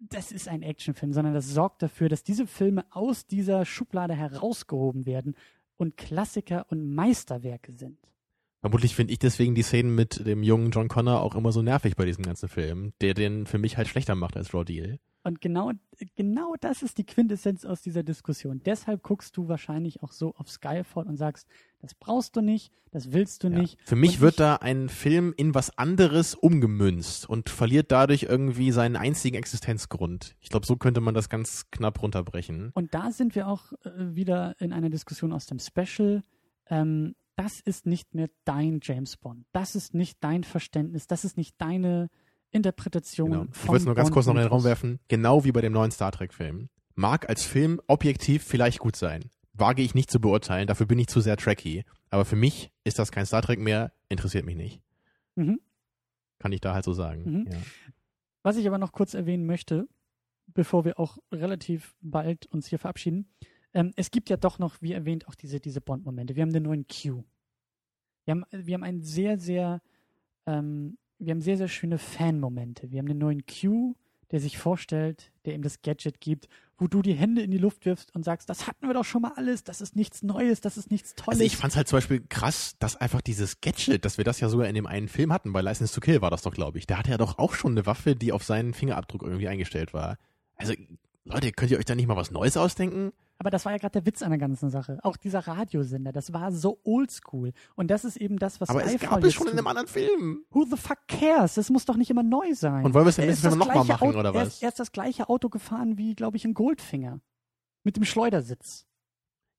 das 0.00 0.32
ist 0.32 0.48
ein 0.48 0.62
Actionfilm, 0.62 1.12
sondern 1.12 1.34
das 1.34 1.46
sorgt 1.50 1.84
dafür, 1.84 2.08
dass 2.08 2.24
diese 2.24 2.48
Filme 2.48 2.84
aus 2.90 3.26
dieser 3.26 3.64
Schublade 3.64 4.14
herausgehoben 4.14 5.06
werden 5.06 5.36
und 5.80 5.96
Klassiker 5.96 6.66
und 6.68 6.94
Meisterwerke 6.94 7.72
sind. 7.72 7.98
Vermutlich 8.60 8.94
finde 8.94 9.14
ich 9.14 9.18
deswegen 9.18 9.54
die 9.54 9.62
Szenen 9.62 9.94
mit 9.94 10.26
dem 10.26 10.42
jungen 10.42 10.70
John 10.70 10.88
Connor 10.88 11.22
auch 11.22 11.34
immer 11.34 11.50
so 11.50 11.62
nervig 11.62 11.96
bei 11.96 12.04
diesem 12.04 12.24
ganzen 12.24 12.50
Film, 12.50 12.92
der 13.00 13.14
den 13.14 13.46
für 13.46 13.56
mich 13.56 13.78
halt 13.78 13.88
schlechter 13.88 14.14
macht 14.14 14.36
als 14.36 14.52
Raw 14.52 14.64
Deal. 14.64 14.98
Und 15.22 15.40
genau, 15.40 15.72
genau 16.16 16.54
das 16.60 16.82
ist 16.82 16.96
die 16.98 17.04
Quintessenz 17.04 17.64
aus 17.66 17.82
dieser 17.82 18.02
Diskussion. 18.02 18.62
Deshalb 18.64 19.02
guckst 19.02 19.36
du 19.36 19.48
wahrscheinlich 19.48 20.02
auch 20.02 20.12
so 20.12 20.34
auf 20.36 20.48
Skyfall 20.50 21.06
und 21.06 21.16
sagst, 21.16 21.46
das 21.80 21.94
brauchst 21.94 22.36
du 22.36 22.40
nicht, 22.40 22.72
das 22.90 23.12
willst 23.12 23.44
du 23.44 23.48
Ja. 23.48 23.58
nicht. 23.58 23.78
Für 23.84 23.96
mich 23.96 24.16
Und 24.16 24.20
wird 24.22 24.40
da 24.40 24.56
ein 24.56 24.88
Film 24.88 25.34
in 25.36 25.54
was 25.54 25.76
anderes 25.76 26.34
umgemünzt 26.34 27.28
und 27.28 27.50
verliert 27.50 27.92
dadurch 27.92 28.22
irgendwie 28.24 28.70
seinen 28.72 28.96
einzigen 28.96 29.36
Existenzgrund. 29.36 30.36
Ich 30.40 30.48
glaube, 30.48 30.66
so 30.66 30.76
könnte 30.76 31.00
man 31.00 31.14
das 31.14 31.28
ganz 31.28 31.70
knapp 31.70 32.02
runterbrechen. 32.02 32.70
Und 32.74 32.94
da 32.94 33.10
sind 33.12 33.34
wir 33.34 33.46
auch 33.48 33.72
äh, 33.84 33.90
wieder 34.14 34.54
in 34.58 34.72
einer 34.72 34.90
Diskussion 34.90 35.32
aus 35.32 35.46
dem 35.46 35.58
Special. 35.58 36.22
Ähm, 36.68 37.14
das 37.36 37.60
ist 37.60 37.86
nicht 37.86 38.14
mehr 38.14 38.28
dein 38.44 38.80
James 38.82 39.16
Bond. 39.16 39.46
Das 39.52 39.74
ist 39.74 39.94
nicht 39.94 40.18
dein 40.22 40.44
Verständnis. 40.44 41.06
Das 41.06 41.24
ist 41.24 41.36
nicht 41.36 41.60
deine 41.60 42.08
Interpretation 42.50 43.30
Genau. 43.30 43.46
Ich 43.52 43.68
wollte 43.68 43.82
es 43.82 43.86
nur 43.86 43.94
ganz 43.94 44.10
kurz 44.10 44.26
noch 44.26 44.34
in 44.34 44.40
den 44.40 44.48
Raum 44.48 44.64
werfen. 44.64 44.98
Genau 45.08 45.44
wie 45.44 45.52
bei 45.52 45.60
dem 45.60 45.72
neuen 45.72 45.90
Star 45.90 46.12
Trek-Film. 46.12 46.68
Mag 46.94 47.28
als 47.28 47.44
Film 47.44 47.80
objektiv 47.86 48.44
vielleicht 48.44 48.78
gut 48.78 48.96
sein. 48.96 49.30
Wage 49.52 49.82
ich 49.82 49.94
nicht 49.94 50.10
zu 50.10 50.20
beurteilen, 50.20 50.66
dafür 50.66 50.86
bin 50.86 50.98
ich 50.98 51.08
zu 51.08 51.20
sehr 51.20 51.36
tracky. 51.36 51.84
Aber 52.08 52.24
für 52.24 52.36
mich 52.36 52.70
ist 52.84 52.98
das 52.98 53.12
kein 53.12 53.26
Star 53.26 53.42
Trek 53.42 53.58
mehr, 53.58 53.92
interessiert 54.08 54.44
mich 54.44 54.56
nicht. 54.56 54.80
Mhm. 55.36 55.60
Kann 56.38 56.52
ich 56.52 56.60
da 56.60 56.74
halt 56.74 56.84
so 56.84 56.92
sagen. 56.92 57.22
Mhm. 57.24 57.46
Ja. 57.50 57.58
Was 58.42 58.56
ich 58.56 58.66
aber 58.66 58.78
noch 58.78 58.92
kurz 58.92 59.14
erwähnen 59.14 59.46
möchte, 59.46 59.86
bevor 60.46 60.84
wir 60.84 60.98
auch 60.98 61.18
relativ 61.30 61.94
bald 62.00 62.46
uns 62.46 62.66
hier 62.66 62.78
verabschieden. 62.78 63.28
Ähm, 63.72 63.92
es 63.96 64.10
gibt 64.10 64.30
ja 64.30 64.36
doch 64.36 64.58
noch, 64.58 64.80
wie 64.80 64.92
erwähnt, 64.92 65.28
auch 65.28 65.34
diese, 65.34 65.60
diese 65.60 65.80
Bond-Momente. 65.80 66.34
Wir 66.36 66.42
haben 66.42 66.52
den 66.52 66.64
neuen 66.64 66.86
Q. 66.86 67.22
Wir 68.24 68.32
haben, 68.32 68.44
wir 68.50 68.74
haben 68.74 68.82
einen 68.82 69.02
sehr, 69.02 69.38
sehr, 69.38 69.80
ähm, 70.46 70.98
wir 71.20 71.32
haben 71.32 71.40
sehr, 71.40 71.56
sehr 71.56 71.68
schöne 71.68 71.98
Fan-Momente. 71.98 72.90
Wir 72.90 72.98
haben 72.98 73.06
den 73.06 73.18
neuen 73.18 73.44
Q, 73.46 73.94
der 74.30 74.40
sich 74.40 74.58
vorstellt, 74.58 75.32
der 75.44 75.54
ihm 75.54 75.62
das 75.62 75.82
Gadget 75.82 76.20
gibt, 76.20 76.48
wo 76.78 76.86
du 76.86 77.02
die 77.02 77.12
Hände 77.12 77.42
in 77.42 77.50
die 77.50 77.58
Luft 77.58 77.84
wirfst 77.84 78.14
und 78.14 78.24
sagst, 78.24 78.48
das 78.48 78.66
hatten 78.66 78.86
wir 78.86 78.94
doch 78.94 79.04
schon 79.04 79.22
mal 79.22 79.32
alles, 79.36 79.64
das 79.64 79.80
ist 79.80 79.96
nichts 79.96 80.22
Neues, 80.22 80.60
das 80.62 80.78
ist 80.78 80.90
nichts 80.90 81.14
Tolles. 81.14 81.40
Also 81.40 81.44
ich 81.44 81.56
fand 81.56 81.72
es 81.72 81.76
halt 81.76 81.88
zum 81.88 81.98
Beispiel 81.98 82.24
krass, 82.28 82.76
dass 82.78 82.96
einfach 82.96 83.20
dieses 83.20 83.60
Gadget, 83.60 84.04
dass 84.04 84.16
wir 84.16 84.24
das 84.24 84.40
ja 84.40 84.48
sogar 84.48 84.66
in 84.66 84.74
dem 84.74 84.86
einen 84.86 85.08
Film 85.08 85.32
hatten, 85.32 85.52
bei 85.52 85.60
License 85.60 85.94
to 85.94 86.00
Kill 86.00 86.22
war 86.22 86.30
das 86.30 86.42
doch, 86.42 86.54
glaube 86.54 86.78
ich. 86.78 86.86
Da 86.86 86.96
hatte 86.98 87.10
er 87.10 87.18
doch 87.18 87.38
auch 87.38 87.54
schon 87.54 87.72
eine 87.72 87.84
Waffe, 87.84 88.16
die 88.16 88.32
auf 88.32 88.44
seinen 88.44 88.72
Fingerabdruck 88.72 89.22
irgendwie 89.22 89.48
eingestellt 89.48 89.92
war. 89.92 90.16
Also, 90.56 90.72
Leute, 91.24 91.52
könnt 91.52 91.70
ihr 91.70 91.78
euch 91.78 91.84
da 91.84 91.94
nicht 91.94 92.06
mal 92.06 92.16
was 92.16 92.30
Neues 92.30 92.56
ausdenken? 92.56 93.12
Aber 93.40 93.48
das 93.48 93.64
war 93.64 93.72
ja 93.72 93.78
gerade 93.78 93.92
der 93.92 94.04
Witz 94.04 94.20
an 94.20 94.28
der 94.28 94.38
ganzen 94.38 94.68
Sache. 94.68 94.98
Auch 95.02 95.16
dieser 95.16 95.40
Radiosender, 95.46 96.12
das 96.12 96.34
war 96.34 96.52
so 96.52 96.78
oldschool. 96.84 97.52
Und 97.74 97.90
das 97.90 98.04
ist 98.04 98.18
eben 98.18 98.38
das, 98.38 98.60
was 98.60 98.68
Aber 98.68 98.84
es 98.84 99.00
gab 99.00 99.18
es 99.20 99.24
jetzt 99.24 99.32
schon 99.34 99.46
in 99.46 99.52
tut. 99.52 99.58
einem 99.60 99.66
anderen 99.66 99.88
Film. 99.88 100.44
Who 100.50 100.66
the 100.70 100.76
fuck 100.76 100.98
cares? 101.08 101.54
Das 101.54 101.70
muss 101.70 101.86
doch 101.86 101.96
nicht 101.96 102.10
immer 102.10 102.22
neu 102.22 102.52
sein. 102.52 102.84
Und 102.84 102.92
wollen 102.92 103.06
wir 103.06 103.08
es 103.08 103.16
Er 103.18 103.24
Film 103.24 103.42
das 103.42 103.54
nochmal 103.56 103.84
machen, 103.86 104.08
Auto- 104.08 104.18
oder 104.18 104.28
er 104.28 104.34
was? 104.34 104.48
Ist, 104.48 104.62
er 104.62 104.68
ist 104.68 104.78
das 104.78 104.92
gleiche 104.92 105.30
Auto 105.30 105.48
gefahren 105.48 105.96
wie, 105.96 106.14
glaube 106.14 106.36
ich, 106.36 106.44
ein 106.44 106.52
Goldfinger. 106.52 107.20
Mit 107.82 107.96
dem 107.96 108.04
Schleudersitz. 108.04 108.86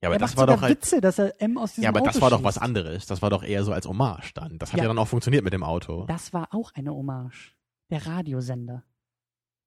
Ja, 0.04 0.10
aber 0.10 0.16
er 0.16 0.20
das 0.20 0.38
war 0.38 0.46
doch 0.46 0.62
halt. 0.62 0.78
Witze, 0.78 1.02
dass 1.02 1.18
er 1.18 1.42
M 1.42 1.58
aus 1.58 1.72
diesem 1.72 1.84
Ja, 1.86 1.90
aber 1.90 2.02
Auto 2.02 2.12
das 2.12 2.22
war 2.22 2.30
doch 2.30 2.44
was 2.44 2.60
anderes. 2.60 3.08
Das 3.08 3.24
war 3.24 3.32
doch 3.32 3.42
eher 3.44 3.64
so 3.64 3.74
als 3.74 3.88
Hommage 3.88 4.32
dann. 4.36 4.60
Das 4.60 4.74
hat 4.74 4.78
ja, 4.78 4.84
Ja. 4.84 4.90
dann 4.90 5.00
auch 5.00 5.08
funktioniert 5.08 5.44
mit 5.44 5.54
dem 5.54 5.64
Auto. 5.64 6.06
Das 6.06 6.34
war 6.34 6.50
auch 6.54 6.72
eine 6.76 6.94
Hommage. 6.94 7.56
Der 7.90 8.06
Radiosender. 8.06 8.84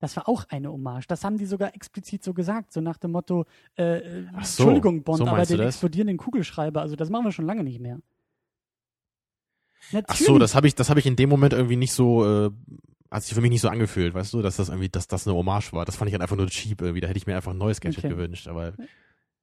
Das 0.05 0.17
war 0.17 0.29
auch 0.29 0.45
eine 0.51 0.71
Hommage. 0.71 1.07
Das 1.07 1.25
haben 1.25 1.39
die 1.39 1.47
sogar 1.47 1.75
explizit 1.75 2.23
so 2.23 2.35
gesagt, 2.35 2.75
so 2.75 2.83
nach 2.83 2.99
dem 2.99 3.13
Motto, 3.13 3.47
äh, 3.79 4.01
äh, 4.01 4.27
Ach 4.35 4.45
so, 4.45 4.65
Entschuldigung, 4.65 5.03
Bond, 5.03 5.21
so 5.21 5.27
aber 5.27 5.47
den 5.47 5.61
explodierenden 5.61 6.19
Kugelschreiber, 6.19 6.83
also 6.83 6.95
das 6.95 7.09
machen 7.09 7.25
wir 7.25 7.33
schon 7.33 7.47
lange 7.47 7.65
nicht 7.65 7.81
mehr. 7.81 8.01
Ach 9.89 9.93
Natürlich. 9.93 10.27
so, 10.27 10.39
das 10.39 10.55
habe 10.55 10.67
ich, 10.67 10.75
das 10.75 10.91
habe 10.91 11.01
ich 11.01 11.07
in 11.07 11.17
dem 11.17 11.31
Moment 11.31 11.55
irgendwie 11.55 11.77
nicht 11.77 11.95
so, 11.95 12.23
äh, 12.27 12.51
hat 13.11 13.23
sich 13.23 13.33
für 13.33 13.41
mich 13.41 13.51
nicht 13.51 13.63
so 13.63 13.71
angefühlt, 13.71 14.13
weißt 14.13 14.35
du, 14.35 14.43
dass 14.43 14.57
das 14.57 14.69
irgendwie, 14.69 14.91
dass 14.91 15.09
das 15.09 15.27
eine 15.27 15.35
Hommage 15.35 15.73
war. 15.73 15.87
Das 15.87 15.97
fand 15.97 16.11
ich 16.11 16.13
halt 16.13 16.21
einfach 16.21 16.37
nur 16.37 16.49
cheap 16.49 16.83
irgendwie. 16.83 17.01
Da 17.01 17.09
hätte 17.09 17.17
ich 17.17 17.27
mir 17.27 17.37
einfach 17.37 17.53
ein 17.53 17.59
neues 17.59 17.81
Gadget 17.81 18.05
Okay. 18.05 18.11
gewünscht. 18.11 18.47
Aber 18.47 18.75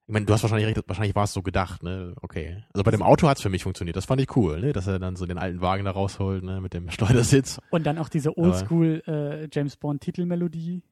ich 0.08 0.14
meine, 0.14 0.26
du 0.26 0.34
hast 0.34 0.42
wahrscheinlich 0.44 0.68
recht, 0.68 0.88
wahrscheinlich 0.88 1.16
war 1.16 1.24
es 1.24 1.34
so 1.34 1.42
gedacht, 1.42 1.84
ne? 1.84 2.14
Okay. 2.22 2.64
Also 2.74 2.84
bei 2.84 2.92
dem 2.92 3.02
Auto 3.02 3.28
hat's 3.28 3.42
für 3.42 3.50
mich 3.50 3.64
funktioniert. 3.64 3.96
Das 3.96 4.06
fand 4.06 4.20
ich 4.20 4.36
cool, 4.36 4.60
ne? 4.60 4.74
Dass 4.74 4.88
er 4.88 5.00
dann 5.00 5.16
so 5.16 5.26
den 5.26 5.38
alten 5.38 5.62
Wagen 5.62 5.86
da 5.86 5.92
rausholt, 5.92 6.44
ne? 6.44 6.60
Mit 6.60 6.74
dem 6.74 6.90
Schleudersitz. 6.92 7.60
Und 7.70 7.86
dann 7.86 7.98
auch 7.98 8.10
diese 8.10 8.38
Oldschool 8.38 9.04
äh, 9.08 9.48
James 9.52 9.78
Bond 9.78 10.02
Titelmelodie. 10.02 10.84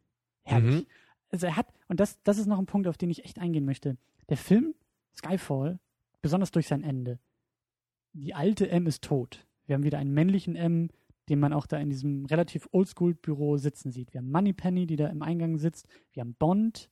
Herrlich. 0.44 0.76
Mhm. 0.76 0.86
Also 1.32 1.48
er 1.48 1.56
hat, 1.56 1.68
und 1.88 2.00
das, 2.00 2.22
das 2.24 2.38
ist 2.38 2.48
noch 2.48 2.60
ein 2.60 2.66
Punkt, 2.66 2.88
auf 2.88 2.98
den 2.98 3.10
ich 3.10 3.26
echt 3.26 3.40
eingehen 3.40 3.66
möchte. 3.66 3.98
Der 4.30 4.38
Film 4.38 4.74
Skyfall, 5.16 5.80
besonders 6.22 6.52
durch 6.52 6.68
sein 6.68 6.84
Ende, 6.84 7.20
die 8.14 8.34
alte 8.34 8.70
M 8.70 8.88
ist 8.88 9.04
tot. 9.04 9.46
Wir 9.66 9.76
haben 9.76 9.84
wieder 9.84 10.00
einen 10.00 10.14
männlichen 10.14 10.56
M, 10.56 10.90
den 11.30 11.40
man 11.40 11.54
auch 11.54 11.68
da 11.68 11.78
in 11.78 11.90
diesem 11.90 12.26
relativ 12.26 12.68
Oldschool-Büro 12.72 13.58
sitzen 13.58 13.92
sieht. 13.92 14.14
Wir 14.14 14.20
haben 14.20 14.32
Moneypenny, 14.32 14.88
die 14.88 14.96
da 14.96 15.08
im 15.08 15.22
Eingang 15.22 15.58
sitzt. 15.58 15.88
Wir 16.12 16.22
haben 16.22 16.34
Bond, 16.34 16.90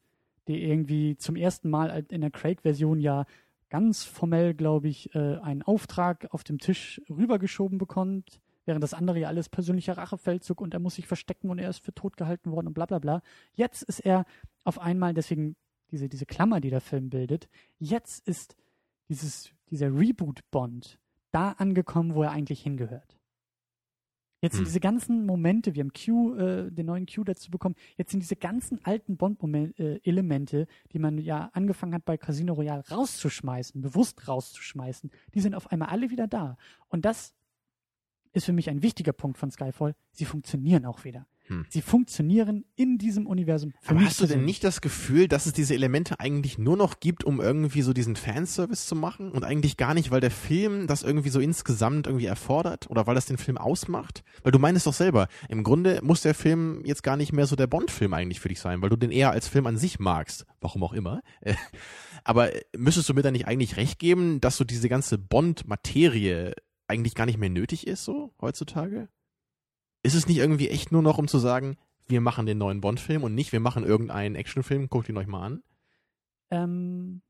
der 0.47 0.57
irgendwie 0.57 1.17
zum 1.17 1.35
ersten 1.35 1.69
Mal 1.69 2.05
in 2.09 2.21
der 2.21 2.31
Craig-Version 2.31 2.99
ja 2.99 3.25
ganz 3.69 4.03
formell, 4.03 4.53
glaube 4.53 4.87
ich, 4.87 5.13
äh, 5.13 5.37
einen 5.37 5.61
Auftrag 5.61 6.27
auf 6.31 6.43
dem 6.43 6.59
Tisch 6.59 7.01
rübergeschoben 7.09 7.77
bekommt, 7.77 8.39
während 8.65 8.83
das 8.83 8.93
andere 8.93 9.19
ja 9.19 9.27
alles 9.27 9.49
persönlicher 9.49 9.97
Rachefeldzug 9.97 10.61
und 10.61 10.73
er 10.73 10.79
muss 10.79 10.95
sich 10.95 11.07
verstecken 11.07 11.49
und 11.49 11.59
er 11.59 11.69
ist 11.69 11.83
für 11.83 11.93
tot 11.93 12.17
gehalten 12.17 12.51
worden 12.51 12.67
und 12.67 12.73
bla 12.73 12.85
bla 12.85 12.99
bla. 12.99 13.21
Jetzt 13.53 13.83
ist 13.83 13.99
er 13.99 14.25
auf 14.63 14.79
einmal, 14.79 15.13
deswegen 15.13 15.55
diese, 15.91 16.09
diese 16.09 16.25
Klammer, 16.25 16.59
die 16.59 16.69
der 16.69 16.81
Film 16.81 17.09
bildet, 17.09 17.47
jetzt 17.79 18.27
ist 18.27 18.55
dieses, 19.09 19.51
dieser 19.69 19.87
Reboot-Bond 19.87 20.99
da 21.31 21.51
angekommen, 21.51 22.15
wo 22.15 22.23
er 22.23 22.31
eigentlich 22.31 22.61
hingehört. 22.61 23.16
Jetzt 24.41 24.53
sind 24.53 24.61
Hm. 24.61 24.65
diese 24.65 24.79
ganzen 24.79 25.25
Momente, 25.25 25.73
wir 25.73 25.83
haben 25.83 25.91
Q, 25.93 26.35
äh, 26.35 26.71
den 26.71 26.85
neuen 26.85 27.07
Q 27.07 27.23
dazu 27.23 27.49
bekommen, 27.49 27.75
jetzt 27.97 28.11
sind 28.11 28.19
diese 28.19 28.35
ganzen 28.35 28.83
alten 28.85 29.17
Bond-Elemente, 29.17 30.67
die 30.91 30.99
man 30.99 31.17
ja 31.17 31.49
angefangen 31.53 31.95
hat 31.95 32.05
bei 32.05 32.17
Casino 32.17 32.53
Royale 32.53 32.83
rauszuschmeißen, 32.89 33.81
bewusst 33.81 34.27
rauszuschmeißen, 34.27 35.09
die 35.33 35.39
sind 35.41 35.55
auf 35.55 35.71
einmal 35.71 35.89
alle 35.89 36.11
wieder 36.11 36.27
da. 36.27 36.57
Und 36.89 37.05
das 37.05 37.33
ist 38.33 38.45
für 38.45 38.53
mich 38.53 38.69
ein 38.69 38.83
wichtiger 38.83 39.13
Punkt 39.13 39.39
von 39.39 39.49
Skyfall. 39.49 39.95
Sie 40.11 40.25
funktionieren 40.25 40.85
auch 40.85 41.03
wieder. 41.03 41.25
Hm. 41.47 41.65
Sie 41.69 41.81
funktionieren 41.81 42.65
in 42.75 42.97
diesem 42.97 43.27
Universum. 43.27 43.73
Aber 43.85 44.01
hast 44.01 44.21
du 44.21 44.27
denn 44.27 44.45
nicht 44.45 44.63
das 44.63 44.81
Gefühl, 44.81 45.27
dass 45.27 45.45
es 45.45 45.53
diese 45.53 45.73
Elemente 45.73 46.19
eigentlich 46.19 46.57
nur 46.57 46.77
noch 46.77 46.99
gibt, 46.99 47.23
um 47.23 47.41
irgendwie 47.41 47.81
so 47.81 47.93
diesen 47.93 48.15
Fanservice 48.15 48.85
zu 48.85 48.95
machen 48.95 49.31
und 49.31 49.43
eigentlich 49.43 49.77
gar 49.77 49.93
nicht, 49.93 50.11
weil 50.11 50.21
der 50.21 50.31
Film 50.31 50.87
das 50.87 51.03
irgendwie 51.03 51.29
so 51.29 51.39
insgesamt 51.39 52.07
irgendwie 52.07 52.25
erfordert 52.25 52.89
oder 52.89 53.07
weil 53.07 53.15
das 53.15 53.25
den 53.25 53.37
Film 53.37 53.57
ausmacht? 53.57 54.23
Weil 54.43 54.51
du 54.51 54.59
meinst 54.59 54.87
doch 54.87 54.93
selber, 54.93 55.27
im 55.49 55.63
Grunde 55.63 55.99
muss 56.03 56.21
der 56.21 56.33
Film 56.33 56.81
jetzt 56.85 57.03
gar 57.03 57.17
nicht 57.17 57.33
mehr 57.33 57.47
so 57.47 57.55
der 57.55 57.67
Bond-Film 57.67 58.13
eigentlich 58.13 58.39
für 58.39 58.49
dich 58.49 58.59
sein, 58.59 58.81
weil 58.81 58.89
du 58.89 58.95
den 58.95 59.11
eher 59.11 59.31
als 59.31 59.47
Film 59.47 59.67
an 59.67 59.77
sich 59.77 59.99
magst, 59.99 60.45
warum 60.61 60.83
auch 60.83 60.93
immer. 60.93 61.21
Äh, 61.41 61.55
Aber 62.27 62.51
müsstest 62.75 63.07
du 63.07 63.13
mir 63.13 63.21
da 63.21 63.31
nicht 63.31 63.47
eigentlich 63.47 63.77
recht 63.77 63.99
geben, 63.99 64.41
dass 64.41 64.57
so 64.57 64.65
diese 64.65 64.89
ganze 64.89 65.17
Bond-Materie 65.17 66.53
eigentlich 66.87 67.15
gar 67.15 67.25
nicht 67.25 67.37
mehr 67.37 67.49
nötig 67.49 67.87
ist, 67.87 68.03
so 68.03 68.33
heutzutage? 68.41 69.07
Ist 70.07 70.13
es 70.13 70.25
nicht 70.25 70.37
irgendwie 70.37 70.69
echt 70.69 70.93
nur 70.93 71.01
noch, 71.01 71.17
um 71.17 71.27
zu 71.27 71.37
sagen, 71.37 71.75
wir 72.07 72.21
machen 72.21 72.45
den 72.45 72.57
neuen 72.57 72.79
Bond-Film 72.79 73.25
und 73.25 73.35
nicht, 73.35 73.51
wir 73.51 73.59
machen 73.59 73.83
irgendeinen 73.83 74.35
Actionfilm, 74.35 74.87
guckt 74.87 75.09
ihn 75.09 75.17
euch 75.17 75.27
mal 75.27 75.45
an? 75.45 75.63
Ähm, 76.49 77.21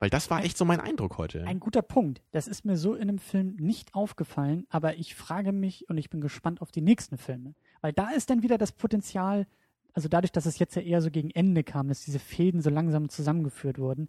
Weil 0.00 0.10
das 0.10 0.28
war 0.28 0.42
echt 0.42 0.58
so 0.58 0.64
mein 0.64 0.80
Eindruck 0.80 1.16
heute. 1.16 1.44
ein 1.44 1.60
guter 1.60 1.80
Punkt. 1.80 2.20
Das 2.32 2.48
ist 2.48 2.64
mir 2.64 2.76
so 2.76 2.94
in 2.94 3.02
einem 3.02 3.20
Film 3.20 3.54
nicht 3.54 3.94
aufgefallen, 3.94 4.66
aber 4.68 4.96
ich 4.96 5.14
frage 5.14 5.52
mich 5.52 5.88
und 5.88 5.96
ich 5.96 6.10
bin 6.10 6.20
gespannt 6.20 6.60
auf 6.60 6.72
die 6.72 6.80
nächsten 6.80 7.18
Filme. 7.18 7.54
Weil 7.82 7.92
da 7.92 8.10
ist 8.10 8.30
dann 8.30 8.42
wieder 8.42 8.58
das 8.58 8.72
Potenzial, 8.72 9.46
also 9.92 10.08
dadurch, 10.08 10.32
dass 10.32 10.46
es 10.46 10.58
jetzt 10.58 10.74
ja 10.74 10.82
eher 10.82 11.02
so 11.02 11.10
gegen 11.12 11.30
Ende 11.30 11.62
kam, 11.62 11.86
dass 11.86 12.04
diese 12.04 12.18
Fäden 12.18 12.62
so 12.62 12.70
langsam 12.70 13.10
zusammengeführt 13.10 13.78
wurden, 13.78 14.08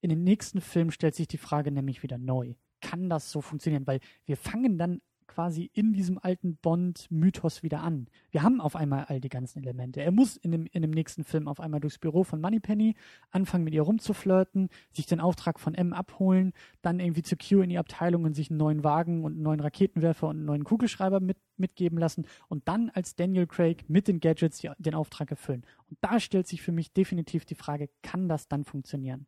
in 0.00 0.10
den 0.10 0.24
nächsten 0.24 0.60
Film 0.60 0.90
stellt 0.90 1.14
sich 1.14 1.28
die 1.28 1.38
Frage 1.38 1.70
nämlich 1.70 2.02
wieder 2.02 2.18
neu. 2.18 2.54
Kann 2.80 3.08
das 3.08 3.30
so 3.30 3.40
funktionieren? 3.42 3.86
Weil 3.86 4.00
wir 4.26 4.36
fangen 4.36 4.76
dann 4.76 5.00
quasi 5.28 5.70
in 5.72 5.92
diesem 5.92 6.18
alten 6.18 6.56
Bond-Mythos 6.56 7.62
wieder 7.62 7.82
an. 7.82 8.08
Wir 8.30 8.42
haben 8.42 8.60
auf 8.60 8.74
einmal 8.74 9.04
all 9.04 9.20
die 9.20 9.28
ganzen 9.28 9.62
Elemente. 9.62 10.02
Er 10.02 10.10
muss 10.10 10.36
in 10.36 10.50
dem, 10.50 10.66
in 10.66 10.82
dem 10.82 10.90
nächsten 10.90 11.22
Film 11.22 11.46
auf 11.46 11.60
einmal 11.60 11.78
durchs 11.78 11.98
Büro 11.98 12.24
von 12.24 12.40
Moneypenny 12.40 12.96
anfangen, 13.30 13.64
mit 13.64 13.74
ihr 13.74 13.82
rumzuflirten, 13.82 14.68
sich 14.90 15.06
den 15.06 15.20
Auftrag 15.20 15.60
von 15.60 15.74
M 15.74 15.92
abholen, 15.92 16.52
dann 16.82 16.98
irgendwie 16.98 17.22
zu 17.22 17.36
Q 17.36 17.60
in 17.60 17.70
die 17.70 17.78
Abteilung 17.78 18.24
und 18.24 18.34
sich 18.34 18.50
einen 18.50 18.58
neuen 18.58 18.82
Wagen 18.82 19.24
und 19.24 19.34
einen 19.34 19.42
neuen 19.42 19.60
Raketenwerfer 19.60 20.28
und 20.28 20.38
einen 20.38 20.46
neuen 20.46 20.64
Kugelschreiber 20.64 21.20
mit, 21.20 21.38
mitgeben 21.56 21.98
lassen 21.98 22.26
und 22.48 22.66
dann 22.66 22.90
als 22.90 23.14
Daniel 23.14 23.46
Craig 23.46 23.88
mit 23.88 24.08
den 24.08 24.20
Gadgets 24.20 24.58
die, 24.58 24.70
den 24.78 24.94
Auftrag 24.94 25.30
erfüllen. 25.30 25.64
Und 25.88 25.98
da 26.00 26.18
stellt 26.18 26.48
sich 26.48 26.62
für 26.62 26.72
mich 26.72 26.92
definitiv 26.92 27.44
die 27.44 27.54
Frage, 27.54 27.90
kann 28.02 28.28
das 28.28 28.48
dann 28.48 28.64
funktionieren? 28.64 29.26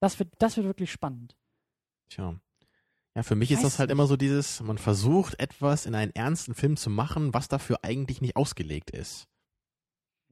Das 0.00 0.18
wird, 0.18 0.32
das 0.38 0.56
wird 0.56 0.66
wirklich 0.66 0.92
spannend. 0.92 1.36
Tja. 2.08 2.40
Ja, 3.14 3.22
für 3.22 3.36
mich 3.36 3.52
ist 3.52 3.62
das 3.62 3.78
halt 3.78 3.90
immer 3.90 4.06
so 4.06 4.16
dieses, 4.16 4.60
man 4.60 4.76
versucht 4.76 5.38
etwas 5.38 5.86
in 5.86 5.94
einen 5.94 6.10
ernsten 6.14 6.54
Film 6.54 6.76
zu 6.76 6.90
machen, 6.90 7.32
was 7.32 7.46
dafür 7.46 7.78
eigentlich 7.82 8.20
nicht 8.20 8.34
ausgelegt 8.34 8.90
ist. 8.90 9.28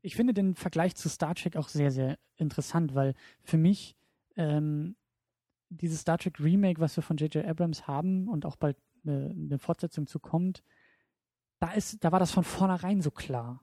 Ich 0.01 0.17
finde 0.17 0.35
den 0.35 0.57
Vergleich 0.57 0.97
zu 0.97 1.09
Star 1.09 1.37
Trek 1.37 1.57
auch 1.57 1.69
sehr, 1.69 1.93
sehr 1.93 2.19
interessant, 2.37 2.97
weil 2.97 3.15
für 3.45 3.57
mich 3.57 3.95
ähm, 4.37 4.97
dieses 5.69 6.01
Star 6.01 6.19
Trek 6.19 6.41
Remake, 6.41 6.81
was 6.81 6.97
wir 6.97 7.05
von 7.05 7.17
J.J. 7.17 7.47
Abrams 7.47 7.87
haben 7.87 8.29
und 8.29 8.45
auch 8.45 8.57
bald 8.57 8.77
eine, 9.05 9.31
eine 9.31 9.59
Fortsetzung 9.61 10.09
zu 10.09 10.19
kommt, 10.19 10.65
da 11.61 11.71
ist, 11.71 12.03
da 12.03 12.11
war 12.11 12.19
das 12.19 12.33
von 12.33 12.43
vornherein 12.43 13.01
so 13.01 13.13
klar. 13.13 13.63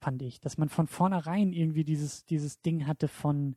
fand 0.00 0.22
ich. 0.22 0.40
Dass 0.40 0.56
man 0.56 0.70
von 0.70 0.86
vornherein 0.86 1.52
irgendwie 1.52 1.84
dieses, 1.84 2.24
dieses 2.24 2.62
Ding 2.62 2.86
hatte 2.86 3.08
von, 3.08 3.56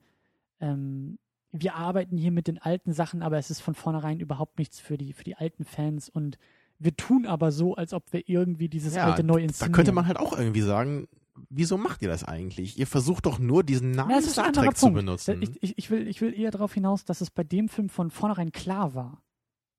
ähm, 0.59 1.17
wir 1.51 1.75
arbeiten 1.75 2.17
hier 2.17 2.31
mit 2.31 2.47
den 2.47 2.57
alten 2.57 2.93
Sachen, 2.93 3.21
aber 3.21 3.37
es 3.37 3.49
ist 3.49 3.61
von 3.61 3.75
vornherein 3.75 4.19
überhaupt 4.19 4.59
nichts 4.59 4.79
für 4.79 4.97
die, 4.97 5.13
für 5.13 5.23
die 5.23 5.35
alten 5.35 5.65
Fans 5.65 6.09
und 6.09 6.37
wir 6.79 6.95
tun 6.95 7.25
aber 7.25 7.51
so, 7.51 7.75
als 7.75 7.93
ob 7.93 8.11
wir 8.13 8.27
irgendwie 8.29 8.69
dieses 8.69 8.95
Ja, 8.95 9.05
alte 9.05 9.23
neu 9.23 9.41
inszenieren. 9.41 9.73
Da 9.73 9.75
könnte 9.75 9.91
man 9.91 10.05
halt 10.05 10.17
auch 10.17 10.37
irgendwie 10.37 10.61
sagen, 10.61 11.07
wieso 11.49 11.77
macht 11.77 12.01
ihr 12.01 12.07
das 12.07 12.23
eigentlich? 12.23 12.77
Ihr 12.77 12.87
versucht 12.87 13.25
doch 13.25 13.39
nur 13.39 13.63
diesen 13.63 13.91
Namen 13.91 14.11
Ja, 14.11 14.21
Star 14.21 14.51
Trek 14.51 14.77
zu 14.77 14.91
benutzen. 14.91 15.41
Ich, 15.41 15.61
ich, 15.61 15.77
ich, 15.77 15.89
will, 15.89 16.07
ich 16.07 16.21
will 16.21 16.37
eher 16.37 16.51
darauf 16.51 16.73
hinaus, 16.73 17.05
dass 17.05 17.21
es 17.21 17.31
bei 17.31 17.43
dem 17.43 17.69
Film 17.69 17.89
von 17.89 18.11
vornherein 18.11 18.51
klar 18.51 18.93
war, 18.93 19.23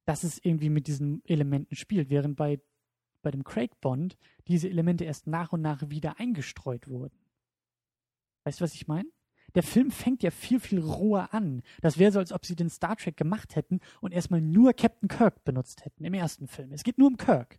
dass 0.06 0.24
es 0.24 0.38
irgendwie 0.42 0.70
mit 0.70 0.86
diesen 0.86 1.22
Elementen 1.24 1.76
spielt, 1.76 2.10
während 2.10 2.36
bei, 2.36 2.60
bei 3.22 3.30
dem 3.30 3.44
Craig 3.44 3.80
Bond 3.80 4.16
diese 4.48 4.68
Elemente 4.68 5.04
erst 5.04 5.26
nach 5.26 5.52
und 5.52 5.60
nach 5.60 5.90
wieder 5.90 6.18
eingestreut 6.18 6.88
wurden. 6.88 7.18
Weißt 8.44 8.60
du, 8.60 8.64
was 8.64 8.74
ich 8.74 8.88
meine? 8.88 9.08
Der 9.54 9.62
Film 9.62 9.90
fängt 9.90 10.22
ja 10.22 10.30
viel, 10.30 10.60
viel 10.60 10.80
roher 10.80 11.32
an. 11.32 11.62
Das 11.80 11.98
wäre 11.98 12.12
so, 12.12 12.18
als 12.18 12.32
ob 12.32 12.44
sie 12.44 12.56
den 12.56 12.70
Star 12.70 12.96
Trek 12.96 13.16
gemacht 13.16 13.56
hätten 13.56 13.80
und 14.00 14.12
erstmal 14.12 14.40
nur 14.40 14.72
Captain 14.74 15.08
Kirk 15.08 15.44
benutzt 15.44 15.84
hätten 15.84 16.04
im 16.04 16.14
ersten 16.14 16.48
Film. 16.48 16.72
Es 16.72 16.84
geht 16.84 16.98
nur 16.98 17.08
um 17.08 17.16
Kirk. 17.16 17.58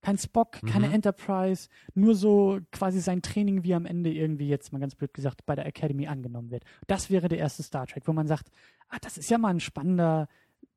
Kein 0.00 0.18
Spock, 0.18 0.60
keine 0.70 0.88
Mhm. 0.88 0.94
Enterprise, 0.94 1.68
nur 1.94 2.14
so 2.14 2.60
quasi 2.72 3.00
sein 3.00 3.22
Training, 3.22 3.64
wie 3.64 3.74
am 3.74 3.86
Ende 3.86 4.12
irgendwie 4.12 4.48
jetzt 4.48 4.70
mal 4.72 4.78
ganz 4.78 4.94
blöd 4.94 5.14
gesagt 5.14 5.46
bei 5.46 5.54
der 5.54 5.64
Academy 5.64 6.06
angenommen 6.06 6.50
wird. 6.50 6.64
Das 6.86 7.08
wäre 7.10 7.28
der 7.28 7.38
erste 7.38 7.62
Star 7.62 7.86
Trek, 7.86 8.06
wo 8.06 8.12
man 8.12 8.26
sagt, 8.26 8.50
ah, 8.90 8.98
das 9.00 9.16
ist 9.16 9.30
ja 9.30 9.38
mal 9.38 9.48
ein 9.48 9.60
spannender 9.60 10.28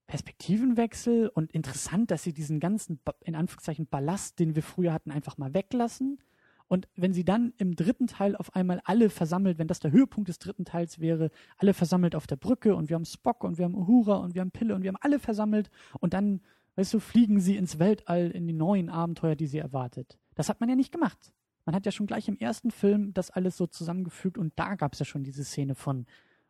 Perspektivenwechsel 0.08 1.28
und 1.28 1.52
interessant, 1.52 2.12
dass 2.12 2.24
sie 2.24 2.34
diesen 2.34 2.60
ganzen, 2.60 3.00
in 3.24 3.36
Anführungszeichen, 3.36 3.88
Ballast, 3.88 4.40
den 4.40 4.56
wir 4.56 4.64
früher 4.64 4.94
hatten, 4.94 5.12
einfach 5.12 5.38
mal 5.38 5.54
weglassen. 5.54 6.20
Und 6.68 6.88
wenn 6.96 7.14
sie 7.14 7.24
dann 7.24 7.54
im 7.58 7.76
dritten 7.76 8.08
Teil 8.08 8.36
auf 8.36 8.54
einmal 8.56 8.82
alle 8.84 9.10
versammelt, 9.10 9.58
wenn 9.58 9.68
das 9.68 9.80
der 9.80 9.92
Höhepunkt 9.92 10.28
des 10.28 10.40
dritten 10.40 10.66
Teils 10.66 11.00
wäre, 11.00 11.32
alle 11.58 11.74
versammelt 11.74 12.14
auf 12.14 12.28
der 12.28 12.36
Brücke 12.36 12.76
und 12.76 12.90
wir 12.90 12.96
haben 12.96 13.06
Spock 13.06 13.44
und 13.44 13.58
wir 13.58 13.66
haben 13.66 13.76
Uhura 13.76 14.18
und 14.18 14.36
wir 14.36 14.42
haben 14.42 14.52
Pille 14.52 14.76
und 14.76 14.84
wir 14.84 14.90
haben 14.90 14.98
alle 15.00 15.20
versammelt 15.20 15.70
und 16.00 16.14
dann, 16.14 16.42
weißt 16.76 16.94
du, 16.94 17.00
fliegen 17.00 17.40
sie 17.40 17.56
ins 17.56 17.80
Weltall 17.80 18.32
in 18.32 18.48
die 18.48 18.54
neuen 18.54 18.90
Abenteuer, 18.90 19.36
die 19.36 19.48
sie 19.48 19.60
erwartet. 19.60 20.18
Das 20.36 20.50
hat 20.50 20.60
man 20.60 20.70
ja 20.70 20.76
nicht 20.76 20.92
gemacht. 20.92 21.32
Man 21.66 21.74
hat 21.74 21.86
ja 21.86 21.92
schon 21.92 22.06
gleich 22.06 22.28
im 22.28 22.38
ersten 22.38 22.72
Film 22.72 23.14
das 23.14 23.32
alles 23.32 23.58
so 23.58 23.68
zusammengefügt 23.68 24.38
und 24.38 24.54
da 24.58 24.76
gab 24.76 24.94
es 24.94 25.00
ja 25.00 25.06
schon 25.06 25.24
diese 25.24 25.44
Szene 25.46 25.76
von 25.76 26.06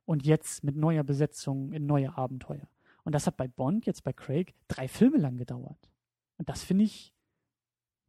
und 0.06 0.26
jetzt 0.26 0.64
mit 0.64 0.76
neuer 0.76 1.04
Besetzung 1.04 1.74
in 1.74 1.86
neue 1.86 2.18
Abenteuer. 2.18 2.68
Und 3.04 3.14
das 3.14 3.28
hat 3.28 3.38
bei 3.38 3.48
Bond, 3.48 3.86
jetzt 3.86 4.04
bei 4.04 4.14
Craig, 4.14 4.54
drei 4.68 4.88
Filme 4.88 5.18
lang 5.18 5.38
gedauert. 5.38 5.90
Und 6.38 6.50
das 6.50 6.64
finde 6.64 6.86
ich, 6.86 7.14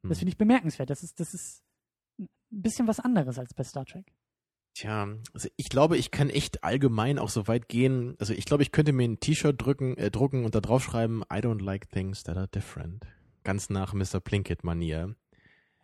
das 0.02 0.10
Hm. 0.10 0.16
finde 0.16 0.30
ich 0.30 0.38
bemerkenswert. 0.38 0.90
Das 0.90 1.02
ist, 1.02 1.20
das 1.20 1.34
ist 1.34 1.64
ein 2.52 2.62
bisschen 2.62 2.86
was 2.86 3.00
anderes 3.00 3.38
als 3.38 3.54
bei 3.54 3.64
Star 3.64 3.84
Trek. 3.84 4.12
Tja, 4.74 5.08
also 5.34 5.48
ich 5.56 5.70
glaube, 5.70 5.96
ich 5.96 6.10
kann 6.10 6.30
echt 6.30 6.62
allgemein 6.62 7.18
auch 7.18 7.30
so 7.30 7.48
weit 7.48 7.68
gehen. 7.68 8.14
Also 8.20 8.32
ich 8.32 8.44
glaube, 8.44 8.62
ich 8.62 8.70
könnte 8.70 8.92
mir 8.92 9.08
ein 9.08 9.18
T-Shirt 9.18 9.60
drücken, 9.60 9.96
äh, 9.96 10.10
drucken 10.10 10.44
und 10.44 10.54
da 10.54 10.60
drauf 10.60 10.84
schreiben, 10.84 11.22
I 11.32 11.38
don't 11.38 11.62
like 11.62 11.90
things 11.90 12.22
that 12.24 12.36
are 12.36 12.48
different. 12.48 13.04
Ganz 13.42 13.70
nach 13.70 13.92
Mr. 13.92 14.20
Plinkett-Manier. 14.20 15.16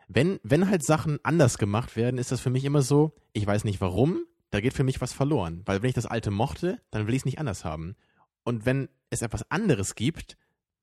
Wenn, 0.06 0.38
wenn 0.42 0.68
halt 0.68 0.84
Sachen 0.84 1.18
anders 1.24 1.58
gemacht 1.58 1.96
werden, 1.96 2.18
ist 2.18 2.30
das 2.30 2.40
für 2.40 2.50
mich 2.50 2.64
immer 2.64 2.82
so, 2.82 3.14
ich 3.32 3.46
weiß 3.46 3.64
nicht 3.64 3.80
warum, 3.80 4.26
da 4.50 4.60
geht 4.60 4.74
für 4.74 4.84
mich 4.84 5.00
was 5.00 5.12
verloren. 5.12 5.62
Weil 5.64 5.82
wenn 5.82 5.88
ich 5.88 5.94
das 5.94 6.06
Alte 6.06 6.30
mochte, 6.30 6.80
dann 6.90 7.06
will 7.06 7.14
ich 7.14 7.22
es 7.22 7.26
nicht 7.26 7.40
anders 7.40 7.64
haben. 7.64 7.96
Und 8.44 8.66
wenn 8.66 8.88
es 9.10 9.22
etwas 9.22 9.50
anderes 9.50 9.96
gibt, 9.96 10.36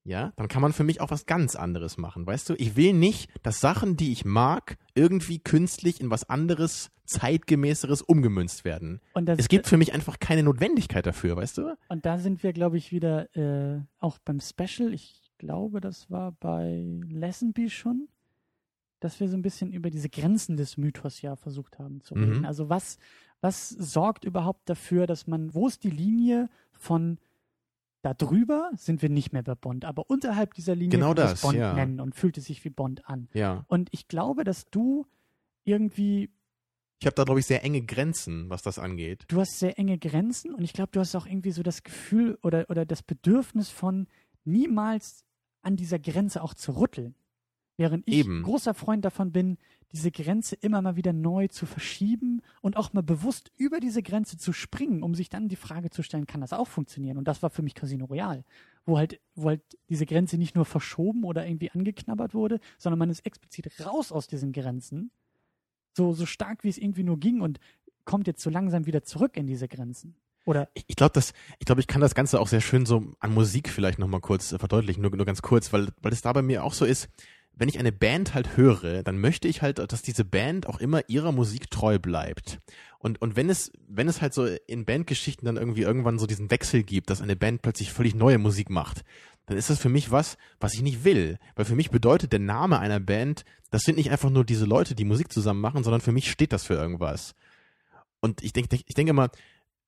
ja, 0.04 0.32
dann 0.36 0.48
kann 0.48 0.62
man 0.62 0.72
für 0.72 0.84
mich 0.84 1.00
auch 1.00 1.10
was 1.10 1.26
ganz 1.26 1.54
anderes 1.56 1.96
machen, 1.98 2.26
weißt 2.26 2.48
du? 2.50 2.54
Ich 2.58 2.76
will 2.76 2.92
nicht, 2.92 3.30
dass 3.42 3.60
Sachen, 3.60 3.96
die 3.96 4.12
ich 4.12 4.24
mag, 4.24 4.76
irgendwie 4.94 5.38
künstlich 5.38 6.00
in 6.00 6.10
was 6.10 6.28
anderes, 6.28 6.90
zeitgemäßeres 7.04 8.02
umgemünzt 8.02 8.64
werden. 8.64 9.00
Es 9.36 9.48
gibt 9.48 9.66
für 9.66 9.76
mich 9.76 9.92
einfach 9.92 10.18
keine 10.18 10.42
Notwendigkeit 10.42 11.06
dafür, 11.06 11.36
weißt 11.36 11.58
du? 11.58 11.76
und 11.88 12.04
da 12.06 12.18
sind 12.18 12.42
wir, 12.42 12.52
glaube 12.52 12.78
ich, 12.78 12.90
wieder 12.92 13.34
äh, 13.36 13.80
auch 13.98 14.18
beim 14.18 14.40
Special. 14.40 14.92
Ich 14.92 15.20
glaube, 15.38 15.80
das 15.80 16.10
war 16.10 16.32
bei 16.32 16.84
Lazenby 17.08 17.70
schon, 17.70 18.08
dass 19.00 19.18
wir 19.20 19.28
so 19.28 19.36
ein 19.36 19.42
bisschen 19.42 19.72
über 19.72 19.90
diese 19.90 20.08
Grenzen 20.08 20.56
des 20.56 20.76
Mythos 20.76 21.22
ja 21.22 21.36
versucht 21.36 21.78
haben 21.78 22.00
zu 22.02 22.14
Mhm. 22.14 22.22
reden. 22.24 22.44
Also 22.44 22.68
was, 22.68 22.98
was 23.40 23.68
sorgt 23.68 24.24
überhaupt 24.24 24.68
dafür, 24.68 25.06
dass 25.06 25.26
man, 25.26 25.54
wo 25.54 25.66
ist 25.68 25.82
die 25.84 25.90
Linie 25.90 26.48
von 26.72 27.18
da 28.02 28.14
drüber 28.14 28.70
sind 28.74 29.00
wir 29.00 29.08
nicht 29.08 29.32
mehr 29.32 29.42
bei 29.42 29.54
Bond, 29.54 29.84
aber 29.84 30.10
unterhalb 30.10 30.54
dieser 30.54 30.74
Linie 30.74 30.98
Genau 30.98 31.14
das, 31.14 31.40
Bond 31.40 31.56
ja. 31.56 31.72
nennen 31.72 32.00
und 32.00 32.14
fühlt 32.14 32.36
es 32.36 32.46
sich 32.46 32.64
wie 32.64 32.70
Bond 32.70 33.08
an. 33.08 33.28
Ja. 33.32 33.64
Und 33.68 33.88
ich 33.92 34.08
glaube, 34.08 34.44
dass 34.44 34.68
du 34.70 35.06
irgendwie 35.64 36.30
Ich 36.98 37.06
habe 37.06 37.14
da, 37.14 37.24
glaube 37.24 37.40
ich, 37.40 37.46
sehr 37.46 37.62
enge 37.62 37.82
Grenzen, 37.82 38.50
was 38.50 38.62
das 38.62 38.78
angeht. 38.78 39.24
du 39.28 39.40
hast 39.40 39.58
sehr 39.58 39.78
enge 39.78 39.98
Grenzen 39.98 40.52
und 40.54 40.64
ich 40.64 40.72
glaube, 40.72 40.90
du 40.92 41.00
hast 41.00 41.14
auch 41.14 41.26
irgendwie 41.26 41.52
so 41.52 41.62
das 41.62 41.84
Gefühl 41.84 42.38
oder, 42.42 42.66
oder 42.68 42.84
das 42.84 43.02
Bedürfnis 43.02 43.70
von 43.70 44.08
niemals 44.44 45.24
an 45.62 45.76
dieser 45.76 46.00
Grenze 46.00 46.42
auch 46.42 46.54
zu 46.54 46.72
rütteln. 46.72 47.14
Während 47.82 48.06
ich 48.06 48.18
Eben. 48.18 48.44
großer 48.44 48.74
Freund 48.74 49.04
davon 49.04 49.32
bin, 49.32 49.58
diese 49.90 50.12
Grenze 50.12 50.54
immer 50.54 50.80
mal 50.82 50.94
wieder 50.94 51.12
neu 51.12 51.48
zu 51.48 51.66
verschieben 51.66 52.40
und 52.60 52.76
auch 52.76 52.92
mal 52.92 53.02
bewusst 53.02 53.50
über 53.56 53.80
diese 53.80 54.04
Grenze 54.04 54.38
zu 54.38 54.52
springen, 54.52 55.02
um 55.02 55.16
sich 55.16 55.30
dann 55.30 55.48
die 55.48 55.56
Frage 55.56 55.90
zu 55.90 56.04
stellen, 56.04 56.28
kann 56.28 56.40
das 56.40 56.52
auch 56.52 56.68
funktionieren? 56.68 57.18
Und 57.18 57.26
das 57.26 57.42
war 57.42 57.50
für 57.50 57.62
mich 57.62 57.74
Casino 57.74 58.04
Royale, 58.04 58.44
wo 58.86 58.98
halt, 58.98 59.20
wo 59.34 59.48
halt 59.48 59.62
diese 59.88 60.06
Grenze 60.06 60.38
nicht 60.38 60.54
nur 60.54 60.64
verschoben 60.64 61.24
oder 61.24 61.44
irgendwie 61.44 61.72
angeknabbert 61.72 62.34
wurde, 62.34 62.60
sondern 62.78 63.00
man 63.00 63.10
ist 63.10 63.26
explizit 63.26 63.68
raus 63.84 64.12
aus 64.12 64.28
diesen 64.28 64.52
Grenzen, 64.52 65.10
so, 65.92 66.12
so 66.12 66.24
stark 66.24 66.62
wie 66.62 66.68
es 66.68 66.78
irgendwie 66.78 67.02
nur 67.02 67.18
ging 67.18 67.40
und 67.40 67.58
kommt 68.04 68.28
jetzt 68.28 68.44
so 68.44 68.48
langsam 68.48 68.86
wieder 68.86 69.02
zurück 69.02 69.36
in 69.36 69.48
diese 69.48 69.66
Grenzen. 69.66 70.14
Oder 70.44 70.68
Ich, 70.74 70.84
ich 70.86 70.94
glaube, 70.94 71.14
das, 71.14 71.32
ich 71.58 71.66
glaube, 71.66 71.80
ich 71.80 71.88
kann 71.88 72.00
das 72.00 72.14
Ganze 72.14 72.38
auch 72.38 72.46
sehr 72.46 72.60
schön 72.60 72.86
so 72.86 73.12
an 73.18 73.34
Musik 73.34 73.68
vielleicht 73.68 73.98
nochmal 73.98 74.20
kurz 74.20 74.52
äh, 74.52 74.58
verdeutlichen, 74.60 75.02
nur, 75.02 75.10
nur 75.16 75.26
ganz 75.26 75.42
kurz, 75.42 75.72
weil, 75.72 75.88
weil 76.00 76.12
es 76.12 76.22
da 76.22 76.32
bei 76.32 76.42
mir 76.42 76.62
auch 76.62 76.74
so 76.74 76.84
ist, 76.84 77.08
wenn 77.62 77.68
ich 77.68 77.78
eine 77.78 77.92
Band 77.92 78.34
halt 78.34 78.56
höre, 78.56 79.04
dann 79.04 79.18
möchte 79.20 79.46
ich 79.46 79.62
halt, 79.62 79.78
dass 79.78 80.02
diese 80.02 80.24
Band 80.24 80.66
auch 80.66 80.80
immer 80.80 81.08
ihrer 81.08 81.30
Musik 81.30 81.70
treu 81.70 82.00
bleibt. 82.00 82.58
Und, 82.98 83.22
und 83.22 83.36
wenn 83.36 83.48
es, 83.48 83.70
wenn 83.86 84.08
es 84.08 84.20
halt 84.20 84.34
so 84.34 84.46
in 84.66 84.84
Bandgeschichten 84.84 85.46
dann 85.46 85.56
irgendwie 85.56 85.82
irgendwann 85.82 86.18
so 86.18 86.26
diesen 86.26 86.50
Wechsel 86.50 86.82
gibt, 86.82 87.08
dass 87.08 87.22
eine 87.22 87.36
Band 87.36 87.62
plötzlich 87.62 87.92
völlig 87.92 88.16
neue 88.16 88.38
Musik 88.38 88.68
macht, 88.68 89.04
dann 89.46 89.56
ist 89.56 89.70
das 89.70 89.78
für 89.78 89.90
mich 89.90 90.10
was, 90.10 90.38
was 90.58 90.74
ich 90.74 90.82
nicht 90.82 91.04
will. 91.04 91.38
Weil 91.54 91.64
für 91.64 91.76
mich 91.76 91.92
bedeutet 91.92 92.32
der 92.32 92.40
Name 92.40 92.80
einer 92.80 92.98
Band, 92.98 93.44
das 93.70 93.82
sind 93.82 93.96
nicht 93.96 94.10
einfach 94.10 94.30
nur 94.30 94.44
diese 94.44 94.64
Leute, 94.64 94.96
die 94.96 95.04
Musik 95.04 95.32
zusammen 95.32 95.60
machen, 95.60 95.84
sondern 95.84 96.00
für 96.00 96.10
mich 96.10 96.32
steht 96.32 96.52
das 96.52 96.64
für 96.64 96.74
irgendwas. 96.74 97.36
Und 98.18 98.42
ich 98.42 98.52
denke, 98.52 98.74
ich 98.74 98.94
denke 98.96 99.10
immer, 99.10 99.30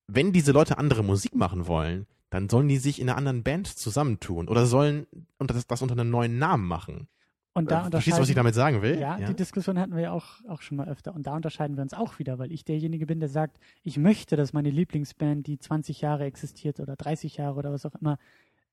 wenn 0.06 0.32
diese 0.32 0.52
Leute 0.52 0.78
andere 0.78 1.02
Musik 1.02 1.34
machen 1.34 1.66
wollen, 1.66 2.06
dann 2.30 2.48
sollen 2.48 2.68
die 2.68 2.78
sich 2.78 3.00
in 3.00 3.08
einer 3.08 3.18
anderen 3.18 3.42
Band 3.42 3.66
zusammentun 3.66 4.46
oder 4.46 4.64
sollen 4.64 5.08
das, 5.40 5.66
das 5.66 5.82
unter 5.82 5.94
einem 5.94 6.10
neuen 6.10 6.38
Namen 6.38 6.68
machen. 6.68 7.08
Und 7.54 7.70
da 7.70 7.86
Äh, 7.86 7.90
Verstehst 7.90 8.18
du, 8.18 8.22
was 8.22 8.28
ich 8.28 8.36
unterscheiden 8.36 8.36
damit 8.36 8.54
sagen 8.54 8.82
will? 8.82 8.98
Ja, 8.98 9.16
die 9.16 9.34
Diskussion 9.34 9.78
hatten 9.78 9.94
wir 9.94 10.02
ja 10.02 10.12
auch, 10.12 10.44
auch 10.48 10.60
schon 10.60 10.76
mal 10.76 10.88
öfter. 10.88 11.14
Und 11.14 11.26
da 11.26 11.34
unterscheiden 11.34 11.76
wir 11.76 11.82
uns 11.82 11.94
auch 11.94 12.18
wieder, 12.18 12.38
weil 12.38 12.52
ich 12.52 12.64
derjenige 12.64 13.06
bin, 13.06 13.20
der 13.20 13.28
sagt, 13.28 13.58
ich 13.82 13.96
möchte, 13.96 14.36
dass 14.36 14.52
meine 14.52 14.70
Lieblingsband, 14.70 15.46
die 15.46 15.58
20 15.58 16.00
Jahre 16.00 16.24
existiert 16.24 16.80
oder 16.80 16.96
30 16.96 17.36
Jahre 17.36 17.56
oder 17.56 17.72
was 17.72 17.86
auch 17.86 17.94
immer, 17.94 18.18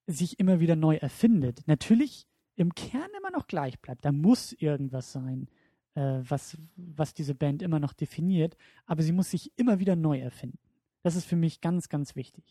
sich 0.08 0.40
immer 0.40 0.60
wieder 0.60 0.76
neu 0.76 0.96
erfindet. 0.96 1.62
Natürlich 1.68 2.28
im 2.56 2.74
Kern 2.74 3.10
immer 3.18 3.32
noch 3.32 3.48
gleich 3.48 3.80
bleibt. 3.80 4.04
Da 4.04 4.12
muss 4.12 4.52
irgendwas 4.52 5.12
sein, 5.12 5.48
äh, 5.94 6.20
was, 6.28 6.58
was 6.76 7.14
diese 7.14 7.36
Band 7.36 7.62
immer 7.62 7.80
noch 7.80 7.94
definiert. 7.94 8.58
Aber 8.88 9.04
sie 9.04 9.12
muss 9.12 9.30
sich 9.30 9.52
immer 9.58 9.80
wieder 9.80 9.96
neu 9.96 10.20
erfinden. 10.20 10.58
Das 11.04 11.16
ist 11.16 11.26
für 11.26 11.36
mich 11.36 11.62
ganz, 11.62 11.88
ganz 11.88 12.16
wichtig. 12.16 12.44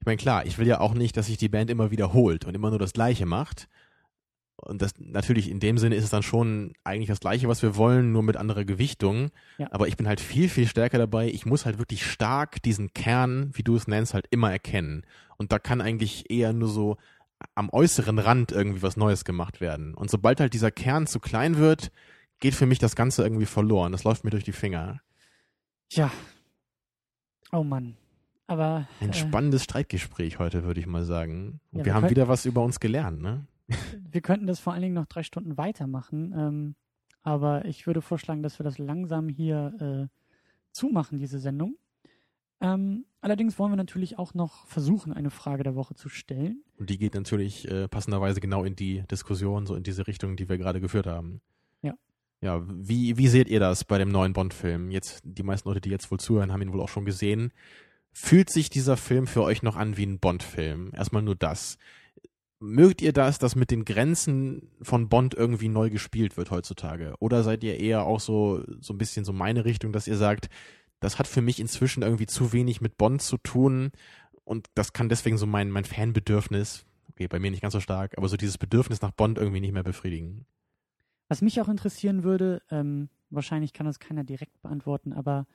Ich 0.00 0.06
meine, 0.06 0.18
klar, 0.18 0.44
ich 0.44 0.58
will 0.58 0.66
ja 0.66 0.80
auch 0.80 0.94
nicht, 0.94 1.16
dass 1.16 1.26
sich 1.26 1.38
die 1.38 1.48
Band 1.48 1.70
immer 1.70 1.90
wiederholt 1.90 2.44
und 2.44 2.54
immer 2.54 2.70
nur 2.70 2.78
das 2.78 2.92
Gleiche 2.92 3.24
macht. 3.26 3.68
Und 4.56 4.80
das 4.80 4.94
natürlich 4.98 5.50
in 5.50 5.60
dem 5.60 5.76
Sinne 5.76 5.96
ist 5.96 6.04
es 6.04 6.10
dann 6.10 6.22
schon 6.22 6.72
eigentlich 6.82 7.08
das 7.08 7.20
Gleiche, 7.20 7.46
was 7.46 7.62
wir 7.62 7.76
wollen, 7.76 8.12
nur 8.12 8.22
mit 8.22 8.36
anderer 8.36 8.64
Gewichtung. 8.64 9.30
Ja. 9.58 9.68
Aber 9.70 9.86
ich 9.86 9.96
bin 9.96 10.08
halt 10.08 10.20
viel, 10.20 10.48
viel 10.48 10.66
stärker 10.66 10.98
dabei. 10.98 11.28
Ich 11.28 11.44
muss 11.44 11.66
halt 11.66 11.78
wirklich 11.78 12.06
stark 12.06 12.62
diesen 12.62 12.94
Kern, 12.94 13.50
wie 13.52 13.62
du 13.62 13.76
es 13.76 13.86
nennst, 13.86 14.14
halt 14.14 14.26
immer 14.30 14.50
erkennen. 14.50 15.04
Und 15.36 15.52
da 15.52 15.58
kann 15.58 15.80
eigentlich 15.80 16.30
eher 16.30 16.52
nur 16.52 16.68
so 16.68 16.96
am 17.54 17.68
äußeren 17.68 18.18
Rand 18.18 18.50
irgendwie 18.50 18.82
was 18.82 18.96
Neues 18.96 19.24
gemacht 19.26 19.60
werden. 19.60 19.94
Und 19.94 20.10
sobald 20.10 20.40
halt 20.40 20.54
dieser 20.54 20.70
Kern 20.70 21.06
zu 21.06 21.20
klein 21.20 21.58
wird, 21.58 21.92
geht 22.40 22.54
für 22.54 22.66
mich 22.66 22.78
das 22.78 22.96
Ganze 22.96 23.22
irgendwie 23.22 23.46
verloren. 23.46 23.92
Das 23.92 24.04
läuft 24.04 24.24
mir 24.24 24.30
durch 24.30 24.44
die 24.44 24.52
Finger. 24.52 25.00
Tja. 25.90 26.10
Oh 27.52 27.62
Mann. 27.62 27.96
Aber 28.46 28.88
Ein 29.00 29.10
äh, 29.10 29.14
spannendes 29.14 29.64
Streitgespräch 29.64 30.38
heute, 30.38 30.64
würde 30.64 30.80
ich 30.80 30.86
mal 30.86 31.04
sagen. 31.04 31.60
Und 31.72 31.80
Ja, 31.80 31.84
wir 31.84 31.84
wir 31.84 31.94
haben 31.94 32.10
wieder 32.10 32.28
was 32.28 32.46
über 32.46 32.62
uns 32.62 32.80
gelernt, 32.80 33.20
ne? 33.20 33.46
Wir 33.68 34.20
könnten 34.20 34.46
das 34.46 34.60
vor 34.60 34.72
allen 34.72 34.82
Dingen 34.82 34.94
noch 34.94 35.06
drei 35.06 35.22
Stunden 35.22 35.56
weitermachen. 35.56 36.34
Ähm, 36.36 36.74
aber 37.22 37.64
ich 37.64 37.86
würde 37.86 38.02
vorschlagen, 38.02 38.42
dass 38.42 38.58
wir 38.58 38.64
das 38.64 38.78
langsam 38.78 39.28
hier 39.28 40.08
äh, 40.10 40.20
zumachen, 40.70 41.18
diese 41.18 41.38
Sendung. 41.38 41.76
Ähm, 42.60 43.04
allerdings 43.20 43.58
wollen 43.58 43.72
wir 43.72 43.76
natürlich 43.76 44.18
auch 44.18 44.32
noch 44.32 44.66
versuchen, 44.66 45.12
eine 45.12 45.30
Frage 45.30 45.62
der 45.62 45.74
Woche 45.74 45.94
zu 45.94 46.08
stellen. 46.08 46.62
Und 46.78 46.88
die 46.88 46.98
geht 46.98 47.14
natürlich 47.14 47.68
äh, 47.70 47.88
passenderweise 47.88 48.40
genau 48.40 48.64
in 48.64 48.76
die 48.76 49.02
Diskussion, 49.10 49.66
so 49.66 49.74
in 49.74 49.82
diese 49.82 50.06
Richtung, 50.06 50.36
die 50.36 50.48
wir 50.48 50.56
gerade 50.56 50.80
geführt 50.80 51.06
haben. 51.06 51.40
Ja, 52.42 52.62
wie, 52.68 53.16
wie 53.16 53.28
seht 53.28 53.48
ihr 53.48 53.60
das 53.60 53.84
bei 53.84 53.98
dem 53.98 54.10
neuen 54.10 54.32
Bond-Film? 54.32 54.90
Jetzt, 54.90 55.22
die 55.24 55.42
meisten 55.42 55.68
Leute, 55.68 55.80
die 55.80 55.90
jetzt 55.90 56.10
wohl 56.10 56.20
zuhören, 56.20 56.52
haben 56.52 56.62
ihn 56.62 56.72
wohl 56.72 56.82
auch 56.82 56.88
schon 56.88 57.04
gesehen. 57.04 57.52
Fühlt 58.12 58.50
sich 58.50 58.70
dieser 58.70 58.96
Film 58.96 59.26
für 59.26 59.42
euch 59.42 59.62
noch 59.62 59.76
an 59.76 59.96
wie 59.96 60.06
ein 60.06 60.18
Bond-Film? 60.18 60.92
Erstmal 60.94 61.22
nur 61.22 61.34
das. 61.34 61.78
Mögt 62.58 63.02
ihr 63.02 63.12
das, 63.12 63.38
dass 63.38 63.54
mit 63.54 63.70
den 63.70 63.84
Grenzen 63.84 64.70
von 64.80 65.08
Bond 65.08 65.34
irgendwie 65.34 65.68
neu 65.68 65.90
gespielt 65.90 66.36
wird 66.36 66.50
heutzutage? 66.50 67.14
Oder 67.20 67.42
seid 67.42 67.62
ihr 67.62 67.78
eher 67.78 68.04
auch 68.04 68.20
so, 68.20 68.64
so 68.80 68.94
ein 68.94 68.98
bisschen 68.98 69.24
so 69.24 69.32
meine 69.32 69.64
Richtung, 69.66 69.92
dass 69.92 70.06
ihr 70.06 70.16
sagt, 70.16 70.48
das 71.00 71.18
hat 71.18 71.26
für 71.26 71.42
mich 71.42 71.60
inzwischen 71.60 72.02
irgendwie 72.02 72.26
zu 72.26 72.52
wenig 72.52 72.80
mit 72.80 72.96
Bond 72.96 73.20
zu 73.20 73.36
tun 73.36 73.90
und 74.44 74.68
das 74.74 74.92
kann 74.92 75.08
deswegen 75.08 75.36
so 75.36 75.46
mein, 75.46 75.70
mein 75.70 75.84
Fanbedürfnis, 75.84 76.86
okay, 77.10 77.28
bei 77.28 77.38
mir 77.38 77.50
nicht 77.50 77.62
ganz 77.62 77.72
so 77.72 77.80
stark, 77.80 78.16
aber 78.16 78.28
so 78.28 78.36
dieses 78.36 78.56
Bedürfnis 78.56 79.02
nach 79.02 79.10
Bond 79.10 79.38
irgendwie 79.38 79.60
nicht 79.60 79.72
mehr 79.72 79.82
befriedigen. 79.82 80.46
Was 81.28 81.42
mich 81.42 81.60
auch 81.60 81.68
interessieren 81.68 82.22
würde, 82.22 82.62
ähm, 82.70 83.10
wahrscheinlich 83.28 83.72
kann 83.72 83.86
das 83.86 83.98
keiner 83.98 84.24
direkt 84.24 84.62
beantworten, 84.62 85.12
aber 85.12 85.46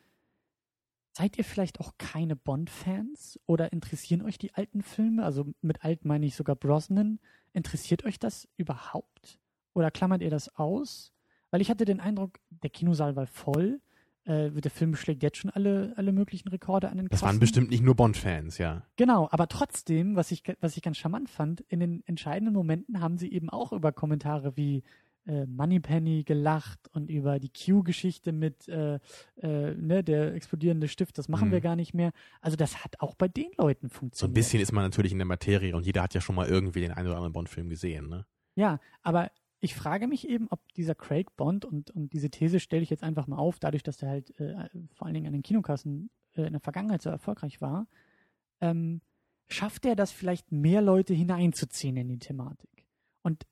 seid 1.13 1.37
ihr 1.37 1.43
vielleicht 1.43 1.79
auch 1.79 1.93
keine 1.97 2.35
Bond-Fans 2.35 3.39
oder 3.45 3.71
interessieren 3.73 4.21
euch 4.21 4.37
die 4.37 4.53
alten 4.53 4.81
Filme? 4.81 5.23
Also 5.23 5.45
mit 5.61 5.83
alt 5.83 6.05
meine 6.05 6.25
ich 6.25 6.35
sogar 6.35 6.55
Brosnan. 6.55 7.19
Interessiert 7.53 8.05
euch 8.05 8.19
das 8.19 8.47
überhaupt? 8.57 9.39
Oder 9.73 9.91
klammert 9.91 10.21
ihr 10.21 10.29
das 10.29 10.55
aus? 10.55 11.13
Weil 11.49 11.61
ich 11.61 11.69
hatte 11.69 11.85
den 11.85 11.99
Eindruck, 11.99 12.39
der 12.49 12.69
Kinosaal 12.69 13.15
war 13.15 13.27
voll. 13.27 13.81
Äh, 14.23 14.51
der 14.51 14.71
Film 14.71 14.95
schlägt 14.95 15.23
jetzt 15.23 15.37
schon 15.37 15.49
alle, 15.49 15.93
alle 15.97 16.11
möglichen 16.11 16.47
Rekorde 16.47 16.89
an 16.89 16.97
den 16.97 17.07
Das 17.07 17.19
Kassen. 17.19 17.27
waren 17.27 17.39
bestimmt 17.39 17.69
nicht 17.71 17.83
nur 17.83 17.95
Bond-Fans, 17.95 18.57
ja. 18.57 18.83
Genau, 18.95 19.27
aber 19.31 19.47
trotzdem, 19.47 20.15
was 20.15 20.31
ich, 20.31 20.43
was 20.61 20.77
ich 20.77 20.83
ganz 20.83 20.97
charmant 20.97 21.29
fand, 21.29 21.61
in 21.61 21.79
den 21.79 22.03
entscheidenden 22.05 22.53
Momenten 22.53 23.01
haben 23.01 23.17
sie 23.17 23.31
eben 23.31 23.49
auch 23.49 23.73
über 23.73 23.91
Kommentare 23.91 24.55
wie 24.55 24.83
äh, 25.27 25.45
Moneypenny 25.45 26.23
gelacht 26.23 26.79
und 26.93 27.09
über 27.09 27.39
die 27.39 27.49
Q-Geschichte 27.49 28.31
mit 28.31 28.67
äh, 28.67 28.95
äh, 29.37 29.75
ne, 29.75 30.03
der 30.03 30.33
explodierende 30.33 30.87
Stift, 30.87 31.17
das 31.17 31.27
machen 31.29 31.49
Mhm. 31.49 31.51
wir 31.53 31.61
gar 31.61 31.75
nicht 31.75 31.93
mehr. 31.93 32.11
Also 32.41 32.57
das 32.57 32.83
hat 32.83 32.99
auch 32.99 33.15
bei 33.15 33.27
den 33.27 33.51
Leuten 33.57 33.89
So 33.89 33.95
funktioniert. 33.95 34.31
ein 34.31 34.33
bisschen 34.33 34.61
ist 34.61 34.71
man 34.71 34.83
natürlich 34.83 35.11
in 35.11 35.19
der 35.19 35.27
Materie 35.27 35.75
und 35.75 35.85
jeder 35.85 36.01
hat 36.03 36.13
ja 36.13 36.21
schon 36.21 36.35
mal 36.35 36.47
irgendwie 36.47 36.81
den 36.81 36.91
einen 36.91 37.07
oder 37.07 37.17
anderen 37.17 37.33
Bond-Film 37.33 37.69
gesehen, 37.69 38.09
ne? 38.09 38.25
Ja, 38.55 38.79
aber 39.01 39.31
ich 39.59 39.75
frage 39.75 40.07
mich 40.07 40.27
eben, 40.27 40.47
ob 40.49 40.59
dieser 40.73 40.95
Craig 40.95 41.35
Bond 41.37 41.65
und, 41.65 41.91
und 41.91 42.13
diese 42.13 42.29
These 42.31 42.59
stelle 42.59 42.81
ich 42.81 42.89
jetzt 42.89 43.03
einfach 43.03 43.27
mal 43.27 43.37
auf, 43.37 43.59
dadurch, 43.59 43.83
dass 43.83 44.01
er 44.01 44.09
halt 44.09 44.37
äh, 44.39 44.55
vor 44.93 45.05
allen 45.05 45.13
Dingen 45.13 45.27
an 45.27 45.33
den 45.33 45.43
Kinokassen 45.43 46.09
äh, 46.35 46.41
in 46.47 46.53
der 46.53 46.59
Vergangenheit 46.61 47.01
so 47.03 47.11
erfolgreich 47.11 47.61
war, 47.61 47.87
ähm, 48.59 49.01
schafft 49.47 49.85
er 49.85 49.95
das 49.95 50.11
vielleicht 50.11 50.51
mehr 50.51 50.81
Leute 50.81 51.13
hineinzuziehen 51.13 51.95
in 51.97 52.07
die 52.09 52.19
Thematik? 52.19 52.85
Und 53.21 53.45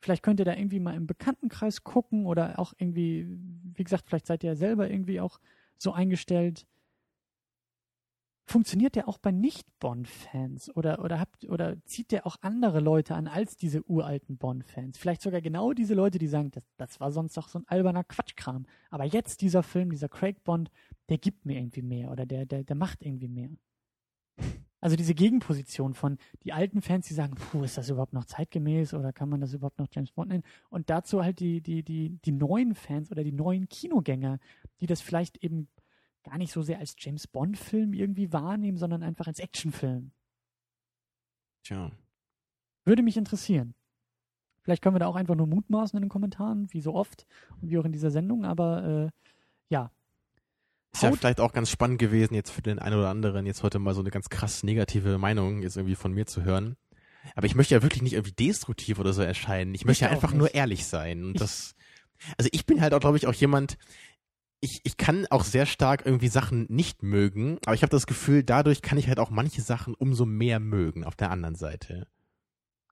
vielleicht 0.00 0.22
könnt 0.22 0.40
ihr 0.40 0.44
da 0.44 0.54
irgendwie 0.54 0.80
mal 0.80 0.94
im 0.94 1.06
Bekanntenkreis 1.06 1.84
gucken 1.84 2.26
oder 2.26 2.58
auch 2.58 2.72
irgendwie, 2.78 3.26
wie 3.74 3.84
gesagt, 3.84 4.04
vielleicht 4.06 4.26
seid 4.26 4.44
ihr 4.44 4.50
ja 4.50 4.56
selber 4.56 4.90
irgendwie 4.90 5.20
auch 5.20 5.38
so 5.76 5.92
eingestellt. 5.92 6.66
Funktioniert 8.46 8.94
der 8.94 9.08
auch 9.08 9.18
bei 9.18 9.30
Nicht-Bond-Fans 9.30 10.74
oder, 10.74 11.04
oder, 11.04 11.26
oder 11.48 11.84
zieht 11.84 12.12
der 12.12 12.26
auch 12.26 12.36
andere 12.40 12.80
Leute 12.80 13.14
an 13.14 13.28
als 13.28 13.56
diese 13.56 13.82
uralten 13.90 14.38
Bond-Fans? 14.38 14.96
Vielleicht 14.96 15.20
sogar 15.20 15.42
genau 15.42 15.74
diese 15.74 15.92
Leute, 15.92 16.18
die 16.18 16.28
sagen, 16.28 16.50
das, 16.52 16.64
das 16.78 16.98
war 16.98 17.12
sonst 17.12 17.36
doch 17.36 17.48
so 17.48 17.58
ein 17.58 17.68
alberner 17.68 18.04
Quatschkram. 18.04 18.64
Aber 18.88 19.04
jetzt 19.04 19.42
dieser 19.42 19.62
Film, 19.62 19.90
dieser 19.90 20.08
Craig 20.08 20.42
Bond, 20.44 20.70
der 21.10 21.18
gibt 21.18 21.44
mir 21.44 21.58
irgendwie 21.58 21.82
mehr 21.82 22.10
oder 22.10 22.24
der, 22.24 22.46
der, 22.46 22.64
der 22.64 22.76
macht 22.76 23.04
irgendwie 23.04 23.28
mehr. 23.28 23.50
Also 24.80 24.94
diese 24.94 25.14
Gegenposition 25.14 25.94
von 25.94 26.18
die 26.44 26.52
alten 26.52 26.82
Fans, 26.82 27.08
die 27.08 27.14
sagen, 27.14 27.34
puh, 27.34 27.64
ist 27.64 27.76
das 27.76 27.90
überhaupt 27.90 28.12
noch 28.12 28.24
zeitgemäß 28.24 28.94
oder 28.94 29.12
kann 29.12 29.28
man 29.28 29.40
das 29.40 29.52
überhaupt 29.52 29.78
noch 29.78 29.88
James 29.90 30.12
Bond 30.12 30.28
nennen? 30.28 30.44
Und 30.70 30.88
dazu 30.88 31.22
halt 31.22 31.40
die, 31.40 31.60
die, 31.60 31.82
die, 31.82 32.10
die 32.24 32.32
neuen 32.32 32.74
Fans 32.74 33.10
oder 33.10 33.24
die 33.24 33.32
neuen 33.32 33.68
Kinogänger, 33.68 34.38
die 34.80 34.86
das 34.86 35.00
vielleicht 35.00 35.42
eben 35.42 35.68
gar 36.22 36.38
nicht 36.38 36.52
so 36.52 36.62
sehr 36.62 36.78
als 36.78 36.94
James 36.98 37.26
Bond-Film 37.26 37.92
irgendwie 37.92 38.32
wahrnehmen, 38.32 38.78
sondern 38.78 39.02
einfach 39.02 39.26
als 39.26 39.40
Actionfilm. 39.40 40.12
Tja. 41.64 41.90
Würde 42.84 43.02
mich 43.02 43.16
interessieren. 43.16 43.74
Vielleicht 44.62 44.82
können 44.82 44.94
wir 44.94 45.00
da 45.00 45.06
auch 45.06 45.16
einfach 45.16 45.34
nur 45.34 45.46
mutmaßen 45.46 45.96
in 45.96 46.02
den 46.02 46.10
Kommentaren, 46.10 46.72
wie 46.72 46.80
so 46.80 46.94
oft 46.94 47.26
und 47.60 47.70
wie 47.70 47.78
auch 47.78 47.84
in 47.84 47.92
dieser 47.92 48.10
Sendung, 48.10 48.44
aber 48.44 48.84
äh, 48.84 49.10
ja. 49.70 49.90
Ist 50.98 51.10
ja 51.10 51.12
vielleicht 51.16 51.40
auch 51.40 51.52
ganz 51.52 51.70
spannend 51.70 51.98
gewesen, 51.98 52.34
jetzt 52.34 52.50
für 52.50 52.62
den 52.62 52.78
einen 52.78 52.96
oder 52.96 53.08
anderen 53.08 53.46
jetzt 53.46 53.62
heute 53.62 53.78
mal 53.78 53.94
so 53.94 54.00
eine 54.00 54.10
ganz 54.10 54.28
krass 54.28 54.62
negative 54.62 55.18
Meinung 55.18 55.62
jetzt 55.62 55.76
irgendwie 55.76 55.94
von 55.96 56.12
mir 56.12 56.26
zu 56.26 56.42
hören. 56.44 56.76
Aber 57.34 57.46
ich 57.46 57.54
möchte 57.54 57.74
ja 57.74 57.82
wirklich 57.82 58.02
nicht 58.02 58.14
irgendwie 58.14 58.32
destruktiv 58.32 58.98
oder 58.98 59.12
so 59.12 59.22
erscheinen. 59.22 59.74
Ich 59.74 59.84
möchte 59.84 60.04
ja 60.04 60.10
auch 60.10 60.14
einfach 60.14 60.30
nicht. 60.30 60.38
nur 60.38 60.54
ehrlich 60.54 60.86
sein. 60.86 61.24
Und 61.24 61.34
Ich- 61.34 61.40
das, 61.40 61.74
also 62.36 62.48
ich 62.52 62.64
bin 62.66 62.80
halt 62.80 62.94
auch, 62.94 63.00
glaube 63.00 63.16
ich, 63.16 63.26
auch 63.26 63.34
jemand, 63.34 63.76
ich, 64.60 64.80
ich 64.84 64.96
kann 64.96 65.26
auch 65.30 65.44
sehr 65.44 65.66
stark 65.66 66.04
irgendwie 66.04 66.28
Sachen 66.28 66.66
nicht 66.68 67.02
mögen, 67.02 67.58
aber 67.64 67.74
ich 67.74 67.82
habe 67.82 67.90
das 67.90 68.06
Gefühl, 68.06 68.42
dadurch 68.42 68.82
kann 68.82 68.98
ich 68.98 69.06
halt 69.08 69.20
auch 69.20 69.30
manche 69.30 69.62
Sachen 69.62 69.94
umso 69.94 70.26
mehr 70.26 70.58
mögen 70.58 71.04
auf 71.04 71.14
der 71.16 71.30
anderen 71.30 71.54
Seite. 71.54 72.06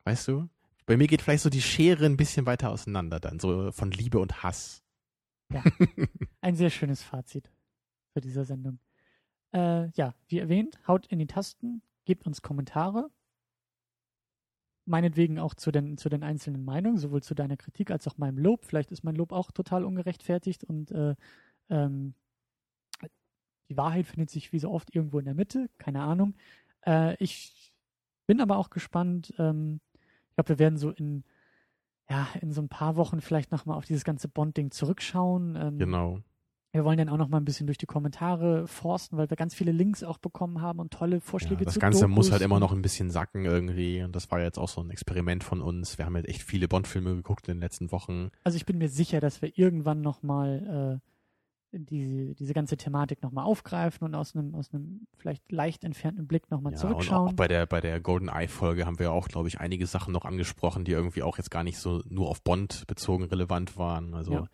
Weißt 0.05 0.29
du? 0.29 0.49
Bei 0.87 0.97
mir 0.97 1.09
geht 1.09 1.23
vielleicht 1.23 1.43
so 1.43 1.51
die 1.51 1.63
Schere 1.63 2.07
ein 2.07 2.17
bisschen 2.17 2.47
weiter 2.47 2.71
auseinander 2.71 3.19
dann, 3.19 3.41
so 3.41 3.73
von 3.73 3.91
Liebe 3.91 4.21
und 4.21 4.45
Hass. 4.45 4.83
Ein 6.41 6.55
sehr 6.57 6.71
schönes 6.71 7.03
Fazit 7.03 7.51
für 8.17 8.23
diese 8.23 8.47
Sendung. 8.47 8.79
Äh, 9.53 9.91
ja, 9.91 10.15
wie 10.29 10.39
erwähnt, 10.39 10.81
haut 10.89 11.07
in 11.09 11.19
die 11.19 11.27
Tasten, 11.27 11.83
gebt 12.07 12.27
uns 12.27 12.41
Kommentare. 12.41 13.11
Meinetwegen 14.87 15.39
auch 15.39 15.53
zu 15.53 15.71
den, 15.71 15.99
zu 15.99 16.09
den 16.09 16.23
einzelnen 16.23 16.65
Meinungen, 16.65 16.97
sowohl 16.97 17.23
zu 17.23 17.35
deiner 17.35 17.59
Kritik 17.59 17.91
als 17.91 18.09
auch 18.09 18.17
meinem 18.17 18.39
Lob. 18.39 18.65
Vielleicht 18.65 18.91
ist 18.91 19.05
mein 19.05 19.17
Lob 19.17 19.33
auch 19.33 19.51
total 19.51 19.85
ungerechtfertigt 19.85 20.65
und 20.65 20.93
äh, 20.93 21.15
ähm, 21.69 22.15
die 23.69 23.77
Wahrheit 23.77 24.07
findet 24.07 24.31
sich 24.31 24.51
wie 24.51 24.61
so 24.61 24.71
oft 24.71 24.95
irgendwo 24.95 25.19
in 25.19 25.27
der 25.27 25.35
Mitte, 25.35 25.69
keine 25.77 26.01
Ahnung. 26.01 26.37
Äh, 26.87 27.23
ich 27.23 27.75
bin 28.27 28.41
aber 28.41 28.57
auch 28.57 28.71
gespannt. 28.71 29.35
Ähm, 29.37 29.81
ich 30.31 30.37
glaube, 30.37 30.49
wir 30.49 30.59
werden 30.59 30.79
so 30.79 30.89
in, 30.89 31.23
ja, 32.09 32.29
in 32.41 32.51
so 32.51 32.63
ein 32.63 32.71
paar 32.71 32.97
Wochen 32.97 33.21
vielleicht 33.21 33.53
nochmal 33.53 33.77
auf 33.77 33.85
dieses 33.85 34.05
ganze 34.05 34.29
Bond-Ding 34.29 34.71
zurückschauen. 34.71 35.55
Ähm, 35.57 35.79
Genau. 35.79 36.23
Wir 36.77 36.85
wollen 36.85 36.99
dann 36.99 37.09
auch 37.09 37.17
noch 37.17 37.29
mal 37.29 37.39
ein 37.39 37.45
bisschen 37.45 37.67
durch 37.67 37.79
die 37.79 37.87
Kommentare 37.87 38.67
forsten, 38.69 39.17
weil 39.17 39.29
wir 39.31 39.37
ganz 39.37 39.55
viele 39.55 39.73
Links 39.73 40.05
auch 40.05 40.19
bekommen 40.19 40.61
haben 40.63 40.79
und 40.79 40.93
tolle 40.93 41.21
Vorschläge 41.21 41.61
Ja, 41.61 41.65
das 41.65 41.75
zu 41.75 41.81
Ganze 41.81 42.03
Dokus 42.03 42.15
muss 42.15 42.33
halt 42.33 42.43
immer 42.43 42.61
noch 42.61 42.73
ein 42.73 42.83
bisschen 42.83 43.11
sacken 43.11 43.45
irgendwie. 43.45 44.03
Und 44.03 44.15
das 44.15 44.31
war 44.31 44.41
jetzt 44.41 44.59
auch 44.59 44.69
so 44.69 44.81
ein 44.81 44.91
Experiment 44.91 45.43
von 45.43 45.61
uns. 45.61 45.99
Wir 45.99 46.07
haben 46.07 46.15
jetzt 46.17 46.29
echt 46.29 46.43
viele 46.43 46.69
Bond-Filme 46.69 47.15
geguckt 47.17 47.49
in 47.49 47.55
den 47.57 47.61
letzten 47.61 47.91
Wochen. 47.91 48.31
Also 48.45 48.57
ich 48.57 48.67
bin 48.67 48.79
mir 48.79 48.89
sicher, 48.89 49.21
dass 49.21 49.43
wir 49.43 49.59
irgendwann 49.59 50.03
noch 50.03 50.23
mal 50.23 51.01
äh, 51.73 51.79
diese, 51.79 52.35
diese 52.35 52.55
ganze 52.55 52.77
Thematik 52.77 53.23
noch 53.23 53.33
mal 53.33 53.43
aufgreifen 53.43 54.07
und 54.07 54.15
aus 54.15 54.35
einem 54.35 54.55
aus 54.55 54.73
einem 54.73 55.07
vielleicht 55.17 55.51
leicht 55.51 55.85
entfernten 55.85 56.27
Blick 56.27 56.51
noch 56.51 56.61
mal 56.61 56.73
Ja, 56.73 56.79
und 56.79 56.85
auch 56.85 56.91
zurückschauen. 56.91 57.37
bei 57.37 57.49
der, 57.49 57.67
bei 57.67 57.81
der 57.81 58.01
Golden 58.01 58.29
Eye-Folge 58.29 58.87
haben 58.87 58.99
wir 58.99 59.13
auch, 59.13 59.29
glaube 59.29 59.49
ich, 59.49 59.61
einige 59.61 59.87
Sachen 59.87 60.13
noch 60.13 60.25
angesprochen, 60.25 60.85
die 60.85 60.93
irgendwie 60.93 61.23
auch 61.23 61.39
jetzt 61.39 61.51
gar 61.51 61.65
nicht 61.65 61.79
so 61.79 62.03
nur 62.09 62.29
auf 62.29 62.43
Bond 62.43 62.87
bezogen 62.87 63.25
relevant 63.25 63.77
waren. 63.77 64.15
Also, 64.15 64.33
Ja. 64.33 64.47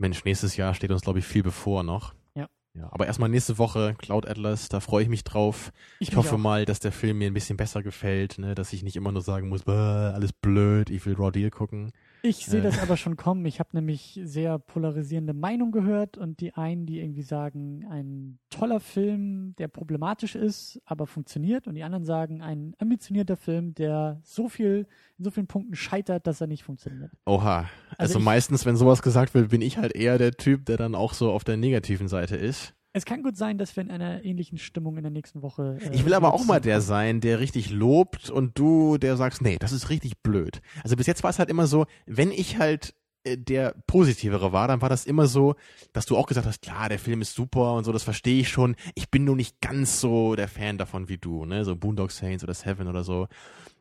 Mensch, 0.00 0.24
nächstes 0.24 0.56
Jahr 0.56 0.74
steht 0.74 0.90
uns, 0.90 1.02
glaube 1.02 1.18
ich, 1.18 1.24
viel 1.26 1.42
bevor 1.42 1.82
noch. 1.82 2.14
Ja. 2.34 2.48
Ja, 2.74 2.88
aber 2.92 3.06
erstmal 3.06 3.28
nächste 3.28 3.58
Woche 3.58 3.94
Cloud 3.98 4.26
Atlas, 4.26 4.68
da 4.68 4.80
freue 4.80 5.02
ich 5.02 5.08
mich 5.08 5.24
drauf. 5.24 5.72
Ich, 5.98 6.08
mich 6.08 6.16
hoffe 6.16 6.36
auch. 6.36 6.38
mal, 6.38 6.64
dass 6.64 6.80
der 6.80 6.92
Film 6.92 7.18
mir 7.18 7.26
ein 7.30 7.34
bisschen 7.34 7.56
besser 7.56 7.82
gefällt, 7.82 8.38
ne? 8.38 8.54
dass 8.54 8.72
ich 8.72 8.82
nicht 8.82 8.96
immer 8.96 9.12
nur 9.12 9.22
sagen 9.22 9.48
muss, 9.48 9.62
"Bäh, 9.64 9.72
alles 9.72 10.32
blöd, 10.32 10.88
ich 10.90 11.04
will 11.04 11.14
Raw 11.14 11.30
Deal 11.30 11.50
gucken. 11.50 11.92
Ich 12.22 12.46
sehe 12.46 12.60
das 12.60 12.78
aber 12.80 12.96
schon 12.96 13.16
kommen. 13.16 13.44
Ich 13.46 13.60
habe 13.60 13.70
nämlich 13.72 14.20
sehr 14.24 14.58
polarisierende 14.58 15.32
Meinungen 15.32 15.72
gehört 15.72 16.18
und 16.18 16.40
die 16.40 16.54
einen, 16.54 16.86
die 16.86 17.00
irgendwie 17.00 17.22
sagen, 17.22 17.86
ein 17.90 18.38
toller 18.50 18.80
Film, 18.80 19.54
der 19.58 19.68
problematisch 19.68 20.34
ist, 20.34 20.80
aber 20.84 21.06
funktioniert 21.06 21.66
und 21.66 21.74
die 21.74 21.82
anderen 21.82 22.04
sagen, 22.04 22.42
ein 22.42 22.74
ambitionierter 22.78 23.36
Film, 23.36 23.74
der 23.74 24.20
so 24.22 24.48
viel 24.48 24.86
in 25.18 25.24
so 25.24 25.30
vielen 25.30 25.46
Punkten 25.46 25.74
scheitert, 25.74 26.26
dass 26.26 26.40
er 26.40 26.46
nicht 26.46 26.62
funktioniert. 26.64 27.10
Oha. 27.26 27.60
Also, 27.60 27.68
Also 27.98 28.18
ich- 28.18 28.24
meistens, 28.24 28.66
wenn 28.66 28.76
sowas 28.76 29.02
gesagt 29.02 29.34
wird, 29.34 29.50
bin 29.50 29.62
ich 29.62 29.78
halt 29.78 29.94
eher 29.94 30.18
der 30.18 30.32
Typ, 30.32 30.66
der 30.66 30.76
dann 30.76 30.94
auch 30.94 31.14
so 31.14 31.30
auf 31.32 31.44
der 31.44 31.56
negativen 31.56 32.08
Seite 32.08 32.36
ist. 32.36 32.74
Es 32.92 33.04
kann 33.04 33.22
gut 33.22 33.36
sein, 33.36 33.56
dass 33.56 33.76
wir 33.76 33.82
in 33.84 33.90
einer 33.90 34.24
ähnlichen 34.24 34.58
Stimmung 34.58 34.96
in 34.96 35.02
der 35.04 35.12
nächsten 35.12 35.42
Woche. 35.42 35.78
Äh, 35.80 35.94
Ich 35.94 36.04
will 36.04 36.14
aber 36.14 36.34
auch 36.34 36.44
mal 36.44 36.60
der 36.60 36.80
sein, 36.80 37.20
der 37.20 37.38
richtig 37.38 37.70
lobt 37.70 38.30
und 38.30 38.58
du, 38.58 38.98
der 38.98 39.16
sagst, 39.16 39.42
nee, 39.42 39.58
das 39.60 39.72
ist 39.72 39.90
richtig 39.90 40.22
blöd. 40.22 40.60
Also 40.82 40.96
bis 40.96 41.06
jetzt 41.06 41.22
war 41.22 41.30
es 41.30 41.38
halt 41.38 41.50
immer 41.50 41.66
so, 41.68 41.86
wenn 42.06 42.32
ich 42.32 42.58
halt 42.58 42.94
äh, 43.22 43.36
der 43.38 43.74
positivere 43.86 44.52
war, 44.52 44.66
dann 44.66 44.80
war 44.82 44.88
das 44.88 45.06
immer 45.06 45.28
so, 45.28 45.54
dass 45.92 46.06
du 46.06 46.16
auch 46.16 46.26
gesagt 46.26 46.46
hast, 46.46 46.62
klar, 46.62 46.88
der 46.88 46.98
Film 46.98 47.22
ist 47.22 47.34
super 47.34 47.74
und 47.74 47.84
so, 47.84 47.92
das 47.92 48.02
verstehe 48.02 48.40
ich 48.40 48.48
schon. 48.48 48.74
Ich 48.96 49.08
bin 49.08 49.24
nur 49.24 49.36
nicht 49.36 49.60
ganz 49.60 50.00
so 50.00 50.34
der 50.34 50.48
Fan 50.48 50.76
davon 50.76 51.08
wie 51.08 51.18
du, 51.18 51.44
ne, 51.44 51.64
so 51.64 51.76
Boondock 51.76 52.10
Saints 52.10 52.42
oder 52.42 52.54
Seven 52.54 52.88
oder 52.88 53.04
so. 53.04 53.28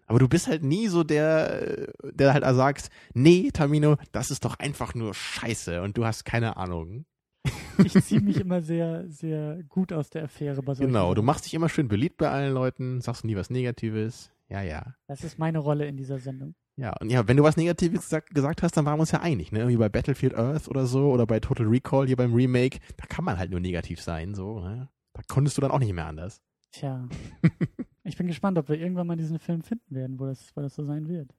Aber 0.05 0.19
du 0.19 0.27
bist 0.27 0.47
halt 0.47 0.63
nie 0.63 0.87
so 0.87 1.03
der, 1.03 1.93
der 2.03 2.33
halt 2.33 2.43
sagt, 2.55 2.89
nee, 3.13 3.49
Tamino, 3.53 3.95
das 4.11 4.29
ist 4.31 4.43
doch 4.45 4.57
einfach 4.59 4.93
nur 4.93 5.13
Scheiße 5.13 5.81
und 5.81 5.97
du 5.97 6.05
hast 6.05 6.25
keine 6.25 6.57
Ahnung. 6.57 7.05
Ich 7.85 7.93
ziehe 8.03 8.19
mich 8.19 8.41
immer 8.41 8.61
sehr, 8.61 9.09
sehr 9.09 9.63
gut 9.69 9.93
aus 9.93 10.09
der 10.09 10.25
Affäre 10.25 10.61
bei 10.61 10.73
solchen 10.73 10.91
Genau, 10.91 11.13
du 11.13 11.23
machst 11.23 11.45
dich 11.45 11.53
immer 11.53 11.69
schön 11.69 11.87
beliebt 11.87 12.17
bei 12.17 12.29
allen 12.29 12.53
Leuten, 12.53 12.99
sagst 12.99 13.23
nie 13.23 13.37
was 13.37 13.49
Negatives. 13.49 14.31
Ja, 14.49 14.61
ja. 14.61 14.95
Das 15.07 15.23
ist 15.23 15.39
meine 15.39 15.59
Rolle 15.59 15.87
in 15.87 15.95
dieser 15.95 16.19
Sendung. 16.19 16.55
Ja, 16.75 16.93
und 16.99 17.09
ja, 17.09 17.27
wenn 17.27 17.37
du 17.37 17.43
was 17.43 17.57
Negatives 17.57 18.03
gesagt, 18.03 18.33
gesagt 18.33 18.63
hast, 18.63 18.75
dann 18.77 18.85
waren 18.85 18.97
wir 18.97 19.01
uns 19.01 19.11
ja 19.11 19.21
einig, 19.21 19.51
ne? 19.51 19.59
Irgendwie 19.59 19.77
bei 19.77 19.89
Battlefield 19.89 20.33
Earth 20.35 20.67
oder 20.67 20.85
so 20.85 21.11
oder 21.11 21.25
bei 21.25 21.39
Total 21.39 21.67
Recall 21.67 22.07
hier 22.07 22.15
beim 22.15 22.33
Remake, 22.33 22.79
da 22.97 23.05
kann 23.05 23.25
man 23.25 23.37
halt 23.37 23.51
nur 23.51 23.59
negativ 23.59 24.01
sein, 24.01 24.33
so, 24.33 24.59
ne? 24.59 24.89
Da 25.13 25.21
konntest 25.27 25.57
du 25.57 25.61
dann 25.61 25.71
auch 25.71 25.79
nicht 25.79 25.93
mehr 25.93 26.05
anders. 26.05 26.41
Tja. 26.71 27.07
ich 28.03 28.15
bin 28.17 28.27
gespannt, 28.27 28.57
ob 28.57 28.69
wir 28.69 28.79
irgendwann 28.79 29.07
mal 29.07 29.17
diesen 29.17 29.39
Film 29.39 29.61
finden 29.61 29.93
werden, 29.93 30.19
wo 30.19 30.25
das, 30.25 30.55
wo 30.55 30.61
das 30.61 30.73
so 30.75 30.85
sein 30.85 31.09
wird. 31.09 31.35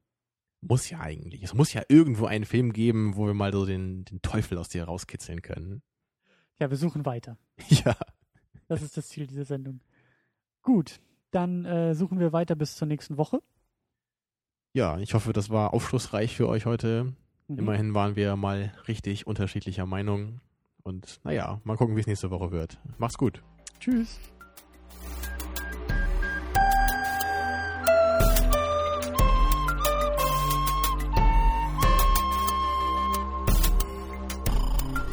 Muss 0.60 0.90
ja 0.90 1.00
eigentlich. 1.00 1.42
Es 1.42 1.54
muss 1.54 1.72
ja 1.72 1.82
irgendwo 1.88 2.26
einen 2.26 2.44
Film 2.44 2.72
geben, 2.72 3.16
wo 3.16 3.26
wir 3.26 3.34
mal 3.34 3.52
so 3.52 3.64
den, 3.64 4.04
den 4.04 4.20
Teufel 4.20 4.58
aus 4.58 4.68
dir 4.68 4.84
rauskitzeln 4.84 5.40
können. 5.40 5.82
Ja, 6.60 6.70
wir 6.70 6.76
suchen 6.76 7.04
weiter. 7.04 7.36
Ja. 7.68 7.96
Das 8.68 8.82
ist 8.82 8.96
das 8.96 9.08
Ziel 9.08 9.26
dieser 9.26 9.44
Sendung. 9.44 9.80
Gut, 10.62 11.00
dann 11.32 11.64
äh, 11.64 11.92
suchen 11.94 12.20
wir 12.20 12.32
weiter 12.32 12.54
bis 12.54 12.76
zur 12.76 12.86
nächsten 12.86 13.16
Woche. 13.16 13.42
Ja, 14.72 14.98
ich 14.98 15.14
hoffe, 15.14 15.32
das 15.32 15.50
war 15.50 15.74
aufschlussreich 15.74 16.36
für 16.36 16.48
euch 16.48 16.66
heute. 16.66 17.12
Mhm. 17.48 17.58
Immerhin 17.58 17.94
waren 17.94 18.14
wir 18.14 18.36
mal 18.36 18.72
richtig 18.86 19.26
unterschiedlicher 19.26 19.86
Meinung. 19.86 20.40
Und 20.84 21.18
naja, 21.24 21.60
mal 21.64 21.76
gucken, 21.76 21.96
wie 21.96 22.00
es 22.00 22.06
nächste 22.06 22.30
Woche 22.30 22.52
wird. 22.52 22.78
Macht's 22.98 23.18
gut. 23.18 23.42
Tschüss. 23.80 24.20